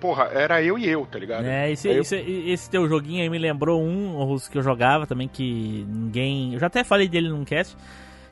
Porra, 0.00 0.24
era 0.32 0.62
eu 0.62 0.78
e 0.78 0.88
eu, 0.88 1.04
tá 1.06 1.18
ligado? 1.18 1.44
É, 1.46 1.70
esse, 1.70 1.88
eu- 1.88 2.00
esse, 2.02 2.16
esse 2.16 2.70
teu 2.70 2.88
joguinho 2.88 3.22
aí 3.22 3.28
me 3.28 3.38
lembrou 3.38 3.82
um 3.82 4.22
Russo, 4.24 4.50
que 4.50 4.56
eu 4.58 4.62
jogava 4.62 5.06
também, 5.06 5.26
que 5.28 5.84
ninguém. 5.88 6.54
Eu 6.54 6.60
já 6.60 6.66
até 6.68 6.84
falei 6.84 7.08
dele 7.08 7.28
num 7.28 7.44
cast. 7.44 7.76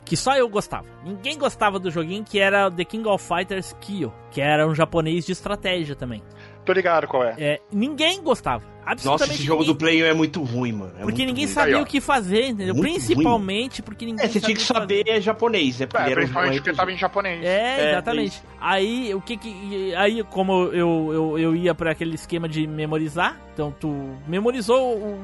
Que 0.05 0.17
só 0.17 0.37
eu 0.37 0.49
gostava. 0.49 0.87
Ninguém 1.05 1.37
gostava 1.37 1.81
do 1.81 1.91
joguinho 1.91 2.23
que 2.23 2.39
era 2.39 2.71
The 2.71 2.85
King 2.85 3.09
of 3.09 3.25
Fighters 3.27 3.73
Kyo, 3.81 4.13
que 4.31 4.41
era 4.41 4.65
um 4.65 4.73
japonês 4.73 5.27
de 5.27 5.33
estratégia 5.33 5.97
também. 5.97 6.23
Tô 6.65 6.73
ligado 6.73 7.09
qual 7.09 7.25
é. 7.25 7.35
É, 7.37 7.61
ninguém 7.73 8.23
gostava. 8.23 8.63
Nossa, 9.05 9.25
esse 9.25 9.43
jogo 9.43 9.61
ninguém. 9.63 9.75
do 9.75 9.79
Play 9.79 10.03
é 10.03 10.15
muito 10.15 10.43
ruim, 10.43 10.73
mano. 10.73 10.93
É 10.99 11.03
Porque 11.03 11.27
ninguém 11.27 11.45
ruim. 11.45 11.55
sabia 11.55 11.77
Aí, 11.77 11.83
o 11.83 11.87
que 11.87 12.01
fazer, 12.01 12.47
entendeu? 12.49 12.75
Muito 12.75 12.85
Principalmente 12.95 13.83
porque 13.83 14.07
ninguém 14.07 14.25
É, 14.25 14.29
você 14.29 14.41
tinha 14.41 14.55
que 14.57 14.63
saber 14.63 15.05
é 15.09 15.21
japonês, 15.21 15.81
é 15.81 15.87
porque 15.87 16.11
É, 16.11 16.15
principalmente 16.15 16.55
porque 16.61 16.73
tava 16.73 16.93
em 16.93 16.97
japonês. 16.97 17.45
É, 17.45 17.81
É, 17.81 17.91
exatamente. 17.91 18.43
aí, 18.61 19.13
o 19.15 19.21
que 19.21 19.37
que. 19.37 19.95
Aí, 19.97 20.23
como 20.25 20.65
eu, 20.73 21.11
eu, 21.13 21.39
eu 21.39 21.57
ia 21.57 21.75
pra 21.75 21.91
aquele 21.91 22.15
esquema 22.15 22.49
de 22.49 22.67
memorizar, 22.67 23.41
então 23.53 23.75
tu 23.79 23.89
memorizou 24.29 24.97
o, 24.99 25.19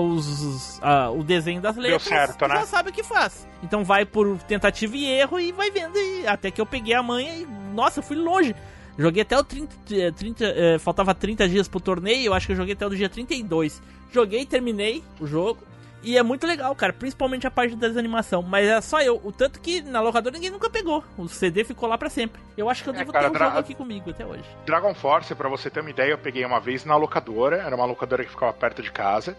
os, 0.00 0.80
a- 0.82 1.10
o 1.10 1.22
desenho 1.22 1.60
das 1.60 1.76
letras, 1.76 2.02
certo, 2.02 2.38
tu 2.38 2.46
né? 2.48 2.56
já 2.60 2.66
sabe 2.66 2.90
o 2.90 2.92
que 2.92 3.02
faz. 3.02 3.46
Então 3.62 3.84
vai 3.84 4.04
por 4.04 4.38
tentativa 4.38 4.96
e 4.96 5.04
erro 5.06 5.38
e 5.40 5.52
vai 5.52 5.70
vendo. 5.70 5.96
E 5.98 6.26
até 6.26 6.50
que 6.50 6.60
eu 6.60 6.66
peguei 6.66 6.94
a 6.94 7.02
manha 7.02 7.34
e, 7.34 7.46
nossa, 7.74 8.02
fui 8.02 8.16
longe. 8.16 8.54
Joguei 8.98 9.22
até 9.22 9.38
o 9.38 9.42
30. 9.44 9.74
eh, 9.90 10.10
30 10.10 10.44
eh, 10.44 10.78
faltava 10.78 11.14
30 11.14 11.48
dias 11.48 11.66
pro 11.68 11.80
torneio, 11.80 12.26
eu 12.26 12.34
acho 12.34 12.46
que 12.46 12.52
eu 12.52 12.56
joguei 12.56 12.74
até 12.74 12.86
o 12.86 12.90
dia 12.90 13.08
32. 13.08 13.80
Joguei, 14.12 14.44
terminei 14.44 15.02
o 15.20 15.26
jogo. 15.26 15.60
E 16.04 16.18
é 16.18 16.22
muito 16.22 16.44
legal, 16.48 16.74
cara, 16.74 16.92
principalmente 16.92 17.46
a 17.46 17.50
parte 17.50 17.76
da 17.76 17.86
desanimação. 17.86 18.42
Mas 18.42 18.66
é 18.66 18.80
só 18.80 19.00
eu. 19.00 19.20
O 19.22 19.30
tanto 19.30 19.60
que 19.60 19.80
na 19.82 20.00
locadora 20.00 20.34
ninguém 20.34 20.50
nunca 20.50 20.68
pegou. 20.68 21.02
O 21.16 21.28
CD 21.28 21.62
ficou 21.62 21.88
lá 21.88 21.96
pra 21.96 22.10
sempre. 22.10 22.42
Eu 22.56 22.68
acho 22.68 22.82
que 22.82 22.90
eu 22.90 22.94
É, 22.94 22.98
devo 22.98 23.12
cara, 23.12 23.26
ter 23.26 23.30
um 23.30 23.32
dra- 23.34 23.46
jogo 23.46 23.58
aqui 23.60 23.74
comigo 23.74 24.10
até 24.10 24.26
hoje. 24.26 24.42
Dragon 24.66 24.92
Force, 24.94 25.32
pra 25.34 25.48
você 25.48 25.70
ter 25.70 25.78
uma 25.80 25.90
ideia, 25.90 26.10
eu 26.10 26.18
peguei 26.18 26.44
uma 26.44 26.58
vez 26.58 26.84
na 26.84 26.96
locadora, 26.96 27.58
era 27.58 27.74
uma 27.76 27.84
locadora 27.86 28.24
que 28.24 28.30
ficava 28.30 28.52
perto 28.52 28.82
de 28.82 28.90
casa. 28.90 29.36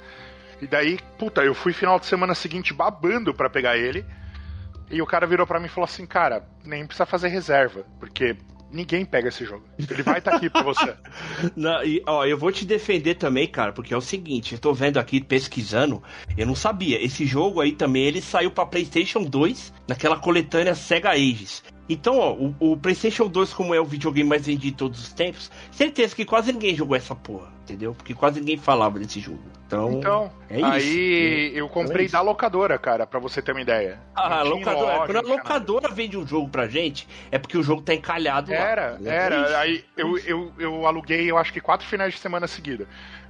E 0.61 0.65
daí, 0.65 0.97
puta, 1.19 1.43
eu 1.43 1.53
fui 1.53 1.73
final 1.73 1.99
de 1.99 2.05
semana 2.05 2.33
seguinte 2.33 2.73
babando 2.73 3.33
pra 3.33 3.49
pegar 3.49 3.75
ele. 3.77 4.05
E 4.89 5.01
o 5.01 5.05
cara 5.05 5.27
virou 5.27 5.45
pra 5.45 5.59
mim 5.59 5.65
e 5.65 5.69
falou 5.69 5.85
assim: 5.85 6.05
"Cara, 6.05 6.47
nem 6.63 6.85
precisa 6.87 7.05
fazer 7.05 7.27
reserva, 7.27 7.83
porque 7.99 8.37
ninguém 8.73 9.05
pega 9.05 9.29
esse 9.29 9.45
jogo. 9.45 9.63
Ele 9.77 10.03
vai 10.03 10.17
estar 10.17 10.35
aqui 10.35 10.49
pra 10.49 10.63
você". 10.63 10.95
Não, 11.55 11.83
e, 11.83 12.01
ó, 12.05 12.25
eu 12.25 12.37
vou 12.37 12.51
te 12.51 12.65
defender 12.65 13.15
também, 13.15 13.47
cara, 13.47 13.71
porque 13.71 13.93
é 13.93 13.97
o 13.97 14.01
seguinte, 14.01 14.53
eu 14.53 14.59
tô 14.59 14.73
vendo 14.73 14.97
aqui, 14.97 15.21
pesquisando, 15.21 16.01
eu 16.37 16.45
não 16.45 16.55
sabia. 16.55 17.03
Esse 17.03 17.25
jogo 17.25 17.61
aí 17.61 17.71
também, 17.71 18.03
ele 18.03 18.21
saiu 18.21 18.51
pra 18.51 18.65
PlayStation 18.65 19.23
2, 19.23 19.73
naquela 19.87 20.17
coletânea 20.19 20.75
Sega 20.75 21.11
Ages. 21.11 21.63
Então, 21.89 22.17
ó, 22.17 22.31
o, 22.33 22.55
o 22.59 22.77
PlayStation 22.77 23.27
2, 23.27 23.53
como 23.53 23.73
é 23.73 23.79
o 23.79 23.85
videogame 23.85 24.27
mais 24.29 24.45
vendido 24.45 24.63
de 24.63 24.71
todos 24.71 24.99
os 25.01 25.11
tempos, 25.13 25.51
certeza 25.71 26.15
que 26.15 26.23
quase 26.23 26.53
ninguém 26.53 26.73
jogou 26.75 26.95
essa 26.95 27.13
porra, 27.13 27.49
entendeu? 27.63 27.93
Porque 27.93 28.13
quase 28.13 28.39
ninguém 28.39 28.57
falava 28.57 28.97
desse 28.99 29.19
jogo. 29.19 29.41
Então, 29.67 29.91
Então, 29.91 30.31
é 30.49 30.57
isso. 30.57 30.65
aí 30.65 31.51
eu 31.57 31.67
comprei 31.67 32.05
É 32.05 32.09
da 32.09 32.21
locadora, 32.21 32.77
cara, 32.77 33.05
pra 33.05 33.19
você 33.19 33.41
ter 33.41 33.51
uma 33.51 33.61
ideia. 33.61 33.99
Ah, 34.15 34.41
tinha 34.41 34.43
locadora. 34.55 34.85
loja, 34.97 35.05
Quando 35.13 35.17
a 35.17 35.35
locadora 35.35 35.87
vende 35.89 36.17
um 36.17 36.25
jogo 36.25 36.47
pra 36.47 36.67
gente, 36.67 37.07
é 37.31 37.37
porque 37.37 37.57
o 37.57 37.63
jogo 37.63 37.81
tá 37.81 37.93
encalhado 37.93 38.51
lá. 38.51 38.57
Era, 38.57 38.99
É 39.03 39.09
era. 39.09 39.59
Aí 39.59 39.83
eu, 39.97 40.17
eu, 40.19 40.53
eu 40.59 40.85
aluguei, 40.87 41.29
eu 41.29 41.37
acho 41.37 41.51
que 41.51 41.59
quatro 41.59 41.85
finais 41.87 42.13
de 42.13 42.19
semana 42.19 42.47
seguida. 42.47 42.87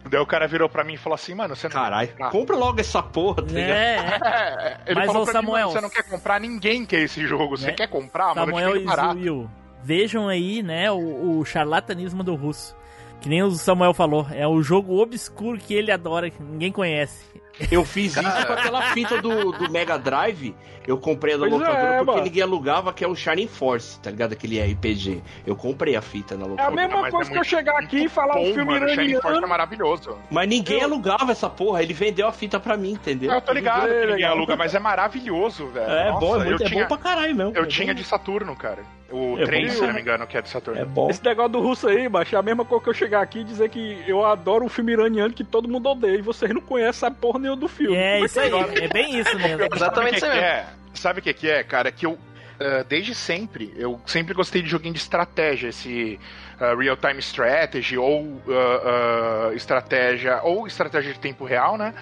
Daí 0.10 0.20
o 0.20 0.26
cara 0.26 0.48
virou 0.48 0.68
pra 0.70 0.84
mim 0.84 0.94
e 0.94 0.98
falou 0.98 1.16
assim, 1.16 1.34
mano, 1.34 1.56
você 1.56 1.68
não 1.68 1.74
Caralho, 1.74 2.08
quer 2.08 2.14
comprar? 2.14 2.32
compra 2.32 2.56
logo 2.56 2.80
essa 2.80 3.02
porra, 3.02 3.42
tá 3.44 3.54
ligado? 3.54 3.70
É, 3.72 4.80
Ele 4.86 4.96
Mas, 4.96 5.06
falou 5.08 5.24
pra 5.24 5.34
Samuel, 5.34 5.54
mim, 5.54 5.60
mano, 5.62 5.72
você 5.72 5.82
não 5.82 5.90
quer 5.90 6.04
comprar, 6.10 6.40
ninguém 6.40 6.86
quer 6.86 7.00
esse 7.02 7.26
jogo. 7.26 7.58
Você 7.58 7.68
Né? 7.68 7.74
quer 7.74 7.88
comprar, 7.88 8.36
mano, 8.36 8.42
eu 8.42 8.46
te 8.46 8.52
Samuel 8.52 8.76
e 8.78 8.86
barato. 8.86 9.14
Zuil, 9.20 9.50
vejam 9.82 10.28
aí, 10.28 10.62
né, 10.62 10.92
o, 10.92 11.40
o 11.40 11.46
charlatanismo 11.46 12.24
do 12.24 12.36
russo. 12.36 12.76
Que 13.22 13.30
nem 13.30 13.42
o 13.42 13.52
Samuel 13.52 13.94
falou, 13.94 14.28
é 14.32 14.46
o 14.46 14.62
jogo 14.62 15.02
obscuro 15.02 15.58
que 15.58 15.74
ele 15.74 15.92
adora, 15.92 16.30
que 16.30 16.44
ninguém 16.44 16.72
conhece. 16.72 17.26
Eu 17.72 17.86
fiz 17.86 18.16
isso 18.18 18.48
com 18.48 18.54
aquela 18.54 18.82
fita 18.94 19.22
do, 19.22 19.52
do 19.52 19.72
Mega 19.72 19.98
Drive. 19.98 20.56
Eu 20.86 20.98
comprei 20.98 21.36
a 21.36 21.38
da 21.38 21.48
Pois 21.48 21.54
locadora 21.54 21.82
é, 21.94 21.98
porque 22.00 22.12
mano. 22.12 22.24
ninguém 22.24 22.44
alugava, 22.44 22.92
que 22.92 23.06
é 23.06 23.08
o 23.08 23.16
Shining 23.16 23.48
Force, 23.48 23.98
tá 24.02 24.10
ligado? 24.12 24.34
Aquele 24.34 24.62
RPG. 24.62 25.22
Eu 25.48 25.56
comprei 25.56 25.96
a 25.96 26.02
fita 26.02 26.36
na 26.36 26.42
É 26.42 26.46
a 26.46 26.50
locadora. 26.50 26.76
mesma 26.76 27.02
mas 27.04 27.12
coisa 27.14 27.30
é 27.30 27.34
que 27.34 27.40
eu 27.40 27.44
chegar 27.46 27.80
aqui 27.80 28.04
e 28.04 28.10
falar 28.10 28.36
um 28.36 28.44
Bom, 28.44 28.54
filme 28.54 28.66
mano, 28.66 28.90
Shining 28.90 29.14
Force 29.14 29.28
é 29.28 29.30
iraniano. 29.30 29.48
maravilhoso. 29.48 30.18
Mas 30.30 30.50
ninguém 30.50 30.84
alugava 30.84 31.32
essa 31.32 31.50
porra, 31.50 31.82
ele 31.82 31.94
vendeu 31.94 32.28
a 32.28 32.34
fita 32.34 32.60
pra 32.60 32.76
mim, 32.76 32.92
entendeu? 32.94 33.32
Eu 33.32 33.40
tô 33.42 33.54
ligado 33.54 33.88
que 33.88 33.94
ninguém 33.94 34.16
legal. 34.16 34.32
aluga, 34.36 34.56
mas 34.58 34.76
é 34.76 34.80
maravilhoso, 34.80 35.68
velho. 35.68 35.90
É 35.90 36.10
Nossa, 36.10 36.20
bom, 36.20 36.36
é, 36.36 36.38
muito, 36.46 36.62
eu 36.64 36.66
é 36.66 36.70
tinha, 36.70 36.82
bom 36.84 36.88
pra 36.90 36.98
caralho 36.98 37.36
mesmo. 37.36 37.54
Eu 37.56 37.64
É 37.64 37.68
tinha 37.68 37.94
de 37.94 38.04
Saturno, 38.04 38.54
cara. 38.56 38.80
O 39.10 39.38
É 39.40 39.46
3, 39.46 39.74
bom. 39.74 39.80
se 39.80 39.86
não 39.88 39.94
me 39.94 40.02
engano, 40.02 40.26
que 40.28 40.36
é 40.36 40.42
de 40.42 40.50
Saturno. 40.50 40.82
É 40.82 40.86
bom. 40.86 41.08
Esse 41.10 41.24
negócio 41.24 41.52
do 41.52 41.62
russo 41.62 41.88
aí, 41.88 42.10
macho, 42.10 42.36
é 42.36 42.40
a 42.40 42.42
mesma 42.42 42.66
coisa 42.66 42.84
que 42.84 42.90
eu 42.90 42.94
chegar 42.96 43.22
aqui 43.22 43.40
e 43.40 43.44
dizer 43.44 43.70
que 43.70 44.04
eu 44.08 44.26
adoro 44.26 44.66
um 44.66 44.70
filme 44.70 44.92
iraniano 44.92 45.34
que 45.34 45.44
todo 45.44 45.70
mundo 45.70 45.88
odeia 45.88 46.18
e 46.18 46.22
vocês 46.22 46.52
não 46.52 46.60
conhecem 46.62 47.08
a 47.08 47.12
porra 47.12 47.38
do 47.56 47.68
filme. 47.68 47.95
É 47.95 48.14
Como 48.14 48.26
isso 48.26 48.40
aí, 48.40 48.48
agora? 48.48 48.84
é 48.84 48.88
bem 48.88 49.20
isso 49.20 49.38
mesmo. 49.38 49.68
Exatamente 49.76 50.20
Sabe 50.20 50.34
o 50.34 50.36
isso 50.36 50.41
mesmo. 50.41 50.41
é? 50.41 50.65
Sabe 50.94 51.20
o 51.20 51.24
que, 51.24 51.34
que 51.34 51.49
é, 51.49 51.64
cara? 51.64 51.91
Que 51.91 52.06
eu, 52.06 52.18
ah, 52.60 52.84
desde 52.88 53.14
sempre, 53.14 53.74
eu 53.76 53.99
sempre 54.06 54.34
gostei 54.34 54.61
de 54.61 54.70
joguinho 54.70 54.94
de 54.94 54.99
estratégia, 54.99 55.70
esse 55.70 56.20
ah, 56.60 56.76
real-time 56.76 57.20
strategy, 57.20 57.98
ou 57.98 58.41
ah, 58.49 59.52
estratégia, 59.53 60.41
ou 60.44 60.65
estratégia 60.68 61.14
de 61.14 61.20
tempo 61.20 61.44
real, 61.45 61.78
né? 61.78 61.94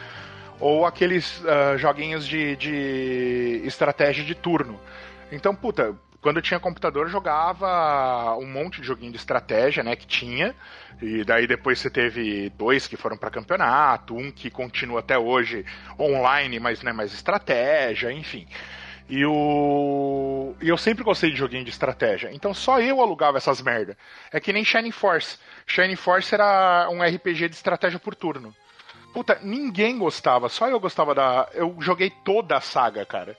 Ou 0.60 0.86
aqueles 0.86 1.42
joguinhos 1.78 2.28
de, 2.28 2.56
de 2.56 3.62
estratégia 3.66 4.24
de 4.24 4.36
turno. 4.36 4.80
Então, 5.32 5.56
puta, 5.56 5.96
quando 6.22 6.38
eu 6.38 6.42
tinha 6.42 6.60
computador, 6.60 7.08
eu 7.08 7.12
jogava 7.12 8.38
um 8.38 8.46
monte 8.46 8.80
de 8.80 8.88
joguinho 8.88 9.12
de 9.12 9.18
estratégia, 9.18 9.84
né? 9.84 9.96
Que 9.96 10.06
tinha. 10.06 10.56
E 11.02 11.24
daí 11.24 11.48
depois 11.48 11.80
você 11.80 11.90
teve 11.90 12.50
dois 12.52 12.88
que 12.88 12.96
foram 12.96 13.18
pra 13.18 13.32
campeonato, 13.32 14.16
um 14.16 14.32
que 14.32 14.52
continua 14.52 15.00
até 15.00 15.18
hoje 15.18 15.66
online, 16.00 16.60
mas 16.60 16.84
não 16.84 16.92
é 16.92 16.94
mais 16.94 17.12
estratégia, 17.14 18.12
enfim. 18.12 18.48
E 19.10 19.26
o. 19.26 20.54
Eu 20.62 20.78
sempre 20.78 21.04
gostei 21.04 21.32
de 21.32 21.38
joguinho 21.38 21.66
de 21.66 21.72
estratégia. 21.72 22.30
Então 22.32 22.54
só 22.54 22.80
eu 22.80 23.02
alugava 23.02 23.38
essas 23.38 23.62
merda. 23.62 23.98
É 24.32 24.40
que 24.40 24.54
nem 24.54 24.64
Shining 24.64 24.92
Force. 24.92 25.40
Shining 25.66 25.96
Force 25.96 26.34
era 26.34 26.88
um 26.92 27.02
RPG 27.04 27.50
de 27.50 27.56
estratégia 27.56 28.00
por 28.00 28.14
turno. 28.14 28.56
Puta, 29.12 29.40
ninguém 29.42 29.98
gostava, 29.98 30.48
só 30.48 30.70
eu 30.70 30.80
gostava 30.80 31.14
da. 31.14 31.50
Eu 31.54 31.76
joguei 31.82 32.12
toda 32.24 32.56
a 32.56 32.62
saga, 32.62 33.06
cara. 33.06 33.36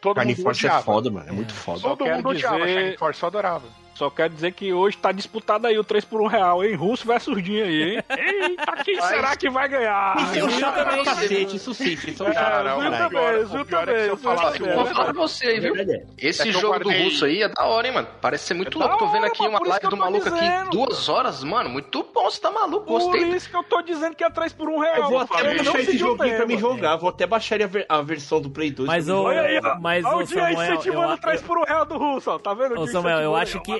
Todo 0.00 0.18
Shining 0.20 0.34
mundo 0.34 0.42
Force 0.42 0.66
é 0.66 0.68
odiava. 0.68 0.84
foda, 0.84 1.10
mano. 1.10 1.28
É 1.28 1.32
muito 1.32 1.52
foda. 1.54 1.78
Só 1.80 1.88
Todo 1.90 2.04
quero 2.04 2.16
mundo 2.16 2.28
odiava 2.30 2.58
dizer- 2.58 2.78
Shining 2.80 2.96
Force, 2.96 3.22
eu 3.22 3.26
adorava. 3.28 3.81
Só 4.02 4.10
quero 4.10 4.34
dizer 4.34 4.50
que 4.52 4.72
hoje 4.72 4.96
tá 4.96 5.12
disputado 5.12 5.64
aí 5.68 5.78
o 5.78 5.84
3 5.84 6.04
por 6.04 6.20
1 6.22 6.26
real, 6.26 6.64
hein? 6.64 6.74
Russo 6.74 7.06
versus 7.06 7.40
Dinho 7.40 7.64
aí, 7.64 7.82
hein? 7.94 8.02
Eita, 8.10 8.72
quem 8.84 9.00
será 9.00 9.36
que 9.36 9.48
vai 9.48 9.68
ganhar? 9.68 10.16
Isso 10.34 10.38
é 10.40 10.44
um 10.44 10.72
também- 10.72 11.04
pra 11.04 11.04
cacete, 11.04 11.54
isso 11.56 11.72
sim, 11.72 11.92
isso 11.92 12.24
é 12.24 12.28
um 12.28 12.32
chato 12.32 12.62
pra 12.62 12.74
Zil 12.74 12.90
caralho. 12.90 13.08
também, 13.10 13.44
Zil 13.46 13.60
o 13.60 13.64
pior 13.64 13.80
que 13.86 13.92
também, 13.92 14.06
eu. 14.06 14.16
Vou 14.16 14.86
falar 14.86 15.04
pra 15.04 15.12
você 15.12 15.46
aí, 15.46 15.60
viu? 15.60 15.74
Esse 16.18 16.48
É 16.48 16.52
jogo 16.52 16.80
do 16.80 16.90
russo 16.90 17.24
aí 17.26 17.42
é 17.44 17.48
da 17.48 17.64
hora, 17.64 17.86
hein, 17.86 17.94
mano? 17.94 18.08
Parece 18.20 18.44
ser 18.46 18.54
muito 18.54 18.76
É 18.76 18.80
louco. 18.84 18.98
Tô 18.98 19.06
vendo 19.12 19.26
aqui 19.26 19.46
uma 19.46 19.58
por 19.58 19.68
isso 19.68 19.70
live 19.70 19.88
do 19.88 19.96
maluco 19.96 20.30
dizendo. 20.30 20.58
aqui, 20.62 20.70
duas 20.76 21.08
horas, 21.08 21.44
mano. 21.44 21.70
Muito 21.70 22.02
bom, 22.12 22.24
você 22.28 22.40
tá 22.40 22.50
maluco, 22.50 22.84
Por 22.86 23.00
gostei. 23.00 23.22
isso 23.28 23.48
que 23.48 23.56
eu 23.56 23.62
tô 23.62 23.82
dizendo 23.82 24.16
que 24.16 24.24
é 24.24 24.30
3 24.30 24.52
por 24.52 24.68
1 24.68 24.80
real. 24.80 24.96
Eu 24.96 25.08
vou 25.10 25.18
até 25.20 25.54
baixar 25.54 25.78
esse 25.78 25.96
joguinho 25.96 26.36
pra 26.36 26.46
me 26.46 26.58
jogar. 26.58 26.96
Vou 26.96 27.08
até 27.08 27.24
baixar 27.24 27.62
a, 27.62 27.66
ver- 27.68 27.86
a 27.88 28.02
versão 28.02 28.40
do 28.40 28.50
Play 28.50 28.72
2. 28.72 28.88
Mas 28.88 29.08
o-. 29.08 29.22
Olha 29.22 29.42
aí, 29.42 29.60
ó. 29.62 29.78
Mas, 29.78 30.04
Olha 30.04 30.16
o 30.16 30.24
Dinho 30.24 30.48
incentivando 30.50 31.08
eu- 31.10 31.14
o 31.14 31.18
3 31.18 31.40
por 31.40 31.56
1 31.58 31.62
real 31.64 31.86
do 31.86 31.96
Russo, 31.96 32.30
ó. 32.32 32.38
Tá 32.38 32.52
vendo? 32.54 32.80
Ô 32.80 32.86
Samuel, 32.88 33.20
eu 33.20 33.36
acho 33.36 33.60
que 33.60 33.72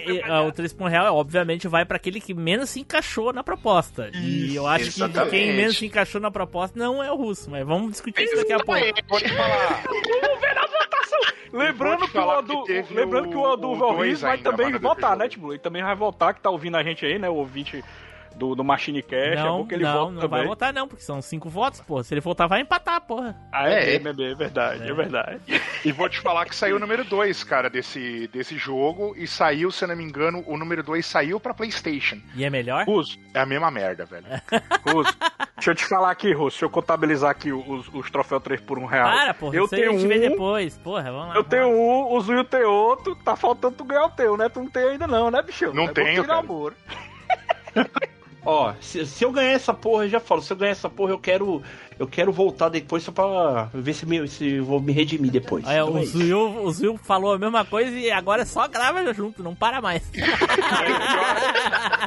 o 0.48 0.52
3 0.52 0.72
por 0.72 0.84
um 0.84 0.88
real, 0.88 1.16
obviamente, 1.16 1.66
vai 1.68 1.84
pra 1.84 1.96
aquele 1.96 2.20
que 2.20 2.34
menos 2.34 2.70
se 2.70 2.80
encaixou 2.80 3.32
na 3.32 3.42
proposta. 3.42 4.10
E 4.14 4.54
eu 4.54 4.66
acho 4.66 4.84
que 4.84 4.90
exatamente. 4.90 5.30
quem 5.30 5.54
menos 5.56 5.76
se 5.78 5.86
encaixou 5.86 6.20
na 6.20 6.30
proposta 6.30 6.78
não 6.78 7.02
é 7.02 7.10
o 7.10 7.16
russo, 7.16 7.50
mas 7.50 7.66
vamos 7.66 7.92
discutir 7.92 8.24
isso 8.24 8.36
daqui 8.36 8.52
a 8.52 8.58
pouco. 8.60 8.80
Vou 9.08 9.18
te 9.20 9.28
falar. 9.34 9.82
Vamos 9.84 10.40
ver 10.40 10.54
na 10.54 10.62
votação. 10.66 11.18
Lembrando 11.52 12.08
que 12.08 12.18
o 12.18 12.42
que 12.62 12.66
teve 12.66 12.94
lembrando 12.94 13.28
que 13.28 13.36
o 13.36 13.40
o- 13.40 13.52
Adu 13.52 13.68
o 13.72 13.76
Valris 13.76 13.96
dois 13.98 14.20
vai 14.22 14.38
também 14.38 14.72
votar, 14.78 15.16
né. 15.16 15.28
Tiblu? 15.28 15.52
Ele 15.52 15.58
também 15.58 15.82
vai 15.82 15.94
votar, 15.94 16.32
que 16.34 16.40
tá 16.40 16.48
ouvindo 16.50 16.76
a 16.76 16.82
gente 16.82 17.04
aí, 17.04 17.18
né, 17.18 17.28
o 17.28 17.34
ouvinte 17.34 17.84
do, 18.36 18.54
do 18.54 18.64
Machine 18.64 19.02
Cash. 19.02 19.12
é 19.12 19.34
Não, 19.36 19.58
bom 19.58 19.66
que 19.66 19.74
ele 19.74 19.84
não, 19.84 19.92
vota 19.92 20.12
não 20.12 20.20
também. 20.20 20.38
vai 20.40 20.46
votar 20.46 20.72
não, 20.72 20.88
porque 20.88 21.02
são 21.02 21.20
cinco 21.22 21.48
votos, 21.48 21.80
pô. 21.80 22.02
Se 22.02 22.12
ele 22.14 22.20
votar, 22.20 22.48
vai 22.48 22.60
empatar, 22.60 23.00
porra. 23.00 23.36
Ah, 23.52 23.68
é, 23.68 23.72
É. 23.72 23.90
é, 23.90 23.96
é, 23.96 24.30
é 24.30 24.34
verdade, 24.34 24.82
é, 24.84 24.88
É. 24.88 24.92
verdade. 24.94 25.40
E 25.84 25.92
vou 25.92 26.08
te 26.08 26.18
falar 26.20 26.44
que 26.46 26.54
saiu 26.54 26.76
o 26.76 26.78
número 26.78 27.04
2, 27.04 27.44
cara, 27.44 27.68
desse, 27.68 28.28
desse 28.28 28.56
jogo. 28.56 29.14
E 29.16 29.26
saiu, 29.26 29.70
se 29.70 29.84
eu 29.84 29.88
não 29.88 29.96
me 29.96 30.04
engano, 30.04 30.42
o 30.46 30.56
número 30.56 30.82
2 30.82 31.04
saiu 31.04 31.38
pra 31.40 31.54
PlayStation. 31.54 32.18
E 32.34 32.44
é 32.44 32.50
melhor? 32.50 32.84
Russo, 32.86 33.18
É 33.34 33.40
a 33.40 33.46
mesma 33.46 33.70
merda, 33.70 34.04
velho. 34.04 34.26
Russo, 34.86 35.16
deixa 35.56 35.70
eu 35.70 35.74
te 35.74 35.84
falar 35.84 36.10
aqui, 36.10 36.32
Russo, 36.32 36.50
deixa 36.56 36.64
eu 36.64 36.70
contabilizar 36.70 37.30
aqui 37.30 37.52
os, 37.52 37.88
os 37.92 38.10
troféus 38.10 38.42
3 38.42 38.60
por 38.60 38.78
1 38.78 38.86
real. 38.86 39.10
Para, 39.10 39.34
porra. 39.34 39.56
eu 39.56 39.68
tenho 39.68 39.90
a 39.90 39.92
gente 39.92 40.06
vê 40.06 40.16
um, 40.26 40.30
depois. 40.30 40.78
Porra, 40.78 41.04
vamos 41.04 41.18
lá. 41.20 41.28
eu 41.28 41.32
vamos 41.34 41.48
tenho 41.48 41.62
lá. 41.64 41.68
um, 41.68 42.12
o 42.14 42.20
Zuil 42.20 42.44
tem 42.44 42.62
outro, 42.64 43.14
tá 43.16 43.36
faltando 43.36 43.76
tu 43.76 43.84
ganhar 43.84 44.04
o 44.06 44.10
teu, 44.10 44.36
né? 44.36 44.48
Tu 44.48 44.60
não 44.60 44.68
tem 44.70 44.82
ainda 44.90 45.06
não, 45.06 45.30
né, 45.30 45.42
bicho? 45.42 45.72
Não 45.72 45.84
é 45.84 45.88
tenho, 45.92 46.22
tirar 46.22 46.42
cara. 46.44 46.74
Ó, 48.44 48.72
se, 48.80 49.06
se 49.06 49.24
eu 49.24 49.30
ganhar 49.30 49.52
essa 49.52 49.72
porra, 49.72 50.04
eu 50.04 50.08
já 50.10 50.18
falo, 50.20 50.42
se 50.42 50.52
eu 50.52 50.56
ganhar 50.56 50.72
essa 50.72 50.90
porra, 50.90 51.12
eu 51.12 51.18
quero. 51.18 51.62
Eu 51.98 52.08
quero 52.08 52.32
voltar 52.32 52.68
depois 52.68 53.02
só 53.04 53.12
pra 53.12 53.68
ver 53.72 53.92
se, 53.94 54.04
me, 54.06 54.26
se 54.26 54.58
vou 54.58 54.80
me 54.80 54.92
redimir 54.92 55.30
depois. 55.30 55.64
Olha, 55.64 55.82
Então 55.82 55.98
é 55.98 56.00
o. 56.00 56.04
Zuil, 56.06 56.64
o 56.64 56.72
Zuil 56.72 56.96
falou 56.98 57.34
a 57.34 57.38
mesma 57.38 57.64
coisa 57.64 57.96
e 57.96 58.10
agora 58.10 58.44
só 58.44 58.66
grava 58.66 59.12
junto, 59.14 59.42
não 59.42 59.54
para 59.54 59.80
mais. 59.80 60.02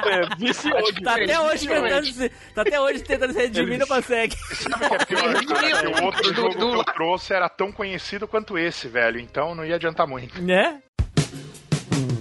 É, 0.06 0.36
vicioso. 0.38 1.02
tá 1.04 1.14
até 1.16 1.40
hoje 1.40 1.68
tentando 1.68 2.06
se, 2.08 2.30
tá 2.54 2.62
até 2.62 2.80
hoje 2.80 3.00
tentando 3.04 3.34
se 3.34 3.40
redimir 3.40 3.74
e 3.74 3.78
não 3.78 3.88
consegue. 3.88 4.36
Sabe 4.54 4.86
o 4.86 4.90
que 4.90 4.96
é 4.96 5.06
pior, 5.06 5.46
cara? 5.46 5.92
Que 5.92 6.02
o 6.02 6.06
outro 6.06 6.22
Do- 6.34 6.36
jogo 6.36 6.56
que 6.58 6.64
eu 6.80 6.84
trouxe 6.94 7.34
era 7.34 7.50
tão 7.50 7.72
conhecido 7.72 8.28
quanto 8.28 8.58
esse, 8.58 8.88
velho. 8.88 9.20
Então 9.20 9.56
não 9.56 9.66
ia 9.66 9.76
adiantar 9.76 10.08
muito. 10.08 10.40
Né? 10.42 10.80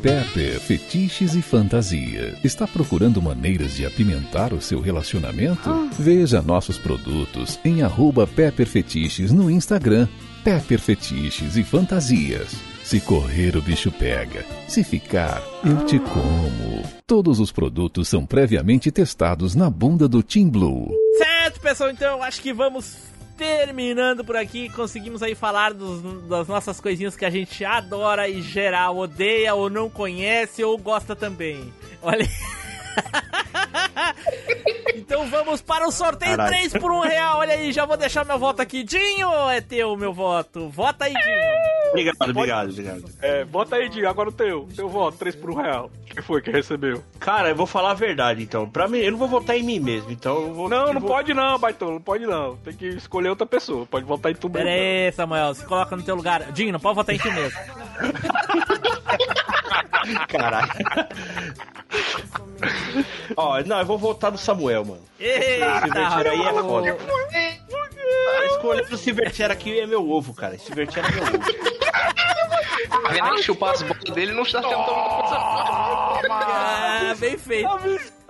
Pepper 0.05 0.60
Fetiches 0.60 1.35
e 1.35 1.40
Fantasia. 1.40 2.39
Está 2.44 2.66
procurando 2.66 3.22
maneiras 3.22 3.74
de 3.74 3.86
apimentar 3.86 4.52
o 4.52 4.60
seu 4.60 4.78
relacionamento? 4.78 5.89
Veja 5.98 6.43
nossos 6.43 6.76
produtos 6.76 7.59
em 7.64 7.82
arroba 7.82 8.26
Pepper 8.26 8.66
Fetiches 8.66 9.32
no 9.32 9.51
Instagram. 9.51 10.06
Pepper 10.44 10.78
Fetiches 10.78 11.56
e 11.56 11.64
Fantasias. 11.64 12.55
Se 12.82 13.01
correr, 13.01 13.56
o 13.56 13.62
bicho 13.62 13.90
pega. 13.90 14.44
Se 14.68 14.85
ficar, 14.85 15.43
eu 15.64 15.86
te 15.86 15.98
como. 15.98 16.82
Todos 17.06 17.40
os 17.40 17.51
produtos 17.51 18.06
são 18.06 18.26
previamente 18.26 18.90
testados 18.90 19.55
na 19.55 19.70
bunda 19.70 20.06
do 20.06 20.22
Team 20.22 20.51
Blue. 20.51 20.94
Certo, 21.16 21.60
pessoal, 21.60 21.89
então 21.89 22.18
eu 22.18 22.22
acho 22.22 22.43
que 22.43 22.52
vamos 22.52 22.94
terminando 23.36 24.24
por 24.24 24.36
aqui. 24.36 24.69
Conseguimos 24.70 25.23
aí 25.23 25.35
falar 25.35 25.73
dos- 25.74 26.27
das 26.28 26.48
nossas 26.48 26.81
coisinhas 26.81 27.16
que 27.16 27.24
a 27.24 27.31
gente 27.31 27.65
adora 27.65 28.28
e 28.28 28.40
geral 28.43 28.97
odeia 28.97 29.55
ou 29.55 29.69
não 29.69 29.89
conhece 29.90 30.62
ou 30.65 30.77
gosta 30.78 31.15
também. 31.16 31.73
Olha. 32.02 32.27
Então 34.96 35.26
vamos 35.28 35.60
para 35.60 35.86
o 35.86 35.92
sorteio 35.92 36.36
Caralho. 36.36 36.56
3 36.56 36.72
por 36.74 36.90
1 36.90 37.00
real. 37.00 37.38
Olha 37.38 37.54
aí, 37.54 37.72
já 37.72 37.84
vou 37.84 37.96
deixar 37.96 38.24
meu 38.24 38.38
voto 38.38 38.62
aqui. 38.62 38.82
Dinho, 38.82 39.28
é 39.50 39.60
teu 39.60 39.96
meu 39.96 40.12
voto. 40.12 40.68
Vota 40.70 41.04
aí, 41.04 41.12
Dinho. 41.12 41.90
Obrigado, 41.90 42.16
obrigado, 42.30 42.70
obrigado. 42.70 43.04
É, 43.20 43.44
bota 43.44 43.76
aí, 43.76 43.88
Dinho, 43.88 44.08
agora 44.08 44.28
o 44.28 44.32
teu. 44.32 44.68
Teu 44.74 44.88
voto, 44.88 45.18
3 45.18 45.36
por 45.36 45.50
1 45.50 45.54
real. 45.54 45.90
Quem 46.06 46.22
foi 46.22 46.40
que 46.40 46.50
recebeu? 46.50 47.02
Cara, 47.20 47.50
eu 47.50 47.56
vou 47.56 47.66
falar 47.66 47.90
a 47.90 47.94
verdade, 47.94 48.42
então. 48.42 48.68
Pra 48.68 48.88
mim, 48.88 48.98
eu 48.98 49.10
não 49.12 49.18
vou 49.18 49.28
votar 49.28 49.56
em 49.56 49.62
mim 49.62 49.78
mesmo, 49.80 50.10
então 50.10 50.34
eu 50.46 50.54
vou... 50.54 50.68
Não, 50.68 50.92
não 50.92 51.00
vou- 51.00 51.10
pode 51.10 51.34
não, 51.34 51.58
Baitolo, 51.58 51.94
não 51.94 52.00
pode 52.00 52.24
não. 52.26 52.56
Tem 52.58 52.74
que 52.74 52.86
escolher 52.88 53.28
outra 53.28 53.46
pessoa. 53.46 53.86
Pode 53.86 54.04
votar 54.06 54.32
em 54.32 54.36
tu 54.36 54.48
Pera 54.48 54.64
mesmo. 54.64 54.80
aí, 54.80 55.12
Samuel, 55.12 55.54
se 55.54 55.64
coloca 55.64 55.96
no 55.96 56.02
teu 56.02 56.14
lugar. 56.14 56.52
Dinho, 56.52 56.72
não 56.72 56.80
pode 56.80 56.94
votar 56.94 57.14
em 57.14 57.18
ti 57.18 57.30
mesmo. 57.30 57.58
Caralho. 60.28 60.68
Ó, 63.36 63.60
não, 63.62 63.78
eu 63.78 63.86
vou 63.86 63.98
votar 63.98 64.30
no 64.30 64.38
Samuel, 64.38 64.84
mano. 64.84 65.02
Eita, 65.18 65.80
Silverchair 65.82 66.26
aí 66.28 66.42
é 66.46 66.52
foda. 66.52 66.96
A 68.40 68.46
escolha 68.46 68.84
do 68.84 68.96
Silverchair 68.96 69.51
aqui 69.51 69.80
é 69.80 69.86
meu 69.86 70.09
ovo, 70.10 70.34
cara. 70.34 70.59
Silverchair 70.59 71.06
é 71.06 71.10
meu 71.12 71.22
ovo. 71.22 71.38
Tá 73.02 73.09
vendo 73.10 73.24
aí? 73.34 73.42
Chupar 73.42 73.70
as 73.72 73.82
bolas 73.82 74.05
dele 74.05 74.32
não 74.32 74.42
está 74.42 74.60
tendo 74.62 74.74
uma 74.74 74.84
coisa 74.84 75.36
Ah, 76.30 77.14
bem 77.18 77.36
feito. 77.36 77.68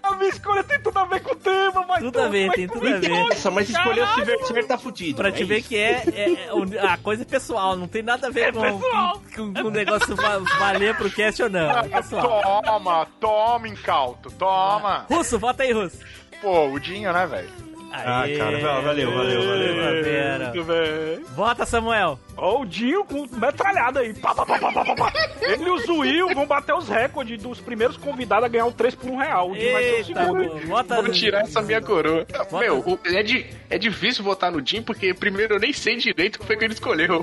A 0.04 0.16
minha, 0.16 0.28
escolha 0.30 0.62
tem 0.62 0.80
tudo 0.80 0.98
a 0.98 1.04
ver 1.06 1.20
com 1.22 1.32
o 1.32 1.36
tema, 1.36 1.82
Baitolo. 1.84 2.12
Tudo 2.12 2.20
a 2.22 2.28
ver, 2.28 2.50
tem 2.52 2.68
tudo 2.68 2.86
a 2.86 2.98
ver. 2.98 3.08
Nossa, 3.08 3.50
mas 3.50 3.68
escolher 3.70 4.02
o 4.04 4.14
Silverchair 4.14 4.66
tá 4.66 4.78
fudido. 4.78 5.16
Pra 5.16 5.32
te 5.32 5.42
é 5.42 5.46
ver 5.46 5.58
isso. 5.58 5.68
que 5.68 5.76
é, 5.76 6.02
é- 6.14 6.48
é 6.76 6.86
a 6.86 6.96
coisa 6.98 7.22
é 7.22 7.26
pessoal, 7.26 7.76
não 7.76 7.88
tem 7.88 8.02
nada 8.02 8.26
a 8.26 8.30
ver 8.30 8.52
com, 8.52 8.60
pessoal. 8.60 9.22
com, 9.34 9.54
com 9.54 9.60
o 9.62 9.70
negócio 9.70 10.14
va- 10.14 10.38
valer 10.58 10.96
pro 10.96 11.10
cast 11.10 11.42
ou 11.42 11.50
não. 11.50 11.70
É 11.70 11.88
pessoal. 11.88 12.62
Toma, 12.62 13.06
toma, 13.18 13.68
incauto, 13.68 14.30
toma. 14.32 15.06
Russo, 15.10 15.38
vota 15.38 15.62
aí, 15.62 15.72
Russo. 15.72 15.98
Pô, 16.42 16.68
o 16.68 16.78
Dinho, 16.78 17.12
né, 17.12 17.26
velho? 17.26 17.50
Ah, 17.96 18.24
cara, 18.36 18.58
valeu, 18.82 19.12
valeu, 19.12 19.42
valeu. 19.46 19.72
primavera. 19.74 20.44
Muito 20.52 20.64
bem. 20.64 21.24
Vota, 21.34 21.64
Samuel. 21.64 22.18
Ó, 22.36 22.60
o 22.62 22.66
Dinho 22.66 23.04
com 23.04 23.26
metralhada 23.36 24.00
aí. 24.00 24.12
Pá, 24.14 24.34
pá, 24.34 24.44
pá, 24.44 24.58
pá, 24.58 24.72
pá, 24.72 24.84
pá, 24.84 24.94
pá. 24.96 25.12
Ele 25.40 25.64
e 25.64 25.70
o 25.70 25.78
Zuil 25.78 26.34
vão 26.34 26.46
bater 26.46 26.74
os 26.74 26.88
recordes 26.88 27.40
dos 27.40 27.60
primeiros 27.60 27.96
convidados 27.96 28.44
a 28.44 28.48
ganhar 28.48 28.66
o 28.66 28.72
3 28.72 28.94
por 28.96 29.08
1 29.10 29.16
real. 29.16 29.50
O 29.50 29.54
Dinho 29.56 29.72
vai 29.72 29.82
ser 29.84 30.00
o 30.00 30.04
segundo. 30.04 30.50
pô, 30.50 30.58
vota. 30.66 30.94
Vou 31.02 31.08
tirar 31.12 31.42
essa 31.42 31.62
minha 31.62 31.80
coroa. 31.80 32.26
Meu, 32.52 32.78
o- 32.80 32.98
é, 33.04 33.22
di- 33.22 33.46
é 33.70 33.78
difícil 33.78 34.24
votar 34.24 34.50
no 34.50 34.64
Jim, 34.66 34.82
porque 34.82 35.14
primeiro 35.14 35.54
eu 35.54 35.60
nem 35.60 35.72
sei 35.72 35.96
direito 35.96 36.36
o 36.36 36.38
que 36.40 36.46
foi 36.46 36.56
que 36.56 36.64
ele 36.64 36.74
escolheu. 36.74 37.22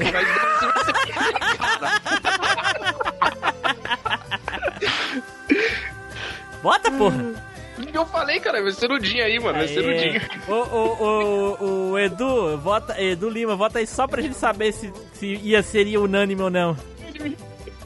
Bota, 6.61 6.91
porra. 6.91 7.51
Mas 7.91 7.95
eu 7.95 8.05
falei, 8.05 8.39
cara, 8.39 8.63
vai 8.63 8.72
ser 8.72 8.88
no 8.88 9.03
Jim 9.03 9.19
aí, 9.19 9.38
mano. 9.38 9.57
Vai 9.57 9.68
ser. 9.68 9.84
Jim. 9.99 10.22
O, 10.47 10.53
o, 10.53 11.57
o, 11.59 11.91
o 11.91 11.99
Edu, 11.99 12.57
vota, 12.57 12.99
Edu 13.01 13.30
Lima, 13.30 13.53
vota 13.53 13.80
aí 13.80 13.88
só 13.88 14.07
pra 14.07 14.22
gente 14.22 14.35
saber 14.35 14.72
se, 14.72 14.93
se 15.13 15.35
ia, 15.43 15.61
seria 15.61 15.99
unânime 15.99 16.41
ou 16.41 16.49
não. 16.49 16.77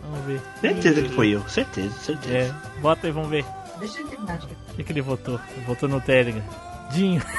Vamos 0.03 0.25
ver. 0.27 0.39
Certeza 0.61 1.01
que 1.01 1.09
foi 1.09 1.29
eu. 1.29 1.41
Certeza, 1.49 1.89
certeza. 1.97 2.37
É, 2.37 2.53
bota 2.81 3.07
aí, 3.07 3.11
vamos 3.11 3.29
ver. 3.29 3.43
Deixa 3.79 3.99
eu 3.99 4.07
terminar 4.07 4.37
de 4.37 4.45
O 4.45 4.75
que, 4.75 4.83
que 4.83 4.91
ele 4.91 5.01
votou? 5.01 5.39
Ele 5.55 5.65
votou 5.65 5.89
no 5.89 5.99
Telegram. 5.99 6.43
Dinho. 6.91 7.21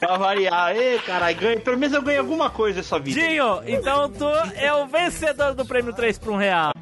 Pra 0.00 0.16
variar. 0.16 0.76
Ê, 0.76 0.98
caralho, 0.98 1.36
ganho. 1.36 1.60
Pelo 1.60 1.78
menos 1.78 1.94
eu 1.94 2.02
ganho 2.02 2.20
alguma 2.20 2.50
coisa 2.50 2.80
essa 2.80 2.98
vida. 2.98 3.20
Dinho, 3.20 3.62
então 3.66 4.10
tu 4.10 4.26
é 4.56 4.74
o 4.74 4.86
vencedor 4.86 5.54
do 5.54 5.64
prêmio 5.64 5.94
3 5.94 6.18
por 6.18 6.32
1 6.32 6.36
real. 6.36 6.72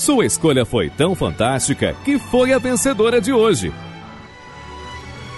Sua 0.00 0.24
escolha 0.24 0.64
foi 0.64 0.88
tão 0.88 1.14
fantástica 1.14 1.94
que 2.06 2.18
foi 2.18 2.54
a 2.54 2.58
vencedora 2.58 3.20
de 3.20 3.34
hoje. 3.34 3.70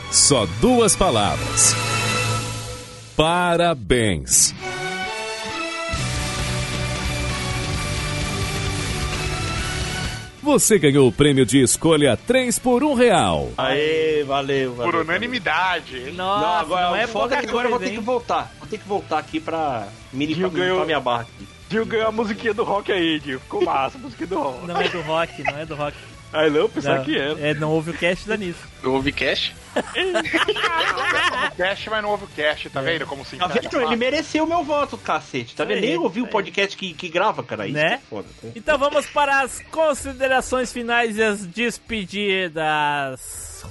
Só 0.08 0.46
duas 0.60 0.94
palavras. 0.94 1.74
Parabéns. 3.16 4.54
Você 10.40 10.78
ganhou 10.78 11.08
o 11.08 11.12
prêmio 11.12 11.44
de 11.44 11.60
escolha 11.60 12.16
3 12.16 12.60
por 12.60 12.84
1 12.84 12.94
real. 12.94 13.50
Aê, 13.58 14.22
valeu, 14.22 14.76
valeu. 14.76 14.92
Por 14.92 15.00
unanimidade? 15.00 16.12
Nossa, 16.12 16.46
Não, 16.46 16.54
agora, 16.54 16.88
não 16.90 16.96
é 16.96 17.06
foda 17.08 17.34
é 17.34 17.40
que 17.40 17.48
agora 17.48 17.66
eu 17.66 17.70
vou 17.72 17.80
ter 17.80 17.90
que 17.90 18.00
voltar. 18.00 18.52
Vou 18.60 18.68
ter 18.68 18.78
que 18.78 18.86
voltar 18.86 19.18
aqui 19.18 19.40
pra 19.40 19.88
me 20.12 20.24
limpar, 20.24 20.38
Gil 20.40 20.50
me 20.50 20.54
limpar 20.54 20.68
ganhou. 20.68 20.86
minha 20.86 21.00
barra 21.00 21.22
aqui. 21.22 21.51
Dinho 21.72 21.86
ganhou 21.86 22.08
a 22.08 22.12
musiquinha 22.12 22.52
do 22.52 22.64
rock 22.64 22.92
aí, 22.92 23.18
Dinho. 23.18 23.40
Ficou 23.40 23.64
massa 23.64 23.96
a 23.96 24.00
musiquinha 24.00 24.26
do 24.26 24.38
rock. 24.38 24.66
Não 24.66 24.78
é 24.78 24.88
do 24.88 25.00
rock, 25.00 25.42
não 25.42 25.58
é 25.58 25.64
do 25.64 25.74
rock. 25.74 25.96
Aí 26.30 26.50
não, 26.50 26.68
pensava 26.68 26.98
Não, 26.98 27.04
que 27.04 27.18
era. 27.18 27.40
É, 27.40 27.54
não 27.54 27.70
houve 27.70 27.90
o 27.90 27.94
cast 27.94 28.26
da 28.28 28.36
nisso. 28.36 28.60
Não 28.82 28.92
houve 28.92 29.10
cash? 29.12 29.52
O 31.52 31.56
cast, 31.56 31.90
mas 31.90 32.02
não 32.02 32.10
houve 32.10 32.24
o 32.24 32.28
cast, 32.28 32.68
tá 32.70 32.80
vendo 32.80 33.06
como 33.06 33.24
se 33.24 33.36
Tá 33.36 33.46
vendo? 33.48 33.80
Ele 33.82 33.96
mereceu 33.96 34.44
o 34.44 34.46
meu 34.46 34.62
voto, 34.64 34.96
cacete. 34.98 35.54
Tá 35.54 35.64
vendo? 35.64 35.76
Aí, 35.78 35.88
Nem 35.90 35.98
ouvi 35.98 36.20
o 36.22 36.26
aí. 36.26 36.30
podcast 36.30 36.76
que, 36.76 36.92
que 36.94 37.08
grava, 37.08 37.42
cara. 37.42 37.66
Isso 37.66 37.74
Né? 37.74 37.88
que 37.88 37.94
é 37.94 37.98
foda. 38.08 38.28
Então 38.54 38.78
vamos 38.78 39.06
para 39.06 39.40
as 39.40 39.60
considerações 39.70 40.72
finais 40.72 41.16
e 41.16 41.22
as 41.22 41.46
despedidas. 41.46 43.20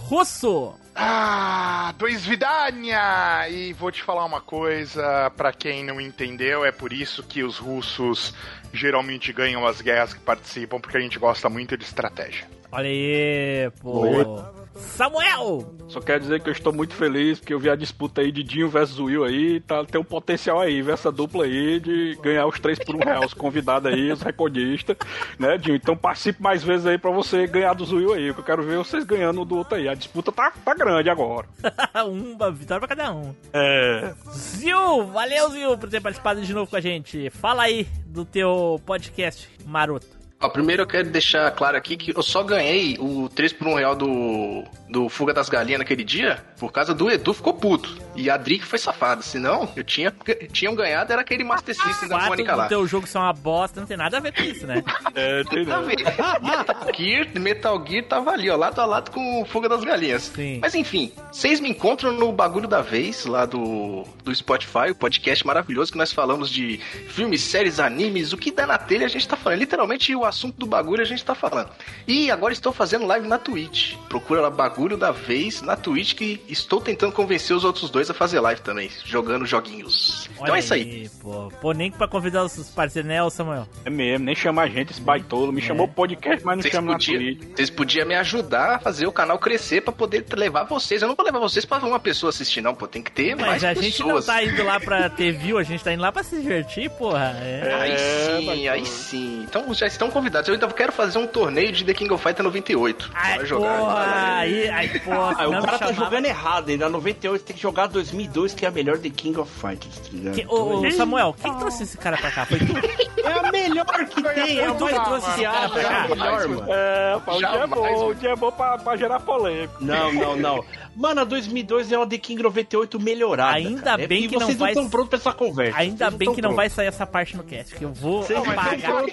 Russo! 0.07 0.73
Ah, 1.03 1.93
dois 1.97 2.23
vidania! 2.25 3.49
E 3.49 3.73
vou 3.73 3.91
te 3.91 4.03
falar 4.03 4.23
uma 4.23 4.39
coisa, 4.39 5.31
pra 5.35 5.51
quem 5.51 5.83
não 5.83 5.99
entendeu, 5.99 6.63
é 6.63 6.71
por 6.71 6.93
isso 6.93 7.23
que 7.23 7.43
os 7.43 7.57
russos 7.57 8.35
geralmente 8.71 9.33
ganham 9.33 9.65
as 9.65 9.81
guerras 9.81 10.13
que 10.13 10.19
participam, 10.19 10.79
porque 10.79 10.97
a 10.97 11.01
gente 11.01 11.17
gosta 11.17 11.49
muito 11.49 11.75
de 11.75 11.83
estratégia. 11.83 12.47
Olha 12.71 12.87
aí, 12.87 13.71
pô. 13.81 14.60
Samuel! 14.75 15.75
Só 15.87 15.99
quero 15.99 16.21
dizer 16.21 16.41
que 16.41 16.49
eu 16.49 16.53
estou 16.53 16.71
muito 16.71 16.93
feliz 16.93 17.39
porque 17.39 17.53
eu 17.53 17.59
vi 17.59 17.69
a 17.69 17.75
disputa 17.75 18.21
aí 18.21 18.31
de 18.31 18.43
Dinho 18.43 18.69
versus 18.69 18.99
Will 18.99 19.23
aí, 19.23 19.59
tá, 19.59 19.83
tem 19.83 19.99
um 19.99 20.03
potencial 20.03 20.59
aí, 20.59 20.81
ver 20.81 20.93
essa 20.93 21.11
dupla 21.11 21.45
aí 21.45 21.79
de 21.79 22.17
ganhar 22.21 22.47
os 22.47 22.59
3 22.59 22.79
por 22.79 22.95
1 22.95 22.99
real, 22.99 23.25
os 23.25 23.33
convidados 23.33 23.91
aí, 23.91 24.11
os 24.11 24.21
recordistas, 24.21 24.95
né, 25.37 25.57
Dinho? 25.57 25.75
Então 25.75 25.95
participe 25.95 26.41
mais 26.41 26.63
vezes 26.63 26.85
aí 26.85 26.97
pra 26.97 27.11
você 27.11 27.45
ganhar 27.47 27.73
do 27.73 27.83
Will 27.95 28.13
aí, 28.13 28.33
que 28.33 28.39
eu 28.39 28.43
quero 28.43 28.63
ver 28.63 28.77
vocês 28.77 29.03
ganhando 29.03 29.43
do 29.43 29.57
outro 29.57 29.75
aí. 29.75 29.89
A 29.89 29.93
disputa 29.93 30.31
tá, 30.31 30.51
tá 30.63 30.73
grande 30.73 31.09
agora. 31.09 31.47
Uma 32.07 32.51
vitória 32.51 32.85
pra 32.85 32.95
cada 32.95 33.13
um. 33.13 33.35
É. 33.53 34.13
Zil! 34.31 35.05
Valeu, 35.07 35.49
Zil, 35.49 35.77
por 35.77 35.89
ter 35.89 36.01
participado 36.01 36.41
de 36.41 36.53
novo 36.53 36.69
com 36.69 36.77
a 36.77 36.81
gente. 36.81 37.29
Fala 37.29 37.63
aí 37.63 37.87
do 38.05 38.23
teu 38.23 38.81
podcast 38.85 39.49
maroto. 39.65 40.20
Ó, 40.41 40.49
primeiro 40.49 40.81
eu 40.83 40.87
quero 40.87 41.09
deixar 41.09 41.51
claro 41.51 41.77
aqui 41.77 41.95
que 41.95 42.15
eu 42.17 42.23
só 42.23 42.43
ganhei 42.43 42.97
o 42.99 43.29
3 43.29 43.53
por 43.53 43.67
1 43.67 43.75
real 43.75 43.95
do, 43.95 44.63
do 44.89 45.07
Fuga 45.07 45.33
das 45.33 45.49
Galinhas 45.49 45.79
naquele 45.79 46.03
dia 46.03 46.43
por 46.61 46.71
causa 46.71 46.93
do 46.93 47.09
Edu 47.09 47.33
ficou 47.33 47.55
puto. 47.55 47.97
E 48.15 48.29
a 48.29 48.37
Dri 48.37 48.59
que 48.59 48.65
foi 48.67 48.77
safada. 48.77 49.23
Senão, 49.23 49.67
eu 49.75 49.83
tinha, 49.83 50.13
tinham 50.51 50.75
ganhado, 50.75 51.11
era 51.11 51.21
aquele 51.21 51.43
Master 51.43 51.73
System 51.73 52.07
da 52.07 52.19
Mônica 52.19 52.55
lá. 52.55 52.67
teu 52.67 52.85
jogo 52.85 53.07
são 53.07 53.19
uma 53.19 53.33
bosta, 53.33 53.79
não 53.79 53.87
tem 53.87 53.97
nada 53.97 54.17
a 54.17 54.19
ver 54.19 54.31
com 54.31 54.43
isso, 54.43 54.67
né? 54.67 54.83
É, 55.15 55.43
tem 55.45 55.65
Tá 55.65 55.81
vendo? 55.81 56.03
Metal 56.05 56.93
Gear, 56.95 57.27
Metal 57.35 57.85
Gear 57.85 58.05
tava 58.05 58.31
ali, 58.31 58.49
ó, 58.49 58.55
lado 58.55 58.79
a 58.79 58.85
lado 58.85 59.11
com 59.11 59.41
o 59.41 59.45
Fuga 59.45 59.67
das 59.67 59.83
Galinhas. 59.83 60.23
Sim. 60.33 60.59
Mas 60.61 60.75
enfim, 60.75 61.11
vocês 61.31 61.59
me 61.59 61.69
encontram 61.69 62.11
no 62.13 62.31
Bagulho 62.31 62.67
da 62.67 62.81
Vez, 62.81 63.25
lá 63.25 63.45
do, 63.45 64.03
do 64.23 64.33
Spotify, 64.33 64.91
o 64.91 64.95
podcast 64.95 65.45
maravilhoso 65.45 65.91
que 65.91 65.97
nós 65.97 66.11
falamos 66.13 66.49
de 66.49 66.77
filmes, 67.09 67.41
séries, 67.41 67.79
animes, 67.79 68.31
o 68.33 68.37
que 68.37 68.51
dá 68.51 68.67
na 68.67 68.77
telha 68.77 69.05
a 69.05 69.09
gente 69.09 69.27
tá 69.27 69.35
falando. 69.35 69.59
Literalmente 69.59 70.15
o 70.15 70.23
assunto 70.31 70.57
do 70.57 70.65
bagulho 70.65 71.01
a 71.01 71.05
gente 71.05 71.23
tá 71.23 71.35
falando. 71.35 71.69
E 72.07 72.31
agora 72.31 72.53
estou 72.53 72.73
fazendo 72.73 73.05
live 73.05 73.27
na 73.27 73.37
Twitch. 73.37 73.95
Procura 74.09 74.41
lá 74.41 74.49
Bagulho 74.49 74.97
da 74.97 75.11
Vez 75.11 75.61
na 75.61 75.75
Twitch 75.75 76.15
que 76.15 76.41
estou 76.49 76.81
tentando 76.81 77.11
convencer 77.11 77.55
os 77.55 77.63
outros 77.63 77.89
dois 77.89 78.09
a 78.09 78.13
fazer 78.13 78.39
live 78.39 78.61
também, 78.61 78.89
jogando 79.05 79.45
joguinhos. 79.45 80.29
então 80.33 80.45
Olha 80.45 80.55
é 80.55 80.59
isso 80.59 80.73
aí. 80.73 81.09
Pô. 81.21 81.51
pô, 81.61 81.71
nem 81.73 81.91
pra 81.91 82.07
convidar 82.07 82.43
os 82.43 82.69
parceiros, 82.71 83.07
né, 83.07 83.17
Samuel? 83.29 83.67
É 83.85 83.89
mesmo, 83.89 84.25
nem 84.25 84.35
chama 84.35 84.63
a 84.63 84.67
gente, 84.67 84.91
esse 84.91 85.01
baitolo. 85.01 85.51
Me 85.51 85.61
chamou 85.61 85.87
podcast, 85.87 86.43
mas 86.45 86.55
não 86.57 86.61
Vocês 86.63 86.73
chama 86.73 86.91
na 86.93 86.97
Twitch. 86.97 87.37
vocês 87.55 87.69
podiam 87.69 88.07
me 88.07 88.15
ajudar 88.15 88.75
a 88.75 88.79
fazer 88.79 89.05
o 89.07 89.11
canal 89.11 89.37
crescer 89.37 89.81
pra 89.81 89.93
poder 89.93 90.25
levar 90.33 90.63
vocês. 90.63 91.01
Eu 91.01 91.07
não 91.07 91.15
vou 91.15 91.25
levar 91.25 91.39
vocês 91.39 91.65
pra 91.65 91.77
uma 91.79 91.99
pessoa 91.99 92.29
assistir, 92.29 92.61
não, 92.61 92.73
pô. 92.73 92.87
Tem 92.87 93.01
que 93.01 93.11
ter 93.11 93.35
Mas 93.35 93.45
mais 93.47 93.63
a 93.63 93.69
pessoas. 93.69 93.85
gente 93.85 94.03
não 94.03 94.21
tá 94.21 94.43
indo 94.43 94.63
lá 94.63 94.79
pra 94.79 95.09
ter 95.09 95.31
view, 95.31 95.57
a 95.57 95.63
gente 95.63 95.83
tá 95.83 95.93
indo 95.93 96.01
lá 96.01 96.11
pra 96.11 96.23
se 96.23 96.39
divertir, 96.41 96.89
porra. 96.91 97.35
É. 97.41 97.73
Aí 97.81 97.97
sim, 98.45 98.67
aí 98.67 98.85
sim. 98.85 99.45
Então 99.47 99.73
já 99.73 99.87
estão 99.87 100.07
convidados. 100.09 100.20
Eu 100.47 100.53
ainda 100.53 100.67
quero 100.67 100.91
fazer 100.91 101.17
um 101.17 101.27
torneio 101.27 101.71
de 101.71 101.83
The 101.83 101.93
King 101.93 102.13
of 102.13 102.21
Fighters 102.23 102.43
98. 102.45 103.11
Ai, 103.13 103.37
Vai 103.37 103.45
jogar. 103.45 103.77
porra, 103.79 104.35
aí, 104.37 104.69
aí, 104.69 104.99
porra, 105.01 105.35
Ah, 105.37 105.47
o 105.47 105.51
não 105.51 105.61
cara 105.61 105.79
tá 105.79 105.91
jogando 105.91 106.25
errado. 106.25 106.69
ainda 106.69 106.89
98 106.89 107.43
tem 107.43 107.55
que 107.55 107.61
jogar 107.61 107.87
2002, 107.87 108.53
que 108.53 108.65
é 108.65 108.69
a 108.69 108.71
melhor 108.71 108.97
The 108.97 109.09
King 109.09 109.39
of 109.39 109.51
Fighters, 109.51 109.97
tá 109.99 110.09
ligado? 110.11 110.51
Ô, 110.51 110.79
ô, 110.85 110.91
Samuel, 110.91 111.35
quem 111.41 111.53
trouxe 111.57 111.83
esse 111.83 111.97
cara 111.97 112.17
pra 112.17 112.31
cá? 112.31 112.45
Foi 112.45 112.59
tu? 112.59 112.65
É 113.23 113.33
a 113.33 113.51
melhor 113.51 113.85
que 113.85 114.21
tem, 114.23 114.59
é 114.59 114.71
tu 114.73 114.87
que 114.87 114.93
trouxe 115.05 115.29
esse 115.29 115.43
cara 115.43 115.69
pra 115.69 115.83
cá? 115.83 116.07
melhor, 116.09 116.47
mano. 116.47 116.65
É, 116.67 117.15
o 117.27 117.37
dia 117.37 117.47
é 117.49 117.67
bom, 117.67 118.07
o 118.07 118.15
dia 118.15 118.29
é 118.31 118.35
bom 118.35 118.51
pra, 118.51 118.77
pra 118.79 118.97
gerar 118.97 119.19
polêmica. 119.19 119.73
Não, 119.79 120.11
não, 120.11 120.35
não. 120.35 120.65
Mano, 120.95 121.21
a 121.21 121.23
2002 121.23 121.91
é 121.91 121.97
uma 121.97 122.07
The 122.07 122.17
King 122.17 122.43
98 122.43 122.99
melhorada. 122.99 123.55
Ainda 123.57 123.81
cara. 123.81 124.01
É 124.03 124.07
bem 124.07 124.23
que 124.23 124.27
que 124.29 124.35
não 124.37 124.45
vocês 124.45 124.57
vai- 124.57 124.71
estão 124.71 124.89
prontos 124.89 125.09
pra 125.09 125.17
essa 125.19 125.33
conversa. 125.33 125.77
Ainda 125.79 126.05
Vocês 126.05 126.17
bem 126.17 126.33
que 126.33 126.41
não 126.41 126.49
prontos. 126.49 126.55
vai 126.57 126.69
sair 126.69 126.87
essa 126.87 127.05
parte 127.07 127.37
no 127.37 127.43
cast, 127.43 127.75
que 127.75 127.83
eu 127.85 127.93
vou 127.93 128.23
Vocês 128.23 128.37
não 128.43 128.51
apagar. 128.51 128.75
estão. 128.75 129.07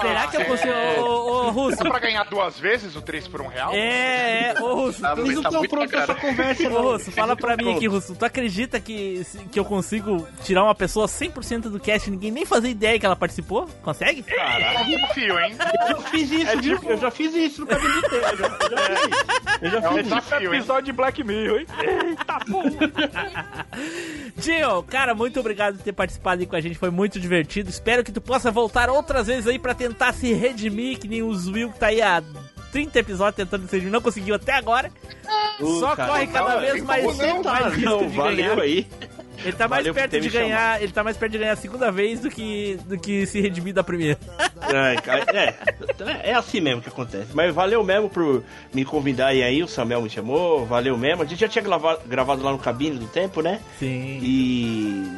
Será 0.00 0.26
que 0.28 0.36
eu 0.36 0.44
consigo... 0.44 0.68
É. 0.72 1.00
Ô, 1.00 1.04
ô, 1.04 1.46
ô, 1.46 1.50
Russo. 1.50 1.82
Dá 1.82 1.90
pra 1.90 1.98
ganhar 1.98 2.24
duas 2.24 2.58
vezes 2.58 2.94
o 2.96 3.02
3 3.02 3.26
por 3.28 3.40
1 3.42 3.46
real? 3.48 3.72
É, 3.72 4.54
é, 4.56 4.60
ô 4.60 4.74
Russo, 4.74 5.00
Tá, 5.00 5.16
mas 5.16 5.34
não 5.34 5.42
tá 5.42 5.50
tão 5.50 5.58
muito 5.60 5.70
prontos 5.70 5.90
pra 5.90 6.02
essa 6.02 6.14
conversa, 6.14 6.66
Ô, 6.66 6.70
não. 6.70 6.82
Russo, 6.82 7.12
fala 7.12 7.26
Vocês 7.34 7.40
pra 7.40 7.56
não 7.56 7.64
mim 7.64 7.76
aqui, 7.76 7.86
Russo. 7.88 8.14
Tu 8.14 8.24
acredita 8.24 8.80
que, 8.80 9.26
que 9.50 9.58
eu 9.58 9.64
consigo 9.64 10.26
tirar 10.44 10.64
uma 10.64 10.74
pessoa 10.74 11.06
100% 11.06 11.62
do 11.62 11.80
cast 11.80 12.08
e 12.08 12.10
ninguém 12.12 12.30
nem 12.30 12.44
fazer 12.46 12.68
ideia 12.68 12.98
que 12.98 13.06
ela 13.06 13.16
participou? 13.16 13.68
Consegue? 13.82 14.24
É 14.28 14.80
um 14.82 14.86
desafio, 14.86 15.38
hein? 15.40 15.56
Eu 15.82 15.88
já 15.88 16.02
fiz 16.10 16.30
isso, 16.30 16.58
viu? 16.60 16.80
Eu 16.84 16.96
já 16.98 17.10
fiz 17.10 17.34
isso 17.34 17.60
no 17.62 17.66
cabelo 17.66 17.98
inteiro. 17.98 18.26
Eu 18.28 18.36
já, 18.36 18.46
eu 18.46 18.70
já 18.70 18.96
fiz 18.96 19.08
isso. 19.08 19.24
Eu 19.60 19.70
já 19.70 19.78
É 19.78 19.88
um 19.90 19.94
fiz 19.94 20.02
desafio? 20.04 20.54
Episódio 20.54 20.84
de 20.84 20.92
Black 20.92 21.07
Mirror, 21.24 21.60
hein? 21.60 21.66
Eita 22.08 22.38
porra! 22.40 23.66
Tio, 24.40 24.82
cara, 24.84 25.14
muito 25.14 25.40
obrigado 25.40 25.76
por 25.76 25.82
ter 25.84 25.92
participado 25.92 26.40
aí 26.40 26.46
com 26.46 26.56
a 26.56 26.60
gente, 26.60 26.78
foi 26.78 26.90
muito 26.90 27.18
divertido. 27.18 27.70
Espero 27.70 28.04
que 28.04 28.12
tu 28.12 28.20
possa 28.20 28.50
voltar 28.50 28.88
outras 28.90 29.26
vezes 29.26 29.46
aí 29.46 29.58
pra 29.58 29.74
tentar 29.74 30.12
se 30.12 30.32
redimir, 30.32 30.98
que 30.98 31.08
nem 31.08 31.22
o 31.22 31.30
Will 31.30 31.70
que 31.72 31.78
tá 31.78 31.86
aí 31.88 32.00
há 32.00 32.22
30 32.72 32.98
episódios 32.98 33.36
tentando 33.36 33.66
se 33.66 33.72
redimir, 33.72 33.92
não 33.92 34.00
conseguiu 34.00 34.34
até 34.34 34.52
agora. 34.52 34.90
Ô, 35.60 35.80
Só 35.80 35.96
cara, 35.96 36.08
corre 36.10 36.26
não, 36.26 36.32
cada 36.32 36.56
vez 36.60 36.82
mais 36.84 37.04
não, 37.18 37.42
mais 37.42 37.78
Não, 37.82 37.98
perto 37.98 38.10
de 38.10 38.16
valeu 38.16 38.36
ganhar. 38.36 38.60
aí. 38.60 38.86
Ele 39.44 39.52
tá 39.52 39.68
mais 39.68 39.82
Valeu 39.82 39.94
perto 39.94 40.20
de 40.20 40.28
ganhar, 40.28 40.82
ele 40.82 40.92
tá 40.92 41.04
mais 41.04 41.16
perto 41.16 41.32
de 41.32 41.38
ganhar 41.38 41.52
a 41.52 41.56
segunda 41.56 41.90
vez 41.90 42.20
do 42.20 42.30
que, 42.30 42.78
do 42.86 42.98
que 42.98 43.26
se 43.26 43.40
redimir 43.40 43.74
da 43.74 43.84
primeira. 43.84 44.18
É, 44.68 45.54
é, 46.24 46.30
é 46.30 46.34
assim 46.34 46.60
mesmo 46.60 46.82
que 46.82 46.88
acontece. 46.88 47.28
Mas 47.32 47.54
valeu 47.54 47.82
mesmo 47.82 48.10
por 48.10 48.42
me 48.74 48.84
convidar 48.84 49.28
aí, 49.28 49.62
o 49.62 49.68
Samuel 49.68 50.02
me 50.02 50.10
chamou, 50.10 50.66
valeu 50.66 50.98
mesmo. 50.98 51.22
A 51.22 51.24
gente 51.24 51.40
já 51.40 51.48
tinha 51.48 51.62
gravado, 51.62 52.00
gravado 52.06 52.42
lá 52.42 52.52
no 52.52 52.58
Cabine 52.58 52.98
do 52.98 53.06
Tempo, 53.06 53.40
né? 53.40 53.60
Sim. 53.78 54.18
E 54.20 55.10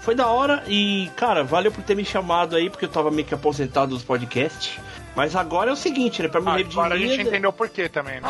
foi 0.00 0.14
da 0.14 0.26
hora 0.28 0.62
e, 0.66 1.10
cara, 1.16 1.42
valeu 1.42 1.72
por 1.72 1.82
ter 1.82 1.94
me 1.94 2.04
chamado 2.04 2.56
aí, 2.56 2.70
porque 2.70 2.84
eu 2.84 2.88
tava 2.88 3.10
meio 3.10 3.26
que 3.26 3.34
aposentado 3.34 3.94
dos 3.94 4.02
podcasts. 4.02 4.78
Mas 5.14 5.36
agora 5.36 5.70
é 5.70 5.72
o 5.72 5.76
seguinte, 5.76 6.22
né? 6.22 6.28
Pra 6.28 6.40
me 6.40 6.50
redimir... 6.50 6.72
Agora 6.72 6.94
a 6.94 6.98
gente 6.98 7.22
entendeu 7.22 7.52
por 7.52 7.68
quê 7.68 7.88
também, 7.88 8.20
né? 8.20 8.28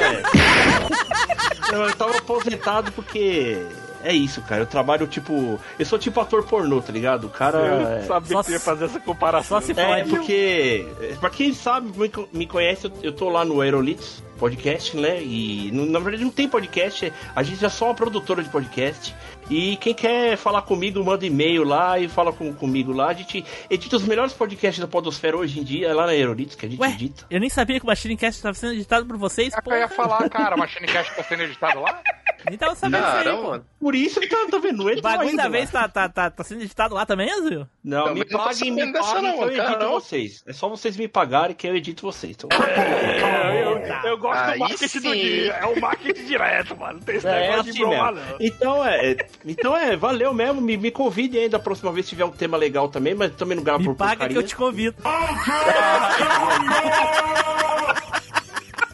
É. 0.00 1.74
Eu 1.74 1.94
tava 1.94 2.18
aposentado 2.18 2.92
porque... 2.92 3.58
É 4.04 4.12
isso, 4.12 4.42
cara. 4.42 4.62
Eu 4.62 4.66
trabalho 4.66 5.06
tipo. 5.06 5.58
Eu 5.78 5.86
sou 5.86 5.98
tipo 5.98 6.20
ator 6.20 6.44
pornô, 6.44 6.80
tá 6.82 6.92
ligado? 6.92 7.24
O 7.26 7.30
cara. 7.30 7.58
Eu 7.58 7.88
é- 7.88 8.02
sabia 8.02 8.42
que 8.44 8.52
ia 8.52 8.60
fazer 8.60 8.84
essa 8.84 9.00
comparação. 9.00 9.60
Só 9.60 9.66
se 9.66 9.72
É, 9.72 9.74
pode. 10.04 10.10
porque, 10.10 10.86
pra 11.20 11.30
quem 11.30 11.52
sabe, 11.54 11.90
me 11.98 12.08
co- 12.08 12.28
me 12.32 12.46
conhece, 12.46 12.92
eu, 13.02 13.12
tô 13.12 13.28
lá 13.30 13.44
no 13.44 13.60
Aerolitos 13.62 14.22
Podcast, 14.38 14.94
né? 14.96 15.22
E 15.22 15.70
na 15.72 15.98
verdade 16.00 16.22
não 16.24 16.30
tem 16.30 16.46
podcast, 16.48 17.10
a 17.34 17.42
gente 17.42 17.64
é 17.64 17.68
só 17.68 17.86
uma 17.86 17.94
produtora 17.94 18.42
de 18.42 18.48
podcast. 18.50 19.14
E 19.48 19.76
quem 19.76 19.94
quer 19.94 20.36
falar 20.36 20.62
comigo, 20.62 21.02
manda 21.04 21.24
e-mail 21.24 21.64
lá 21.64 21.98
e 21.98 22.08
fala 22.08 22.32
com, 22.32 22.52
comigo 22.52 22.92
lá. 22.92 23.08
A 23.08 23.14
gente 23.14 23.44
edita 23.70 23.96
os 23.96 24.02
melhores 24.02 24.32
podcasts 24.32 24.80
da 24.80 24.88
Podosfera 24.88 25.36
hoje 25.36 25.60
em 25.60 25.62
dia, 25.62 25.88
é 25.88 25.92
lá 25.94 26.06
na 26.06 26.12
Aerolitos 26.12 26.56
que 26.56 26.66
a 26.66 26.68
gente 26.68 26.80
Ué, 26.80 26.88
edita. 26.90 27.24
eu 27.30 27.38
nem 27.40 27.48
sabia 27.50 27.78
que 27.78 27.84
o 27.84 27.88
Machine 27.88 28.16
Cast 28.16 28.38
estava 28.38 28.54
sendo 28.54 28.72
editado 28.74 29.06
por 29.06 29.16
vocês, 29.16 29.52
É 29.54 29.58
eu 29.64 29.78
ia 29.78 29.88
falar, 29.88 30.28
cara, 30.28 30.56
o 30.56 30.58
Machine 30.58 30.86
Cast 30.86 31.14
tá 31.14 31.22
sendo 31.22 31.42
editado 31.44 31.80
lá? 31.80 32.00
Nem 32.48 32.58
tava 32.58 32.74
sabendo 32.74 33.02
disso 33.02 33.16
aí, 33.16 33.24
Caramba, 33.24 33.42
pô. 33.42 33.48
mano. 33.50 33.64
Por 33.80 33.94
isso 33.94 34.20
que 34.20 34.26
tá, 34.28 34.36
tá 34.50 34.58
vendo, 34.58 34.84
não 34.84 34.92
O 34.92 35.00
bagulho 35.02 35.28
ainda, 35.30 35.42
da 35.44 35.48
vez 35.48 35.70
tá, 35.70 35.88
tá, 35.88 36.08
tá, 36.08 36.30
tá 36.30 36.44
sendo 36.44 36.62
editado 36.62 36.94
lá 36.94 37.04
também, 37.06 37.30
Azul? 37.30 37.66
Não, 37.82 38.06
Não, 38.06 38.14
me 38.14 38.20
não 38.20 38.26
tô 38.26 38.38
paguem, 38.38 38.70
me 38.70 38.92
paguem 38.92 39.22
não, 39.22 39.32
que 39.38 39.42
eu 39.44 39.48
edito 39.48 39.64
cara, 39.64 39.78
não. 39.84 39.92
vocês. 39.92 40.42
É 40.46 40.52
só 40.52 40.68
vocês 40.68 40.96
me 40.96 41.08
pagarem 41.08 41.54
que 41.56 41.66
eu 41.66 41.74
edito 41.76 42.02
vocês. 42.02 42.36
Então... 42.36 42.48
É, 42.58 43.62
eu, 43.62 44.10
eu 44.10 44.18
gosto 44.18 44.38
Aí 44.40 44.52
do 44.54 44.58
marketing 44.60 44.88
sim. 44.88 45.00
do 45.00 45.12
dia. 45.14 45.52
É 45.54 45.66
o 45.66 45.80
marketing 45.80 46.24
direto, 46.24 46.76
mano. 46.76 46.94
Não 46.94 47.00
tem 47.00 47.16
esse 47.16 47.26
É, 47.26 47.40
negócio 47.40 47.60
assim 47.60 47.72
de 47.72 47.78
broma, 47.78 48.12
mesmo. 48.12 48.30
não. 48.30 48.36
Então 48.40 48.84
é, 48.86 49.10
é- 49.12 49.26
então 49.44 49.76
é, 49.76 49.96
valeu 49.96 50.32
mesmo. 50.34 50.60
Me, 50.60 50.76
me 50.76 50.90
convide 50.90 51.38
aí 51.38 51.48
da 51.48 51.58
próxima 51.58 51.92
vez 51.92 52.06
se 52.06 52.10
tiver 52.10 52.24
um 52.24 52.30
tema 52.30 52.56
legal 52.56 52.88
também, 52.88 53.14
mas 53.14 53.32
também 53.34 53.56
não 53.56 53.64
gravo 53.64 53.80
Me 53.80 53.84
por 53.86 53.96
paga 53.96 54.10
porcaria. 54.12 54.36
que 54.36 54.42
eu 54.42 54.46
te 54.46 54.56
convido. 54.56 54.96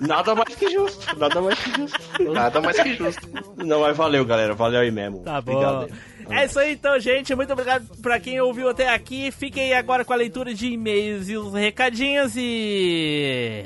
Nada 0.01 0.35
mais 0.35 0.55
que 0.55 0.71
justo, 0.71 1.19
nada 1.19 1.41
mais 1.43 1.59
que 1.59 1.71
justo. 1.73 2.33
Nada 2.33 2.61
mais 2.61 2.81
que 2.81 2.95
justo. 2.95 3.29
Não, 3.57 3.81
mas 3.81 3.97
valeu, 3.97 4.25
galera. 4.25 4.55
Valeu 4.55 4.81
aí 4.81 4.91
mesmo. 4.91 5.21
Tá 5.23 5.41
bom. 5.41 5.53
Obrigado. 5.53 5.93
É 6.31 6.45
isso 6.47 6.59
aí 6.59 6.73
então, 6.73 6.99
gente. 6.99 7.35
Muito 7.35 7.53
obrigado 7.53 7.87
pra 8.01 8.19
quem 8.19 8.41
ouviu 8.41 8.69
até 8.71 8.89
aqui. 8.89 9.31
Fiquem 9.31 9.65
aí 9.65 9.75
agora 9.75 10.05
com 10.05 10.13
a 10.13 10.17
leitura 10.17 10.55
de 10.55 10.69
e-mails 10.69 11.29
e 11.29 11.37
os 11.37 11.53
recadinhos 11.53 12.33
e. 12.37 13.65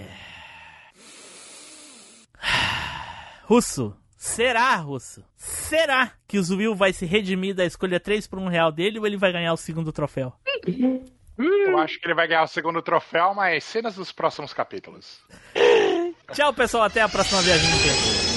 Russo. 3.45 3.95
Será, 4.17 4.75
Russo? 4.77 5.23
Será 5.37 6.13
que 6.27 6.39
o 6.39 6.43
Zuil 6.43 6.75
vai 6.75 6.95
se 6.95 7.05
redimir 7.05 7.55
da 7.55 7.67
escolha 7.67 8.01
3 8.01 8.27
por 8.27 8.39
1 8.39 8.49
real 8.49 8.73
dele 8.73 8.99
ou 8.99 9.07
ele 9.07 9.19
vai 9.19 9.31
ganhar 9.31 9.53
o 9.53 9.59
segundo 9.59 9.93
troféu? 9.93 10.33
Eu 11.37 11.79
acho 11.79 11.99
que 11.99 12.07
ele 12.07 12.15
vai 12.15 12.29
ganhar 12.29 12.45
o 12.45 12.49
segundo 12.49 12.81
troféu, 12.81 13.35
mas 13.35 13.65
cenas 13.65 13.97
dos 13.97 14.13
próximos 14.13 14.53
capítulos. 14.53 15.19
Tchau, 16.33 16.53
pessoal. 16.55 16.85
Até 16.85 17.01
a 17.01 17.09
próxima 17.09 17.43
viagem 17.43 17.69
no 17.71 17.79
tempo. 17.79 18.35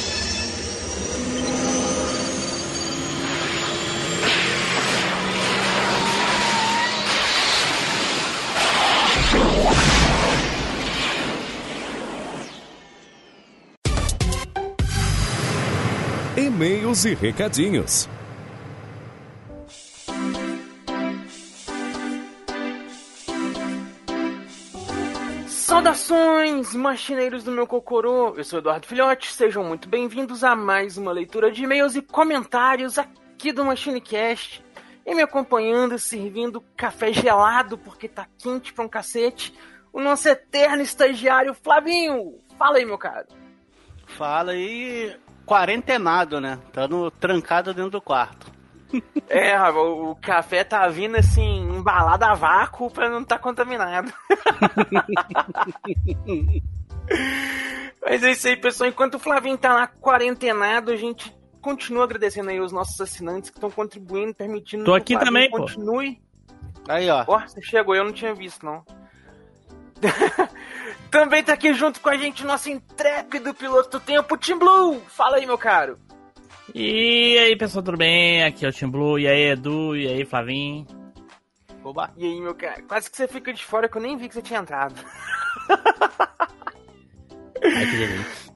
E-mails 16.35 17.05
e 17.05 17.13
recadinhos. 17.13 18.09
Saudações, 26.07 26.73
machineiros 26.73 27.43
do 27.43 27.51
meu 27.51 27.67
cocorô! 27.67 28.33
Eu 28.37 28.43
sou 28.45 28.59
Eduardo 28.59 28.87
Filhote, 28.87 29.29
sejam 29.29 29.61
muito 29.61 29.89
bem-vindos 29.89 30.41
a 30.41 30.55
mais 30.55 30.97
uma 30.97 31.11
leitura 31.11 31.51
de 31.51 31.65
e-mails 31.65 31.97
e 31.97 32.01
comentários 32.01 32.97
aqui 32.97 33.51
do 33.51 33.65
MachineCast. 33.65 34.63
E 35.05 35.13
me 35.13 35.21
acompanhando, 35.21 35.99
servindo 35.99 36.63
café 36.77 37.11
gelado, 37.11 37.77
porque 37.77 38.07
tá 38.07 38.25
quente 38.37 38.71
pra 38.71 38.85
um 38.85 38.87
cacete, 38.87 39.53
o 39.91 39.99
nosso 39.99 40.29
eterno 40.29 40.81
estagiário 40.81 41.53
Flavinho! 41.53 42.37
Fala 42.57 42.77
aí, 42.77 42.85
meu 42.85 42.97
caro! 42.97 43.27
Fala 44.05 44.53
aí, 44.53 45.13
quarentenado, 45.45 46.39
né? 46.39 46.57
Tá 46.71 46.87
no, 46.87 47.11
trancado 47.11 47.73
dentro 47.73 47.91
do 47.91 48.01
quarto. 48.01 48.49
É, 49.27 49.59
o, 49.71 50.11
o 50.11 50.15
café 50.15 50.63
tá 50.63 50.87
vindo 50.87 51.17
assim, 51.17 51.59
embalado 51.59 52.23
a 52.25 52.33
vácuo 52.33 52.89
pra 52.89 53.09
não 53.09 53.21
estar 53.21 53.39
contaminado. 53.39 54.13
Mas 58.01 58.23
é 58.23 58.31
isso 58.31 58.47
aí, 58.47 58.55
pessoal. 58.55 58.89
Enquanto 58.89 59.15
o 59.15 59.19
Flavinho 59.19 59.57
tá 59.57 59.73
lá 59.73 59.87
quarentenado, 59.87 60.91
a 60.91 60.95
gente 60.95 61.35
continua 61.61 62.05
agradecendo 62.05 62.49
aí 62.49 62.59
os 62.59 62.71
nossos 62.71 62.99
assinantes 63.01 63.49
que 63.49 63.57
estão 63.57 63.69
contribuindo, 63.69 64.33
permitindo 64.33 64.85
Tô 64.85 64.93
que 64.93 64.97
aqui 64.97 65.15
o 65.15 65.19
Flavinho 65.19 65.33
também, 65.33 65.51
pô. 65.51 65.57
continue. 65.57 66.21
Aí, 66.87 67.09
ó. 67.09 67.25
Ó, 67.27 67.39
você 67.39 67.61
chegou, 67.61 67.95
eu 67.95 68.05
não 68.05 68.13
tinha 68.13 68.33
visto, 68.33 68.65
não. 68.65 68.85
Também 71.11 71.43
tá 71.43 71.53
aqui 71.53 71.73
junto 71.73 71.99
com 72.01 72.09
a 72.09 72.17
gente 72.17 72.43
o 72.43 72.47
nosso 72.47 72.69
intrépido 72.69 73.53
piloto 73.53 73.97
do 73.97 73.99
tempo, 73.99 74.37
Tim 74.37 74.57
Blue. 74.57 75.01
Fala 75.07 75.37
aí, 75.37 75.45
meu 75.45 75.57
caro. 75.57 75.97
E 76.73 77.37
aí, 77.39 77.55
pessoal, 77.55 77.83
tudo 77.83 77.97
bem? 77.97 78.43
Aqui 78.43 78.65
é 78.65 78.69
o 78.69 78.73
Tim 78.73 78.89
Blue. 78.89 79.17
E 79.17 79.27
aí, 79.27 79.51
Edu? 79.51 79.95
E 79.95 80.07
aí, 80.07 80.25
Flavinho? 80.25 80.85
Oba. 81.83 82.11
E 82.17 82.25
aí, 82.25 82.41
meu 82.41 82.53
cara? 82.53 82.81
Quase 82.83 83.09
que 83.09 83.15
você 83.15 83.27
fica 83.27 83.53
de 83.53 83.63
fora 83.63 83.87
que 83.87 83.97
eu 83.97 84.01
nem 84.01 84.17
vi 84.17 84.27
que 84.27 84.33
você 84.33 84.41
tinha 84.41 84.59
entrado. 84.59 84.95
Ai, 87.63 87.85
que 87.85 87.97
delícia. 87.97 88.47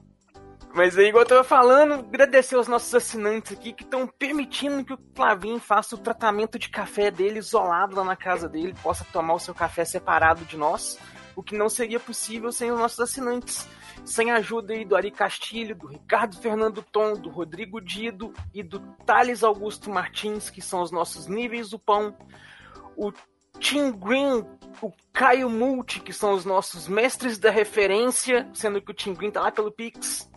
Mas 0.74 0.96
aí, 0.96 1.08
igual 1.08 1.22
eu 1.22 1.28
tava 1.28 1.44
falando, 1.44 1.94
agradecer 1.94 2.56
aos 2.56 2.66
nossos 2.66 2.94
assinantes 2.94 3.52
aqui 3.52 3.72
que 3.74 3.82
estão 3.82 4.06
permitindo 4.06 4.84
que 4.84 4.94
o 4.94 4.98
Flavinho 5.14 5.58
faça 5.58 5.94
o 5.94 5.98
tratamento 5.98 6.58
de 6.58 6.70
café 6.70 7.10
dele 7.10 7.38
isolado 7.38 7.96
lá 7.96 8.04
na 8.04 8.16
casa 8.16 8.48
dele, 8.48 8.74
possa 8.82 9.04
tomar 9.12 9.34
o 9.34 9.38
seu 9.38 9.54
café 9.54 9.84
separado 9.84 10.46
de 10.46 10.56
nós, 10.56 10.98
o 11.36 11.42
que 11.42 11.56
não 11.56 11.68
seria 11.68 12.00
possível 12.00 12.52
sem 12.52 12.70
os 12.70 12.78
nossos 12.78 13.00
assinantes. 13.00 13.68
Sem 14.04 14.30
a 14.30 14.36
ajuda 14.36 14.72
aí 14.72 14.84
do 14.84 14.96
Ari 14.96 15.10
Castilho, 15.10 15.76
do 15.76 15.86
Ricardo 15.86 16.36
Fernando 16.36 16.82
Tom, 16.82 17.14
do 17.14 17.28
Rodrigo 17.28 17.80
Dido 17.80 18.32
e 18.52 18.62
do 18.62 18.80
Thales 19.06 19.44
Augusto 19.44 19.90
Martins, 19.90 20.50
que 20.50 20.60
são 20.60 20.82
os 20.82 20.90
nossos 20.90 21.26
níveis 21.26 21.70
do 21.70 21.78
pão. 21.78 22.16
O 22.96 23.12
Tim 23.58 23.92
Green, 23.92 24.44
o 24.80 24.92
Caio 25.12 25.48
Multi, 25.48 26.00
que 26.00 26.12
são 26.12 26.32
os 26.34 26.44
nossos 26.44 26.88
mestres 26.88 27.38
da 27.38 27.50
referência, 27.50 28.48
sendo 28.52 28.82
que 28.82 28.90
o 28.90 28.94
Tim 28.94 29.14
Green 29.14 29.30
tá 29.30 29.40
lá 29.40 29.52
pelo 29.52 29.70
Pix. 29.70 30.28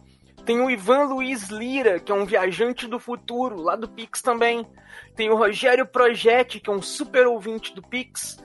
Tem 0.45 0.61
o 0.61 0.69
Ivan 0.69 1.05
Luiz 1.05 1.49
Lira, 1.49 1.99
que 1.99 2.11
é 2.11 2.15
um 2.15 2.23
viajante 2.23 2.85
do 2.85 2.99
futuro, 2.99 3.59
lá 3.59 3.75
do 3.75 3.89
Pix 3.89 4.21
também. 4.21 4.63
Tem 5.15 5.27
o 5.31 5.35
Rogério 5.35 5.87
Projetti, 5.87 6.59
que 6.59 6.69
é 6.69 6.73
um 6.73 6.83
super 6.83 7.25
ouvinte 7.25 7.73
do 7.73 7.81
Pix. 7.81 8.37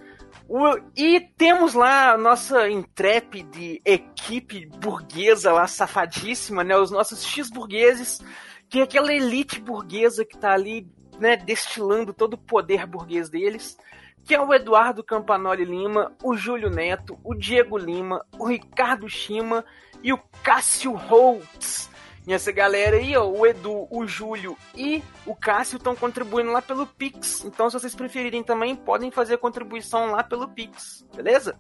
E 0.97 1.21
temos 1.21 1.75
lá 1.75 2.11
a 2.11 2.19
nossa 2.19 2.69
intrépide 2.69 3.81
equipe 3.85 4.67
burguesa 4.67 5.53
lá, 5.53 5.65
safadíssima, 5.69 6.65
né? 6.65 6.77
Os 6.77 6.91
nossos 6.91 7.25
X-burgueses, 7.25 8.21
que 8.69 8.81
é 8.81 8.83
aquela 8.83 9.15
elite 9.15 9.61
burguesa 9.61 10.25
que 10.25 10.37
tá 10.37 10.53
ali, 10.53 10.91
né, 11.21 11.37
destilando 11.37 12.13
todo 12.13 12.35
o 12.35 12.39
poder 12.39 12.85
burguês 12.85 13.31
deles. 13.31 13.79
Que 14.25 14.35
é 14.35 14.41
o 14.41 14.53
Eduardo 14.53 15.05
Campanoli 15.05 15.65
Lima, 15.65 16.13
o 16.21 16.37
Júlio 16.37 16.69
Neto, 16.69 17.17
o 17.23 17.33
Diego 17.33 17.79
Lima, 17.79 18.27
o 18.37 18.47
Ricardo 18.47 19.09
Shima 19.09 19.65
e 20.03 20.13
o 20.13 20.19
Cássio 20.43 20.95
Holtz. 20.95 21.89
E 22.27 22.33
essa 22.33 22.53
galera 22.53 22.97
aí, 22.97 23.17
ó, 23.17 23.25
o 23.27 23.47
Edu, 23.47 23.89
o 23.91 24.07
Júlio 24.07 24.57
e 24.77 25.03
o 25.27 25.35
Cássio 25.35 25.79
estão 25.79 25.97
contribuindo 25.97 26.53
lá 26.53 26.61
pelo 26.63 26.87
Pix. 26.87 27.45
Então, 27.45 27.69
se 27.71 27.79
vocês 27.79 27.95
preferirem 27.95 28.43
também, 28.43 28.77
podem 28.77 29.11
fazer 29.11 29.39
contribuição 29.39 30.11
lá 30.13 30.23
pelo 30.23 30.47
Pix, 30.49 31.05
beleza? 31.17 31.57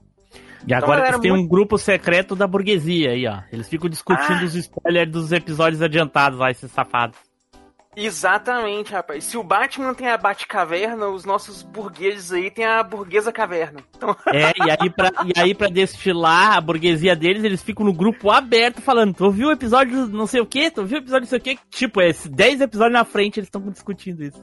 E 0.67 0.75
agora 0.75 0.99
galera, 0.99 1.09
eles 1.17 1.21
têm 1.23 1.31
muito- 1.33 1.45
um 1.45 1.49
grupo 1.49 1.79
secreto 1.79 2.37
da 2.37 2.47
burguesia 2.47 3.11
aí, 3.13 3.27
ó. 3.27 3.41
Eles 3.51 3.69
ficam 3.69 3.89
discutindo 3.89 4.43
Ah. 4.43 4.45
os 4.45 4.55
spoilers 4.55 5.11
dos 5.11 5.33
episódios 5.33 5.81
adiantados 5.83 6.39
lá, 6.39 6.51
esses 6.51 6.71
safados. 6.71 7.19
Exatamente, 7.97 8.93
rapaz. 8.93 9.25
Se 9.25 9.37
o 9.37 9.43
Batman 9.43 9.93
tem 9.95 10.09
a 10.09 10.17
Batcaverna, 10.17 11.09
os 11.09 11.25
nossos 11.25 11.63
burgueses 11.63 12.33
aí 12.33 12.51
tem 12.51 12.65
a 12.65 12.83
Burguesa 12.83 13.33
Caverna. 13.33 13.81
Então, 13.97 14.17
É, 14.33 14.53
e 14.57 14.71
aí, 14.71 14.91
pra, 14.91 15.11
e 15.25 15.33
aí 15.41 15.55
pra 15.55 15.69
destilar 15.69 16.57
a 16.57 16.61
burguesia 16.61 17.17
deles, 17.17 17.43
eles 17.43 17.63
ficam 17.63 17.85
no 17.85 17.93
grupo 17.93 18.31
aberto 18.31 18.81
falando, 18.81 19.15
tu 19.15 19.25
ouviu 19.25 19.49
o 19.49 19.53
episódio 19.53 20.07
não 20.07 20.27
sei 20.27 20.41
o 20.41 20.47
que, 20.47 20.71
tu 20.71 20.83
ouviu 20.83 20.99
o 20.99 21.01
episódio 21.03 21.23
não 21.23 21.29
sei 21.29 21.39
o 21.39 21.43
que? 21.43 21.59
Tipo, 21.69 22.01
é 22.01 22.13
10 22.13 22.61
episódios 22.61 22.93
na 22.93 23.05
frente 23.05 23.41
eles 23.41 23.49
estão 23.49 23.61
discutindo 23.69 24.23
isso. 24.23 24.41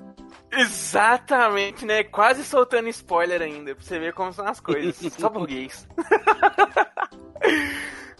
exatamente, 0.51 1.85
né? 1.85 2.03
Quase 2.03 2.43
soltando 2.43 2.89
spoiler 2.89 3.41
ainda, 3.41 3.73
pra 3.73 3.83
você 3.83 3.97
ver 3.97 4.13
como 4.13 4.33
são 4.33 4.45
as 4.45 4.59
coisas. 4.59 4.97
Só 5.17 5.29
burguês. 5.29 5.87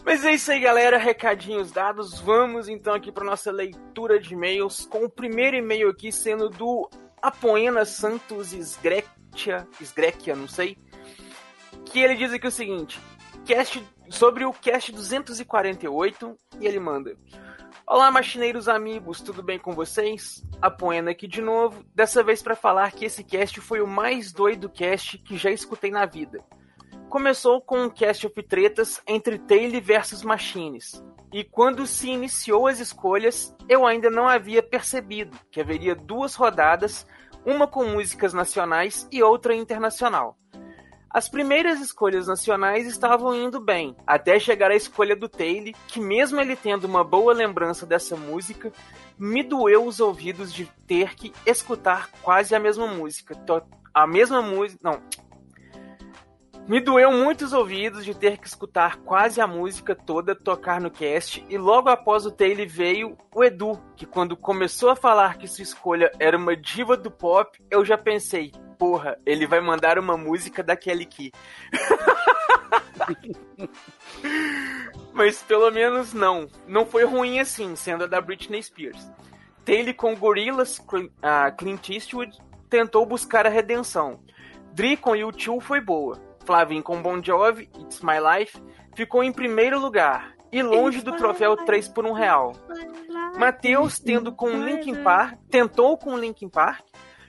Mas 0.08 0.24
é 0.24 0.32
isso 0.32 0.50
aí, 0.50 0.58
galera. 0.58 0.96
Recadinhos 0.96 1.70
dados. 1.70 2.18
Vamos 2.18 2.66
então 2.66 2.94
aqui 2.94 3.12
para 3.12 3.26
nossa 3.26 3.52
leitura 3.52 4.18
de 4.18 4.32
e-mails. 4.32 4.86
Com 4.86 5.04
o 5.04 5.10
primeiro 5.10 5.54
e-mail 5.54 5.90
aqui 5.90 6.10
sendo 6.10 6.48
do 6.48 6.88
Apoena 7.20 7.84
Santos 7.84 8.54
Esgrecia, 8.54 9.66
não 10.34 10.48
sei. 10.48 10.78
Que 11.84 12.00
ele 12.00 12.14
diz 12.14 12.32
aqui 12.32 12.46
o 12.46 12.50
seguinte: 12.50 12.98
cast, 13.44 13.84
sobre 14.08 14.46
o 14.46 14.52
cast 14.54 14.90
248, 14.92 16.38
e 16.58 16.66
ele 16.66 16.80
manda. 16.80 17.14
Olá, 17.86 18.10
machineiros 18.10 18.66
amigos, 18.66 19.20
tudo 19.20 19.42
bem 19.42 19.58
com 19.58 19.74
vocês? 19.74 20.42
Apoena 20.62 21.10
aqui 21.10 21.28
de 21.28 21.42
novo, 21.42 21.84
dessa 21.94 22.22
vez 22.22 22.42
para 22.42 22.56
falar 22.56 22.92
que 22.92 23.04
esse 23.04 23.22
cast 23.22 23.60
foi 23.60 23.82
o 23.82 23.86
mais 23.86 24.32
doido 24.32 24.70
cast 24.70 25.18
que 25.18 25.36
já 25.36 25.50
escutei 25.50 25.90
na 25.90 26.06
vida. 26.06 26.42
Começou 27.08 27.62
com 27.62 27.84
um 27.84 27.90
cast 27.90 28.26
of 28.26 28.42
tretas 28.42 29.00
entre 29.06 29.38
Taylor 29.38 29.80
versus 29.80 30.22
Machines. 30.22 31.02
E 31.32 31.42
quando 31.42 31.86
se 31.86 32.10
iniciou 32.10 32.66
as 32.66 32.80
escolhas, 32.80 33.54
eu 33.66 33.86
ainda 33.86 34.10
não 34.10 34.28
havia 34.28 34.62
percebido 34.62 35.34
que 35.50 35.58
haveria 35.58 35.94
duas 35.94 36.34
rodadas, 36.34 37.06
uma 37.46 37.66
com 37.66 37.84
músicas 37.86 38.34
nacionais 38.34 39.08
e 39.10 39.22
outra 39.22 39.54
internacional. 39.54 40.36
As 41.10 41.30
primeiras 41.30 41.80
escolhas 41.80 42.26
nacionais 42.26 42.86
estavam 42.86 43.34
indo 43.34 43.58
bem, 43.58 43.96
até 44.06 44.38
chegar 44.38 44.70
a 44.70 44.76
escolha 44.76 45.16
do 45.16 45.30
Taylor, 45.30 45.72
que 45.86 45.98
mesmo 45.98 46.38
ele 46.38 46.54
tendo 46.54 46.84
uma 46.84 47.02
boa 47.02 47.32
lembrança 47.32 47.86
dessa 47.86 48.14
música, 48.16 48.70
me 49.18 49.42
doeu 49.42 49.86
os 49.86 49.98
ouvidos 49.98 50.52
de 50.52 50.66
ter 50.86 51.14
que 51.14 51.32
escutar 51.46 52.10
quase 52.20 52.54
a 52.54 52.60
mesma 52.60 52.86
música. 52.86 53.34
A 53.94 54.06
mesma 54.06 54.42
música. 54.42 54.78
Não, 54.82 55.00
me 56.68 56.80
doeu 56.80 57.10
muito 57.10 57.46
os 57.46 57.54
ouvidos 57.54 58.04
de 58.04 58.14
ter 58.14 58.36
que 58.36 58.46
escutar 58.46 58.98
quase 58.98 59.40
a 59.40 59.46
música 59.46 59.94
toda 59.94 60.34
tocar 60.34 60.82
no 60.82 60.90
cast, 60.90 61.42
e 61.48 61.56
logo 61.56 61.88
após 61.88 62.26
o 62.26 62.30
Taylor 62.30 62.66
veio 62.68 63.16
o 63.34 63.42
Edu, 63.42 63.80
que 63.96 64.04
quando 64.04 64.36
começou 64.36 64.90
a 64.90 64.96
falar 64.96 65.38
que 65.38 65.48
sua 65.48 65.62
escolha 65.62 66.12
era 66.20 66.36
uma 66.36 66.54
diva 66.54 66.94
do 66.94 67.10
pop, 67.10 67.58
eu 67.70 67.82
já 67.86 67.96
pensei, 67.96 68.52
porra, 68.78 69.16
ele 69.24 69.46
vai 69.46 69.62
mandar 69.62 69.98
uma 69.98 70.18
música 70.18 70.62
da 70.62 70.76
Kelly 70.76 71.06
Key. 71.06 71.32
Mas 75.14 75.42
pelo 75.42 75.70
menos 75.70 76.12
não. 76.12 76.48
Não 76.66 76.84
foi 76.84 77.04
ruim 77.04 77.40
assim, 77.40 77.74
sendo 77.76 78.04
a 78.04 78.06
da 78.06 78.20
Britney 78.20 78.62
Spears. 78.62 79.10
Taylor 79.64 79.94
com 79.94 80.14
Gorillaz, 80.14 80.84
ah, 81.22 81.50
Clint 81.50 81.88
Eastwood, 81.88 82.38
tentou 82.68 83.06
buscar 83.06 83.46
a 83.46 83.50
redenção. 83.50 84.20
Dre 84.74 84.98
com 84.98 85.12
U2 85.12 85.62
foi 85.62 85.80
boa. 85.80 86.27
Flavin 86.48 86.80
com 86.80 87.02
Bon 87.02 87.22
Jovi, 87.22 87.68
It's 87.78 88.00
My 88.00 88.16
Life, 88.18 88.58
ficou 88.96 89.22
em 89.22 89.30
primeiro 89.30 89.78
lugar. 89.78 90.34
E 90.50 90.62
longe 90.62 91.02
do 91.02 91.14
troféu 91.14 91.54
3 91.54 91.88
por 91.88 92.06
1 92.06 92.12
real. 92.14 92.54
Matheus, 93.38 93.98
tendo 93.98 94.32
com 94.32 94.48
Linkin 94.64 95.02
Park, 95.02 95.38
tentou 95.50 95.98
com 95.98 96.16
Linkin 96.16 96.48
Park, 96.48 96.86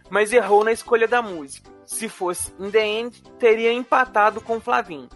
mas 0.09 0.31
errou 0.31 0.63
na 0.63 0.71
escolha 0.71 1.05
da 1.05 1.21
música. 1.21 1.69
Se 1.85 2.07
fosse 2.07 2.53
In 2.57 2.71
The 2.71 2.87
End, 2.87 3.21
teria 3.37 3.73
empatado 3.73 4.39
com 4.39 4.61
Flavin. 4.61 5.09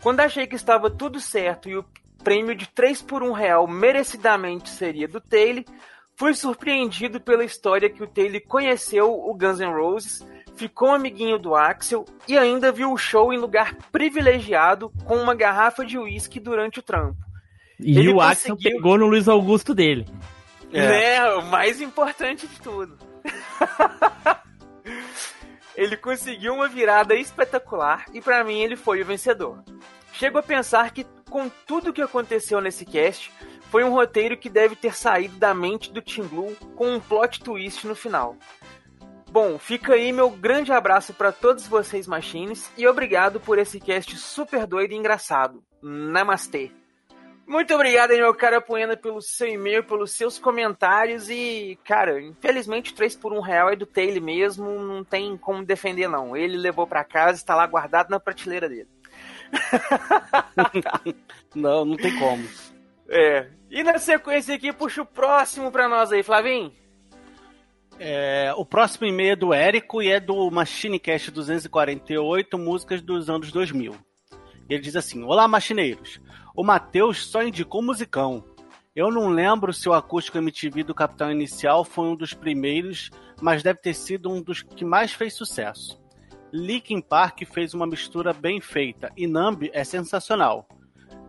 Quando 0.00 0.20
achei 0.20 0.46
que 0.46 0.54
estava 0.54 0.88
tudo 0.88 1.18
certo 1.18 1.68
e 1.68 1.76
o 1.76 1.84
prêmio 2.22 2.54
de 2.54 2.68
3 2.68 3.02
por 3.02 3.24
1 3.24 3.32
real 3.32 3.66
merecidamente 3.66 4.70
seria 4.70 5.08
do 5.08 5.20
Taylor, 5.20 5.64
fui 6.14 6.34
surpreendido 6.34 7.20
pela 7.20 7.44
história 7.44 7.90
que 7.90 8.04
o 8.04 8.06
Taylor 8.06 8.40
conheceu 8.46 9.12
o 9.12 9.34
Guns 9.34 9.58
N' 9.58 9.74
Roses, 9.74 10.24
ficou 10.56 10.90
amiguinho 10.92 11.38
do 11.38 11.54
Axel 11.54 12.04
e 12.28 12.36
ainda 12.38 12.70
viu 12.72 12.92
o 12.92 12.96
show 12.98 13.32
em 13.32 13.38
lugar 13.38 13.74
privilegiado 13.90 14.90
com 15.04 15.16
uma 15.16 15.34
garrafa 15.34 15.84
de 15.84 15.98
uísque 15.98 16.38
durante 16.40 16.78
o 16.78 16.82
trampo. 16.82 17.16
E 17.78 17.98
Ele 17.98 18.12
o 18.12 18.20
Axel 18.20 18.54
conseguiu- 18.56 18.76
pegou 18.76 18.96
no 18.98 19.06
Luiz 19.06 19.28
Augusto 19.28 19.74
dele. 19.74 20.06
Né? 20.70 21.24
O 21.34 21.42
mais 21.42 21.80
importante 21.80 22.46
de 22.46 22.60
tudo. 22.60 22.98
ele 25.76 25.96
conseguiu 25.96 26.54
uma 26.54 26.68
virada 26.68 27.14
espetacular 27.14 28.04
e 28.12 28.20
pra 28.20 28.44
mim 28.44 28.60
ele 28.60 28.76
foi 28.76 29.02
o 29.02 29.04
vencedor. 29.04 29.62
Chego 30.12 30.38
a 30.38 30.42
pensar 30.42 30.92
que 30.92 31.04
com 31.28 31.48
tudo 31.66 31.92
que 31.92 32.02
aconteceu 32.02 32.60
nesse 32.60 32.84
cast, 32.84 33.32
foi 33.70 33.82
um 33.82 33.90
roteiro 33.90 34.36
que 34.36 34.48
deve 34.48 34.76
ter 34.76 34.94
saído 34.94 35.36
da 35.36 35.52
mente 35.52 35.92
do 35.92 36.00
Tim 36.00 36.22
Blue 36.22 36.54
com 36.76 36.94
um 36.94 37.00
plot 37.00 37.40
twist 37.42 37.84
no 37.88 37.96
final. 37.96 38.36
Bom, 39.34 39.58
fica 39.58 39.94
aí 39.94 40.12
meu 40.12 40.30
grande 40.30 40.70
abraço 40.70 41.12
pra 41.12 41.32
todos 41.32 41.66
vocês, 41.66 42.06
machines, 42.06 42.70
e 42.78 42.86
obrigado 42.86 43.40
por 43.40 43.58
esse 43.58 43.80
cast 43.80 44.16
super 44.16 44.64
doido 44.64 44.92
e 44.92 44.96
engraçado. 44.96 45.60
Namastê. 45.82 46.70
Muito 47.44 47.74
obrigado, 47.74 48.10
meu 48.10 48.32
cara 48.32 48.60
Poena, 48.60 48.96
pelo 48.96 49.20
seu 49.20 49.48
e-mail, 49.48 49.82
pelos 49.82 50.12
seus 50.12 50.38
comentários 50.38 51.28
e, 51.28 51.76
cara, 51.84 52.22
infelizmente 52.22 52.94
3 52.94 53.16
por 53.16 53.32
1 53.32 53.40
real 53.40 53.70
é 53.70 53.74
do 53.74 53.86
Taylor 53.86 54.22
mesmo, 54.22 54.70
não 54.70 55.02
tem 55.02 55.36
como 55.36 55.64
defender 55.64 56.06
não. 56.06 56.36
Ele 56.36 56.56
levou 56.56 56.86
pra 56.86 57.02
casa, 57.02 57.36
está 57.36 57.56
lá 57.56 57.66
guardado 57.66 58.10
na 58.10 58.20
prateleira 58.20 58.68
dele. 58.68 58.88
Não, 61.54 61.84
não 61.84 61.96
tem 61.96 62.18
como. 62.18 62.44
É. 63.08 63.48
E 63.70 63.84
na 63.84 63.98
sequência 63.98 64.54
aqui, 64.54 64.72
puxa 64.72 65.02
o 65.02 65.06
próximo 65.06 65.70
pra 65.70 65.88
nós 65.88 66.10
aí, 66.10 66.22
Flavinho. 66.22 66.72
É, 67.98 68.52
o 68.56 68.64
próximo 68.64 69.06
e-mail 69.06 69.32
é 69.32 69.36
do 69.36 69.54
Érico 69.54 70.02
e 70.02 70.10
é 70.10 70.18
do 70.18 70.50
MachineCast 70.50 71.30
248, 71.30 72.58
músicas 72.58 73.00
dos 73.00 73.30
anos 73.30 73.52
2000. 73.52 73.94
Ele 74.68 74.82
diz 74.82 74.96
assim: 74.96 75.22
Olá, 75.22 75.46
machineiros. 75.46 76.20
O 76.54 76.64
Matheus 76.64 77.26
só 77.26 77.42
indicou 77.42 77.82
musicão. 77.82 78.44
Eu 78.94 79.10
não 79.10 79.28
lembro 79.28 79.72
se 79.72 79.88
o 79.88 79.92
acústico 79.92 80.38
MTV 80.38 80.84
do 80.84 80.94
Capitão 80.94 81.30
Inicial 81.30 81.84
foi 81.84 82.06
um 82.06 82.16
dos 82.16 82.32
primeiros, 82.32 83.10
mas 83.40 83.62
deve 83.62 83.80
ter 83.80 83.94
sido 83.94 84.30
um 84.30 84.40
dos 84.40 84.62
que 84.62 84.84
mais 84.84 85.12
fez 85.12 85.34
sucesso. 85.34 86.00
Linkin 86.52 87.00
Park 87.00 87.42
fez 87.52 87.74
uma 87.74 87.86
mistura 87.86 88.32
bem 88.32 88.60
feita 88.60 89.12
e 89.16 89.26
Numb 89.26 89.68
é 89.72 89.82
sensacional. 89.82 90.68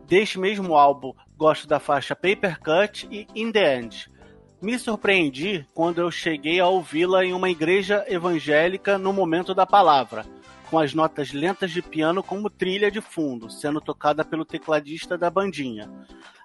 Deste 0.07 0.37
mesmo 0.37 0.75
álbum, 0.75 1.13
gosto 1.35 1.67
da 1.67 1.79
faixa 1.79 2.15
Paper 2.15 2.59
Cut 2.59 3.07
e 3.09 3.27
In 3.33 3.51
The 3.51 3.77
End. 3.79 4.11
Me 4.61 4.79
surpreendi 4.79 5.65
quando 5.73 5.99
eu 5.99 6.09
cheguei 6.09 6.59
a 6.59 6.67
ouvi-la 6.67 7.25
em 7.25 7.33
uma 7.33 7.49
igreja 7.49 8.05
evangélica 8.07 8.97
no 8.97 9.11
momento 9.13 9.53
da 9.53 9.65
palavra, 9.65 10.25
com 10.69 10.79
as 10.79 10.93
notas 10.93 11.31
lentas 11.33 11.71
de 11.71 11.81
piano 11.81 12.23
como 12.23 12.49
trilha 12.49 12.89
de 12.89 13.01
fundo, 13.01 13.49
sendo 13.49 13.81
tocada 13.81 14.23
pelo 14.23 14.45
tecladista 14.45 15.17
da 15.17 15.29
bandinha. 15.29 15.89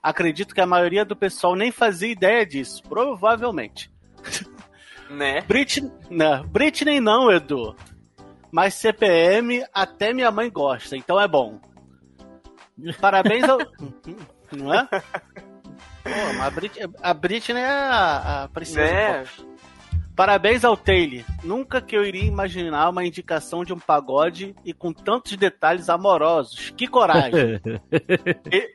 Acredito 0.02 0.54
que 0.54 0.60
a 0.60 0.66
maioria 0.66 1.04
do 1.04 1.16
pessoal 1.16 1.54
nem 1.54 1.70
fazia 1.70 2.10
ideia 2.10 2.44
disso, 2.44 2.82
provavelmente. 2.88 3.90
Né? 5.10 5.40
Britney, 5.40 5.90
não, 6.08 6.46
Britney 6.46 7.00
não, 7.00 7.32
Edu. 7.32 7.74
Mas 8.52 8.74
CPM 8.74 9.64
até 9.74 10.12
minha 10.12 10.30
mãe 10.30 10.48
gosta, 10.48 10.96
então 10.96 11.20
é 11.20 11.26
bom. 11.26 11.60
Parabéns 13.00 13.42
ao. 13.48 13.58
Não 14.56 14.74
é? 14.74 14.88
Pô, 16.12 16.32
mas 16.38 16.46
a, 16.46 16.50
Brit 16.50 16.80
a 17.02 17.14
Britney 17.14 17.62
é 17.62 17.66
a, 17.66 18.42
a 18.44 18.48
princesa 18.48 18.92
Né? 18.92 19.24
Parabéns 20.16 20.64
ao 20.64 20.76
Taylor. 20.76 21.24
Nunca 21.42 21.80
que 21.80 21.96
eu 21.96 22.04
iria 22.04 22.24
imaginar 22.24 22.90
uma 22.90 23.04
indicação 23.06 23.64
de 23.64 23.72
um 23.72 23.78
pagode 23.78 24.54
e 24.64 24.74
com 24.74 24.92
tantos 24.92 25.34
detalhes 25.36 25.88
amorosos. 25.88 26.70
Que 26.76 26.86
coragem. 26.86 27.58
E- 28.52 28.68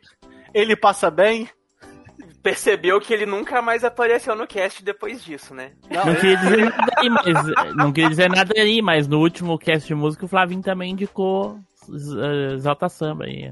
ele 0.54 0.76
passa 0.76 1.12
bem? 1.12 1.48
Percebeu 2.42 3.00
que 3.02 3.14
ele 3.14 3.26
nunca 3.26 3.62
mais 3.62 3.84
apareceu 3.84 4.36
no 4.36 4.48
cast 4.48 4.84
depois 4.84 5.24
disso, 5.24 5.54
né? 5.54 5.72
Não 5.90 6.16
queria 6.16 6.38
dizer 6.38 6.58
nada 6.66 6.94
aí, 6.98 7.10
mas. 7.10 7.76
Não 7.76 7.92
queria 7.92 8.10
dizer 8.10 8.30
nada 8.30 8.54
aí, 8.56 8.82
mas 8.82 9.08
no 9.08 9.20
último 9.20 9.58
cast 9.60 9.88
de 9.88 9.94
música 9.96 10.26
o 10.26 10.28
Flavinho 10.28 10.62
também 10.62 10.92
indicou 10.94 11.60
eh, 11.90 12.54
Exalta 12.54 12.88
Samba 12.88 13.26
aí. 13.26 13.52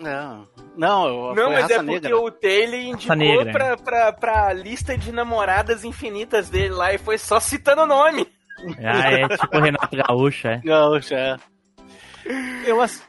Não, 0.00 0.48
não, 0.76 1.34
Não, 1.34 1.34
foi 1.34 1.52
mas 1.52 1.60
raça 1.62 1.74
é 1.74 1.76
porque 1.78 1.92
negra. 2.00 2.16
o 2.18 2.30
Taylor 2.30 2.80
indicou 2.80 3.52
pra, 3.52 3.76
pra, 3.76 4.12
pra 4.12 4.52
lista 4.52 4.96
de 4.96 5.12
namoradas 5.12 5.84
infinitas 5.84 6.48
dele 6.48 6.70
lá 6.74 6.92
e 6.94 6.98
foi 6.98 7.18
só 7.18 7.38
citando 7.38 7.82
o 7.82 7.86
nome. 7.86 8.26
Ah, 8.82 9.12
é 9.12 9.28
tipo 9.36 9.58
Renato 9.58 9.96
Gaúcho, 9.96 10.48
é. 10.48 10.58
Gaúcho, 10.64 11.14
é. 11.14 11.36
Eu, 12.66 12.80
ass- 12.80 13.02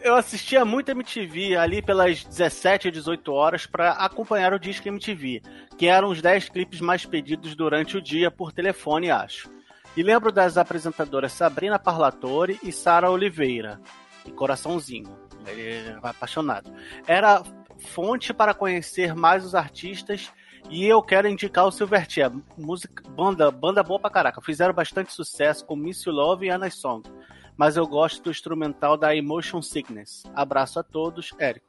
eu 0.00 0.14
assistia 0.14 0.64
muito 0.64 0.90
MTV 0.90 1.56
ali 1.56 1.82
pelas 1.82 2.22
17 2.24 2.88
e 2.88 2.90
18 2.90 3.32
horas 3.32 3.66
pra 3.66 3.92
acompanhar 3.92 4.52
o 4.52 4.58
Disque 4.58 4.88
MTV, 4.88 5.42
que 5.76 5.86
eram 5.86 6.08
os 6.08 6.20
10 6.22 6.48
clipes 6.48 6.80
mais 6.80 7.04
pedidos 7.04 7.54
durante 7.56 7.96
o 7.96 8.02
dia 8.02 8.30
por 8.30 8.52
telefone, 8.52 9.10
acho. 9.10 9.50
E 9.96 10.02
lembro 10.02 10.30
das 10.30 10.58
apresentadoras 10.58 11.32
Sabrina 11.32 11.78
Parlatore 11.78 12.58
e 12.62 12.70
Sara 12.70 13.10
Oliveira. 13.10 13.80
E 14.26 14.32
coraçãozinho. 14.32 15.16
Ele 15.46 15.88
é 15.88 15.98
apaixonado. 16.02 16.72
Era 17.06 17.42
fonte 17.78 18.34
para 18.34 18.54
conhecer 18.54 19.14
mais 19.14 19.44
os 19.44 19.54
artistas 19.54 20.32
e 20.68 20.84
eu 20.84 21.00
quero 21.00 21.28
indicar 21.28 21.64
o 21.64 21.70
Silverchair, 21.70 22.32
música, 22.58 23.08
banda, 23.10 23.50
banda 23.50 23.82
boa 23.82 24.00
pra 24.00 24.10
caraca. 24.10 24.40
Fizeram 24.40 24.74
bastante 24.74 25.12
sucesso 25.12 25.64
com 25.64 25.76
Miss 25.76 26.04
You 26.04 26.12
Love 26.12 26.46
e 26.46 26.50
Anna 26.50 26.68
Song. 26.70 27.08
Mas 27.56 27.76
eu 27.76 27.86
gosto 27.86 28.22
do 28.22 28.30
instrumental 28.30 28.96
da 28.96 29.14
Emotion 29.14 29.62
Sickness. 29.62 30.24
Abraço 30.34 30.80
a 30.80 30.82
todos, 30.82 31.32
Érico. 31.38 31.65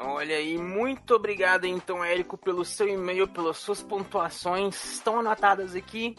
Olha 0.00 0.36
aí, 0.36 0.56
muito 0.56 1.12
obrigado 1.12 1.64
então, 1.64 2.04
Érico, 2.04 2.38
pelo 2.38 2.64
seu 2.64 2.88
e-mail, 2.88 3.26
pelas 3.26 3.56
suas 3.56 3.82
pontuações, 3.82 4.92
estão 4.92 5.18
anotadas 5.18 5.74
aqui. 5.74 6.14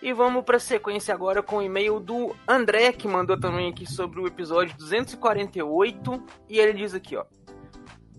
E 0.00 0.14
vamos 0.14 0.42
para 0.44 0.56
a 0.56 0.60
sequência 0.60 1.12
agora 1.12 1.42
com 1.42 1.58
o 1.58 1.62
e-mail 1.62 2.00
do 2.00 2.34
André, 2.48 2.90
que 2.90 3.06
mandou 3.06 3.38
também 3.38 3.68
aqui 3.68 3.84
sobre 3.84 4.18
o 4.18 4.26
episódio 4.26 4.74
248. 4.78 6.24
E 6.48 6.58
ele 6.58 6.72
diz 6.72 6.94
aqui, 6.94 7.16
ó. 7.16 7.26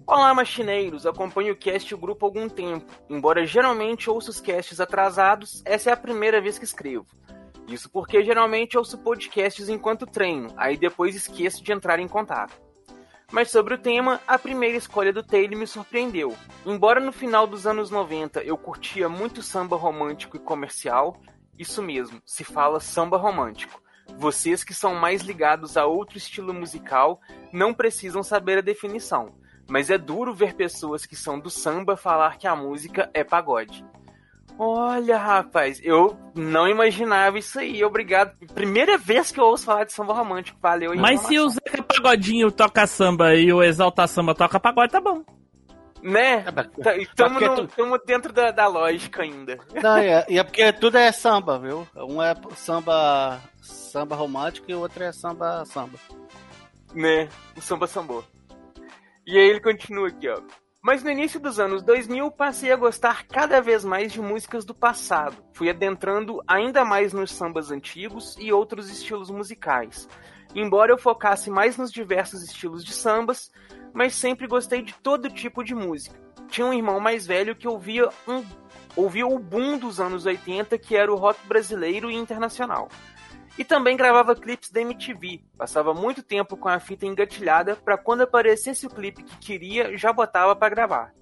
Olá, 0.05 0.31
machineiros, 0.31 1.07
acompanho 1.07 1.53
o 1.53 1.57
cast 1.57 1.91
e 1.91 1.95
o 1.95 1.99
grupo 1.99 2.27
há 2.27 2.29
algum 2.29 2.47
tempo. 2.47 2.85
Embora 3.09 3.47
geralmente 3.47 4.11
ouça 4.11 4.29
os 4.29 4.39
casts 4.39 4.79
atrasados, 4.79 5.63
essa 5.65 5.89
é 5.89 5.93
a 5.93 5.97
primeira 5.97 6.39
vez 6.39 6.59
que 6.59 6.65
escrevo. 6.65 7.07
Isso 7.67 7.89
porque 7.89 8.23
geralmente 8.23 8.77
ouço 8.77 8.95
podcasts 8.99 9.69
enquanto 9.69 10.05
treino, 10.05 10.53
aí 10.55 10.77
depois 10.77 11.15
esqueço 11.15 11.63
de 11.63 11.71
entrar 11.71 11.99
em 11.99 12.07
contato. 12.07 12.68
Mas 13.31 13.51
sobre 13.51 13.75
o 13.75 13.77
tema, 13.77 14.19
a 14.27 14.39
primeira 14.39 14.77
escolha 14.77 15.13
do 15.13 15.21
Taylor 15.21 15.57
me 15.57 15.67
surpreendeu. 15.67 16.35
Embora 16.65 16.99
no 16.99 17.11
final 17.11 17.45
dos 17.45 17.67
anos 17.67 17.91
90 17.91 18.43
eu 18.43 18.57
curtia 18.57 19.07
muito 19.07 19.43
samba 19.43 19.75
romântico 19.75 20.35
e 20.35 20.39
comercial, 20.39 21.15
isso 21.57 21.83
mesmo, 21.83 22.21
se 22.25 22.43
fala 22.43 22.79
samba 22.79 23.17
romântico. 23.17 23.81
Vocês 24.17 24.63
que 24.63 24.73
são 24.73 24.95
mais 24.95 25.21
ligados 25.21 25.77
a 25.77 25.85
outro 25.85 26.17
estilo 26.17 26.53
musical 26.53 27.21
não 27.53 27.73
precisam 27.73 28.23
saber 28.23 28.57
a 28.57 28.61
definição, 28.61 29.35
mas 29.69 29.91
é 29.91 29.97
duro 29.97 30.33
ver 30.33 30.55
pessoas 30.55 31.05
que 31.05 31.15
são 31.15 31.39
do 31.39 31.49
samba 31.49 31.95
falar 31.95 32.37
que 32.37 32.47
a 32.47 32.55
música 32.55 33.11
é 33.13 33.23
pagode. 33.23 33.85
Olha, 34.61 35.17
rapaz, 35.17 35.79
eu 35.81 36.17
não 36.35 36.67
imaginava 36.67 37.39
isso 37.39 37.57
aí. 37.59 37.81
Obrigado. 37.83 38.33
Primeira 38.53 38.97
vez 38.97 39.31
que 39.31 39.39
eu 39.39 39.45
ouço 39.45 39.63
falar 39.65 39.85
de 39.85 39.93
samba 39.93 40.13
romântico. 40.13 40.59
Valeu. 40.61 40.93
Mas 40.97 41.21
se 41.21 41.39
o. 41.39 41.49
Zeca 41.49 41.81
Pagodinho 41.81 42.51
toca 42.51 42.85
samba 42.85 43.33
e 43.35 43.53
o 43.53 43.63
Exalta 43.63 44.05
Samba 44.05 44.35
toca 44.35 44.59
pagode, 44.59 44.91
tá 44.91 44.99
bom. 44.99 45.23
Né? 46.03 46.41
Tá- 46.83 46.97
e 46.97 47.05
Tamo, 47.15 47.39
porque 47.39 47.61
no- 47.83 47.97
tu- 47.97 48.05
dentro 48.05 48.31
da, 48.33 48.51
da 48.51 48.67
lógica 48.67 49.21
ainda. 49.23 49.57
Não, 49.81 49.97
é, 49.97 50.25
e 50.29 50.37
é 50.39 50.43
porque 50.43 50.71
tudo 50.73 50.97
é 50.97 51.11
samba, 51.11 51.57
viu? 51.59 51.87
Um 51.95 52.21
é 52.21 52.33
samba 52.55 53.39
samba 53.61 54.15
romântico 54.15 54.69
e 54.69 54.75
o 54.75 54.79
outro 54.79 55.03
é 55.03 55.11
samba 55.11 55.63
samba. 55.65 55.97
né? 56.93 57.27
O 57.55 57.61
samba 57.61 57.85
sambô. 57.87 58.23
E 59.25 59.37
aí 59.37 59.49
ele 59.49 59.59
continua 59.61 60.07
aqui, 60.09 60.27
ó. 60.29 60.39
Mas 60.81 61.03
no 61.03 61.11
início 61.11 61.41
dos 61.41 61.59
anos 61.59 61.83
2000 61.83 62.31
passei 62.31 62.71
a 62.71 62.77
gostar 62.77 63.27
cada 63.27 63.59
vez 63.59 63.83
mais 63.83 64.13
de 64.13 64.21
músicas 64.21 64.63
do 64.63 64.73
passado. 64.73 65.35
Fui 65.53 65.69
adentrando 65.69 66.41
ainda 66.47 66.85
mais 66.85 67.11
nos 67.11 67.33
sambas 67.33 67.69
antigos 67.69 68.37
e 68.39 68.53
outros 68.53 68.89
estilos 68.89 69.29
musicais. 69.29 70.07
Embora 70.55 70.93
eu 70.93 70.97
focasse 70.97 71.49
mais 71.49 71.75
nos 71.75 71.91
diversos 71.91 72.41
estilos 72.43 72.85
de 72.85 72.93
sambas, 72.93 73.51
mas 73.93 74.15
sempre 74.15 74.47
gostei 74.47 74.81
de 74.81 74.93
todo 74.93 75.29
tipo 75.29 75.65
de 75.65 75.75
música. 75.75 76.17
Tinha 76.47 76.65
um 76.65 76.73
irmão 76.73 76.99
mais 77.01 77.27
velho 77.27 77.57
que 77.57 77.67
ouvia 77.67 78.07
um 78.25 78.43
ouvia 78.95 79.27
o 79.27 79.37
boom 79.37 79.77
dos 79.77 79.99
anos 79.99 80.25
80, 80.25 80.77
que 80.77 80.95
era 80.95 81.11
o 81.11 81.15
rock 81.15 81.45
brasileiro 81.45 82.09
e 82.09 82.15
internacional. 82.15 82.89
E 83.59 83.65
também 83.65 83.97
gravava 83.97 84.37
clipes 84.37 84.71
da 84.71 84.79
MTV. 84.79 85.43
Passava 85.57 85.93
muito 85.93 86.23
tempo 86.23 86.55
com 86.55 86.69
a 86.69 86.79
fita 86.79 87.05
engatilhada 87.05 87.75
para 87.75 87.97
quando 87.97 88.21
aparecesse 88.21 88.87
o 88.87 88.89
clipe 88.89 89.21
que 89.21 89.37
queria, 89.37 89.97
já 89.97 90.13
botava 90.13 90.55
para 90.55 90.73
gravar. 90.73 91.13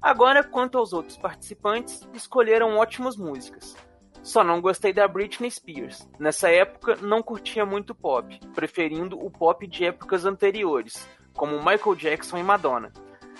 Agora, 0.00 0.44
quanto 0.44 0.76
aos 0.76 0.92
outros 0.92 1.16
participantes, 1.16 2.06
escolheram 2.12 2.76
ótimas 2.76 3.16
músicas. 3.16 3.74
Só 4.22 4.44
não 4.44 4.60
gostei 4.60 4.92
da 4.92 5.08
Britney 5.08 5.50
Spears. 5.50 6.06
Nessa 6.18 6.50
época, 6.50 6.96
não 6.96 7.22
curtia 7.22 7.64
muito 7.64 7.94
pop, 7.94 8.38
preferindo 8.54 9.18
o 9.18 9.30
pop 9.30 9.66
de 9.66 9.86
épocas 9.86 10.26
anteriores, 10.26 11.08
como 11.32 11.56
Michael 11.64 11.96
Jackson 11.96 12.36
e 12.36 12.42
Madonna. 12.42 12.92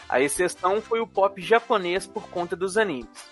A 0.09 0.19
exceção 0.23 0.81
foi 0.81 0.99
o 0.99 1.07
pop 1.07 1.43
japonês 1.43 2.07
por 2.07 2.27
conta 2.31 2.57
dos 2.57 2.79
animes. 2.79 3.29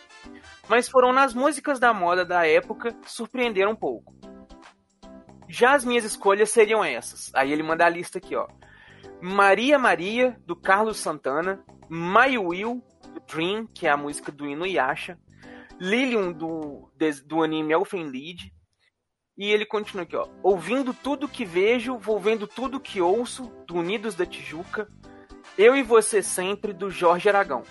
Mas 0.68 0.86
foram 0.86 1.14
nas 1.14 1.32
músicas 1.32 1.80
da 1.80 1.94
moda 1.94 2.26
da 2.26 2.46
época 2.46 2.92
que 2.92 3.10
surpreenderam 3.10 3.70
um 3.70 3.76
pouco. 3.76 4.12
Já 5.48 5.74
as 5.74 5.84
minhas 5.84 6.04
escolhas 6.04 6.50
seriam 6.50 6.84
essas. 6.84 7.30
Aí 7.34 7.52
ele 7.52 7.62
manda 7.62 7.84
a 7.84 7.88
lista 7.88 8.18
aqui, 8.18 8.34
ó. 8.34 8.48
Maria 9.20 9.78
Maria, 9.78 10.36
do 10.46 10.56
Carlos 10.56 10.98
Santana. 10.98 11.64
My 11.88 12.38
Will, 12.38 12.82
do 13.12 13.20
Dream, 13.20 13.66
que 13.66 13.86
é 13.86 13.90
a 13.90 13.96
música 13.96 14.32
do 14.32 14.46
Inuyasha. 14.46 15.18
Lilium, 15.78 16.32
do, 16.32 16.90
do 17.26 17.42
anime 17.42 17.72
Elfen 17.72 18.08
Lied. 18.08 18.52
E 19.36 19.50
ele 19.50 19.66
continua 19.66 20.04
aqui, 20.04 20.16
ó. 20.16 20.28
Ouvindo 20.42 20.92
tudo 20.92 21.28
que 21.28 21.44
vejo, 21.44 21.98
vou 21.98 22.20
vendo 22.20 22.46
tudo 22.46 22.80
que 22.80 23.00
ouço, 23.00 23.52
do 23.66 23.76
Unidos 23.76 24.14
da 24.14 24.26
Tijuca. 24.26 24.88
Eu 25.56 25.74
e 25.76 25.82
Você 25.82 26.22
Sempre, 26.22 26.72
do 26.72 26.90
Jorge 26.90 27.28
Aragão. 27.28 27.62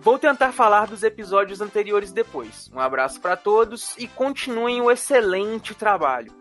Vou 0.00 0.18
tentar 0.18 0.52
falar 0.52 0.86
dos 0.86 1.02
episódios 1.02 1.60
anteriores 1.60 2.10
depois. 2.10 2.70
Um 2.74 2.80
abraço 2.80 3.20
para 3.20 3.36
todos 3.36 3.94
e 3.98 4.08
continuem 4.08 4.80
o 4.80 4.90
excelente 4.90 5.74
trabalho. 5.74 6.32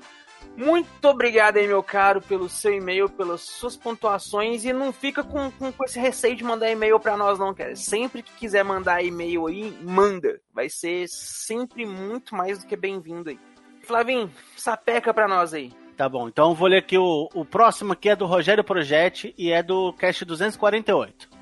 Muito 0.55 1.05
obrigado 1.05 1.57
aí, 1.57 1.67
meu 1.67 1.81
caro, 1.81 2.21
pelo 2.21 2.49
seu 2.49 2.73
e-mail, 2.73 3.09
pelas 3.09 3.41
suas 3.41 3.77
pontuações. 3.77 4.65
E 4.65 4.73
não 4.73 4.91
fica 4.91 5.23
com, 5.23 5.49
com, 5.51 5.71
com 5.71 5.85
esse 5.85 5.99
receio 5.99 6.35
de 6.35 6.43
mandar 6.43 6.69
e-mail 6.69 6.99
para 6.99 7.15
nós, 7.15 7.39
não, 7.39 7.53
cara. 7.53 7.75
Sempre 7.75 8.21
que 8.21 8.31
quiser 8.33 8.63
mandar 8.63 9.03
e-mail 9.03 9.47
aí, 9.47 9.77
manda. 9.81 10.41
Vai 10.53 10.69
ser 10.69 11.07
sempre 11.07 11.85
muito 11.85 12.35
mais 12.35 12.59
do 12.59 12.67
que 12.67 12.75
bem-vindo 12.75 13.29
aí. 13.29 13.39
Flavinho, 13.83 14.29
sapeca 14.55 15.13
pra 15.13 15.27
nós 15.27 15.53
aí. 15.53 15.71
Tá 15.95 16.07
bom, 16.07 16.29
então 16.29 16.53
vou 16.53 16.67
ler 16.67 16.77
aqui 16.77 16.97
o, 16.97 17.29
o 17.33 17.43
próximo 17.43 17.95
que 17.95 18.07
é 18.07 18.15
do 18.15 18.25
Rogério 18.25 18.63
Projetti 18.63 19.33
e 19.37 19.51
é 19.51 19.61
do 19.61 19.91
Cast 19.93 20.23
248. 20.23 21.38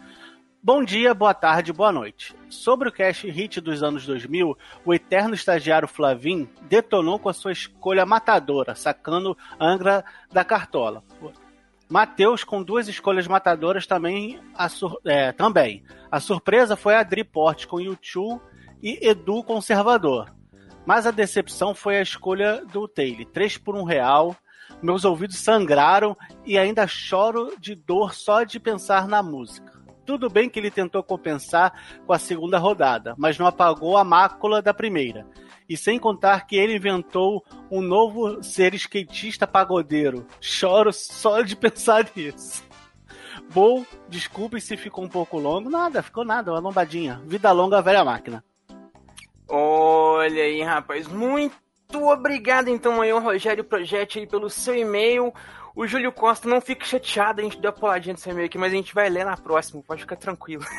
Bom 0.67 0.83
dia, 0.83 1.13
boa 1.13 1.33
tarde, 1.33 1.71
boa 1.71 1.93
noite. 1.93 2.35
Sobre 2.49 2.89
o 2.89 2.91
Cast 2.91 3.25
Hit 3.29 3.61
dos 3.61 3.81
anos 3.81 4.05
2000, 4.05 4.57
o 4.83 4.93
eterno 4.93 5.33
estagiário 5.33 5.87
Flavin 5.87 6.45
detonou 6.63 7.17
com 7.17 7.29
a 7.29 7.33
sua 7.33 7.53
escolha 7.53 8.05
matadora, 8.05 8.75
sacando 8.75 9.37
Angra 9.57 10.03
da 10.29 10.43
Cartola. 10.43 11.05
Matheus 11.87 12.43
com 12.43 12.61
duas 12.61 12.89
escolhas 12.89 13.29
matadoras 13.29 13.87
também. 13.87 14.41
A 14.53 14.67
sur- 14.67 14.99
é, 15.05 15.31
também. 15.31 15.85
A 16.11 16.19
surpresa 16.19 16.75
foi 16.75 16.95
a 16.95 16.99
Adri 16.99 17.23
com 17.65 17.79
YouTube 17.79 18.41
e 18.83 19.07
Edu 19.07 19.41
Conservador. 19.43 20.35
Mas 20.85 21.07
a 21.07 21.11
decepção 21.11 21.73
foi 21.73 21.97
a 21.97 22.01
escolha 22.01 22.65
do 22.65 22.89
Taylor. 22.89 23.25
3 23.27 23.57
por 23.57 23.73
1 23.73 23.85
real. 23.85 24.35
Meus 24.81 25.05
ouvidos 25.05 25.37
sangraram 25.37 26.13
e 26.45 26.57
ainda 26.57 26.85
choro 26.85 27.55
de 27.57 27.73
dor 27.73 28.13
só 28.13 28.43
de 28.43 28.59
pensar 28.59 29.07
na 29.07 29.23
música. 29.23 29.76
Tudo 30.07 30.29
bem 30.29 30.49
que 30.49 30.57
ele 30.57 30.71
tentou 30.71 31.03
compensar 31.03 31.73
com 32.05 32.13
a 32.13 32.17
segunda 32.17 32.57
rodada, 32.57 33.13
mas 33.17 33.37
não 33.37 33.45
apagou 33.45 33.97
a 33.97 34.05
mácula 34.05 34.61
da 34.61 34.73
primeira. 34.73 35.27
E 35.67 35.75
sem 35.75 35.99
contar 35.99 36.47
que 36.47 36.55
ele 36.55 36.77
inventou 36.77 37.43
um 37.69 37.81
novo 37.81 38.41
ser 38.41 38.73
skatista 38.73 39.45
pagodeiro. 39.45 40.25
Choro 40.39 40.93
só 40.93 41.41
de 41.41 41.57
pensar 41.59 42.09
nisso. 42.15 42.63
Bom, 43.53 43.85
desculpe 44.07 44.61
se 44.61 44.77
ficou 44.77 45.03
um 45.03 45.09
pouco 45.09 45.37
longo. 45.37 45.69
Nada, 45.69 46.01
ficou 46.01 46.23
nada, 46.23 46.53
uma 46.53 46.59
lombadinha. 46.61 47.21
Vida 47.25 47.51
longa, 47.51 47.81
velha 47.81 48.05
máquina. 48.05 48.41
Olha 49.49 50.43
aí, 50.43 50.61
rapaz. 50.63 51.05
Muito 51.05 51.53
obrigado, 51.93 52.69
então, 52.69 53.01
aí, 53.01 53.11
Rogério 53.11 53.65
Project 53.65 54.19
aí 54.19 54.25
pelo 54.25 54.49
seu 54.49 54.73
e-mail. 54.73 55.33
O 55.77 55.85
Júlio 55.85 56.11
Costa 56.11 56.49
não 56.49 56.59
fique 56.59 56.87
chateado, 56.87 57.39
a 57.39 57.43
gente 57.43 57.61
deu 57.61 57.69
uma 57.69 57.77
puladinha 57.77 58.13
nesse 58.13 58.27
e-mail 58.27 58.47
aqui, 58.47 58.57
mas 58.57 58.73
a 58.73 58.75
gente 58.75 58.95
vai 58.95 59.07
ler 59.09 59.23
na 59.23 59.37
próxima, 59.37 59.83
pode 59.83 60.01
ficar 60.01 60.15
tranquilo. 60.15 60.65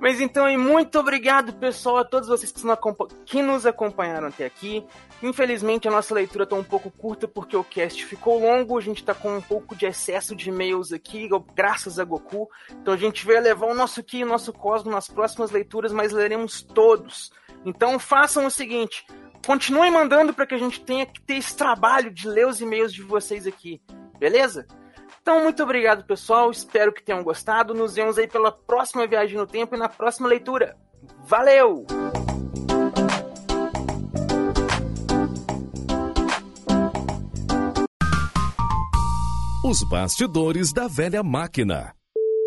Mas 0.00 0.20
então, 0.20 0.44
aí, 0.44 0.56
muito 0.56 0.98
obrigado, 0.98 1.54
pessoal, 1.54 1.98
a 1.98 2.04
todos 2.04 2.28
vocês 2.28 2.52
que 3.24 3.42
nos 3.42 3.66
acompanharam 3.66 4.28
até 4.28 4.44
aqui. 4.44 4.84
Infelizmente, 5.22 5.88
a 5.88 5.90
nossa 5.90 6.14
leitura 6.14 6.44
está 6.44 6.54
um 6.54 6.62
pouco 6.62 6.90
curta 6.90 7.26
porque 7.26 7.56
o 7.56 7.64
cast 7.64 8.04
ficou 8.04 8.38
longo. 8.38 8.76
A 8.76 8.82
gente 8.82 8.98
está 8.98 9.14
com 9.14 9.36
um 9.36 9.40
pouco 9.40 9.74
de 9.74 9.86
excesso 9.86 10.36
de 10.36 10.50
e-mails 10.50 10.92
aqui, 10.92 11.28
graças 11.54 11.98
a 11.98 12.04
Goku. 12.04 12.48
Então, 12.70 12.92
a 12.92 12.96
gente 12.96 13.24
vai 13.24 13.40
levar 13.40 13.66
o 13.66 13.74
nosso 13.74 14.02
Ki 14.02 14.18
e 14.18 14.24
o 14.24 14.28
nosso 14.28 14.52
Cosmo 14.52 14.90
nas 14.90 15.08
próximas 15.08 15.50
leituras, 15.50 15.92
mas 15.92 16.12
leremos 16.12 16.60
todos. 16.62 17.32
Então, 17.64 17.98
façam 17.98 18.44
o 18.44 18.50
seguinte: 18.50 19.06
continuem 19.44 19.90
mandando 19.90 20.32
para 20.32 20.46
que 20.46 20.54
a 20.54 20.58
gente 20.58 20.80
tenha 20.80 21.06
que 21.06 21.20
ter 21.20 21.34
esse 21.34 21.56
trabalho 21.56 22.10
de 22.10 22.28
ler 22.28 22.46
os 22.46 22.60
e-mails 22.60 22.92
de 22.92 23.02
vocês 23.02 23.46
aqui, 23.46 23.80
beleza? 24.18 24.66
Então, 25.20 25.42
muito 25.42 25.60
obrigado, 25.62 26.04
pessoal. 26.04 26.52
Espero 26.52 26.92
que 26.92 27.02
tenham 27.02 27.24
gostado. 27.24 27.74
Nos 27.74 27.96
vemos 27.96 28.16
aí 28.16 28.28
pela 28.28 28.52
próxima 28.52 29.08
viagem 29.08 29.36
no 29.36 29.46
tempo 29.46 29.74
e 29.74 29.78
na 29.78 29.88
próxima 29.88 30.28
leitura. 30.28 30.76
Valeu! 31.26 31.84
Os 39.68 39.82
bastidores 39.82 40.72
da 40.72 40.86
velha 40.86 41.24
máquina. 41.24 41.92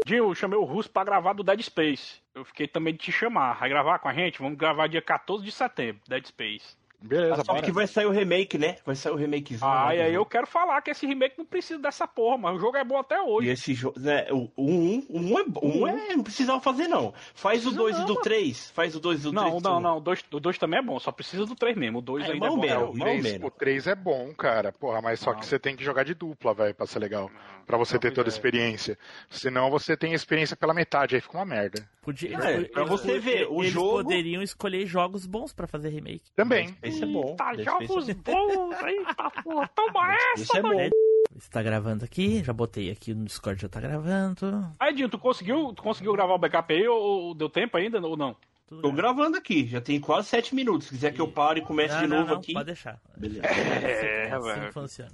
Dinho, 0.06 0.30
eu 0.30 0.34
chamei 0.34 0.58
o 0.58 0.64
Russo 0.64 0.90
pra 0.90 1.04
gravar 1.04 1.34
do 1.34 1.44
Dead 1.44 1.62
Space. 1.62 2.22
Eu 2.34 2.46
fiquei 2.46 2.66
também 2.66 2.94
de 2.94 3.00
te 3.00 3.12
chamar. 3.12 3.60
Vai 3.60 3.68
gravar 3.68 4.00
com 4.00 4.08
a 4.08 4.14
gente? 4.14 4.40
Vamos 4.40 4.58
gravar 4.58 4.88
dia 4.88 5.02
14 5.02 5.44
de 5.44 5.52
setembro, 5.52 6.02
Dead 6.08 6.26
Space. 6.26 6.79
Beleza, 7.02 7.44
Só 7.46 7.62
que 7.62 7.72
vai 7.72 7.88
sair 7.88 8.06
o 8.06 8.12
remake, 8.12 8.58
né? 8.58 8.76
Vai 8.86 8.96
sair 8.96 9.14
o 9.14 9.16
remakezinho. 9.16 9.70
Ah, 9.70 9.96
e 9.96 10.02
aí 10.02 10.14
eu 10.14 10.26
quero 10.26 10.46
falar 10.46 10.82
que 10.82 10.92
esse 10.92 11.08
remake 11.08 11.38
não 11.38 11.46
precisa 11.46 11.80
dessa 11.80 12.06
porra, 12.06 12.38
mas 12.38 12.58
o 12.58 12.60
jogo 12.60 12.76
é 12.76 12.84
bom 12.84 12.98
até 12.98 13.22
hoje. 13.22 13.48
E 13.48 13.52
esse 13.52 13.74
jogo, 13.74 13.98
né, 14.00 14.28
o 14.32 14.50
1 14.58 14.70
um, 14.70 15.06
um 15.10 15.40
é, 15.40 15.44
bom, 15.46 15.62
um 15.64 15.88
é, 15.88 16.16
não 16.16 16.24
precisava 16.24 16.60
fazer 16.60 16.88
não. 16.88 17.14
Faz 17.34 17.66
o 17.66 17.72
2 17.72 18.00
e 18.00 18.06
do 18.06 18.16
3, 18.18 18.72
faz 18.72 18.96
o 18.96 19.00
2 19.00 19.22
e 19.22 19.24
do 19.24 19.32
3. 19.32 19.54
Não, 19.54 19.60
não, 19.60 19.80
não, 19.80 19.98
o 19.98 20.02
2 20.02 20.26
o 20.32 20.40
dois 20.40 20.58
também 20.58 20.80
é 20.80 20.84
bom, 20.84 21.00
só 21.00 21.12
precisa 21.12 21.46
do 21.46 21.56
3 21.56 21.78
mesmo. 21.78 22.00
O 22.00 22.02
2 22.02 22.26
É, 22.26 22.32
ainda 22.34 22.48
é 22.48 22.50
bom. 22.50 22.58
mesmo, 22.58 22.76
até 22.76 22.86
o 22.86 22.90
hoje. 22.90 23.00
mal 23.00 23.08
3, 23.08 23.24
menos. 23.24 23.48
o 23.48 23.52
3 23.52 23.88
é 23.88 23.96
bom, 23.96 24.34
cara. 24.34 24.74
Porra, 24.74 25.02
mas 25.02 25.22
só 25.22 25.34
que 25.34 25.46
você 25.46 25.58
tem 25.58 25.78
que 25.78 25.84
jogar 25.84 26.04
de 26.04 26.14
dupla, 26.14 26.54
velho, 26.54 26.76
pra 26.76 26.86
ser 26.86 27.00
legal. 27.00 27.32
Pra 27.70 27.78
você 27.78 28.00
ter 28.00 28.12
toda 28.12 28.28
a 28.28 28.34
experiência. 28.34 28.98
Senão 29.30 29.70
você 29.70 29.96
tem 29.96 30.12
experiência 30.14 30.58
pela 30.58 30.74
metade, 30.74 31.14
aí 31.14 31.22
fica 31.22 31.38
uma 31.38 31.46
merda. 31.46 31.88
Podia, 32.02 32.36
É, 32.36 32.56
eles- 32.56 32.68
pra 32.72 32.82
eles- 32.82 32.90
você 32.90 33.20
ver, 33.20 33.46
o 33.48 33.62
eles 33.62 33.72
jogo- 33.72 34.02
poderiam 34.04 34.42
escolher 34.42 34.88
jogos 34.88 35.28
bons 35.28 35.54
pra 35.54 35.68
fazer 35.68 35.90
remake. 35.90 36.32
Também. 36.36 36.76
Esse 36.82 37.04
é 37.04 37.06
bom. 37.06 37.36
Tá, 37.36 37.54
jogos 37.54 37.88
bons, 37.88 38.10
eita 38.10 39.30
porra, 39.44 39.70
toma 39.76 40.16
Esse 40.34 40.42
essa, 40.46 40.58
é 40.58 40.62
bom. 40.64 40.90
Está 41.38 41.62
gravando 41.62 42.04
aqui, 42.04 42.44
já 42.44 42.52
botei 42.52 42.90
aqui 42.90 43.14
no 43.14 43.26
Discord, 43.26 43.62
já 43.62 43.70
tá 43.70 43.80
gravando. 43.80 44.68
Aí, 44.80 44.92
Dinho, 44.96 45.08
tu 45.08 45.20
conseguiu, 45.20 45.72
tu 45.72 45.84
conseguiu 45.84 46.12
gravar 46.14 46.34
o 46.34 46.40
backup 46.40 46.74
aí 46.74 46.88
ou, 46.88 47.00
ou 47.00 47.36
deu 47.36 47.52
tempo 47.52 47.78
ainda 47.78 48.00
ou 48.02 48.18
não? 48.18 48.36
Tudo 48.68 48.82
Tô 48.82 48.92
gravado. 48.92 49.16
gravando 49.18 49.38
aqui, 49.38 49.68
já 49.68 49.80
tem 49.80 50.00
quase 50.00 50.28
7 50.28 50.56
minutos. 50.56 50.88
Se 50.88 50.94
quiser 50.96 51.14
que 51.14 51.22
eu 51.22 51.28
pare 51.28 51.60
e 51.60 51.64
comece 51.64 51.94
Não, 51.94 52.02
de 52.02 52.08
não, 52.08 52.18
novo 52.22 52.32
não, 52.32 52.38
aqui. 52.40 52.54
pode 52.54 52.66
deixar. 52.66 53.00
Beleza. 53.16 53.46
É, 53.46 54.32
assim 54.34 54.44
velho. 54.48 54.66
que 54.68 54.74
funciona. 54.74 55.12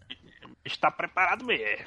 Está 0.63 0.89
preparado 0.89 1.43
mesmo. 1.45 1.85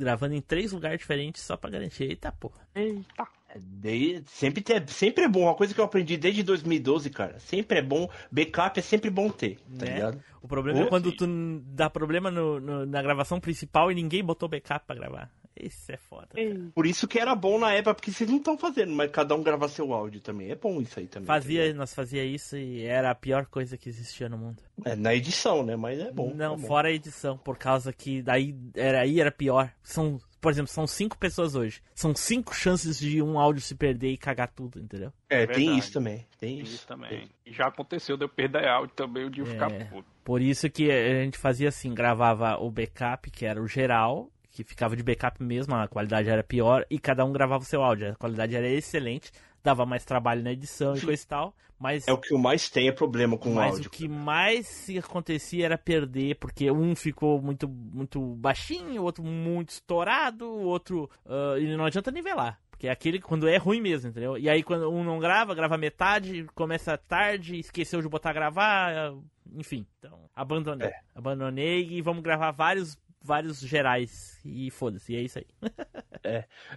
Gravando 0.00 0.34
em 0.34 0.40
três 0.40 0.72
lugares 0.72 0.98
diferentes 0.98 1.42
só 1.42 1.56
pra 1.58 1.68
garantir. 1.68 2.04
Eita 2.04 2.32
porra. 2.32 2.66
Eita. 2.74 3.28
É, 3.50 3.58
daí, 3.60 4.22
sempre, 4.26 4.62
te- 4.62 4.82
sempre 4.92 5.24
é 5.24 5.28
bom, 5.28 5.42
uma 5.42 5.54
coisa 5.54 5.74
que 5.74 5.80
eu 5.80 5.84
aprendi 5.84 6.16
desde 6.16 6.42
2012, 6.42 7.10
cara. 7.10 7.38
Sempre 7.38 7.78
é 7.78 7.82
bom, 7.82 8.08
backup 8.32 8.78
é 8.78 8.82
sempre 8.82 9.10
bom 9.10 9.28
ter, 9.28 9.56
tá 9.78 9.84
Né? 9.84 9.94
ligado? 9.94 10.22
O 10.40 10.48
problema 10.48 10.78
é 10.80 10.84
Ô, 10.84 10.88
quando 10.88 11.10
sim. 11.10 11.16
tu 11.16 11.26
dá 11.74 11.90
problema 11.90 12.30
no- 12.30 12.58
no- 12.60 12.86
na 12.86 13.02
gravação 13.02 13.38
principal 13.40 13.90
e 13.92 13.94
ninguém 13.94 14.24
botou 14.24 14.48
backup 14.48 14.86
pra 14.86 14.96
gravar. 14.96 15.30
Isso 15.60 15.92
é 15.92 15.96
foda. 15.96 16.28
cara. 16.34 16.70
Por 16.74 16.86
isso 16.86 17.06
que 17.06 17.18
era 17.18 17.34
bom 17.34 17.58
na 17.58 17.72
época, 17.72 17.94
porque 17.94 18.10
vocês 18.12 18.28
não 18.30 18.38
estão 18.38 18.56
fazendo, 18.56 18.92
mas 18.92 19.10
cada 19.10 19.34
um 19.34 19.42
gravar 19.42 19.68
seu 19.68 19.92
áudio 19.92 20.20
também. 20.20 20.50
É 20.50 20.54
bom 20.54 20.80
isso 20.80 20.98
aí 20.98 21.06
também. 21.06 21.26
Fazia, 21.26 21.62
ligado? 21.64 21.76
nós 21.76 21.94
fazia 21.94 22.24
isso 22.24 22.56
e 22.56 22.82
era 22.84 23.10
a 23.10 23.14
pior 23.14 23.46
coisa 23.46 23.76
que 23.76 23.88
existia 23.88 24.28
no 24.28 24.38
mundo. 24.38 24.62
É, 24.84 24.96
na 24.96 25.14
edição, 25.14 25.62
né? 25.64 25.76
Mas 25.76 25.98
é 25.98 26.10
bom. 26.12 26.32
Não, 26.34 26.54
é 26.54 26.56
bom. 26.56 26.66
fora 26.66 26.88
a 26.88 26.92
edição, 26.92 27.36
por 27.36 27.58
causa 27.58 27.92
que 27.92 28.22
daí 28.22 28.54
era, 28.74 29.00
aí 29.02 29.20
era 29.20 29.30
pior. 29.30 29.70
São, 29.82 30.18
por 30.40 30.50
exemplo, 30.50 30.70
são 30.72 30.86
cinco 30.86 31.18
pessoas 31.18 31.54
hoje. 31.54 31.82
São 31.94 32.14
cinco 32.14 32.54
chances 32.54 32.98
de 32.98 33.20
um 33.20 33.38
áudio 33.38 33.60
se 33.60 33.74
perder 33.74 34.12
e 34.12 34.16
cagar 34.16 34.48
tudo, 34.48 34.78
entendeu? 34.80 35.12
É, 35.28 35.42
É 35.42 35.46
tem 35.46 35.76
isso 35.76 35.92
também. 35.92 36.26
Tem 36.38 36.60
Isso 36.60 36.76
isso. 36.76 36.86
também. 36.86 37.28
E 37.44 37.52
já 37.52 37.66
aconteceu, 37.66 38.16
deu 38.16 38.28
perda 38.28 38.60
áudio 38.70 38.94
também, 38.94 39.26
o 39.26 39.46
ficar 39.46 39.70
É. 39.70 39.84
puto. 39.84 40.08
Por 40.24 40.40
isso 40.40 40.70
que 40.70 40.90
a 40.90 41.22
gente 41.24 41.36
fazia 41.36 41.68
assim, 41.68 41.92
gravava 41.92 42.56
o 42.56 42.70
backup, 42.70 43.30
que 43.30 43.44
era 43.44 43.60
o 43.60 43.66
geral, 43.66 44.30
que 44.50 44.64
ficava 44.64 44.96
de 44.96 45.02
backup 45.02 45.42
mesmo, 45.42 45.74
a 45.74 45.86
qualidade 45.88 46.28
era 46.28 46.42
pior, 46.42 46.84
e 46.90 46.98
cada 46.98 47.24
um 47.24 47.32
gravava 47.32 47.62
o 47.62 47.66
seu 47.66 47.82
áudio. 47.82 48.12
A 48.12 48.16
qualidade 48.16 48.54
era 48.56 48.68
excelente, 48.68 49.30
dava 49.62 49.84
mais 49.86 50.04
trabalho 50.04 50.42
na 50.42 50.52
edição 50.52 50.96
e 50.96 51.00
coisa 51.00 51.22
e 51.22 51.26
tal, 51.26 51.54
mas, 51.78 52.06
É 52.08 52.12
o 52.12 52.18
que 52.18 52.36
mais 52.36 52.68
tenho 52.68 52.88
é 52.88 52.92
problema 52.92 53.38
com 53.38 53.52
o 53.52 53.54
mas 53.54 53.74
áudio. 53.74 53.88
o 53.88 53.90
que 53.90 54.06
mais 54.08 54.66
se 54.66 54.98
acontecia 54.98 55.64
era 55.66 55.78
perder, 55.78 56.36
porque 56.36 56.70
um 56.70 56.94
ficou 56.94 57.40
muito, 57.40 57.68
muito 57.68 58.20
baixinho, 58.36 59.00
o 59.00 59.04
outro 59.04 59.22
muito 59.24 59.70
estourado, 59.70 60.46
o 60.46 60.64
outro. 60.64 61.08
ah, 61.26 61.56
e 61.58 61.74
não 61.76 61.84
adianta 61.84 62.10
nivelar. 62.10 62.58
Porque 62.70 62.88
é 62.88 62.90
aquele 62.90 63.20
quando 63.20 63.46
é 63.46 63.58
ruim 63.58 63.78
mesmo, 63.80 64.08
entendeu? 64.08 64.38
E 64.38 64.48
aí 64.48 64.62
quando 64.62 64.90
um 64.90 65.04
não 65.04 65.18
grava, 65.18 65.54
grava 65.54 65.76
metade, 65.76 66.44
começa 66.54 66.96
tarde, 66.96 67.58
esqueceu 67.58 68.00
de 68.00 68.08
botar 68.08 68.32
gravar, 68.32 69.12
enfim. 69.54 69.86
Então, 69.98 70.18
abandonei. 70.34 70.88
É. 70.88 70.94
Abandonei 71.14 71.86
e 71.90 72.00
vamos 72.00 72.22
gravar 72.22 72.52
vários, 72.52 72.96
vários 73.22 73.60
gerais. 73.60 74.38
E 74.44 74.70
foda-se, 74.70 75.12
e 75.12 75.16
é 75.16 75.20
isso 75.20 75.38
aí. 75.38 75.46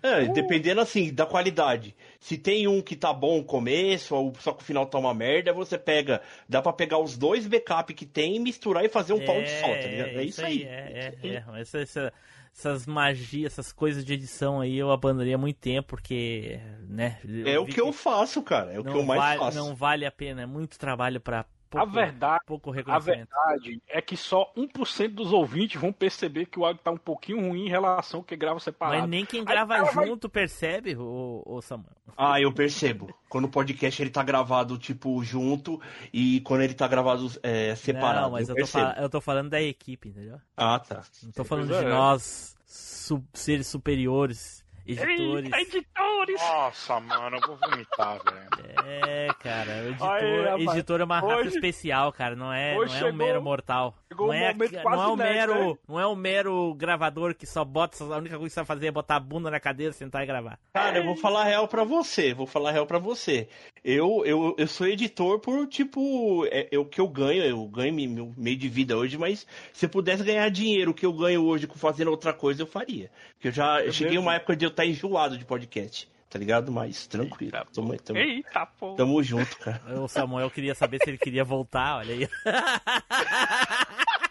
É, 0.02 0.26
dependendo 0.30 0.80
assim 0.80 1.14
da 1.14 1.26
qualidade. 1.26 1.94
Se 2.18 2.38
tem 2.38 2.66
um 2.66 2.82
que 2.82 2.96
tá 2.96 3.12
bom 3.12 3.40
no 3.40 3.44
começo, 3.44 4.16
ou 4.16 4.34
só 4.40 4.54
que 4.54 4.64
o 4.64 4.66
final 4.66 4.86
tá 4.86 4.98
uma 4.98 5.14
merda, 5.14 5.52
você 5.52 5.78
pega. 5.78 6.22
Dá 6.48 6.62
pra 6.62 6.72
pegar 6.72 6.98
os 6.98 7.18
dois 7.18 7.46
backup 7.46 7.94
que 7.94 8.06
tem 8.06 8.38
e 8.38 8.40
misturar 8.40 8.86
e 8.86 8.90
fazer 8.90 9.12
um 9.12 9.24
pau 9.26 9.42
de 9.42 9.50
sol, 9.50 9.70
tá 9.70 9.88
ligado? 9.88 10.10
É 10.18 10.24
isso 10.24 10.46
aí. 10.46 10.64
É, 10.64 11.16
é, 11.24 11.28
é. 11.28 11.44
Essa- 11.60 11.80
essa- 11.80 12.14
essas 12.56 12.86
magias, 12.86 13.52
essas 13.52 13.74
coisas 13.74 14.06
de 14.06 14.14
edição 14.14 14.62
aí 14.62 14.78
eu 14.78 14.92
abandonei 14.92 15.34
há 15.34 15.38
muito 15.38 15.58
tempo, 15.60 15.90
porque, 15.90 16.60
né? 16.88 17.20
É 17.46 17.60
o 17.60 17.66
vi 17.66 17.74
que 17.74 17.82
eu 17.82 17.92
faço, 17.92 18.42
cara. 18.44 18.72
É 18.72 18.80
o 18.80 18.84
que 18.84 18.92
eu 18.92 19.04
mais 19.04 19.20
vale, 19.20 19.40
faço. 19.40 19.58
Não 19.58 19.76
vale 19.76 20.06
a 20.06 20.12
pena, 20.12 20.44
é 20.44 20.46
muito 20.46 20.80
trabalho 20.80 21.20
pra 21.20 21.46
pouco, 21.80 21.88
a 22.00 22.02
verdade, 22.02 22.44
pouco 22.46 22.72
a 22.72 22.76
reconhecimento. 22.76 23.30
verdade 23.30 23.82
é 23.88 24.02
que 24.02 24.16
só 24.18 24.52
1% 24.56 25.10
dos 25.10 25.32
ouvintes 25.32 25.80
vão 25.80 25.92
perceber 25.92 26.46
que 26.46 26.60
o 26.60 26.66
áudio 26.66 26.82
tá 26.84 26.92
um 26.92 26.98
pouquinho 26.98 27.40
ruim 27.50 27.66
em 27.66 27.70
relação 27.70 28.20
ao 28.20 28.24
que 28.24 28.36
grava 28.36 28.60
separado. 28.60 29.02
Mas 29.02 29.10
nem 29.10 29.26
quem 29.26 29.40
Aí 29.42 29.46
grava 29.46 29.74
o 29.74 29.78
cara 29.86 29.92
vai- 29.92 30.08
junto 30.08 30.30
percebe, 30.30 30.96
ô, 30.96 31.42
ô 31.46 31.62
Samuel. 31.62 31.90
Ah, 32.18 32.40
eu 32.40 32.52
percebo. 32.54 33.14
Quando 33.28 33.46
o 33.46 33.50
podcast 33.50 34.02
ele 34.02 34.10
tá 34.12 34.22
gravado, 34.24 34.78
tipo, 34.78 35.24
junto, 35.24 35.82
e 36.14 36.42
quando 36.42 36.62
ele 36.62 36.74
tá 36.74 36.88
gravado 36.88 37.28
é, 37.42 37.74
separado. 37.76 38.22
Não, 38.22 38.32
mas 38.32 38.50
eu, 38.50 38.56
eu 38.56 38.66
tô, 38.66 38.68
fal- 38.72 38.94
eu 38.98 39.10
tô 39.10 39.20
falando 39.22 39.50
da 39.50 39.62
equipe, 39.62 40.10
entendeu? 40.10 40.40
Ah, 40.56 40.80
tá. 40.80 41.02
Não 41.24 41.32
tô 41.32 41.44
falando 41.44 41.70
Pois 41.70 41.80
de 41.80 41.86
é. 41.86 41.90
nós, 41.90 42.56
su- 42.66 43.24
seres 43.34 43.66
superiores, 43.68 44.63
editores. 44.86 45.46
Eita, 45.46 45.62
editores! 45.62 46.42
Nossa, 46.42 47.00
mano, 47.00 47.38
eu 47.38 47.42
vou 47.48 47.58
vomitar, 47.58 48.20
velho. 48.24 48.74
É, 48.86 49.28
cara, 49.40 49.72
o 49.84 49.88
editor, 49.90 50.10
Aí, 50.12 50.64
editor 50.68 51.02
é 51.02 51.04
uma 51.04 51.20
raça 51.20 51.36
hoje- 51.38 51.50
especial, 51.50 52.12
cara, 52.12 52.36
não 52.36 52.52
é, 52.52 52.76
não 52.76 52.84
é 52.84 53.06
um 53.06 53.14
mero 53.14 53.42
mortal. 53.42 53.96
chegou 54.12 54.28
Não 54.28 54.34
um 54.34 54.38
é, 54.38 54.54
momento 54.54 54.72
não 54.84 54.92
é 55.04 55.08
o 55.08 55.14
inédito, 55.14 55.34
mero, 55.54 55.70
né? 55.72 55.78
não 55.88 56.00
é 56.00 56.06
o 56.08 56.16
mero 56.16 56.74
gravador 56.76 57.34
que 57.36 57.46
só 57.46 57.64
bota, 57.64 58.04
a 58.04 58.18
única 58.18 58.38
coisa 58.38 58.50
que 58.50 58.56
sabe 58.56 58.68
fazer 58.68 58.88
é 58.88 58.92
botar 58.92 59.16
a 59.16 59.20
bunda 59.20 59.50
na 59.50 59.60
cadeira, 59.60 59.94
sentar 59.94 60.24
e 60.24 60.26
gravar. 60.26 60.60
Cara, 60.74 60.98
eu 60.98 61.04
vou 61.06 61.16
falar 61.16 61.46
real 61.46 61.68
pra 61.68 61.84
você, 61.84 62.34
vou 62.34 62.46
falar 62.48 62.72
real 62.72 62.86
pra 62.86 63.00
você. 63.00 63.48
Eu, 63.84 64.24
eu, 64.26 64.56
eu 64.58 64.68
sou 64.68 64.88
editor 64.88 65.40
por, 65.40 65.68
tipo, 65.68 66.46
é, 66.52 66.68
é 66.72 66.78
o 66.78 66.86
que 66.86 67.00
eu 67.02 67.08
ganho, 67.08 67.44
eu 67.44 67.66
ganho 67.68 67.94
me- 67.94 68.08
meu 68.08 68.34
meio 68.38 68.58
de 68.58 68.70
vida 68.70 68.98
hoje, 68.98 69.18
mas 69.18 69.46
se 69.74 69.86
eu 69.86 69.90
pudesse 69.90 70.24
ganhar 70.24 70.50
dinheiro 70.50 70.92
o 70.92 70.94
que 70.94 71.06
eu 71.06 71.14
ganho 71.14 71.44
hoje 71.46 71.68
com 71.68 71.78
fazendo 71.78 72.10
outra 72.12 72.34
coisa, 72.34 72.62
eu 72.62 72.68
faria. 72.68 73.10
Porque 73.34 73.48
eu 73.50 73.52
já 73.52 73.82
eu 73.84 73.92
cheguei 73.92 74.14
mesmo? 74.14 74.24
uma 74.28 74.36
época 74.36 74.56
de 74.56 74.66
eu 74.66 74.72
estar 74.74 74.86
enjoado 74.86 75.38
de 75.38 75.46
podcast, 75.46 76.10
tá 76.30 76.38
ligado? 76.40 76.72
Mas 76.72 77.08
tranquilo, 77.08 77.52
tamo, 77.74 77.98
tamo, 77.98 78.20
Eita, 78.20 78.66
pô. 78.66 78.96
tamo 78.96 79.22
junto, 79.24 79.58
cara. 79.60 79.82
O 80.02 80.08
Samuel 80.08 80.50
queria 80.50 80.76
saber 80.76 81.00
se 81.04 81.10
ele 81.10 81.18
queria 81.18 81.44
voltar, 81.44 81.98
olha 81.98 82.14
aí. 82.14 82.28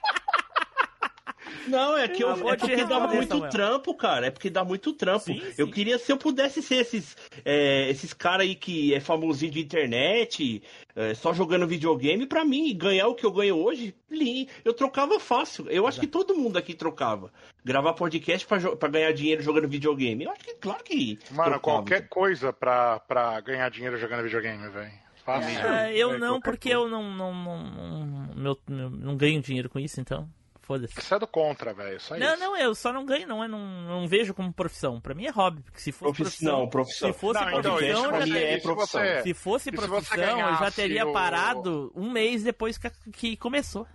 Não, 1.69 1.97
é 1.97 2.09
que 2.09 2.23
eu, 2.23 2.31
Acabou 2.31 2.53
é 2.53 2.57
porque 2.57 2.77
dá 2.77 2.83
responder, 2.83 3.17
muito 3.17 3.29
Samuel. 3.29 3.51
trampo, 3.51 3.95
cara. 3.95 4.27
É 4.27 4.31
porque 4.31 4.51
dá 4.51 4.65
muito 4.65 4.93
trampo. 4.93 5.27
Eu 5.57 5.71
queria, 5.71 5.99
se 5.99 6.11
eu 6.13 6.17
pudesse 6.17 6.63
ser 6.63 6.77
esses, 6.77 7.17
é, 7.45 7.89
esses 7.91 8.13
caras 8.13 8.47
aí 8.47 8.55
que 8.55 8.95
é 8.95 9.01
famosinho 9.01 9.53
de 9.53 9.61
internet, 9.61 10.63
é, 10.97 11.15
só 11.15 11.33
jogando 11.33 11.67
videogame, 11.67 12.27
pra 12.27 12.45
mim, 12.45 12.77
ganhar 12.77 13.09
o 13.09 13.15
que 13.15 13.25
eu 13.25 13.33
ganho 13.33 13.57
hoje, 13.57 13.95
li, 14.11 14.49
eu 14.65 14.73
trocava 14.75 15.19
fácil. 15.21 15.69
Eu 15.71 15.87
acho 15.87 16.01
que 16.01 16.07
todo 16.07 16.35
mundo 16.35 16.57
aqui 16.57 16.75
trocava. 16.75 17.33
Gravar 17.65 17.93
podcast 17.95 18.47
pra, 18.47 18.77
pra 18.77 18.89
ganhar 18.89 19.13
dinheiro 19.13 19.43
jogando 19.43 19.69
videogame. 19.69 20.25
Eu 20.25 20.31
acho 20.33 20.45
que, 20.45 20.55
claro 20.55 20.83
que. 20.85 21.19
Mano, 21.31 21.51
trocava. 21.51 21.61
qualquer 21.61 22.09
coisa 22.09 22.53
pra, 22.53 22.99
pra 23.01 23.41
ganhar 23.41 23.69
dinheiro 23.71 23.97
jogando 23.99 24.23
videogame, 24.25 24.69
velho. 24.69 25.03
É, 25.25 25.97
eu 25.97 26.15
É, 26.15 26.19
não, 26.19 26.41
porque 26.41 26.69
eu 26.69 26.89
não, 26.89 27.09
não, 27.15 27.33
não, 27.33 27.63
não, 27.65 28.35
meu- 28.35 28.59
meu- 28.69 28.91
não 28.91 29.17
ganho 29.17 29.41
dinheiro 29.41 29.69
com 29.71 29.79
isso, 29.79 30.01
então. 30.01 30.29
Foda-se. 30.63 30.95
Você 30.95 31.15
é 31.15 31.19
do 31.19 31.27
contra, 31.27 31.75
velho. 31.75 32.01
Só 32.01 32.17
Não, 32.17 32.33
isso. 32.35 32.41
não, 32.41 32.57
eu 32.57 32.75
só 32.75 32.93
não 32.93 33.05
ganho, 33.05 33.27
não, 33.27 33.43
eu 33.43 33.49
não, 33.49 33.59
não 33.83 34.07
vejo 34.09 34.33
como 34.33 34.53
profissão. 34.53 35.01
Pra 35.01 35.13
mim 35.15 35.27
é 35.27 35.31
hobby, 35.31 35.61
porque 35.63 35.81
se 35.81 35.91
fosse 35.91 36.05
Profi- 36.15 36.23
profissão, 36.23 36.59
não, 36.61 36.69
profissão. 36.69 37.13
se 37.13 37.19
fosse 37.19 37.41
Não, 37.41 37.49
então, 37.59 37.77
profissão, 37.77 38.09
pra 38.09 38.21
já 38.21 38.35
teria, 38.35 38.49
é 38.53 38.61
profissão. 38.61 39.01
Se 39.03 39.23
se 39.25 39.35
fosse 39.35 39.65
se 39.65 39.73
profissão, 39.73 40.41
eu 40.41 40.57
já 40.57 40.71
teria 40.71 41.07
o- 41.07 41.13
parado 41.13 41.93
um 41.97 42.11
mês 42.11 42.43
depois 42.45 42.79
que, 42.79 42.89
que 43.13 43.37
começou. 43.37 43.87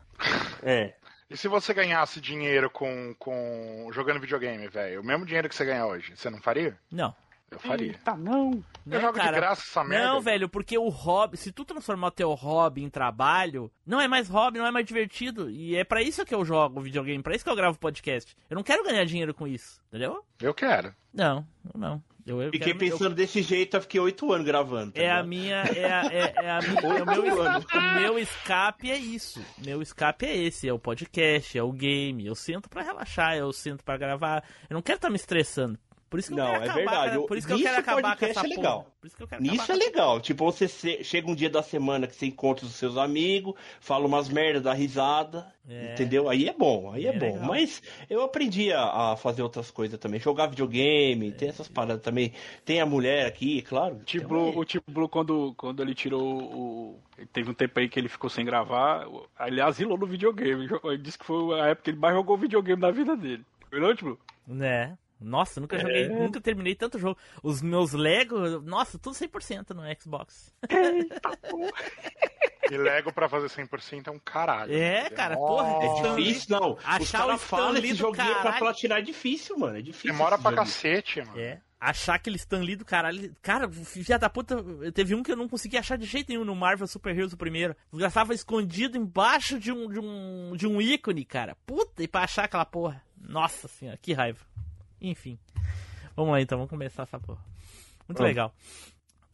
É. 0.62 0.94
E 1.30 1.36
se 1.38 1.48
você 1.48 1.74
ganhasse 1.74 2.20
dinheiro 2.22 2.70
com, 2.70 3.14
com 3.20 3.90
jogando 3.92 4.20
videogame, 4.20 4.68
velho? 4.68 5.02
O 5.02 5.06
mesmo 5.06 5.26
dinheiro 5.26 5.50
que 5.50 5.56
você 5.56 5.66
ganha 5.66 5.86
hoje, 5.86 6.14
você 6.16 6.30
não 6.30 6.42
faria? 6.42 6.78
Não. 6.92 7.14
Eu 7.50 7.60
faria. 7.60 7.94
Tá, 8.04 8.16
não. 8.18 8.62
Eu 8.86 9.00
jogo 9.02 9.20
de 9.20 9.32
graça 9.32 9.62
essa 9.62 9.84
merda. 9.84 10.06
Não, 10.06 10.22
velho, 10.22 10.50
porque 10.50 10.78
o 10.78 10.90
hobby, 10.90 11.38
se 11.38 11.52
tu 11.52 11.64
transformar 11.64 12.08
o 12.08 12.12
teu 12.12 12.34
hobby 12.34 12.84
em 12.84 12.90
trabalho, 12.90 13.72
não 13.86 14.02
é 14.02 14.08
mais 14.08 14.28
hobby, 14.28 14.60
não 14.60 14.66
é 14.68 14.72
mais 14.72 14.86
divertido. 14.86 15.50
E 15.50 15.76
é 15.76 15.84
pra 15.86 16.02
isso 16.02 16.26
que 16.26 16.36
eu 16.36 16.44
jogo 16.44 16.82
videogame, 16.82 17.24
pra 17.24 17.36
isso 17.36 17.44
que 17.46 17.50
eu 17.50 17.56
gravo 17.56 17.80
podcast. 17.80 18.36
Eu 18.50 18.56
não 18.56 18.64
quero 18.64 18.84
ganhar 18.84 19.06
dinheiro 19.06 19.34
com 19.34 19.48
isso, 19.48 19.82
entendeu? 19.88 20.24
Eu 20.42 20.54
quero. 20.54 20.94
Não, 21.14 21.46
não. 21.74 22.04
Eu, 22.26 22.42
eu 22.42 22.52
Fiquei 22.52 22.74
quero- 22.74 22.80
pensando 22.80 23.16
desse 23.16 23.42
jeito, 23.42 23.78
eu 23.78 23.82
fiquei 23.82 24.02
oito 24.02 24.34
anos 24.34 24.46
gravando. 24.46 24.92
tá 24.92 25.02
É 25.02 25.10
a 25.10 25.24
minha. 25.24 25.64
É, 25.64 25.86
a, 25.94 26.06
é, 26.12 26.34
é 26.36 26.52
a 26.52 26.60
minha. 26.60 26.82
é 26.82 27.02
o, 27.02 27.06
meu, 27.06 27.44
o 27.46 27.94
meu 28.02 28.20
escape 28.20 28.92
é 28.92 28.98
isso. 28.98 29.42
Meu 29.66 29.82
escape 29.82 30.26
é 30.26 30.36
esse. 30.36 30.68
É 30.68 30.74
o 30.74 30.78
podcast, 30.78 31.58
é 31.58 31.64
o 31.64 31.72
game. 31.72 32.26
Eu 32.26 32.36
sento 32.36 32.70
pra 32.70 32.84
relaxar, 32.84 33.38
eu 33.38 33.54
sento 33.54 33.82
pra 33.86 33.96
gravar. 33.98 34.44
Eu 34.70 34.74
não 34.74 34.82
quero 34.82 34.98
estar 34.98 35.10
me 35.10 35.16
estressando. 35.16 35.80
Por 36.10 36.20
isso 36.20 36.30
que 36.34 36.34
eu 36.34 36.38
Não, 36.38 36.52
quero 36.54 36.64
é 36.64 36.66
acabar. 36.66 36.76
verdade. 36.80 37.10
cara. 37.16 37.28
Por 37.28 37.38
isso 37.38 37.48
que 37.48 37.54
eu 37.54 37.58
quero 37.60 37.78
acabar 37.80 38.02
com 38.02 38.08
podcast 38.10 38.38
essa 38.40 38.48
é 38.48 38.50
legal. 38.50 38.80
porra. 38.80 38.92
Por 39.02 39.08
isso 39.08 39.18
que 39.18 39.24
eu 39.24 39.28
quero 39.28 39.42
Nisso 39.42 39.56
acabar 39.56 39.74
é 39.74 39.78
com 39.80 39.86
legal. 39.86 40.22
Tipo, 40.22 40.46
você 40.46 40.68
se- 40.68 41.04
chega 41.04 41.30
um 41.30 41.36
dia 41.36 41.50
da 41.50 41.62
semana 41.62 42.08
que 42.08 42.16
você 42.16 42.26
encontra 42.28 42.66
os 42.66 42.76
seus 42.76 42.96
amigos, 42.98 43.56
fala 43.82 44.06
umas 44.06 44.30
merda, 44.30 44.62
dá 44.62 44.74
risada. 44.74 45.46
É. 45.70 45.92
Entendeu? 45.94 46.30
Aí 46.30 46.48
é 46.48 46.54
bom, 46.54 46.94
aí 46.94 47.06
é, 47.06 47.10
É 47.10 47.20
bom. 47.20 47.26
legal. 47.34 47.46
Mas 47.50 47.84
eu 48.10 48.22
aprendi 48.24 48.72
a, 48.72 49.12
a 49.12 49.18
fazer 49.18 49.42
outras 49.42 49.70
coisas 49.70 50.00
também. 50.00 50.18
Jogar 50.18 50.48
videogame, 50.48 51.34
tem 51.34 51.50
essas 51.50 51.68
paradas 51.68 52.02
também. 52.02 52.32
Tem 52.64 52.80
a 52.80 52.86
mulher 52.86 53.26
aqui, 53.26 53.62
claro. 53.64 54.00
Tipo 54.06 54.34
o 54.58 54.64
Tipo 54.64 54.90
Blue, 54.90 55.10
quando, 55.10 55.54
quando 55.58 55.82
ele 55.84 55.94
tirou 55.94 56.24
o. 56.42 57.00
Teve 57.34 57.50
um 57.52 57.54
tempo 57.54 57.78
aí 57.80 57.90
que 57.90 58.00
ele 58.00 58.08
ficou 58.08 58.30
sem 58.30 58.46
gravar. 58.46 59.06
Ele 59.46 59.60
asilou 59.60 59.98
no 59.98 60.06
videogame. 60.08 60.70
Ele 60.86 60.98
disse 61.00 61.18
que 61.20 61.26
foi 61.26 61.60
a 61.60 61.66
época 61.68 61.84
que 61.84 61.90
ele 61.90 62.00
mais 62.00 62.16
jogou 62.16 62.38
videogame 62.38 62.80
da 62.82 62.92
vida 62.92 63.18
dele. 63.18 63.44
Foi 63.70 63.80
não, 63.82 63.94
tipo? 63.94 64.18
Né? 64.48 64.98
Nossa, 65.20 65.60
nunca 65.60 65.76
É. 65.76 65.80
joguei, 65.80 66.08
nunca 66.10 66.40
terminei 66.40 66.76
tanto 66.76 67.00
jogo. 67.00 67.18
Os 67.42 67.62
meus 67.62 67.94
Lego, 67.94 68.60
nossa, 68.62 68.98
tudo 69.00 69.16
100% 69.16 69.72
no 69.74 69.82
Xbox. 70.00 70.54
E 72.70 72.76
Lego 72.78 73.14
pra 73.14 73.30
fazer 73.30 73.48
100% 73.48 74.08
é 74.08 74.12
um 74.12 74.20
caralho. 74.20 74.74
É, 74.76 75.10
cara, 75.10 75.38
porra. 75.38 75.70
É 75.86 76.12
Lee- 76.16 76.24
difícil, 76.26 76.60
não. 76.60 76.74
Os 76.74 76.80
Achar 76.86 77.26
o 77.28 77.32
esse 77.32 77.48
do 77.94 77.96
joguinho 77.96 78.26
pra 78.26 78.36
caralho. 78.44 78.60
platinar 78.60 78.98
é 78.98 79.02
difícil, 79.02 79.58
mano. 79.58 79.78
É 79.78 79.82
difícil. 79.82 80.12
Demora 80.12 80.38
pra 80.38 80.52
joguinho. 80.52 80.66
cacete, 80.68 81.22
mano. 81.22 81.40
É. 81.40 81.62
Achar 81.80 82.16
aquele 82.16 82.36
Stan 82.36 82.60
Lee 82.60 82.76
do 82.76 82.84
caralho. 82.84 83.34
Cara, 83.42 83.70
filha 83.70 84.20
da 84.20 84.30
puta. 84.30 84.58
Teve 84.92 85.16
um 85.16 85.24
que 85.24 85.32
eu 85.32 85.38
não 85.38 85.48
consegui 85.48 85.78
achar 85.78 85.98
de 85.98 86.06
jeito 86.06 86.28
nenhum 86.28 86.44
no 86.44 86.56
Marvel 86.56 86.88
Super 86.88 87.16
Heroes 87.16 87.32
o 87.32 87.38
primeiro. 87.38 87.74
Desgraçava 87.90 88.34
escondido 88.34 88.98
embaixo 88.98 89.58
de 89.58 89.72
um, 89.72 89.88
de 89.88 90.00
um, 90.00 90.54
de 90.58 90.68
um 90.68 90.82
ícone, 90.82 91.24
cara. 91.24 91.56
Puta, 91.66 92.04
e 92.04 92.08
pra 92.08 92.24
achar 92.24 92.44
aquela 92.46 92.66
porra. 92.66 93.02
Nossa 93.18 93.70
senhora, 93.70 93.98
que 94.02 94.12
raiva. 94.12 94.40
Enfim. 95.02 95.38
Vamos 96.16 96.32
lá 96.32 96.42
então, 96.42 96.58
vamos 96.58 96.70
começar 96.70 97.04
essa 97.04 97.20
porra. 97.20 97.40
Muito 98.08 98.18
Vamos. 98.18 98.30
legal. 98.30 98.54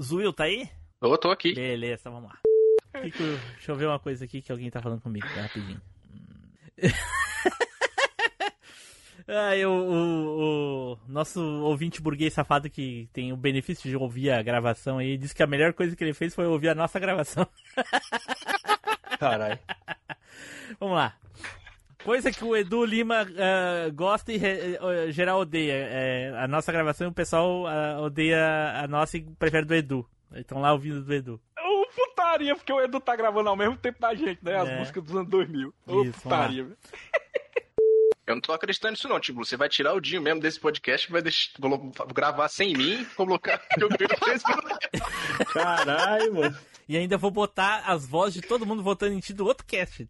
Zuil, 0.02 0.34
tá 0.34 0.44
aí? 0.46 0.70
Eu 1.02 1.18
tô 1.18 1.30
aqui. 1.32 1.54
Beleza, 1.54 2.10
vamos 2.10 2.30
lá. 2.30 2.38
Eu- 2.96 3.02
deixa 3.54 3.72
eu 3.72 3.76
ver 3.76 3.88
uma 3.88 4.00
coisa 4.00 4.26
aqui 4.26 4.42
que 4.42 4.52
alguém 4.52 4.70
tá 4.70 4.82
falando 4.82 5.02
comigo, 5.02 5.26
tá, 5.34 5.42
rapidinho. 5.42 5.82
Ah, 9.26 9.56
eu, 9.56 9.72
o, 9.72 10.94
o 10.96 11.00
nosso 11.08 11.40
ouvinte 11.42 12.02
burguês 12.02 12.34
safado 12.34 12.70
que 12.70 13.08
tem 13.14 13.32
o 13.32 13.38
benefício 13.38 13.90
de 13.90 13.96
ouvir 13.96 14.32
a 14.32 14.44
gravação 14.44 14.98
aí, 14.98 15.18
disse 15.18 15.34
que 15.34 15.42
a 15.42 15.48
melhor 15.48 15.72
coisa 15.72 15.96
que 15.96 16.04
ele 16.04 16.14
fez 16.14 16.36
foi 16.36 16.46
ouvir 16.46 16.68
a 16.68 16.76
nossa 16.76 17.00
gravação. 17.00 17.48
Caralho. 19.18 19.58
Vamos 20.78 20.98
lá. 20.98 21.16
Coisa 22.04 22.32
que 22.32 22.44
o 22.44 22.56
Edu 22.56 22.84
Lima 22.86 23.26
ah, 23.38 23.90
gosta 23.94 24.32
e 24.34 24.38
re- 24.38 24.78
eh, 24.82 25.12
geral 25.12 25.40
odeia. 25.40 25.74
É, 25.74 26.34
a 26.38 26.48
nossa 26.48 26.72
gravação 26.72 27.08
e 27.08 27.10
o 27.10 27.14
pessoal 27.14 27.66
ah, 27.68 28.02
odeia 28.02 28.74
a 28.84 28.88
nossa 28.88 29.18
e 29.18 29.22
prefere 29.22 29.66
do 29.66 29.74
Edu. 29.74 30.08
Estão 30.36 30.60
lá 30.60 30.74
ouvindo 30.74 31.02
do 31.04 31.14
Edu. 31.14 31.40
Ô, 31.60 31.86
putaria, 31.96 32.56
porque 32.56 32.74
o 32.74 32.82
Edu 32.82 33.00
tá 33.00 33.16
gravando 33.16 33.48
ao 33.50 33.56
mesmo 33.56 33.78
tempo 33.78 34.00
da 34.02 34.14
gente, 34.14 34.40
né? 34.44 34.58
As 34.58 34.68
É. 34.68 34.80
músicas 34.80 35.04
dos 35.04 35.16
anos 35.16 35.30
2000. 35.30 35.74
Ô, 35.88 36.06
putaria, 36.12 36.64
velho. 36.64 36.78
Eu 38.26 38.36
não 38.36 38.42
tô 38.42 38.54
acreditando 38.54 38.94
nisso 38.94 39.10
não, 39.10 39.20
tipo, 39.20 39.44
você 39.44 39.58
vai 39.58 39.68
tirar 39.68 39.94
o 39.94 40.00
Dinho 40.00 40.22
mesmo 40.22 40.40
desse 40.40 40.58
podcast, 40.58 41.12
vai 41.12 41.22
deixar, 41.22 41.52
gravar 42.16 42.48
sem 42.48 42.74
mim, 42.74 43.06
colocar 43.18 43.62
Caralho, 45.54 46.34
mano. 46.34 46.58
E 46.88 46.98
ainda 46.98 47.18
vou 47.18 47.32
botar 47.32 47.84
as 47.86 48.06
vozes 48.06 48.36
de 48.42 48.48
todo 48.48 48.66
mundo 48.66 48.84
votando 48.84 49.14
em 49.14 49.20
ti 49.20 49.34
do 49.34 49.46
outro 49.46 49.66
cast. 49.66 50.08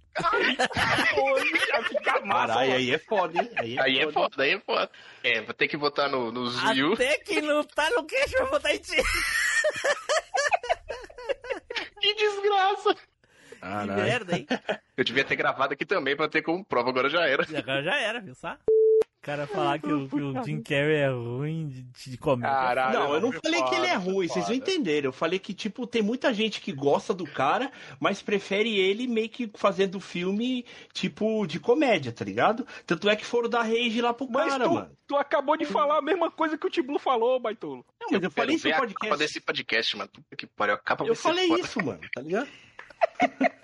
Caralho, 2.03 2.73
aí 2.73 2.91
é 2.91 2.97
foda, 2.97 3.41
hein? 3.41 3.49
Aí 3.57 3.77
é 3.77 3.81
Aí 3.81 3.99
é 3.99 4.11
foda. 4.11 4.29
foda, 4.29 4.43
aí 4.43 4.51
é 4.53 4.59
foda. 4.59 4.91
É, 5.23 5.41
vou 5.41 5.53
ter 5.53 5.67
que 5.67 5.77
votar 5.77 6.09
no, 6.09 6.31
no 6.31 6.47
Zuyu. 6.49 6.93
Até 6.93 7.17
que 7.19 7.41
não 7.41 7.63
tá 7.63 7.89
no 7.91 8.03
cast, 8.05 8.37
vou 8.37 8.49
botar 8.51 8.73
em 8.73 8.79
ti. 8.79 8.95
Que 12.01 12.13
desgraça! 12.15 12.95
Que 12.95 13.91
merda, 13.91 14.35
hein? 14.37 14.45
Eu 14.97 15.03
devia 15.05 15.23
ter 15.23 15.35
gravado 15.37 15.73
aqui 15.73 15.85
também 15.85 16.15
pra 16.17 16.27
ter 16.27 16.41
como 16.41 16.65
prova, 16.65 16.89
agora 16.89 17.09
já 17.09 17.25
era. 17.25 17.45
E 17.49 17.55
agora 17.55 17.81
já 17.81 17.95
era, 17.97 18.19
viu 18.19 18.35
só? 18.35 18.57
O 19.23 19.25
cara 19.25 19.47
falar 19.47 19.79
que 19.79 19.87
o, 19.87 20.05
que 20.09 20.15
o 20.17 20.43
Jim 20.43 20.61
Carrey 20.61 20.97
é 20.97 21.07
ruim 21.07 21.69
de, 21.69 22.09
de 22.11 22.17
comédia. 22.17 22.91
não, 22.91 23.13
eu 23.13 23.21
não 23.21 23.31
falei 23.31 23.63
que 23.63 23.75
ele 23.75 23.87
é 23.87 23.93
ruim, 23.93 24.27
vocês 24.27 24.49
não 24.49 24.53
entenderam. 24.53 25.07
Eu 25.07 25.13
falei 25.13 25.39
que, 25.39 25.53
tipo, 25.53 25.87
tem 25.87 26.01
muita 26.01 26.33
gente 26.33 26.59
que 26.59 26.73
gosta 26.73 27.13
do 27.13 27.25
cara, 27.25 27.71
mas 28.01 28.21
prefere 28.21 28.77
ele 28.77 29.07
meio 29.07 29.29
que 29.29 29.49
fazendo 29.55 29.97
filme, 30.01 30.65
tipo, 30.91 31.47
de 31.47 31.57
comédia, 31.57 32.11
tá 32.11 32.25
ligado? 32.25 32.67
Tanto 32.85 33.07
é 33.07 33.15
que 33.15 33.25
foram 33.25 33.47
dar 33.47 33.61
rage 33.61 34.01
lá 34.01 34.13
pro 34.13 34.29
Mas 34.29 34.51
cara, 34.51 34.65
tu, 34.65 34.73
mano. 34.73 34.91
tu 35.07 35.15
acabou 35.15 35.55
de 35.55 35.65
falar 35.65 35.99
a 35.99 36.01
mesma 36.01 36.29
coisa 36.29 36.57
que 36.57 36.67
o 36.67 36.69
Tiblu 36.69 36.99
falou, 36.99 37.39
Baitolo. 37.39 37.85
Não, 38.01 38.09
mas 38.11 38.23
eu 38.23 38.29
falei 38.29 38.57
isso 38.57 38.67
no 38.67 38.75
podcast. 38.75 38.99
capa 38.99 39.17
desse 39.17 39.39
podcast, 39.39 39.95
mano. 39.95 40.09
Puta 40.09 40.35
que 40.35 40.47
pariu, 40.47 40.75
a 40.75 40.77
capa 40.77 41.05
Eu 41.05 41.15
falei 41.15 41.47
foda. 41.47 41.61
isso, 41.61 41.81
mano, 41.81 42.01
tá 42.13 42.21
ligado? 42.21 42.49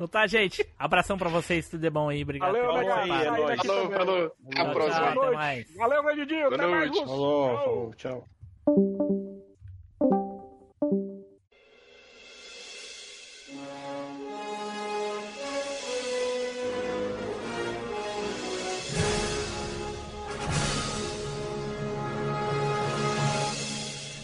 Então 0.00 0.08
tá, 0.08 0.26
gente. 0.26 0.66
Abração 0.78 1.18
pra 1.18 1.28
vocês, 1.28 1.68
tudo 1.68 1.82
de 1.82 1.90
bom 1.90 2.08
aí. 2.08 2.22
Obrigado. 2.22 2.52
Valeu, 2.54 2.72
participar. 2.72 3.24
Sai 3.36 3.44
daqui 3.44 3.66
Falou, 3.66 3.90
falou. 3.90 4.32
Até 4.50 4.60
a 4.62 4.70
próxima. 4.72 5.12
tchau, 5.12 5.22
até 5.24 5.30
mais. 5.36 5.76
Valeu, 5.76 6.02
Gandidinho. 6.02 6.44
Boa 6.48 6.54
Até 6.54 6.66
mais. 6.66 6.88
Russo. 6.90 7.04
Falou, 7.04 7.94
Tchau. 7.96 8.26
falou, 8.64 9.04
tchau. 9.04 9.29